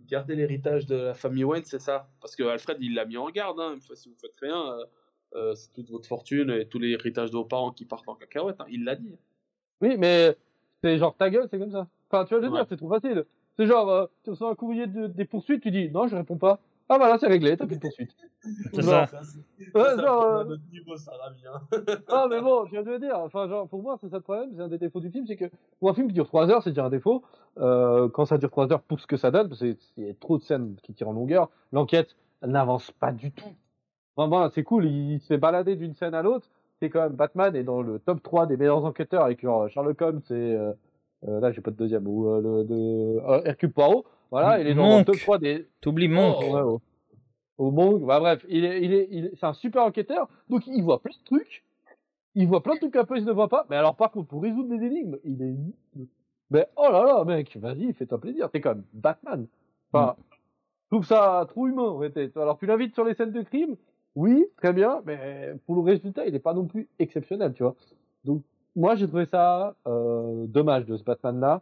garder 0.08 0.36
l'héritage 0.36 0.86
de 0.86 0.96
la 0.96 1.14
famille 1.14 1.44
Wayne, 1.44 1.66
c'est 1.66 1.82
ça. 1.82 2.10
Parce 2.22 2.36
que 2.36 2.44
Alfred, 2.44 2.78
il 2.80 2.94
l'a 2.94 3.06
mis 3.06 3.18
en 3.18 3.30
garde. 3.30 3.60
Hein. 3.60 3.78
Si 3.96 4.10
vous 4.10 4.16
faites 4.16 4.40
rien, 4.40 4.74
euh, 4.74 4.86
euh, 5.36 5.56
c'est 5.56 5.72
toute 5.74 5.90
votre 5.90 6.08
fortune 6.08 6.50
et 6.50 6.66
tous 6.66 6.80
les 6.80 6.90
héritages 6.90 7.32
de 7.32 7.38
vos 7.38 7.46
parents 7.46 7.72
qui 7.72 7.86
partent 7.86 8.08
en 8.08 8.16
cacahuète. 8.16 8.60
Hein. 8.60 8.66
Il 8.70 8.84
l'a 8.84 8.96
dit. 8.96 9.16
Oui, 9.82 9.96
mais 9.98 10.36
c'est 10.84 10.98
genre 10.98 11.16
ta 11.16 11.30
gueule, 11.30 11.48
c'est 11.50 11.60
comme 11.60 11.72
ça. 11.72 11.88
Enfin, 12.10 12.26
tu 12.26 12.34
vois, 12.34 12.44
je 12.44 12.48
veux 12.48 12.54
dire, 12.54 12.66
c'est 12.68 12.78
trop 12.78 12.90
facile. 12.90 13.26
C'est 13.58 13.66
genre, 13.66 13.90
euh, 13.90 14.06
tu 14.24 14.32
reçois 14.32 14.50
un 14.50 14.56
courrier 14.56 14.88
de, 14.88 15.08
des 15.08 15.26
poursuites, 15.26 15.62
tu 15.62 15.72
dis 15.72 15.90
non, 15.90 16.08
je 16.08 16.16
réponds 16.16 16.38
pas. 16.38 16.60
Ah 16.94 16.98
voilà, 16.98 17.18
c'est 17.18 17.28
réglé, 17.28 17.56
t'as 17.56 17.66
plus 17.66 17.78
de 17.78 17.82
poursuite. 17.82 18.14
C'est 18.74 18.82
ça. 18.82 19.08
Ouais, 19.74 20.02
genre, 20.02 20.24
euh... 20.24 20.44
notre 20.44 20.64
niveau, 20.70 20.98
ça 20.98 21.12
va 21.18 21.30
bien. 21.30 21.54
ah 22.10 22.28
mais 22.30 22.42
bon, 22.42 22.66
je 22.66 22.72
viens 22.72 22.84
de 22.84 22.90
le 22.90 23.00
dire. 23.00 23.18
Enfin, 23.18 23.48
genre, 23.48 23.70
pour 23.70 23.82
moi, 23.82 23.98
c'est 24.02 24.10
ça 24.10 24.18
le 24.18 24.24
problème, 24.24 24.50
c'est 24.56 24.62
un 24.62 24.68
des 24.68 24.80
défauts 24.80 25.00
du 25.00 25.10
film, 25.10 25.26
c'est 25.26 25.38
que 25.38 25.46
pour 25.80 25.90
un 25.90 25.94
film 25.94 26.08
qui 26.08 26.14
dure 26.16 26.28
3 26.28 26.50
heures, 26.50 26.64
c'est 26.64 26.72
déjà 26.72 26.84
un 26.84 26.90
défaut. 26.90 27.24
Euh, 27.60 28.10
quand 28.10 28.26
ça 28.26 28.38
dure 28.38 28.50
3 28.50 28.74
heures 28.74 28.82
pour 28.82 29.00
ce 29.00 29.08
que 29.08 29.16
ça 29.16 29.32
donne, 29.32 29.48
parce 29.48 29.60
qu'il 29.62 29.78
y 29.98 30.10
a 30.10 30.14
trop 30.16 30.38
de 30.38 30.44
scènes 30.44 30.76
qui 30.84 30.94
tirent 30.94 31.08
en 31.08 31.14
longueur, 31.14 31.50
l'enquête 31.72 32.18
n'avance 32.42 32.92
pas 32.92 33.14
du 33.14 33.32
tout. 33.32 33.54
Enfin, 34.16 34.28
bon, 34.28 34.49
c'est 34.53 34.64
cool, 34.64 34.86
il 34.86 35.20
se 35.22 35.28
fait 35.28 35.38
balader 35.38 35.76
d'une 35.76 35.93
scène 35.93 36.14
à 36.14 36.22
l'autre. 36.22 36.47
C'est 36.80 36.89
quand 36.89 37.01
même 37.03 37.14
Batman 37.14 37.55
est 37.55 37.64
dans 37.64 37.82
le 37.82 37.99
top 37.99 38.22
3 38.24 38.47
des 38.47 38.57
meilleurs 38.57 38.84
enquêteurs 38.86 39.24
avec 39.24 39.41
genre 39.41 39.70
Sherlock 39.70 40.01
Holmes 40.01 40.22
et 40.32 40.34
euh, 40.34 40.74
euh, 41.28 41.39
là, 41.39 41.51
j'ai 41.51 41.62
pas 41.62 41.72
de 41.72 41.76
deuxième. 41.76 42.07
Ou 42.07 42.28
euh, 42.28 42.41
le 42.41 42.64
de 42.64 43.20
euh, 43.20 43.41
Hercule 43.45 43.72
Poirot. 43.72 44.05
Voilà, 44.32 44.59
il 44.59 44.68
est 44.68 44.74
dans 44.74 44.97
le 44.99 45.05
top 45.05 45.16
3 45.18 45.38
des. 45.38 45.68
T'oublies 45.82 46.07
Monk. 46.07 46.38
Oh, 46.41 46.53
ouais, 46.55 46.80
au 47.57 47.72
Monk. 47.72 48.01
Bah, 48.03 48.20
bref, 48.20 48.43
il 48.49 48.66
est, 48.66 48.82
il 48.82 48.93
est, 48.93 49.07
il 49.12 49.26
est- 49.26 49.36
c'est 49.39 49.45
un 49.45 49.53
super 49.53 49.84
enquêteur, 49.84 50.28
donc 50.49 50.66
il 50.68 50.82
voit 50.84 51.01
plein 51.01 51.12
de 51.12 51.26
trucs. 51.26 51.64
Il 52.34 52.47
voit 52.47 52.64
plein 52.64 52.74
de 52.76 52.80
trucs 52.80 52.93
qu'un 52.93 53.03
peu 53.03 53.18
il 53.18 53.26
ne 53.26 53.32
voit 53.32 53.49
pas. 53.49 53.66
Mais 53.70 53.76
alors, 53.76 53.95
par 53.95 54.09
contre, 54.12 54.30
pour 54.30 54.41
résoudre 54.41 54.70
des 54.76 54.84
énigmes, 54.86 55.18
il 55.24 55.41
est. 55.43 56.05
Mais 56.49 56.66
oh 56.78 56.88
là 56.91 57.03
là, 57.05 57.24
mec, 57.26 57.55
vas-y, 57.57 57.93
fais-toi 57.93 58.20
plaisir. 58.20 58.49
T'es 58.49 58.59
quand 58.62 58.76
même 58.76 58.84
Batman. 58.93 59.45
Enfin, 59.93 60.16
je 60.89 60.95
trouve 60.95 61.05
ça 61.05 61.45
trop 61.49 61.68
humain, 61.68 61.84
en 61.89 61.99
fait. 61.99 62.36
Alors, 62.38 62.57
tu 62.57 62.66
l'invites 62.66 62.93
sur 62.95 63.03
les 63.05 63.14
scènes 63.14 63.32
de 63.32 63.41
crime, 63.41 63.76
oui, 64.16 64.45
très 64.57 64.74
bien, 64.74 65.01
mais 65.05 65.53
pour 65.66 65.76
le 65.76 65.82
résultat, 65.82 66.26
il 66.26 66.34
n'est 66.34 66.39
pas 66.39 66.53
non 66.53 66.66
plus 66.66 66.88
exceptionnel, 66.99 67.53
tu 67.53 67.64
vois. 67.64 67.76
Donc, 68.26 68.43
moi, 68.76 68.95
j'ai 68.95 69.07
trouvé 69.07 69.26
ça 69.26 69.76
euh, 69.88 70.45
dommage 70.47 70.86
de 70.86 70.97
ce 70.97 71.03
Batman-là. 71.03 71.62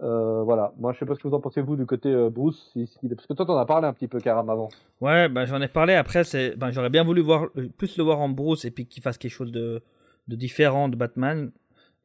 Euh, 0.00 0.42
voilà. 0.44 0.72
Moi, 0.78 0.92
je 0.92 0.98
sais 1.00 1.06
pas 1.06 1.14
ce 1.16 1.20
que 1.20 1.26
vous 1.28 1.34
en 1.34 1.40
pensez, 1.40 1.60
vous, 1.60 1.74
du 1.76 1.86
côté 1.86 2.08
euh, 2.08 2.30
Bruce. 2.30 2.70
si- 2.72 2.88
Parce 3.08 3.26
que 3.26 3.32
toi, 3.34 3.44
t'en 3.46 3.56
as 3.56 3.66
parlé 3.66 3.86
un 3.88 3.92
petit 3.92 4.06
peu, 4.08 4.20
Karam, 4.20 4.48
avant. 4.48 4.68
Ouais, 5.00 5.28
bah, 5.28 5.44
j'en 5.44 5.60
ai 5.60 5.66
parlé. 5.68 5.94
Après, 5.94 6.22
ben, 6.56 6.70
j'aurais 6.70 6.90
bien 6.90 7.02
voulu 7.04 7.20
voir 7.20 7.48
plus 7.76 7.96
le 7.98 8.04
voir 8.04 8.20
en 8.20 8.28
Bruce 8.28 8.64
et 8.64 8.70
puis 8.70 8.86
qu'il 8.86 9.02
fasse 9.02 9.18
quelque 9.18 9.32
chose 9.32 9.50
de, 9.52 9.82
de 10.28 10.36
différent 10.36 10.88
de 10.88 10.94
Batman. 10.96 11.50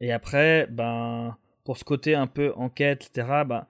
Et 0.00 0.12
après, 0.12 0.66
ben, 0.66 1.36
pour 1.64 1.76
ce 1.76 1.84
côté 1.84 2.14
un 2.16 2.26
peu 2.26 2.52
enquête, 2.56 3.08
etc. 3.08 3.44
Ben, 3.46 3.64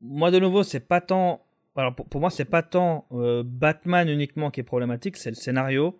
moi, 0.00 0.30
de 0.32 0.38
nouveau, 0.40 0.64
c'est 0.64 0.80
pas 0.86 1.00
tant. 1.00 1.40
Alors, 1.76 1.94
pour, 1.94 2.06
pour 2.08 2.20
moi, 2.20 2.30
c'est 2.30 2.44
pas 2.44 2.62
tant 2.62 3.06
euh, 3.12 3.42
Batman 3.44 4.08
uniquement 4.08 4.50
qui 4.50 4.60
est 4.60 4.64
problématique, 4.64 5.16
c'est 5.16 5.30
le 5.30 5.36
scénario 5.36 5.98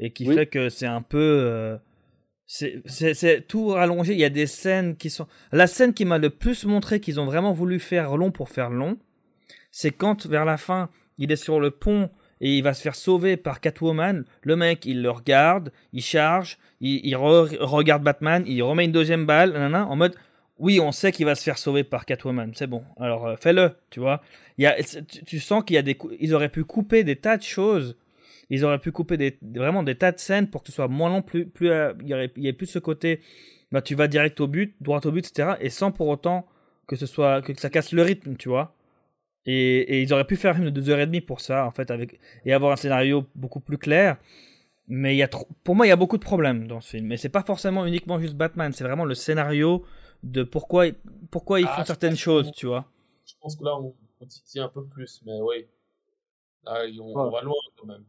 et 0.00 0.12
qui 0.12 0.26
Oui. 0.28 0.34
fait 0.34 0.46
que 0.46 0.68
c'est 0.68 0.86
un 0.86 1.02
peu. 1.02 1.18
euh, 1.18 1.76
c'est- 2.46 3.46
tout 3.46 3.68
rallongé. 3.68 4.12
Il 4.14 4.18
y 4.18 4.24
a 4.24 4.30
des 4.30 4.46
scènes 4.46 4.96
qui 4.96 5.10
sont. 5.10 5.26
La 5.52 5.66
scène 5.66 5.94
qui 5.94 6.04
m'a 6.04 6.18
le 6.18 6.30
plus 6.30 6.64
montré 6.66 7.00
qu'ils 7.00 7.20
ont 7.20 7.24
vraiment 7.24 7.52
voulu 7.52 7.78
faire 7.78 8.16
long 8.16 8.30
pour 8.30 8.48
faire 8.48 8.70
long, 8.70 8.98
c'est 9.70 9.90
quand 9.92 10.26
vers 10.26 10.44
la 10.44 10.56
fin, 10.56 10.90
il 11.18 11.30
est 11.32 11.36
sur 11.36 11.60
le 11.60 11.70
pont 11.70 12.10
et 12.40 12.56
il 12.56 12.62
va 12.62 12.74
se 12.74 12.82
faire 12.82 12.96
sauver 12.96 13.36
par 13.36 13.60
Catwoman. 13.60 14.24
Le 14.42 14.56
mec, 14.56 14.84
il 14.84 15.02
le 15.02 15.10
regarde, 15.10 15.70
il 15.92 16.02
charge, 16.02 16.58
il, 16.80 17.00
il 17.06 17.14
re- 17.14 17.56
regarde 17.60 18.02
Batman, 18.02 18.42
il 18.46 18.60
remet 18.62 18.84
une 18.86 18.92
deuxième 18.92 19.24
balle, 19.24 19.52
nanana, 19.52 19.86
en 19.86 19.94
mode 19.96 20.16
oui, 20.58 20.80
on 20.80 20.92
sait 20.92 21.12
qu'il 21.12 21.26
va 21.26 21.34
se 21.34 21.42
faire 21.42 21.58
sauver 21.58 21.84
par 21.84 22.04
Catwoman, 22.06 22.52
c'est 22.54 22.66
bon. 22.66 22.84
Alors 23.00 23.26
euh, 23.26 23.36
fais-le, 23.36 23.74
tu 23.90 24.00
vois. 24.00 24.22
Il 24.58 24.64
y 24.64 24.66
a, 24.66 24.76
tu, 25.26 25.40
sens 25.40 25.64
qu'il 25.64 25.74
y 25.74 25.78
a 25.78 25.82
des, 25.82 25.96
ils 26.20 26.34
auraient 26.34 26.50
pu 26.50 26.64
couper 26.64 27.04
des 27.04 27.16
tas 27.16 27.36
de 27.36 27.42
choses. 27.42 27.96
Ils 28.50 28.64
auraient 28.64 28.78
pu 28.78 28.92
couper 28.92 29.38
vraiment 29.42 29.82
des 29.82 29.94
tas 29.94 30.12
de 30.12 30.18
scènes 30.18 30.48
pour 30.48 30.62
que 30.62 30.68
ce 30.68 30.74
soit 30.74 30.88
moins 30.88 31.08
long, 31.08 31.22
plus, 31.22 31.46
plus, 31.46 31.70
euh, 31.70 31.94
il 32.04 32.30
y 32.36 32.48
ait 32.48 32.52
plus 32.52 32.66
ce 32.66 32.78
côté, 32.78 33.20
bah, 33.72 33.80
tu 33.80 33.94
vas 33.94 34.08
direct 34.08 34.40
au 34.40 34.46
but, 34.46 34.76
droit 34.80 35.00
au 35.04 35.10
but, 35.10 35.26
etc. 35.26 35.54
Et 35.60 35.70
sans 35.70 35.90
pour 35.90 36.08
autant 36.08 36.46
que 36.86 36.96
ce 36.96 37.06
soit, 37.06 37.40
que 37.42 37.58
ça 37.58 37.70
casse 37.70 37.92
le 37.92 38.02
rythme, 38.02 38.36
tu 38.36 38.48
vois. 38.48 38.74
Et, 39.46 40.02
ils 40.02 40.12
auraient 40.12 40.26
pu 40.26 40.36
faire 40.36 40.52
un 40.52 40.54
film 40.54 40.70
de 40.70 40.80
2h30 40.80 41.22
pour 41.22 41.40
ça, 41.40 41.66
en 41.66 41.70
fait, 41.70 41.90
avec, 41.90 42.20
et 42.44 42.52
avoir 42.52 42.72
un 42.72 42.76
scénario 42.76 43.26
beaucoup 43.34 43.60
plus 43.60 43.78
clair. 43.78 44.16
Mais 44.88 45.14
il 45.14 45.18
y 45.18 45.22
a 45.22 45.28
trop, 45.28 45.48
pour 45.64 45.74
moi, 45.74 45.86
il 45.86 45.88
y 45.88 45.92
a 45.92 45.96
beaucoup 45.96 46.18
de 46.18 46.22
problèmes 46.22 46.66
dans 46.66 46.80
ce 46.80 46.90
film. 46.96 47.10
Et 47.12 47.16
c'est 47.16 47.28
pas 47.30 47.42
forcément 47.42 47.86
uniquement 47.86 48.20
juste 48.20 48.34
Batman, 48.34 48.72
c'est 48.72 48.84
vraiment 48.84 49.04
le 49.04 49.14
scénario 49.14 49.84
de 50.22 50.42
pourquoi, 50.42 50.86
pourquoi 51.30 51.60
ils 51.60 51.66
Ah, 51.68 51.76
font 51.76 51.84
certaines 51.84 52.16
choses, 52.16 52.52
tu 52.52 52.66
vois. 52.66 52.84
Je 53.26 53.34
pense 53.40 53.56
que 53.56 53.64
là, 53.64 53.76
on, 53.78 53.94
on 54.20 54.26
titille 54.26 54.60
un 54.60 54.68
peu 54.68 54.84
plus, 54.84 55.20
mais 55.26 55.40
oui. 55.40 55.66
Là, 56.64 56.82
on, 57.00 57.16
on 57.16 57.24
Ouais. 57.26 57.30
va 57.32 57.42
loin 57.42 57.54
quand 57.78 57.86
même. 57.86 58.04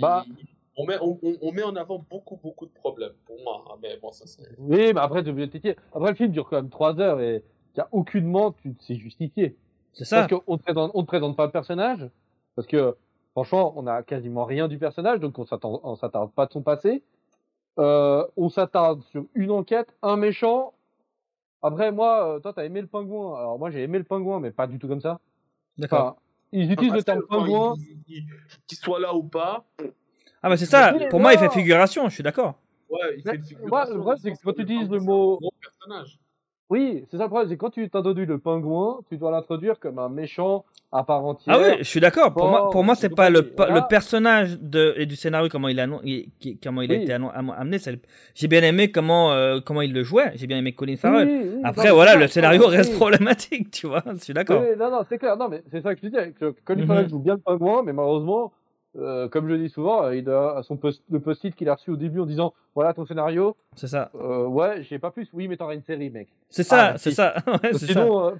Bah. 0.00 0.24
il- 0.26 0.46
on, 0.74 0.86
met, 0.86 0.96
on, 1.02 1.52
met 1.52 1.62
en 1.62 1.76
avant 1.76 1.98
beaucoup, 2.10 2.36
beaucoup 2.42 2.64
de 2.64 2.70
problèmes, 2.72 3.12
pour 3.26 3.36
moi. 3.42 3.62
hein, 3.70 3.76
mais 3.82 3.98
bon, 3.98 4.10
ça, 4.10 4.26
c'est. 4.26 4.42
Oui, 4.58 4.94
mais 4.94 5.00
après, 5.00 5.22
de 5.22 5.44
t'étirer. 5.44 5.76
Après, 5.94 6.10
le 6.10 6.16
film 6.16 6.30
dure 6.32 6.48
quand 6.48 6.56
même 6.56 6.70
3 6.70 6.98
heures 6.98 7.20
et 7.20 7.44
il 7.74 7.78
y 7.78 7.80
a 7.80 7.88
aucunement, 7.92 8.52
tu 8.52 8.74
c'est 8.80 8.94
justifié. 8.96 9.54
C'est 9.92 10.06
ça. 10.06 10.26
Parce 10.26 10.42
qu'on 10.42 10.56
te 10.56 10.62
présente, 10.62 10.90
on 10.94 11.02
te 11.02 11.06
présente 11.08 11.36
pas 11.36 11.44
le 11.44 11.52
personnage. 11.52 12.08
Parce 12.56 12.66
que, 12.66 12.96
franchement, 13.32 13.74
on 13.76 13.86
a 13.86 14.02
quasiment 14.02 14.44
rien 14.46 14.66
du 14.66 14.78
personnage, 14.78 15.20
donc 15.20 15.38
on 15.38 15.44
s'attend, 15.44 15.78
on 15.84 15.94
s'attarde 15.94 16.32
pas 16.32 16.46
de 16.46 16.52
son 16.52 16.62
passé. 16.62 17.02
Euh, 17.78 18.26
on 18.38 18.48
s'attarde 18.48 19.02
sur 19.10 19.26
une 19.34 19.50
enquête, 19.50 19.94
un 20.02 20.16
méchant. 20.16 20.72
Après, 21.62 21.92
moi, 21.92 22.36
euh, 22.36 22.40
toi, 22.40 22.52
t'as 22.52 22.64
aimé 22.64 22.80
le 22.80 22.86
pingouin. 22.86 23.38
Alors, 23.38 23.58
moi, 23.58 23.70
j'ai 23.70 23.82
aimé 23.82 23.98
le 23.98 24.04
pingouin, 24.04 24.40
mais 24.40 24.50
pas 24.50 24.66
du 24.66 24.78
tout 24.78 24.88
comme 24.88 25.00
ça. 25.00 25.20
D'accord. 25.78 26.00
Enfin, 26.06 26.16
ils 26.52 26.70
utilisent 26.72 26.92
le 26.94 27.02
terme 27.02 27.22
pingouin. 27.28 27.74
il- 27.78 27.98
il- 28.08 28.16
il- 28.18 28.26
Qu'il 28.66 28.78
soit 28.78 29.00
là 29.00 29.14
ou 29.14 29.22
pas, 29.22 29.64
Ah, 30.44 30.48
bah 30.48 30.56
c'est 30.56 30.66
ça. 30.66 30.92
Mais 30.92 31.08
Pour 31.08 31.20
moi, 31.20 31.32
il 31.32 31.38
fait 31.38 31.48
figuration, 31.50 32.08
je 32.08 32.14
suis 32.14 32.22
d'accord. 32.24 32.54
ouais, 32.90 32.98
il 33.16 33.22
fait 33.22 33.36
une 33.36 33.40
moi, 33.68 33.86
figuration. 33.86 33.94
le 33.94 34.00
problème, 34.00 34.18
c'est 34.22 34.32
que 34.32 34.36
quand 34.44 34.52
tu 34.54 34.62
utilises 34.62 34.90
le 34.90 34.98
mot- 35.00 35.38
personnage. 35.60 36.18
Oui, 36.70 37.04
c'est 37.10 37.18
ça 37.18 37.24
le 37.24 37.28
problème, 37.28 37.48
c'est 37.50 37.56
quand 37.58 37.70
tu 37.70 37.88
t'introduis 37.90 38.24
le 38.24 38.38
pingouin, 38.38 39.00
tu 39.10 39.18
dois 39.18 39.30
l'introduire 39.30 39.78
comme 39.78 39.98
un 39.98 40.08
méchant 40.08 40.64
à 40.90 41.04
part 41.04 41.24
entière. 41.24 41.56
Ah 41.58 41.62
oui, 41.62 41.74
je 41.78 41.84
suis 41.84 42.00
d'accord. 42.00 42.32
Pour 42.32 42.48
moi, 42.48 42.70
pour 42.70 42.82
moi, 42.84 42.94
c'est 42.94 43.14
pas 43.14 43.28
le, 43.30 43.40
le 43.40 43.88
personnage 43.88 44.58
de, 44.60 44.94
et 44.96 45.04
du 45.06 45.16
scénario 45.16 45.48
comment 45.50 45.68
il 45.68 45.78
a, 45.80 45.86
comment 45.86 46.00
il 46.82 46.92
a 46.92 46.94
Oui. 46.96 47.02
été 47.02 47.12
amené. 47.12 47.78
J'ai 48.34 48.48
bien 48.48 48.62
aimé 48.62 48.90
comment, 48.90 49.32
euh, 49.32 49.60
comment 49.64 49.82
il 49.82 49.92
le 49.92 50.02
jouait. 50.02 50.32
J'ai 50.34 50.46
bien 50.46 50.58
aimé 50.58 50.72
Colin 50.72 50.96
Farrell. 50.96 51.28
oui, 51.28 51.50
oui, 51.56 51.60
Après, 51.64 51.88
non, 51.88 51.94
voilà, 51.94 52.16
le 52.16 52.26
scénario 52.28 52.66
reste 52.66 52.94
problématique, 52.96 53.70
tu 53.70 53.86
vois. 53.86 54.02
Je 54.06 54.18
suis 54.22 54.34
d'accord. 54.34 54.62
Non, 54.78 54.90
non, 54.90 55.00
c'est 55.08 55.18
clair. 55.18 55.36
Non, 55.36 55.48
mais 55.48 55.62
c'est 55.70 55.82
ça 55.82 55.94
que 55.94 56.00
je 56.02 56.08
disais. 56.08 56.32
Que 56.38 56.54
Colin 56.64 56.82
Mhm. 56.82 56.86
Farrell 56.86 57.08
joue 57.10 57.18
bien 57.18 57.34
le 57.34 57.40
pingouin, 57.40 57.82
mais 57.84 57.92
malheureusement, 57.92 58.52
euh, 58.98 59.28
comme 59.28 59.48
je 59.48 59.54
dis 59.54 59.68
souvent, 59.68 60.04
euh, 60.04 60.16
il 60.16 60.28
a 60.30 60.62
son 60.62 60.76
post, 60.76 61.02
le 61.10 61.20
post-it 61.20 61.54
qu'il 61.54 61.68
a 61.68 61.74
reçu 61.74 61.90
au 61.90 61.96
début 61.96 62.20
en 62.20 62.26
disant 62.26 62.52
voilà 62.74 62.92
ton 62.94 63.04
scénario. 63.06 63.56
C'est 63.76 63.86
ça. 63.88 64.10
Euh, 64.14 64.46
ouais, 64.46 64.82
j'ai 64.82 64.98
pas 64.98 65.10
plus. 65.10 65.28
Oui, 65.32 65.48
mais 65.48 65.56
t'auras 65.56 65.74
une 65.74 65.82
série, 65.82 66.10
mec. 66.10 66.28
C'est 66.50 66.62
ça, 66.62 66.92
Ah, 66.94 66.98
c'est 66.98 67.10
si. 67.10 67.16
ça. 67.16 67.34
Ouais, 67.46 67.72
c'est 67.72 67.78
ça. 67.78 67.86
Sinon, 67.86 68.28
euh, 68.28 68.30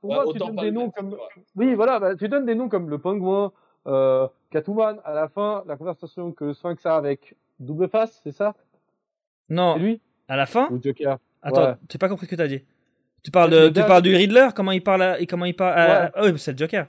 pour 0.00 0.10
Ouais, 0.10 0.16
moi, 0.16 0.24
tu 0.32 0.38
donnes 0.38 0.56
des 0.56 0.66
le 0.66 0.70
noms 0.72 0.90
comme. 0.90 1.16
c'est. 1.34 1.40
Oui, 1.56 1.74
voilà, 1.74 1.98
bah, 1.98 2.14
tu 2.16 2.28
donnes 2.28 2.46
des 2.46 2.54
noms 2.54 2.68
comme 2.68 2.88
le 2.90 2.98
pingouin, 2.98 3.52
euh, 3.86 4.28
Catwoman. 4.50 4.98
À 5.04 5.12
la 5.14 5.28
fin, 5.28 5.64
la 5.66 5.76
conversation 5.76 6.32
que 6.32 6.52
Sphinx 6.52 6.84
a 6.86 6.96
avec 6.96 7.34
Double 7.58 7.88
Face, 7.88 8.20
c'est 8.22 8.32
ça? 8.32 8.54
Non, 9.48 9.74
C'est 9.74 9.80
lui? 9.80 10.00
À 10.28 10.36
la 10.36 10.46
fin? 10.46 10.68
Ou 10.70 10.80
Joker 10.82 11.18
Attends, 11.42 11.62
Ouais. 11.64 11.74
j'ai 11.90 11.98
pas 11.98 12.08
compris 12.08 12.26
ce 12.26 12.30
que 12.32 12.36
t'as 12.36 12.48
dit. 12.48 12.62
Tu 13.22 13.30
parles 13.30 13.50
Le 13.50 13.70
de, 13.70 13.80
tu 13.80 13.86
parles 13.86 14.02
du 14.02 14.14
Riddler, 14.14 14.48
comment 14.54 14.72
il 14.72 14.82
parle, 14.82 15.02
à- 15.02 15.20
et 15.20 15.26
comment 15.26 15.44
il 15.44 15.54
parle. 15.54 15.78
à- 15.78 16.10
ah 16.14 16.22
oui, 16.24 16.32
c'est 16.38 16.52
le 16.52 16.58
Joker. 16.58 16.86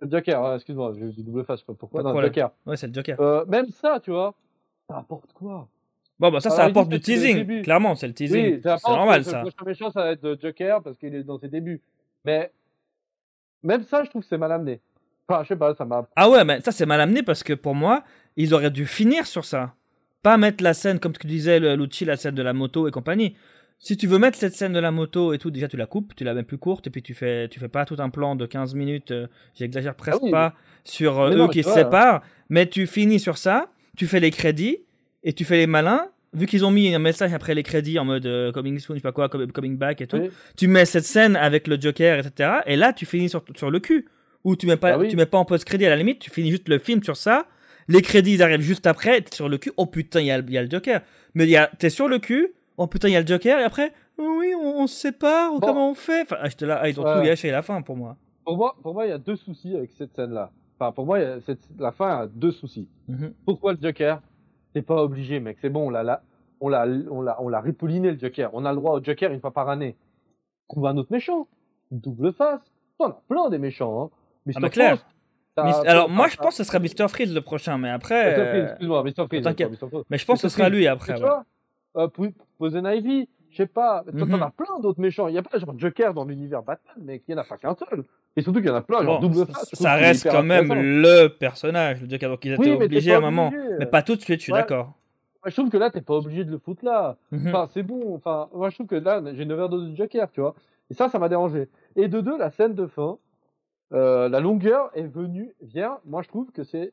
Le 0.00 0.10
Joker, 0.10 0.54
excuse-moi, 0.54 0.94
j'ai 0.98 1.08
dit 1.08 1.24
Double 1.24 1.44
Face, 1.44 1.60
je 1.60 1.64
sais 1.64 1.66
pas 1.66 1.74
pourquoi. 1.74 2.02
Pas 2.02 2.12
Non. 2.12 2.20
Joker. 2.20 2.50
Ouais, 2.66 2.76
c'est 2.76 2.86
le 2.86 2.94
Joker. 2.94 3.20
Euh, 3.20 3.44
même 3.46 3.66
ça, 3.70 3.98
tu 4.00 4.10
vois, 4.10 4.34
ça 4.88 4.98
apporte 4.98 5.32
quoi 5.32 5.68
Bon, 6.18 6.30
bah 6.32 6.40
ça, 6.40 6.50
ça 6.50 6.62
Alors, 6.62 6.70
apporte 6.70 6.88
du 6.88 7.00
teasing. 7.00 7.62
Clairement, 7.62 7.94
c'est 7.94 8.08
le 8.08 8.14
teasing. 8.14 8.54
Oui, 8.56 8.60
c'est 8.62 8.88
normal 8.88 9.22
que 9.22 9.30
ça. 9.30 9.42
Le 9.44 9.50
prochain 9.50 9.64
méchant, 9.64 9.90
ça 9.90 10.02
va 10.02 10.10
être 10.12 10.24
euh, 10.24 10.36
Joker 10.40 10.82
parce 10.82 10.96
qu'il 10.98 11.14
est 11.14 11.22
dans 11.22 11.38
ses 11.38 11.48
débuts. 11.48 11.80
Mais 12.24 12.50
même 13.62 13.82
ça, 13.84 14.02
je 14.04 14.10
trouve 14.10 14.22
que 14.22 14.28
c'est 14.28 14.38
mal 14.38 14.50
amené. 14.50 14.80
Enfin, 15.28 15.42
je 15.44 15.48
sais 15.48 15.56
pas, 15.56 15.74
ça 15.74 15.84
m'a. 15.84 16.08
Ah 16.16 16.28
ouais, 16.28 16.44
mais 16.44 16.60
ça 16.60 16.72
c'est 16.72 16.86
mal 16.86 17.00
amené 17.00 17.22
parce 17.22 17.42
que 17.42 17.52
pour 17.52 17.74
moi, 17.74 18.02
ils 18.36 18.52
auraient 18.54 18.70
dû 18.70 18.86
finir 18.86 19.26
sur 19.26 19.44
ça. 19.44 19.74
Pas 20.22 20.36
mettre 20.36 20.64
la 20.64 20.74
scène, 20.74 20.98
comme 20.98 21.12
tu 21.12 21.26
disais, 21.26 21.60
Lucci, 21.76 22.04
la 22.04 22.16
scène 22.16 22.34
de 22.34 22.42
la 22.42 22.52
moto 22.52 22.88
et 22.88 22.90
compagnie. 22.90 23.36
Si 23.80 23.96
tu 23.96 24.06
veux 24.08 24.18
mettre 24.18 24.36
cette 24.36 24.54
scène 24.54 24.72
de 24.72 24.80
la 24.80 24.90
moto 24.90 25.32
et 25.32 25.38
tout, 25.38 25.50
déjà 25.52 25.68
tu 25.68 25.76
la 25.76 25.86
coupes, 25.86 26.14
tu 26.16 26.24
la 26.24 26.34
mets 26.34 26.42
plus 26.42 26.58
courte 26.58 26.86
et 26.88 26.90
puis 26.90 27.02
tu 27.02 27.14
fais, 27.14 27.48
tu 27.48 27.60
fais 27.60 27.68
pas 27.68 27.84
tout 27.84 27.96
un 27.98 28.10
plan 28.10 28.34
de 28.34 28.44
15 28.44 28.74
minutes, 28.74 29.12
euh, 29.12 29.28
j'exagère 29.54 29.94
presque 29.94 30.18
Ah 30.20 30.24
oui, 30.24 30.30
pas, 30.32 30.54
sur 30.84 31.20
euh, 31.20 31.30
eux 31.30 31.36
non, 31.36 31.48
qui 31.48 31.62
se 31.62 31.68
vois, 31.68 31.74
séparent, 31.78 32.22
mais 32.48 32.66
tu 32.66 32.86
finis 32.88 33.20
sur 33.20 33.38
ça, 33.38 33.70
tu 33.96 34.06
fais 34.08 34.18
les 34.18 34.32
crédits 34.32 34.78
et 35.22 35.32
tu 35.32 35.44
fais 35.44 35.56
les 35.58 35.66
malins. 35.68 36.08
Vu 36.34 36.46
qu'ils 36.46 36.64
ont 36.64 36.70
mis 36.72 36.92
un 36.94 36.98
message 36.98 37.32
après 37.32 37.54
les 37.54 37.62
crédits 37.62 37.98
en 38.00 38.04
mode 38.04 38.26
euh, 38.26 38.50
coming 38.52 38.78
soon, 38.80 38.94
je 38.96 38.98
sais 38.98 39.02
pas 39.02 39.12
quoi, 39.12 39.28
com- 39.28 39.50
coming 39.52 39.78
back 39.78 40.00
et 40.00 40.06
tout, 40.08 40.18
Oui. 40.18 40.30
tu 40.56 40.66
mets 40.68 40.84
cette 40.84 41.04
scène 41.04 41.36
avec 41.36 41.66
le 41.68 41.80
Joker, 41.80 42.18
etc. 42.18 42.50
Et 42.66 42.74
là, 42.76 42.92
tu 42.92 43.06
finis 43.06 43.28
sur, 43.30 43.42
sur 43.56 43.70
le 43.70 43.78
cul. 43.80 44.06
Ou 44.44 44.54
tu 44.56 44.66
mets 44.66 44.76
pas, 44.76 44.92
Ah 44.94 44.98
oui. 44.98 45.08
tu 45.08 45.16
mets 45.16 45.24
pas 45.26 45.38
en 45.38 45.44
post-crédit 45.44 45.86
à 45.86 45.90
la 45.90 45.96
limite, 45.96 46.18
tu 46.18 46.30
finis 46.30 46.50
juste 46.50 46.68
le 46.68 46.78
film 46.78 47.02
sur 47.02 47.16
ça. 47.16 47.46
Les 47.88 48.02
crédits, 48.02 48.34
ils 48.34 48.42
arrivent 48.42 48.60
juste 48.60 48.86
après, 48.86 49.20
t'es 49.22 49.34
sur 49.34 49.48
le 49.48 49.56
cul. 49.56 49.72
Oh 49.76 49.86
putain, 49.86 50.20
il 50.20 50.26
y, 50.26 50.30
a 50.30 50.38
le- 50.38 50.44
il 50.46 50.52
y 50.52 50.58
a 50.58 50.62
le 50.62 50.70
Joker. 50.70 51.00
Mais 51.34 51.46
t'es 51.78 51.90
sur 51.90 52.08
le 52.08 52.18
cul. 52.18 52.48
Oh 52.78 52.86
putain, 52.86 53.08
il 53.08 53.12
y 53.12 53.16
a 53.16 53.20
le 53.20 53.26
Joker. 53.26 53.58
Et 53.58 53.64
après, 53.64 53.92
oui, 54.18 54.54
on, 54.58 54.80
on 54.82 54.86
se 54.86 54.94
sépare. 54.96 55.52
ou 55.52 55.58
Bon. 55.58 55.66
Comment 55.66 55.90
on 55.90 55.94
fait 55.94 56.22
enfin, 56.22 56.36
ah, 56.40 56.48
j'étais 56.48 56.64
là, 56.66 56.78
ah, 56.80 56.88
Ils 56.88 56.98
ont 56.98 57.02
tout 57.02 57.22
gâché 57.22 57.50
la 57.50 57.62
fin 57.62 57.82
pour 57.82 57.96
moi. 57.96 58.16
Pour 58.44 58.56
moi, 58.56 58.76
pour 58.82 58.94
moi, 58.94 59.04
il 59.06 59.10
y 59.10 59.12
a 59.12 59.18
deux 59.18 59.36
soucis 59.36 59.76
avec 59.76 59.90
cette 59.92 60.14
scène-là. 60.14 60.50
Enfin, 60.78 60.92
pour 60.92 61.04
moi, 61.04 61.18
a 61.18 61.40
cette- 61.40 61.68
la 61.78 61.92
fin 61.92 62.20
a 62.20 62.26
deux 62.26 62.52
soucis. 62.52 62.88
Mhm. 63.08 63.34
Pourquoi 63.44 63.72
le 63.72 63.78
Joker 63.82 64.22
T'es 64.72 64.82
pas 64.82 65.02
obligé, 65.02 65.40
mec. 65.40 65.58
C'est 65.60 65.70
bon, 65.70 65.88
on 65.88 65.90
l'a, 65.90 66.22
on 66.60 66.68
l'a, 66.68 66.86
on 67.10 67.20
l'a, 67.20 67.36
on 67.42 67.48
l'a 67.48 67.60
ripouliné 67.60 68.12
le 68.12 68.18
Joker. 68.18 68.50
On 68.52 68.64
a 68.64 68.70
le 68.70 68.76
droit 68.76 68.92
au 68.92 69.02
Joker 69.02 69.32
une 69.32 69.40
fois 69.40 69.50
par 69.50 69.68
année. 69.68 69.96
Trouve 70.68 70.86
un 70.86 70.96
autre 70.96 71.10
méchant. 71.10 71.48
Double 71.90 72.32
face. 72.32 72.60
T'en 72.98 73.06
as 73.10 73.22
plein 73.28 73.48
des 73.50 73.58
méchants. 73.58 74.04
Hein. 74.04 74.52
Ah 74.54 74.60
bah 74.60 74.70
clair. 74.70 75.04
Alors 75.56 76.08
moi, 76.08 76.28
je 76.28 76.36
pense 76.36 76.56
que 76.58 76.62
ce 76.62 76.64
sera 76.64 76.78
Mr. 76.78 77.08
Freeze 77.08 77.34
le 77.34 77.40
prochain, 77.40 77.76
mais 77.78 77.90
après. 77.90 78.36
Mr. 78.36 78.48
Freeze, 78.50 78.64
excuse-moi, 78.70 79.02
Mr. 79.02 79.26
Freeze. 79.26 79.42
t'inquiète. 79.44 79.70
Mais 80.10 80.18
je 80.18 80.24
pense 80.24 80.42
que 80.42 80.48
ce 80.48 80.56
sera 80.56 80.68
lui 80.68 80.86
après. 80.86 81.14
tu 81.14 81.22
ouais. 81.22 81.28
vois, 81.28 81.44
euh, 81.98 82.08
Poison 82.58 82.84
Ivy, 82.84 83.28
je 83.50 83.56
sais 83.56 83.66
pas, 83.66 84.04
t'en 84.18 84.40
as 84.40 84.50
plein 84.50 84.78
d'autres 84.80 85.00
méchants. 85.00 85.28
Il 85.28 85.34
y 85.34 85.38
a 85.38 85.42
pas 85.42 85.58
genre 85.58 85.74
Joker 85.78 86.14
dans 86.14 86.24
l'univers 86.24 86.62
Batman, 86.62 86.96
mais 87.02 87.22
il 87.26 87.32
y 87.32 87.34
en 87.34 87.38
a 87.40 87.44
pas 87.44 87.56
qu'un 87.56 87.74
seul. 87.74 88.04
Et 88.36 88.42
surtout 88.42 88.60
qu'il 88.60 88.68
y 88.68 88.72
en 88.72 88.76
a 88.76 88.82
plein, 88.82 89.02
genre 89.02 89.20
Bon, 89.20 89.28
double 89.28 89.46
ça- 89.46 89.52
face. 89.58 89.70
ça 89.74 89.94
reste 89.94 90.30
quand 90.30 90.42
même 90.42 90.72
le 90.72 91.28
personnage, 91.28 92.00
le 92.02 92.08
Joker. 92.08 92.30
Donc 92.30 92.44
ils 92.44 92.52
étaient 92.52 92.62
Oui, 92.76 92.84
obligés 92.84 93.14
à 93.14 93.18
un 93.18 93.20
moment. 93.20 93.50
Mais 93.78 93.86
pas 93.86 94.02
tout 94.02 94.16
de 94.16 94.20
suite, 94.20 94.38
je 94.40 94.44
suis 94.44 94.52
Ouais. 94.52 94.60
d'accord. 94.60 94.92
Je 95.46 95.52
trouve 95.54 95.70
que 95.70 95.76
là, 95.78 95.88
t'es 95.90 96.02
pas 96.02 96.14
obligé 96.14 96.44
de 96.44 96.50
le 96.50 96.58
foutre 96.58 96.84
là. 96.84 97.16
Mhm. 97.30 97.48
Enfin, 97.48 97.68
c'est 97.72 97.82
bon. 97.82 98.14
Enfin, 98.14 98.48
moi, 98.52 98.68
je 98.70 98.74
trouve 98.74 98.86
que 98.88 98.96
là, 98.96 99.22
j'ai 99.34 99.44
une 99.44 99.52
overdose 99.52 99.88
de 99.90 99.96
Joker, 99.96 100.30
tu 100.30 100.40
vois. 100.40 100.54
Et 100.90 100.94
ça, 100.94 101.08
ça 101.08 101.18
m'a 101.18 101.28
dérangé. 101.28 101.68
Et 101.96 102.08
de 102.08 102.20
deux, 102.20 102.36
la 102.36 102.50
scène 102.50 102.74
de 102.74 102.86
fin, 102.86 103.16
euh, 103.94 104.28
la 104.28 104.40
longueur 104.40 104.90
est 104.94 105.06
venue, 105.06 105.54
vient, 105.62 105.98
moi 106.04 106.20
je 106.22 106.28
trouve 106.28 106.50
que 106.52 106.62
c'est, 106.64 106.92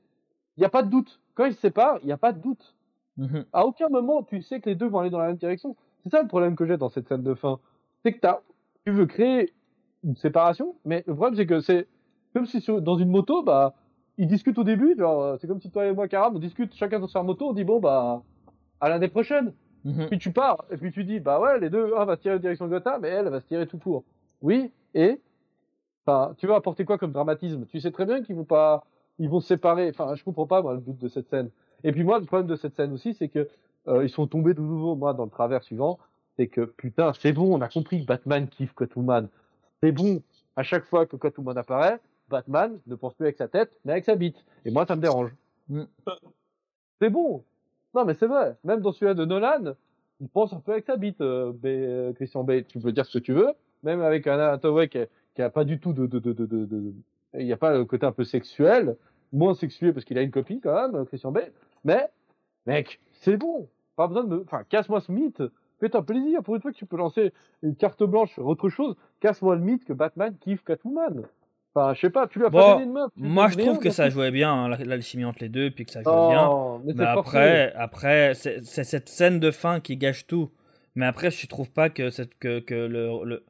il 0.56 0.62
n'y 0.62 0.66
a 0.66 0.70
pas 0.70 0.84
de 0.84 0.90
doute. 0.90 1.20
Quand 1.34 1.46
ils 1.46 1.54
se 1.54 1.60
séparent, 1.60 1.98
il 2.02 2.06
n'y 2.06 2.14
a 2.14 2.18
pas 2.18 2.32
de 2.32 2.40
doute. 2.40 2.76
Mhm. 3.18 3.46
À 3.54 3.66
aucun 3.66 3.90
moment 3.90 4.24
tu 4.24 4.42
sais 4.42 4.60
que 4.60 4.70
les 4.70 4.76
deux 4.76 4.88
vont 4.88 5.00
aller 5.00 5.10
dans 5.10 5.20
la 5.20 5.28
même 5.28 5.38
direction. 5.38 5.76
C'est 6.04 6.10
ça 6.10 6.22
le 6.22 6.28
problème 6.28 6.56
que 6.56 6.66
j'ai 6.66 6.78
dans 6.78 6.90
cette 6.90 7.08
scène 7.08 7.24
de 7.24 7.34
fin. 7.34 7.60
C'est 8.04 8.14
que 8.14 8.20
t'as, 8.20 8.42
tu 8.86 8.92
veux 8.92 9.06
créer 9.06 9.54
une 10.04 10.16
séparation, 10.16 10.76
mais 10.86 11.04
le 11.08 11.16
problème 11.16 11.36
c'est 11.36 11.46
que 11.48 11.60
c'est 11.62 11.88
comme 12.34 12.46
si 12.46 12.62
sur- 12.62 12.82
dans 12.82 12.98
une 12.98 13.10
moto, 13.10 13.44
bah, 13.44 13.74
ils 14.18 14.28
discutent 14.28 14.58
au 14.58 14.64
début, 14.64 14.96
genre, 14.98 15.22
euh, 15.24 15.38
c'est 15.40 15.48
comme 15.48 15.62
si 15.62 15.72
toi 15.72 15.86
et 15.86 15.94
moi, 15.94 16.08
Karam, 16.08 16.36
on 16.36 16.40
discute 16.40 16.74
chacun 16.76 17.00
dans 17.00 17.08
sa 17.08 17.24
moto, 17.24 17.50
on 17.50 17.54
dit 17.54 17.64
bon 17.64 17.80
bah, 17.80 18.22
à 18.82 18.90
l'année 18.90 19.08
prochaine. 19.08 19.54
Mhm. 19.86 20.08
Puis 20.08 20.18
tu 20.20 20.32
pars, 20.32 20.66
et 20.72 20.78
puis 20.78 20.92
tu 20.92 21.04
dis, 21.04 21.20
bah 21.20 21.40
ouais, 21.40 21.60
les 21.60 21.70
deux, 21.70 21.96
un 21.96 22.06
va 22.06 22.16
se 22.16 22.22
tirer 22.22 22.36
en 22.36 22.40
direction 22.40 22.66
de 22.66 22.72
Gotham, 22.72 23.02
mais 23.02 23.10
elle, 23.10 23.26
elle 23.28 23.32
va 23.32 23.40
se 23.40 23.48
tirer 23.48 23.68
tout 23.68 23.78
court. 23.78 24.04
Oui, 24.42 24.72
et 24.96 25.22
enfin, 26.06 26.34
tu 26.38 26.48
veux 26.48 26.54
apporter 26.54 26.86
quoi 26.86 26.98
comme 26.98 27.12
dramatisme? 27.12 27.66
Tu 27.68 27.80
sais 27.80 27.92
très 27.92 28.06
bien 28.06 28.22
qu'ils 28.24 28.36
vont 28.36 28.46
pas, 28.46 28.84
ils 29.20 29.30
vont 29.30 29.40
se 29.40 29.48
séparer. 29.48 29.90
Enfin, 29.90 30.16
je 30.16 30.24
comprends 30.24 30.48
pas 30.48 30.62
moi 30.62 30.74
le 30.74 30.80
but 30.80 30.98
de 30.98 31.08
cette 31.08 31.30
scène. 31.30 31.50
Et 31.86 31.92
puis 31.94 32.04
moi, 32.04 32.20
le 32.20 32.26
problème 32.26 32.48
de 32.48 32.56
cette 32.58 32.76
scène 32.76 32.92
aussi, 32.92 33.14
c'est 33.14 33.30
que 33.30 33.48
euh, 33.88 34.04
ils 34.04 34.10
sont 34.10 34.28
tombés 34.28 34.54
de 34.54 34.60
nouveau 34.62 34.96
moi 34.96 35.14
dans 35.14 35.24
le 35.24 35.30
travers 35.30 35.64
suivant, 35.64 36.00
c'est 36.36 36.48
que 36.48 36.62
putain, 36.62 37.14
c'est 37.14 37.32
bon, 37.32 37.56
on 37.56 37.62
a 37.62 37.70
compris 37.70 38.02
que 38.02 38.06
Batman 38.08 38.48
kiffe 38.48 38.74
Catwoman. 38.76 39.30
C'est 39.82 39.92
bon. 39.92 40.22
À 40.58 40.64
chaque 40.64 40.86
fois 40.86 41.06
que 41.06 41.16
Catwoman 41.16 41.58
apparaît, 41.58 42.00
Batman 42.28 42.80
ne 42.88 42.96
pense 42.96 43.14
plus 43.14 43.26
avec 43.26 43.38
sa 43.38 43.48
tête, 43.48 43.72
mais 43.86 43.94
avec 43.94 44.04
sa 44.06 44.16
bite. 44.16 44.44
Et 44.66 44.72
moi, 44.72 44.86
ça 44.86 44.96
me 44.96 45.02
dérange. 45.02 45.30
Mm. 45.70 45.84
C'est 47.00 47.10
bon. 47.10 47.44
Non, 47.94 48.04
mais 48.04 48.16
c'est 48.16 48.28
vrai. 48.28 48.56
Même 48.64 48.82
dans 48.82 48.92
celui-là 48.92 49.14
de 49.14 49.24
Nolan, 49.26 49.76
il 50.20 50.28
pense 50.28 50.54
un 50.54 50.60
peu 50.60 50.72
avec 50.74 50.86
sa 50.86 50.98
bite, 50.98 51.22
euh, 51.22 51.54
euh, 51.66 52.14
Christian 52.14 52.44
Bale. 52.44 52.66
Tu 52.66 52.80
peux 52.80 52.92
dire 52.92 53.06
ce 53.06 53.20
que 53.20 53.24
tu 53.24 53.34
veux. 53.34 53.50
Même 53.84 54.02
avec 54.02 54.26
un 54.28 54.40
Hathaway 54.40 54.90
qui, 54.90 55.00
qui 55.36 55.42
a 55.44 55.50
pas 55.52 55.64
du 55.66 55.80
tout 55.80 55.94
de, 55.94 56.08
de, 56.08 56.18
de, 56.20 56.34
de, 56.34 56.46
de, 56.46 56.66
de- 56.66 56.94
il 57.38 57.46
n'y 57.46 57.54
a 57.54 57.58
pas 57.58 57.78
le 57.78 57.86
côté 57.86 58.06
un 58.06 58.12
peu 58.12 58.24
sexuel, 58.24 58.96
moins 59.34 59.54
sexué 59.54 59.92
parce 59.94 60.06
qu'il 60.06 60.18
a 60.18 60.22
une 60.22 60.32
copine 60.32 60.62
quand 60.62 60.90
même, 60.92 61.06
Christian 61.06 61.32
Bale. 61.32 61.52
Mais, 61.86 62.08
mec, 62.66 63.00
c'est 63.14 63.38
bon. 63.38 63.70
Pas 63.96 64.08
besoin 64.08 64.26
de 64.26 64.30
me, 64.30 64.42
enfin, 64.44 64.64
casse-moi 64.68 65.00
ce 65.00 65.12
mythe. 65.12 65.42
Fais-toi 65.80 66.06
plaisir. 66.06 66.44
Pour 66.44 66.56
une 66.56 66.62
fois 66.62 66.72
que 66.72 66.78
tu 66.78 66.86
peux 66.86 66.98
lancer 66.98 67.32
une 67.64 67.76
carte 67.76 68.04
blanche 68.04 68.34
sur 68.34 68.46
autre 68.46 68.68
chose, 68.70 68.96
casse-moi 69.22 69.56
le 69.56 69.62
mythe 69.62 69.86
que 69.86 69.94
Batman 69.94 70.36
kiffe 70.42 70.64
Catwoman. 70.64 71.24
Enfin, 71.74 71.94
je 71.94 72.00
sais 72.02 72.10
pas, 72.10 72.28
tu 72.28 72.40
lui 72.40 72.46
as 72.46 72.50
Bon, 72.50 72.60
pas 72.60 72.74
donné 72.74 72.86
une 72.86 72.94
meuf. 72.94 73.12
Moi, 73.18 73.50
je 73.50 73.58
trouve 73.58 73.80
que 73.80 73.90
ça 73.90 74.10
jouait 74.10 74.32
bien, 74.32 74.52
hein, 74.54 74.70
la- 74.70 74.78
l'alchimie 74.84 75.26
entre 75.26 75.40
les 75.42 75.50
deux, 75.50 75.72
puis 75.72 75.86
que 75.86 75.92
ça 75.92 76.02
jouait 76.02 76.30
bien. 76.30 76.48
Oh, 76.50 76.80
mais 76.86 76.94
Mais 76.94 77.04
forcé. 77.14 77.20
après, 77.38 77.74
après 77.74 78.34
c'est 78.34 78.64
cette 78.64 79.10
scène 79.10 79.40
de 79.42 79.52
fin 79.52 79.80
qui 79.82 79.98
gâche 79.98 80.26
tout. 80.28 80.50
Mais 80.96 81.06
après, 81.06 81.30
je 81.32 81.48
trouve 81.48 81.70
pas 81.72 81.90
que, 81.90 82.10
cette, 82.10 82.38
que, 82.40 82.60
que 82.60 82.74
le, 82.74 83.10
le- 83.26 83.44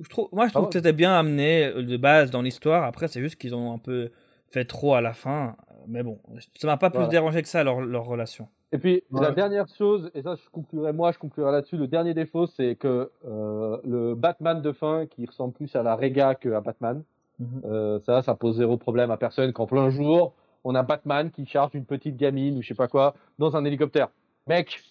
je 0.00 0.08
trouve, 0.08 0.28
moi, 0.32 0.48
je 0.48 0.52
trouve 0.52 0.64
ouais. 0.64 0.70
que 0.70 0.78
c'était 0.80 0.92
bien 0.92 1.16
amené 1.16 1.66
euh, 1.66 1.82
de 1.84 1.96
base 1.96 2.32
dans 2.32 2.42
l'histoire. 2.42 2.82
Après, 2.82 3.06
c'est 3.06 3.20
juste 3.20 3.36
qu'ils 3.36 3.54
ont 3.54 3.72
un 3.72 3.78
peu 3.78 4.10
fait 4.48 4.64
trop 4.64 4.94
à 4.94 5.00
la 5.00 5.12
fin. 5.12 5.54
Mais 5.86 6.02
bon, 6.02 6.18
ça 6.56 6.66
m'a 6.66 6.76
pas 6.76 6.90
plus 6.90 6.96
Voilà. 6.98 7.10
dérangé 7.10 7.42
que 7.42 7.48
ça, 7.48 7.62
leur, 7.64 7.80
leur 7.80 8.04
relation. 8.04 8.48
Et 8.72 8.78
puis 8.78 9.02
Ouais. 9.12 9.20
la 9.22 9.30
dernière 9.30 9.66
chose, 9.68 10.10
et 10.14 10.22
ça 10.22 10.34
je 10.34 10.48
conclurai 10.50 10.92
moi, 10.92 11.12
je 11.12 11.18
conclurai 11.18 11.52
là-dessus, 11.52 11.76
le 11.76 11.86
dernier 11.86 12.12
défaut 12.14 12.46
c'est 12.46 12.74
que 12.76 13.10
euh, 13.26 13.78
le 13.84 14.14
Batman 14.14 14.60
de 14.62 14.72
fin 14.72 15.06
qui 15.06 15.26
ressemble 15.26 15.52
plus 15.54 15.74
à 15.76 15.82
la 15.82 15.94
Rega 15.96 16.34
que 16.34 16.48
à 16.50 16.60
Batman, 16.60 17.02
Mhm. 17.38 17.62
euh, 17.64 18.00
ça, 18.00 18.22
ça 18.22 18.34
pose 18.34 18.56
zéro 18.56 18.76
problème 18.76 19.10
à 19.10 19.16
personne 19.16 19.52
qu'en 19.52 19.66
plein 19.66 19.90
jour, 19.90 20.34
on 20.64 20.74
a 20.74 20.82
Batman 20.82 21.30
qui 21.30 21.46
charge 21.46 21.74
une 21.74 21.84
petite 21.84 22.16
gamine 22.16 22.56
ou 22.58 22.62
je 22.62 22.68
sais 22.68 22.74
pas 22.74 22.88
quoi 22.88 23.14
dans 23.38 23.56
un 23.56 23.64
hélicoptère. 23.64 24.08
Mec, 24.46 24.82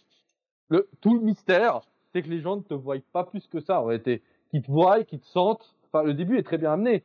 le, 0.70 0.88
tout 1.02 1.14
le 1.16 1.22
mystère, 1.22 1.82
c'est 2.14 2.22
que 2.22 2.30
les 2.30 2.42
gens 2.42 2.58
ne 2.58 2.62
te 2.62 2.74
voient 2.74 2.98
pas 3.12 3.24
plus 3.24 3.48
que 3.48 3.60
ça 3.60 3.82
en 3.82 3.86
réalité. 3.86 4.22
Qu'ils 4.52 4.62
te 4.62 4.72
voient, 4.72 5.04
qu'ils 5.04 5.20
te 5.20 5.28
sentent. 5.28 5.74
Enfin, 5.92 6.04
le 6.04 6.14
début 6.14 6.38
est 6.38 6.44
très 6.44 6.58
bien 6.58 6.74
amené. 6.74 7.04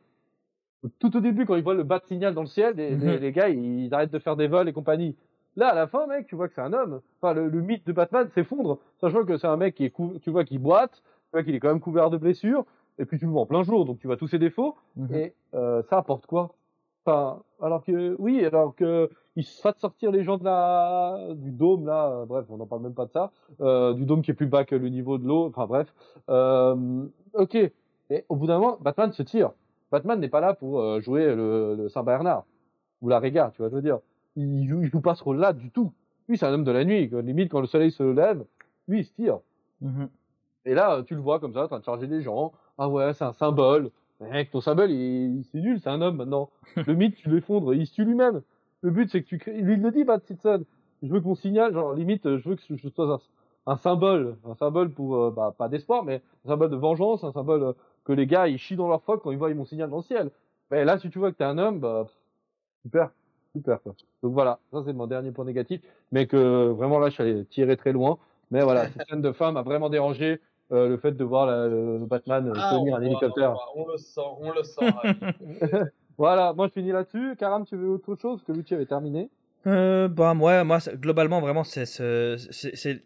Tout 0.99 1.15
au 1.17 1.19
début, 1.19 1.45
quand 1.45 1.55
ils 1.55 1.63
voient 1.63 1.73
le 1.73 1.83
bat 1.83 1.99
signal 2.05 2.33
dans 2.33 2.41
le 2.41 2.47
ciel, 2.47 2.75
les, 2.77 2.91
Mhm. 2.95 3.05
les, 3.05 3.19
les 3.19 3.31
gars, 3.31 3.49
ils, 3.49 3.85
ils 3.85 3.93
arrêtent 3.93 4.11
de 4.13 4.19
faire 4.19 4.35
des 4.35 4.47
vols 4.47 4.69
et 4.69 4.73
compagnie. 4.73 5.15
Là, 5.55 5.69
à 5.69 5.75
la 5.75 5.87
fin, 5.87 6.07
mec, 6.07 6.27
tu 6.27 6.35
vois 6.35 6.47
que 6.47 6.53
c'est 6.53 6.61
un 6.61 6.71
homme. 6.73 7.01
Enfin, 7.21 7.33
le, 7.33 7.49
le 7.49 7.61
mythe 7.61 7.85
de 7.85 7.91
Batman 7.91 8.29
s'effondre, 8.33 8.77
sachant 9.01 9.25
que 9.25 9.35
c'est 9.37 9.47
un 9.47 9.57
mec 9.57 9.75
qui 9.75 9.83
est 9.85 9.89
cou- 9.89 10.17
tu 10.21 10.29
vois 10.29 10.45
qu'il 10.45 10.59
boite, 10.59 11.01
tu 11.01 11.29
vois 11.33 11.43
qu'il 11.43 11.53
est 11.53 11.59
quand 11.59 11.67
même 11.67 11.81
couvert 11.81 12.09
de 12.09 12.17
blessures, 12.17 12.65
et 12.97 13.05
puis 13.05 13.17
tu 13.19 13.25
le 13.25 13.31
vois 13.31 13.41
en 13.41 13.45
plein 13.45 13.63
jour, 13.63 13.85
donc 13.85 13.99
tu 13.99 14.07
vois 14.07 14.15
tous 14.15 14.27
ses 14.27 14.39
défauts. 14.39 14.75
Mhm. 14.95 15.15
Et 15.15 15.33
euh, 15.53 15.81
ça 15.89 15.97
apporte 15.97 16.25
quoi? 16.27 16.53
Enfin, 17.05 17.41
alors 17.61 17.83
que 17.83 18.15
oui, 18.19 18.45
alors 18.45 18.75
que 18.75 19.09
il 19.35 19.43
se 19.43 19.59
fasse 19.61 19.77
sortir 19.79 20.11
les 20.11 20.23
gens 20.23 20.37
de 20.37 20.43
la 20.43 21.17
du 21.35 21.51
dôme 21.51 21.85
là, 21.85 22.09
euh, 22.09 22.25
bref, 22.25 22.45
on 22.49 22.57
n'en 22.57 22.67
parle 22.67 22.83
même 22.83 22.93
pas 22.93 23.05
de 23.05 23.11
ça, 23.11 23.31
euh, 23.61 23.93
du 23.93 24.05
dôme 24.05 24.21
qui 24.21 24.31
est 24.31 24.33
plus 24.33 24.47
bas 24.47 24.63
que 24.65 24.75
le 24.75 24.89
niveau 24.89 25.17
de 25.17 25.25
l'eau. 25.27 25.45
Enfin 25.47 25.65
bref, 25.65 25.93
euh, 26.29 27.05
ok. 27.33 27.55
Et 27.55 28.25
au 28.29 28.35
bout 28.35 28.47
d'un 28.47 28.59
moment, 28.59 28.77
Batman 28.81 29.11
se 29.11 29.23
tire. 29.23 29.51
Batman 29.91 30.19
n'est 30.19 30.29
pas 30.29 30.41
là 30.41 30.53
pour 30.53 30.81
euh, 30.81 30.99
jouer 31.01 31.33
le, 31.33 31.75
le 31.75 31.89
Saint 31.89 32.03
Bernard 32.03 32.45
ou 33.01 33.09
la 33.09 33.19
Réga, 33.19 33.51
tu 33.53 33.61
vois, 33.61 33.69
je 33.69 33.75
veux 33.75 33.81
dire. 33.81 33.99
Il 34.35 34.67
joue, 34.67 34.81
il 34.83 34.89
joue 34.89 35.01
pas 35.01 35.15
ce 35.15 35.23
rôle-là 35.23 35.53
du 35.53 35.71
tout. 35.71 35.91
Lui, 36.27 36.37
c'est 36.37 36.45
un 36.45 36.53
homme 36.53 36.63
de 36.63 36.71
la 36.71 36.85
nuit. 36.85 37.09
Limite, 37.11 37.49
quand 37.51 37.61
le 37.61 37.67
soleil 37.67 37.91
se 37.91 38.03
lève, 38.03 38.45
lui, 38.87 38.99
il 38.99 39.05
se 39.05 39.13
tire. 39.13 39.39
Mhm. 39.81 40.09
Et 40.65 40.73
là, 40.73 41.01
tu 41.03 41.15
le 41.15 41.21
vois 41.21 41.39
comme 41.39 41.53
ça, 41.53 41.63
en 41.63 41.67
train 41.67 41.79
de 41.79 41.83
charger 41.83 42.07
des 42.07 42.21
gens. 42.21 42.53
Ah 42.77 42.87
ouais, 42.87 43.13
c'est 43.13 43.23
un 43.23 43.33
symbole. 43.33 43.91
Mec, 44.19 44.51
ton 44.51 44.61
symbole, 44.61 44.91
il, 44.91 45.43
c'est 45.51 45.59
nul, 45.59 45.79
c'est 45.79 45.89
un 45.89 46.01
homme 46.01 46.17
maintenant. 46.17 46.49
Le 46.75 46.93
mythe, 46.93 47.15
tu 47.15 47.29
l'effondres, 47.29 47.73
il 47.73 47.87
se 47.87 47.93
tue 47.93 48.05
lui-même. 48.05 48.41
Le 48.81 48.91
but, 48.91 49.09
c'est 49.09 49.23
que 49.23 49.27
tu 49.27 49.37
crées. 49.37 49.59
Lui, 49.61 49.73
il 49.73 49.81
le 49.81 49.91
dit, 49.91 50.03
Matt 50.03 50.25
Simpson. 50.25 50.63
Je 51.01 51.07
veux 51.07 51.21
qu'on 51.21 51.35
signale, 51.35 51.73
genre, 51.73 51.93
limite, 51.93 52.23
je 52.23 52.49
veux 52.49 52.55
que 52.55 52.61
je 52.75 52.89
sois 52.89 53.13
un, 53.13 53.71
un 53.71 53.77
symbole. 53.77 54.37
Un 54.45 54.55
symbole 54.55 54.91
pour, 54.91 55.15
euh, 55.15 55.31
bah, 55.31 55.53
pas 55.57 55.69
d'espoir, 55.69 56.03
mais 56.03 56.21
un 56.45 56.49
symbole 56.49 56.69
de 56.69 56.75
vengeance, 56.75 57.23
un 57.23 57.31
symbole 57.31 57.63
euh, 57.63 57.73
que 58.09 58.13
les 58.13 58.25
gars, 58.25 58.47
ils 58.47 58.57
chient 58.57 58.75
dans 58.75 58.87
leur 58.87 59.03
froc 59.03 59.21
quand 59.23 59.29
ils 59.31 59.37
voient 59.37 59.53
mon 59.53 59.65
signal 59.65 59.87
dans 59.89 59.97
le 59.97 60.03
ciel. 60.03 60.31
Mais 60.71 60.83
là, 60.83 60.97
si 60.97 61.11
tu 61.11 61.19
vois 61.19 61.31
que 61.31 61.37
t'es 61.37 61.43
un 61.43 61.59
homme, 61.59 61.79
bah, 61.79 62.05
pff, 62.07 62.15
super. 62.83 63.11
Super, 63.55 63.81
quoi. 63.83 63.93
Donc 64.23 64.33
voilà, 64.33 64.59
ça 64.71 64.81
c'est 64.85 64.93
mon 64.93 65.05
dernier 65.07 65.31
point 65.31 65.45
négatif, 65.45 65.81
mais 66.11 66.25
que 66.27 66.69
vraiment 66.69 66.97
là, 66.99 67.09
je 67.09 67.13
suis 67.13 67.23
allé 67.23 67.45
tirer 67.45 67.77
très 67.77 67.91
loin. 67.93 68.17
Mais 68.51 68.61
voilà, 68.63 68.87
cette 68.89 69.07
scène 69.09 69.21
de 69.21 69.31
fin 69.31 69.51
m'a 69.51 69.61
vraiment 69.61 69.89
dérangé. 69.89 70.39
euh, 70.71 70.87
le 70.87 70.97
fait 70.97 71.13
de 71.13 71.23
voir 71.23 71.47
la- 71.47 71.67
le 71.67 72.05
Batman 72.05 72.47
euh, 72.47 72.53
Ah, 72.55 72.69
tenir 72.71 72.93
un 72.95 72.99
voit, 72.99 73.07
hélicoptère. 73.07 73.49
On, 73.75 73.83
voit, 73.83 73.87
on 73.87 73.91
le 73.91 73.97
sent, 73.97 74.21
on 74.39 74.51
le 74.51 74.61
sent. 74.63 74.81
Voilà, 76.19 76.53
moi 76.53 76.67
je 76.67 76.73
finis 76.73 76.91
là-dessus. 76.91 77.35
Karam, 77.39 77.65
tu 77.65 77.75
veux 77.75 77.89
autre 77.89 78.15
chose 78.21 78.39
Parce 78.39 78.43
que 78.43 78.51
Lucie 78.51 78.75
avait 78.75 78.85
terminé? 78.85 79.29
Euh, 79.65 80.07
bah, 80.07 80.33
ouais, 80.35 80.63
moi, 80.63 80.77
globalement, 80.95 81.41
vraiment, 81.41 81.63
c'est- 81.63 81.85
c'est- 81.85 83.01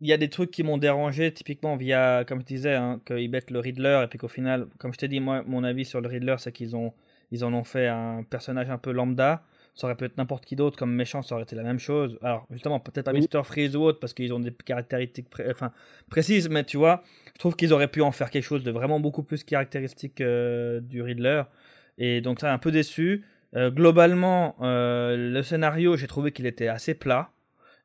Il 0.00 0.06
y 0.08 0.12
a 0.12 0.16
des 0.16 0.28
trucs 0.28 0.50
qui 0.52 0.62
m'ont 0.62 0.78
dérangé, 0.78 1.32
typiquement 1.32 1.76
via, 1.76 2.24
comme 2.26 2.40
je 2.40 2.46
disais, 2.46 2.74
hein, 2.74 3.00
qu'ils 3.04 3.30
mettent 3.30 3.50
le 3.50 3.58
Riddler, 3.58 4.02
et 4.04 4.06
puis 4.06 4.18
qu'au 4.18 4.28
final, 4.28 4.66
comme 4.78 4.92
je 4.92 4.98
t'ai 4.98 5.08
dit, 5.08 5.18
moi, 5.20 5.42
mon 5.46 5.64
avis 5.64 5.84
sur 5.84 6.00
le 6.00 6.08
Riddler, 6.08 6.36
c'est 6.38 6.52
qu'ils 6.52 6.76
ont, 6.76 6.92
ils 7.32 7.44
en 7.44 7.52
ont 7.52 7.64
fait 7.64 7.88
un 7.88 8.22
personnage 8.22 8.70
un 8.70 8.78
peu 8.78 8.92
lambda. 8.92 9.42
Ça 9.74 9.86
aurait 9.86 9.96
pu 9.96 10.04
être 10.06 10.16
n'importe 10.16 10.44
qui 10.44 10.56
d'autre 10.56 10.76
comme 10.76 10.92
méchant, 10.92 11.22
ça 11.22 11.34
aurait 11.36 11.44
été 11.44 11.54
la 11.54 11.62
même 11.62 11.78
chose. 11.78 12.18
Alors, 12.22 12.46
justement, 12.50 12.80
peut-être 12.80 13.04
pas 13.04 13.12
Oui. 13.12 13.26
Mr. 13.32 13.44
Freeze 13.44 13.76
ou 13.76 13.82
autre, 13.82 14.00
parce 14.00 14.12
qu'ils 14.12 14.32
ont 14.32 14.40
des 14.40 14.52
caractéristiques 14.52 15.30
pré- 15.30 15.48
enfin, 15.50 15.72
précises, 16.10 16.48
mais 16.48 16.64
tu 16.64 16.76
vois, 16.76 17.02
je 17.34 17.38
trouve 17.38 17.54
qu'ils 17.54 17.72
auraient 17.72 17.86
pu 17.88 18.00
en 18.02 18.10
faire 18.12 18.30
quelque 18.30 18.42
chose 18.44 18.64
de 18.64 18.70
vraiment 18.72 18.98
beaucoup 18.98 19.22
plus 19.22 19.44
caractéristique 19.44 20.20
euh, 20.20 20.80
du 20.80 21.00
Riddler. 21.02 21.42
Et 21.96 22.20
donc, 22.20 22.40
ça, 22.40 22.52
un 22.52 22.58
peu 22.58 22.70
déçu. 22.72 23.24
Euh, 23.56 23.70
globalement, 23.70 24.56
euh, 24.62 25.16
le 25.32 25.42
scénario, 25.42 25.96
j'ai 25.96 26.06
trouvé 26.06 26.32
qu'il 26.32 26.46
était 26.46 26.68
assez 26.68 26.94
plat 26.94 27.30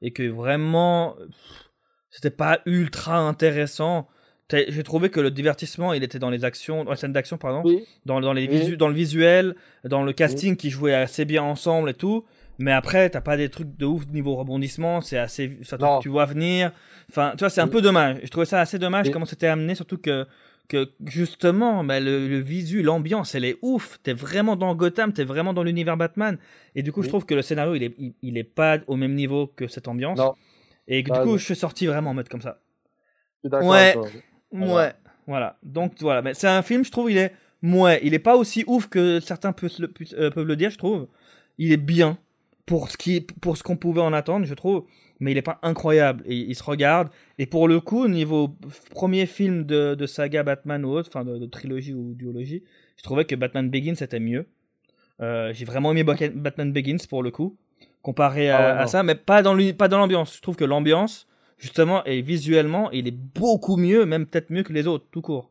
et 0.01 0.11
que 0.11 0.28
vraiment, 0.28 1.16
pff, 1.16 1.70
c'était 2.14 2.30
pas 2.30 2.59
ultra 2.66 3.18
intéressant. 3.18 4.07
J'ai 4.51 4.84
trouvé 4.84 5.09
que 5.09 5.20
le 5.20 5.32
divertissement, 5.32 5.93
il 5.93 6.03
était 6.03 6.20
dans 6.20 6.30
les 6.30 6.45
actions, 6.45 6.84
dans 6.84 6.91
les 6.91 6.97
scènes 6.97 7.14
d'action, 7.14 7.38
pardon, 7.39 7.61
Oui. 7.66 7.86
dans, 8.05 8.22
dans, 8.22 8.34
les 8.34 8.47
Oui. 8.47 8.59
visu- 8.59 8.78
dans 8.78 8.88
le 8.88 8.93
visuel, 8.93 9.55
dans 9.84 10.03
le 10.03 10.14
casting 10.14 10.55
qui 10.55 10.70
jouait 10.70 10.93
assez 10.93 11.26
bien 11.26 11.41
ensemble 11.41 11.89
et 11.89 11.93
tout. 11.95 12.24
Mais 12.59 12.72
après, 12.72 13.09
t'as 13.09 13.22
pas 13.22 13.36
des 13.36 13.49
trucs 13.49 13.76
de 13.78 13.86
ouf 13.88 14.05
niveau 14.07 14.36
rebondissement, 14.36 15.01
c'est 15.01 15.18
assez. 15.18 15.57
Ça, 15.64 15.78
tu 16.03 16.09
vois 16.09 16.26
venir. 16.26 16.72
Enfin, 17.09 17.32
tu 17.32 17.39
vois, 17.39 17.49
c'est 17.49 17.61
un 17.61 17.66
Oui. 17.66 17.72
peu 17.72 17.82
dommage. 17.82 18.18
Je 18.24 18.30
trouvais 18.30 18.45
ça 18.45 18.61
assez 18.61 18.78
dommage 18.78 19.09
comment 19.09 19.26
c'était 19.26 19.47
amené, 19.47 19.74
surtout 19.74 19.97
que, 19.97 20.28
que 20.70 20.91
justement, 21.05 21.84
bah, 21.84 21.99
le, 21.99 22.28
le 22.28 22.38
visu, 22.39 22.84
l'ambiance, 22.84 23.34
elle 23.34 23.45
est 23.45 23.57
ouf. 23.64 23.97
T'es 24.03 24.14
vraiment 24.14 24.55
dans 24.55 24.76
Gotham, 24.76 25.14
t'es 25.14 25.24
vraiment 25.24 25.53
dans 25.53 25.64
l'univers 25.64 25.97
Batman. 25.97 26.38
Et 26.76 26.84
du 26.84 26.91
coup, 26.91 27.01
je 27.01 27.07
trouve 27.09 27.26
que 27.26 27.34
le 27.34 27.41
scénario, 27.41 27.74
il 27.74 27.84
est, 27.84 27.95
il, 27.97 28.14
il 28.22 28.38
est 28.38 28.43
pas 28.43 28.78
au 28.86 28.97
même 28.97 29.16
niveau 29.16 29.47
que 29.55 29.68
cette 29.68 29.88
ambiance. 29.88 30.20
Non. 30.20 30.36
Et 30.88 31.03
du 31.03 31.11
coup, 31.11 31.17
raison. 31.17 31.38
je 31.38 31.43
suis 31.45 31.55
sorti 31.55 31.88
vraiment 31.88 32.11
en 32.11 32.13
mode 32.13 32.29
comme 32.29 32.41
ça. 32.41 32.59
Ouais. 33.43 33.93
toi. 33.93 34.07
Ouais. 34.51 34.93
Voilà. 35.27 35.57
Donc 35.63 35.93
voilà. 35.99 36.21
Mais 36.21 36.34
c'est 36.34 36.47
un 36.47 36.61
film, 36.61 36.84
je 36.84 36.91
trouve, 36.91 37.11
il 37.11 37.17
est. 37.17 37.34
Ouais, 37.61 38.01
il 38.03 38.13
est 38.13 38.19
pas 38.19 38.36
aussi 38.36 38.65
ouf 38.67 38.88
que 38.88 39.21
certains 39.21 39.53
peuvent 39.53 39.71
le, 39.79 39.93
euh, 40.17 40.29
peuvent 40.29 40.45
le 40.47 40.55
dire, 40.57 40.69
je 40.69 40.77
trouve. 40.77 41.07
Il 41.57 41.71
est 41.71 41.77
bien 41.77 42.17
pour 42.65 42.91
ce 42.91 42.97
qui, 42.97 43.21
pour 43.21 43.55
ce 43.55 43.63
qu'on 43.63 43.77
pouvait 43.77 44.01
en 44.01 44.11
attendre, 44.11 44.45
je 44.45 44.53
trouve. 44.53 44.86
Mais 45.19 45.31
il 45.31 45.38
est 45.38 45.41
pas 45.43 45.59
incroyable. 45.63 46.23
Et 46.25 46.36
il 46.36 46.55
se 46.55 46.63
regarde. 46.63 47.09
Et 47.38 47.45
pour 47.45 47.69
le 47.69 47.79
coup, 47.79 48.07
niveau 48.09 48.57
premier 48.91 49.25
film 49.25 49.63
de, 49.63 49.95
de 49.95 50.05
saga 50.05 50.43
Batman 50.43 50.84
ou 50.84 50.89
autre, 50.89 51.09
enfin 51.13 51.23
de, 51.23 51.38
de 51.38 51.45
trilogie 51.45 51.93
ou 51.93 52.13
duologie, 52.13 52.63
je 52.97 53.03
trouvais 53.03 53.23
que 53.23 53.36
Batman 53.36 53.69
Begins 53.69 53.95
était 54.01 54.19
mieux. 54.19 54.45
Euh, 55.21 55.53
J'ai 55.53 55.63
vraiment 55.63 55.91
aimé 55.91 56.03
Batman 56.03 56.73
Begins 56.73 56.97
pour 57.07 57.23
le 57.23 57.31
coup, 57.31 57.57
comparé 58.03 58.51
à, 58.51 58.57
Ah 58.57 58.75
ouais, 58.75 58.81
à 58.83 58.87
ça, 58.87 59.01
mais 59.01 59.15
pas 59.15 59.41
dans 59.41 59.55
l'uni- 59.55 59.73
pas 59.73 59.87
dans 59.87 59.97
l'ambiance. 59.97 60.35
Je 60.37 60.41
trouve 60.41 60.55
que 60.55 60.65
l'ambiance, 60.65 61.27
justement, 61.57 62.03
et 62.05 62.21
visuellement, 62.21 62.91
il 62.91 63.07
est 63.07 63.11
beaucoup 63.17 63.77
mieux, 63.77 64.05
même 64.05 64.27
peut-être 64.27 64.51
mieux 64.51 64.61
que 64.63 64.73
les 64.73 64.85
autres, 64.87 65.05
tout 65.09 65.21
court. 65.21 65.49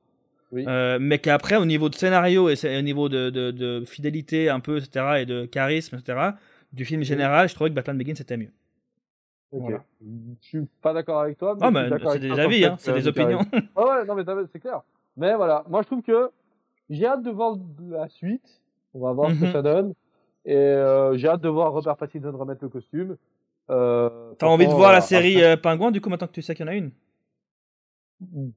Oui. 0.53 0.65
Euh, 0.69 0.99
mais 1.01 1.19
qu'après, 1.19 1.57
au 1.57 1.65
niveau 1.65 1.89
de 1.89 1.95
scénario 1.97 2.49
et 2.51 2.79
au 2.79 2.83
niveau 2.83 3.09
de, 3.09 3.31
de, 3.31 3.51
de 3.51 3.85
fidélité 3.87 4.49
un 4.51 4.61
peu, 4.61 4.77
etc., 4.79 5.07
et 5.23 5.27
de 5.27 5.47
charisme, 5.47 5.97
etc., 5.97 6.33
du 6.73 6.85
film 6.85 7.03
général, 7.03 7.49
je 7.49 7.55
trouvais 7.55 7.71
que 7.71 7.75
Batman 7.75 7.97
Begins 7.99 8.15
c'était 8.15 8.37
mieux. 8.37 8.53
Ok. 9.51 9.61
Voilà. 9.63 9.85
Je 10.01 10.47
suis 10.47 10.61
pas 10.81 10.93
d'accord 10.95 11.21
avec 11.21 11.37
toi. 11.39 11.57
Ah, 11.61 11.71
mais 11.71 11.81
suis 11.83 11.91
d'accord 11.91 12.13
c'est 12.13 12.19
des 12.21 12.39
avis, 12.39 12.65
hein, 12.65 12.77
c'est 12.79 12.93
des 12.95 13.07
opinions. 13.09 13.41
Ah 13.77 13.85
ouais, 13.87 14.05
non, 14.07 14.15
mais 14.15 14.23
c'est 14.53 14.61
clair. 14.61 14.81
Mais 15.17 15.35
voilà, 15.35 15.65
moi 15.69 15.83
je 15.83 15.87
trouve 15.89 16.03
que 16.03 16.31
j'ai 16.89 17.07
hâte 17.07 17.23
de 17.23 17.31
voir 17.31 17.57
la 17.91 18.09
suite. 18.09 18.63
On 18.95 19.01
va 19.01 19.13
voir 19.13 19.31
ce 19.31 19.41
que 19.41 19.45
Mhm. 19.47 19.53
ça 19.53 19.63
donne. 19.63 19.95
Et 20.45 20.57
euh, 20.57 21.17
j'ai 21.17 21.29
hâte 21.29 21.41
de 21.41 21.49
voir 21.49 21.73
Robert 21.73 21.97
Pattinson 21.97 22.33
remettre 22.37 22.63
le 22.63 22.69
costume. 22.69 23.17
Euh, 23.71 24.33
T'as 24.39 24.47
envie 24.49 24.67
de 24.67 24.71
voir 24.71 24.93
la 24.93 24.99
voilà. 24.99 25.01
série 25.01 25.37
Après- 25.37 25.53
euh, 25.53 25.57
Pingouin, 25.57 25.91
du 25.93 26.01
coup, 26.01 26.11
maintenant 26.11 26.27
que 26.27 26.33
tu 26.33 26.43
sais 26.43 26.55
qu'il 26.55 26.67
y 26.67 26.69
en 26.69 26.73
a 26.73 26.75
une 26.75 26.91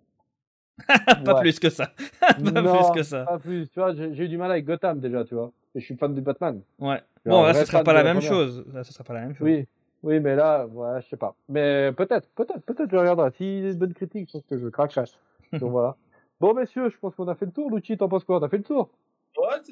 Pas 1.24 1.34
Ouais. 1.36 1.42
plus 1.42 1.60
que 1.60 1.70
ça. 1.70 1.88
pas 2.20 2.34
Non, 2.62 2.76
plus 2.84 2.92
que 3.00 3.04
ça. 3.04 3.24
Pas 3.24 3.40
plus, 3.40 3.68
tu 3.70 3.80
vois, 3.80 3.94
j'ai 3.96 4.24
eu 4.24 4.28
du 4.28 4.38
mal 4.38 4.52
avec 4.52 4.66
Gotham 4.66 5.00
déjà, 5.00 5.24
tu 5.24 5.36
vois. 5.36 5.52
Et 5.74 5.80
je 5.80 5.86
suis 5.86 5.96
fan 5.96 6.14
du 6.14 6.22
Batman. 6.22 6.62
Ouais. 6.80 7.02
Bon, 7.26 7.44
là, 7.44 7.54
ce 7.54 7.66
sera 7.66 7.84
pas 7.84 7.94
la 7.94 8.04
même 8.04 8.18
première. 8.18 8.32
chose. 8.32 8.66
Là, 8.74 8.84
ce 8.84 8.92
sera 8.94 9.04
pas 9.04 9.14
la 9.14 9.22
même 9.22 9.36
chose. 9.36 9.46
Oui, 9.48 9.66
oui, 10.04 10.20
mais 10.20 10.36
là, 10.36 10.66
ouais, 10.68 11.02
je 11.02 11.08
sais 11.08 11.18
pas. 11.18 11.34
Mais 11.50 11.92
peut-être, 11.94 12.28
peut-être, 12.36 12.62
peut-être 12.66 12.90
je 12.92 12.96
regarderai. 12.98 13.32
Si 13.38 13.60
y 13.62 13.66
a 13.66 13.70
une 13.72 13.78
bonne 13.78 13.94
critique, 13.94 14.28
je 14.28 14.34
pense 14.34 14.46
que 14.50 14.58
je 14.60 14.68
craquerai. 14.68 15.06
Donc 15.54 15.72
voilà. 15.72 15.96
Bon, 16.42 16.54
messieurs, 16.54 16.90
je 16.90 16.98
pense 16.98 17.16
qu'on 17.16 17.28
a 17.30 17.36
fait 17.36 17.46
le 17.46 17.52
tour. 17.52 17.72
Lucci, 17.74 17.98
t'en 17.98 18.10
penses 18.10 18.24
quoi? 18.26 18.40
On 18.40 18.44
a 18.44 18.50
fait 18.50 18.58
le 18.58 18.64
tour? 18.64 18.90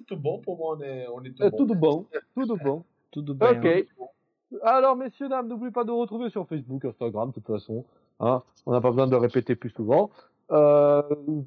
Tout 0.08 0.18
bon. 0.18 0.40
Pour 0.40 0.58
moi, 0.58 0.78
on 0.78 0.82
est, 0.82 1.08
on 1.14 1.24
est 1.24 1.32
tout 1.32 1.44
Euh, 1.44 1.50
bon. 1.50 1.58
Tout 1.58 1.66
de 1.66 1.74
bon, 1.74 2.06
tout 2.36 2.46
de 2.46 2.64
bon. 2.64 2.84
Tout 3.12 3.22
de 3.22 3.34
bien. 3.34 3.52
Ok. 3.52 3.86
Alors, 4.62 4.96
messieurs, 4.96 5.30
dames, 5.30 5.48
n'oubliez 5.48 5.72
pas 5.72 5.84
de 5.84 5.90
nous 5.90 5.98
retrouver 5.98 6.30
sur 6.30 6.48
Facebook, 6.48 6.86
Instagram, 6.86 7.30
de 7.30 7.34
toute 7.36 7.48
façon. 7.48 7.86
Hein 8.20 8.44
on 8.66 8.72
n'a 8.72 8.82
pas 8.82 8.90
besoin 8.90 9.08
de 9.08 9.12
le 9.12 9.18
répéter 9.18 9.56
plus 9.56 9.72
souvent. 9.72 10.12
Euh, 10.52 11.02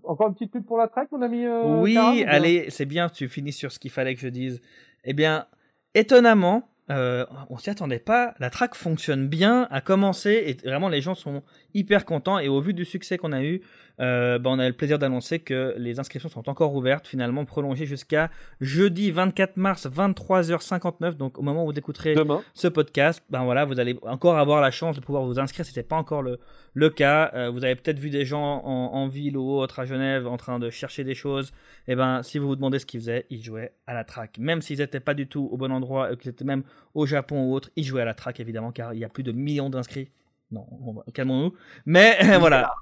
encore 0.05 0.29
une 0.29 0.35
petite 0.35 0.53
pub 0.53 0.65
pour 0.65 0.79
la 0.79 0.89
track, 0.89 1.13
mon 1.13 1.23
ami 1.23 1.45
euh, 1.45 1.81
Oui, 1.81 1.97
allez, 2.27 2.71
c'est 2.71 2.87
bien, 2.87 3.09
tu 3.09 3.29
finis 3.29 3.53
sur 3.53 3.71
ce 3.71 3.79
qu'il 3.79 3.91
fallait 3.91 4.15
que 4.15 4.21
je 4.21 4.29
dise. 4.29 4.61
Eh 5.05 5.13
bien, 5.13 5.47
étonnamment, 5.95 6.69
euh, 6.91 7.27
on 7.51 7.59
s'y 7.59 7.71
attendait 7.71 7.99
pas. 7.99 8.35
La 8.39 8.51
track 8.51 8.75
fonctionne 8.75 9.29
bien, 9.29 9.67
a 9.71 9.81
commencé 9.81 10.31
et 10.47 10.69
vraiment 10.69 10.89
les 10.89 11.01
gens 11.01 11.15
sont 11.15 11.43
hyper 11.75 12.05
contents. 12.05 12.39
Et 12.39 12.49
au 12.49 12.61
vu 12.61 12.75
du 12.75 12.85
succès 12.85 13.19
qu'on 13.19 13.33
a 13.33 13.43
eu, 13.43 13.61
euh, 14.01 14.39
bah, 14.39 14.51
on 14.53 14.59
a 14.59 14.67
le 14.69 14.75
plaisir 14.75 14.99
d'annoncer 14.99 15.39
que 15.39 15.75
les 15.79 15.99
inscriptions 15.99 16.29
sont 16.29 16.49
encore 16.49 16.75
ouvertes, 16.75 17.07
finalement 17.07 17.45
prolongées 17.45 17.87
jusqu'à 17.87 18.31
jeudi 18.61 19.11
24 19.11 19.57
mars 19.57 19.87
23h59. 19.87 21.17
Donc 21.17 21.39
au 21.39 21.43
moment 21.43 21.65
où 21.65 21.73
vous 21.73 21.79
écouterez 21.79 22.15
Demain. 22.15 22.43
ce 22.55 22.69
podcast, 22.69 23.23
ben 23.31 23.45
voilà, 23.45 23.65
vous 23.65 23.81
allez 23.81 23.99
encore 24.03 24.39
avoir 24.39 24.61
la 24.61 24.71
chance 24.71 24.97
de 24.97 25.01
pouvoir 25.01 25.25
vous 25.25 25.39
inscrire 25.41 25.65
si 25.65 25.73
ce 25.73 25.79
n'était 25.79 25.89
pas 25.89 25.97
encore 25.97 26.23
le, 26.23 26.39
le 26.75 26.91
cas. 26.91 27.31
Euh, 27.35 27.51
vous 27.51 27.65
avez 27.65 27.75
peut-être 27.75 27.99
vu 27.99 28.11
des 28.11 28.25
gens 28.25 28.63
en, 28.65 28.95
en 28.95 29.09
ville 29.09 29.37
ou 29.37 29.59
autre 29.59 29.81
à 29.81 29.87
Genève 29.87 30.27
en 30.27 30.37
train 30.37 30.59
de 30.59 30.71
chercher 30.71 31.03
des 31.03 31.15
choses. 31.15 31.53
Et 31.89 31.97
ben, 31.97 32.23
si 32.23 32.39
vous 32.39 32.47
vous 32.47 32.57
demandez 32.57 32.79
ce 32.79 32.87
qu'ils 32.87 33.01
faisaient, 33.01 33.27
ils 33.31 33.43
jouaient 33.43 33.73
à 33.87 33.95
la 33.95 34.05
track. 34.05 34.39
Même 34.39 34.61
s'ils 34.61 34.79
n'étaient 34.79 35.01
pas 35.01 35.15
du 35.15 35.27
tout 35.27 35.49
au 35.51 35.57
bon 35.57 35.73
endroit, 35.73 36.13
et 36.13 36.17
qu'ils 36.17 36.31
étaient 36.31 36.45
même 36.45 36.63
au 36.95 37.07
Japon 37.07 37.45
ou 37.45 37.55
autre, 37.55 37.71
ils 37.77 37.85
jouaient 37.85 38.03
à 38.03 38.07
la 38.07 38.15
track 38.15 38.41
évidemment, 38.41 38.73
car 38.73 38.95
il 38.95 39.01
y 39.01 39.05
a 39.05 39.09
plus 39.09 39.23
de 39.23 39.33
millions 39.33 39.71
d'inscrits. 39.71 40.11
Non, 40.53 40.65
bon, 40.71 40.93
bah, 40.95 41.03
calmons-nous. 41.13 41.53
Mais 41.87 42.17
voilà, 42.39 42.73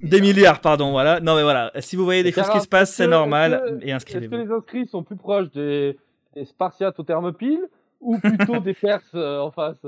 des 0.00 0.20
milliards, 0.20 0.60
pardon, 0.60 0.90
voilà. 0.90 1.20
Non, 1.20 1.36
mais 1.36 1.42
voilà, 1.42 1.72
si 1.80 1.96
vous 1.96 2.04
voyez 2.04 2.22
des 2.22 2.32
choses 2.32 2.50
qui 2.50 2.60
se 2.60 2.68
passent, 2.68 2.92
c'est 2.94 3.06
normal. 3.06 3.52
est-ce 3.54 3.60
que- 3.60 3.68
Et 3.68 3.74
Est-ce 3.76 3.84
que 3.86 3.92
inscrivez-vous. 3.94 4.36
les 4.36 4.50
inscrits 4.52 4.86
sont 4.88 5.02
plus 5.02 5.16
proches 5.16 5.50
des, 5.52 5.98
des 6.34 6.44
Spartiates 6.44 6.98
au 7.00 7.02
Thermopyle 7.04 7.60
ou 8.00 8.18
plutôt 8.18 8.60
des 8.60 8.74
Perses 8.74 9.02
euh, 9.14 9.38
en 9.40 9.50
face? 9.50 9.78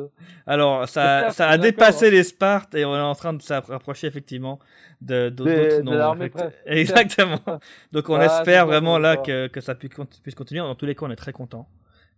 Alors, 0.47 0.89
ça, 0.89 1.29
a 1.39 1.59
dépassé 1.59 2.11
les 2.11 2.25
Spartes 2.25 2.75
et 2.75 2.85
on 2.87 2.95
est 2.97 3.01
en 3.01 3.15
train 3.15 3.35
de 3.35 3.43
s'approcher 3.43 4.07
effectivement 4.07 4.59
de 5.03 5.29
d'autres 5.29 5.51
perse. 6.31 6.55
Exactement. 6.67 7.39
Donc 7.93 8.09
on 8.09 8.15
Ah, 8.17 8.25
espère 8.25 8.67
vraiment 8.67 8.99
là 8.99 9.17
que, 9.19 9.47
que 9.49 9.61
ça 9.61 9.75
pu- 9.75 9.91
puisse 10.23 10.35
continuer. 10.35 10.61
Dans 10.63 10.75
tous 10.75 10.87
les 10.87 10.95
cas, 10.95 11.05
on 11.07 11.11
est 11.11 11.17
très 11.17 11.33
content. 11.33 11.69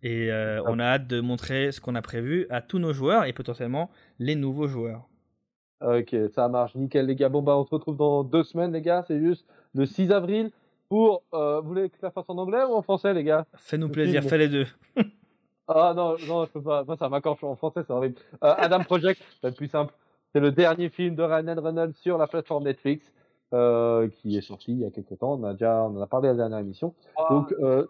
Et 0.02 0.32
euh, 0.32 0.62
on 0.66 0.78
a 0.78 0.84
hâte 0.84 1.06
de 1.06 1.20
montrer 1.20 1.70
ce 1.72 1.80
qu'on 1.80 1.94
a 1.94 2.02
prévu 2.02 2.46
à 2.50 2.60
tous 2.60 2.78
nos 2.78 2.92
joueurs 2.92 3.24
et 3.24 3.32
potentiellement 3.32 3.90
les 4.18 4.34
nouveaux 4.34 4.66
joueurs. 4.66 5.08
Ok, 5.80 6.14
ça 6.34 6.48
marche, 6.48 6.74
nickel 6.74 7.06
les 7.06 7.16
gars. 7.16 7.28
Bon 7.28 7.42
bah 7.42 7.56
on 7.56 7.64
se 7.64 7.70
retrouve 7.70 7.96
dans 7.96 8.22
deux 8.24 8.42
semaines 8.44 8.72
les 8.72 8.82
gars, 8.82 9.04
c'est 9.06 9.18
juste 9.20 9.44
le 9.74 9.84
6 9.86 10.12
avril 10.12 10.50
pour... 10.88 11.22
Euh, 11.34 11.60
vous 11.60 11.68
voulez 11.68 11.88
que 11.88 11.96
je 11.96 12.02
la 12.06 12.10
fasse 12.10 12.26
en 12.28 12.38
anglais 12.38 12.62
ou 12.68 12.74
en 12.74 12.82
français 12.82 13.14
les 13.14 13.24
gars? 13.24 13.46
Fais-nous 13.56 13.86
Le 13.86 13.92
plaisir, 13.92 14.20
film. 14.20 14.30
fais 14.30 14.38
les 14.38 14.48
deux. 14.48 14.66
Ah 15.68 15.94
non, 15.96 16.16
non, 16.28 16.44
je 16.44 16.50
peux 16.50 16.60
pas. 16.60 16.82
Moi, 16.84 16.96
ça 16.96 17.08
m'accroche 17.08 17.42
en 17.44 17.54
français, 17.54 17.82
c'est 17.86 17.92
horrible. 17.92 18.16
Euh, 18.42 18.52
Adam 18.58 18.80
Project, 18.82 19.22
c'est 19.40 19.46
le 19.48 19.54
plus 19.54 19.68
simple. 19.68 19.94
C'est 20.34 20.40
le 20.40 20.50
dernier 20.50 20.88
film 20.88 21.14
de 21.14 21.22
Ryan 21.22 21.54
Reynolds 21.62 21.94
sur 21.94 22.18
la 22.18 22.26
plateforme 22.26 22.64
Netflix, 22.64 23.10
euh, 23.54 24.08
qui 24.08 24.36
est 24.36 24.40
sorti 24.42 24.72
il 24.72 24.78
y 24.80 24.84
a 24.84 24.90
quelques 24.90 25.18
temps. 25.18 25.34
On 25.40 25.44
a 25.44 25.52
déjà, 25.52 25.84
on 25.84 25.96
en 25.96 26.00
a 26.02 26.06
parlé 26.06 26.28
à 26.28 26.32
la 26.32 26.38
dernière 26.38 26.58
émission. 26.58 26.94
Donc, 27.30 27.54
euh, 27.60 27.86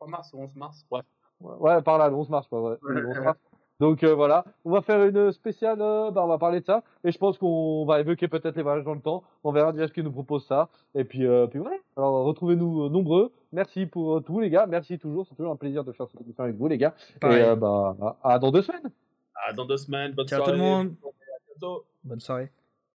3 0.00 0.08
mars 0.08 0.32
ou 0.32 0.40
11 0.42 0.54
mars. 0.56 0.86
Bref. 0.90 1.04
ouais, 1.40 1.82
par 1.82 1.98
là, 1.98 2.08
le 2.08 2.14
11 2.16 2.28
mars, 2.30 2.46
quoi, 2.48 2.62
ouais. 2.62 2.76
Le 2.82 3.06
11 3.08 3.18
mars. 3.20 3.38
Donc 3.80 4.02
euh, 4.02 4.14
voilà, 4.14 4.44
on 4.66 4.72
va 4.72 4.82
faire 4.82 5.02
une 5.06 5.32
spéciale, 5.32 5.80
euh, 5.80 6.10
bah, 6.10 6.22
on 6.22 6.28
va 6.28 6.36
parler 6.36 6.60
de 6.60 6.66
ça, 6.66 6.82
et 7.02 7.10
je 7.12 7.16
pense 7.16 7.38
qu'on 7.38 7.86
va 7.86 7.98
évoquer 8.00 8.28
peut-être 8.28 8.54
les 8.56 8.62
voyages 8.62 8.84
dans 8.84 8.92
le 8.92 9.00
temps, 9.00 9.22
on 9.42 9.52
verra 9.52 9.72
déjà 9.72 9.88
ce 9.88 9.92
qu'ils 9.94 10.04
nous 10.04 10.12
propose 10.12 10.46
ça, 10.46 10.68
et 10.94 11.04
puis, 11.04 11.26
euh, 11.26 11.46
puis 11.46 11.58
voilà, 11.60 11.76
alors 11.96 12.26
retrouvez-nous 12.26 12.82
euh, 12.84 12.88
nombreux, 12.90 13.32
merci 13.52 13.86
pour 13.86 14.18
euh, 14.18 14.20
tout 14.20 14.38
les 14.38 14.50
gars, 14.50 14.66
merci 14.66 14.98
toujours, 14.98 15.24
c'est 15.26 15.34
toujours 15.34 15.52
un 15.52 15.56
plaisir 15.56 15.82
de 15.82 15.92
faire 15.92 16.06
cette 16.10 16.20
émission 16.20 16.44
avec 16.44 16.56
vous 16.56 16.68
les 16.68 16.76
gars, 16.76 16.92
Pareil. 17.22 17.40
et 17.40 17.42
euh, 17.46 17.56
bah, 17.56 17.96
à 18.22 18.34
à 18.34 18.38
dans 18.38 18.50
deux 18.50 18.60
semaines 18.60 18.90
À 19.48 19.54
dans 19.54 19.64
deux 19.64 19.78
semaines. 19.78 20.12
Bonne 20.12 20.28
Ciao 20.28 20.40
tout 20.40 20.44
soirée. 20.44 20.58
le 20.58 20.62
monde. 20.62 20.94
À 21.02 21.08
bientôt. 21.58 21.84
Bonne 22.04 22.20
soirée. 22.20 22.50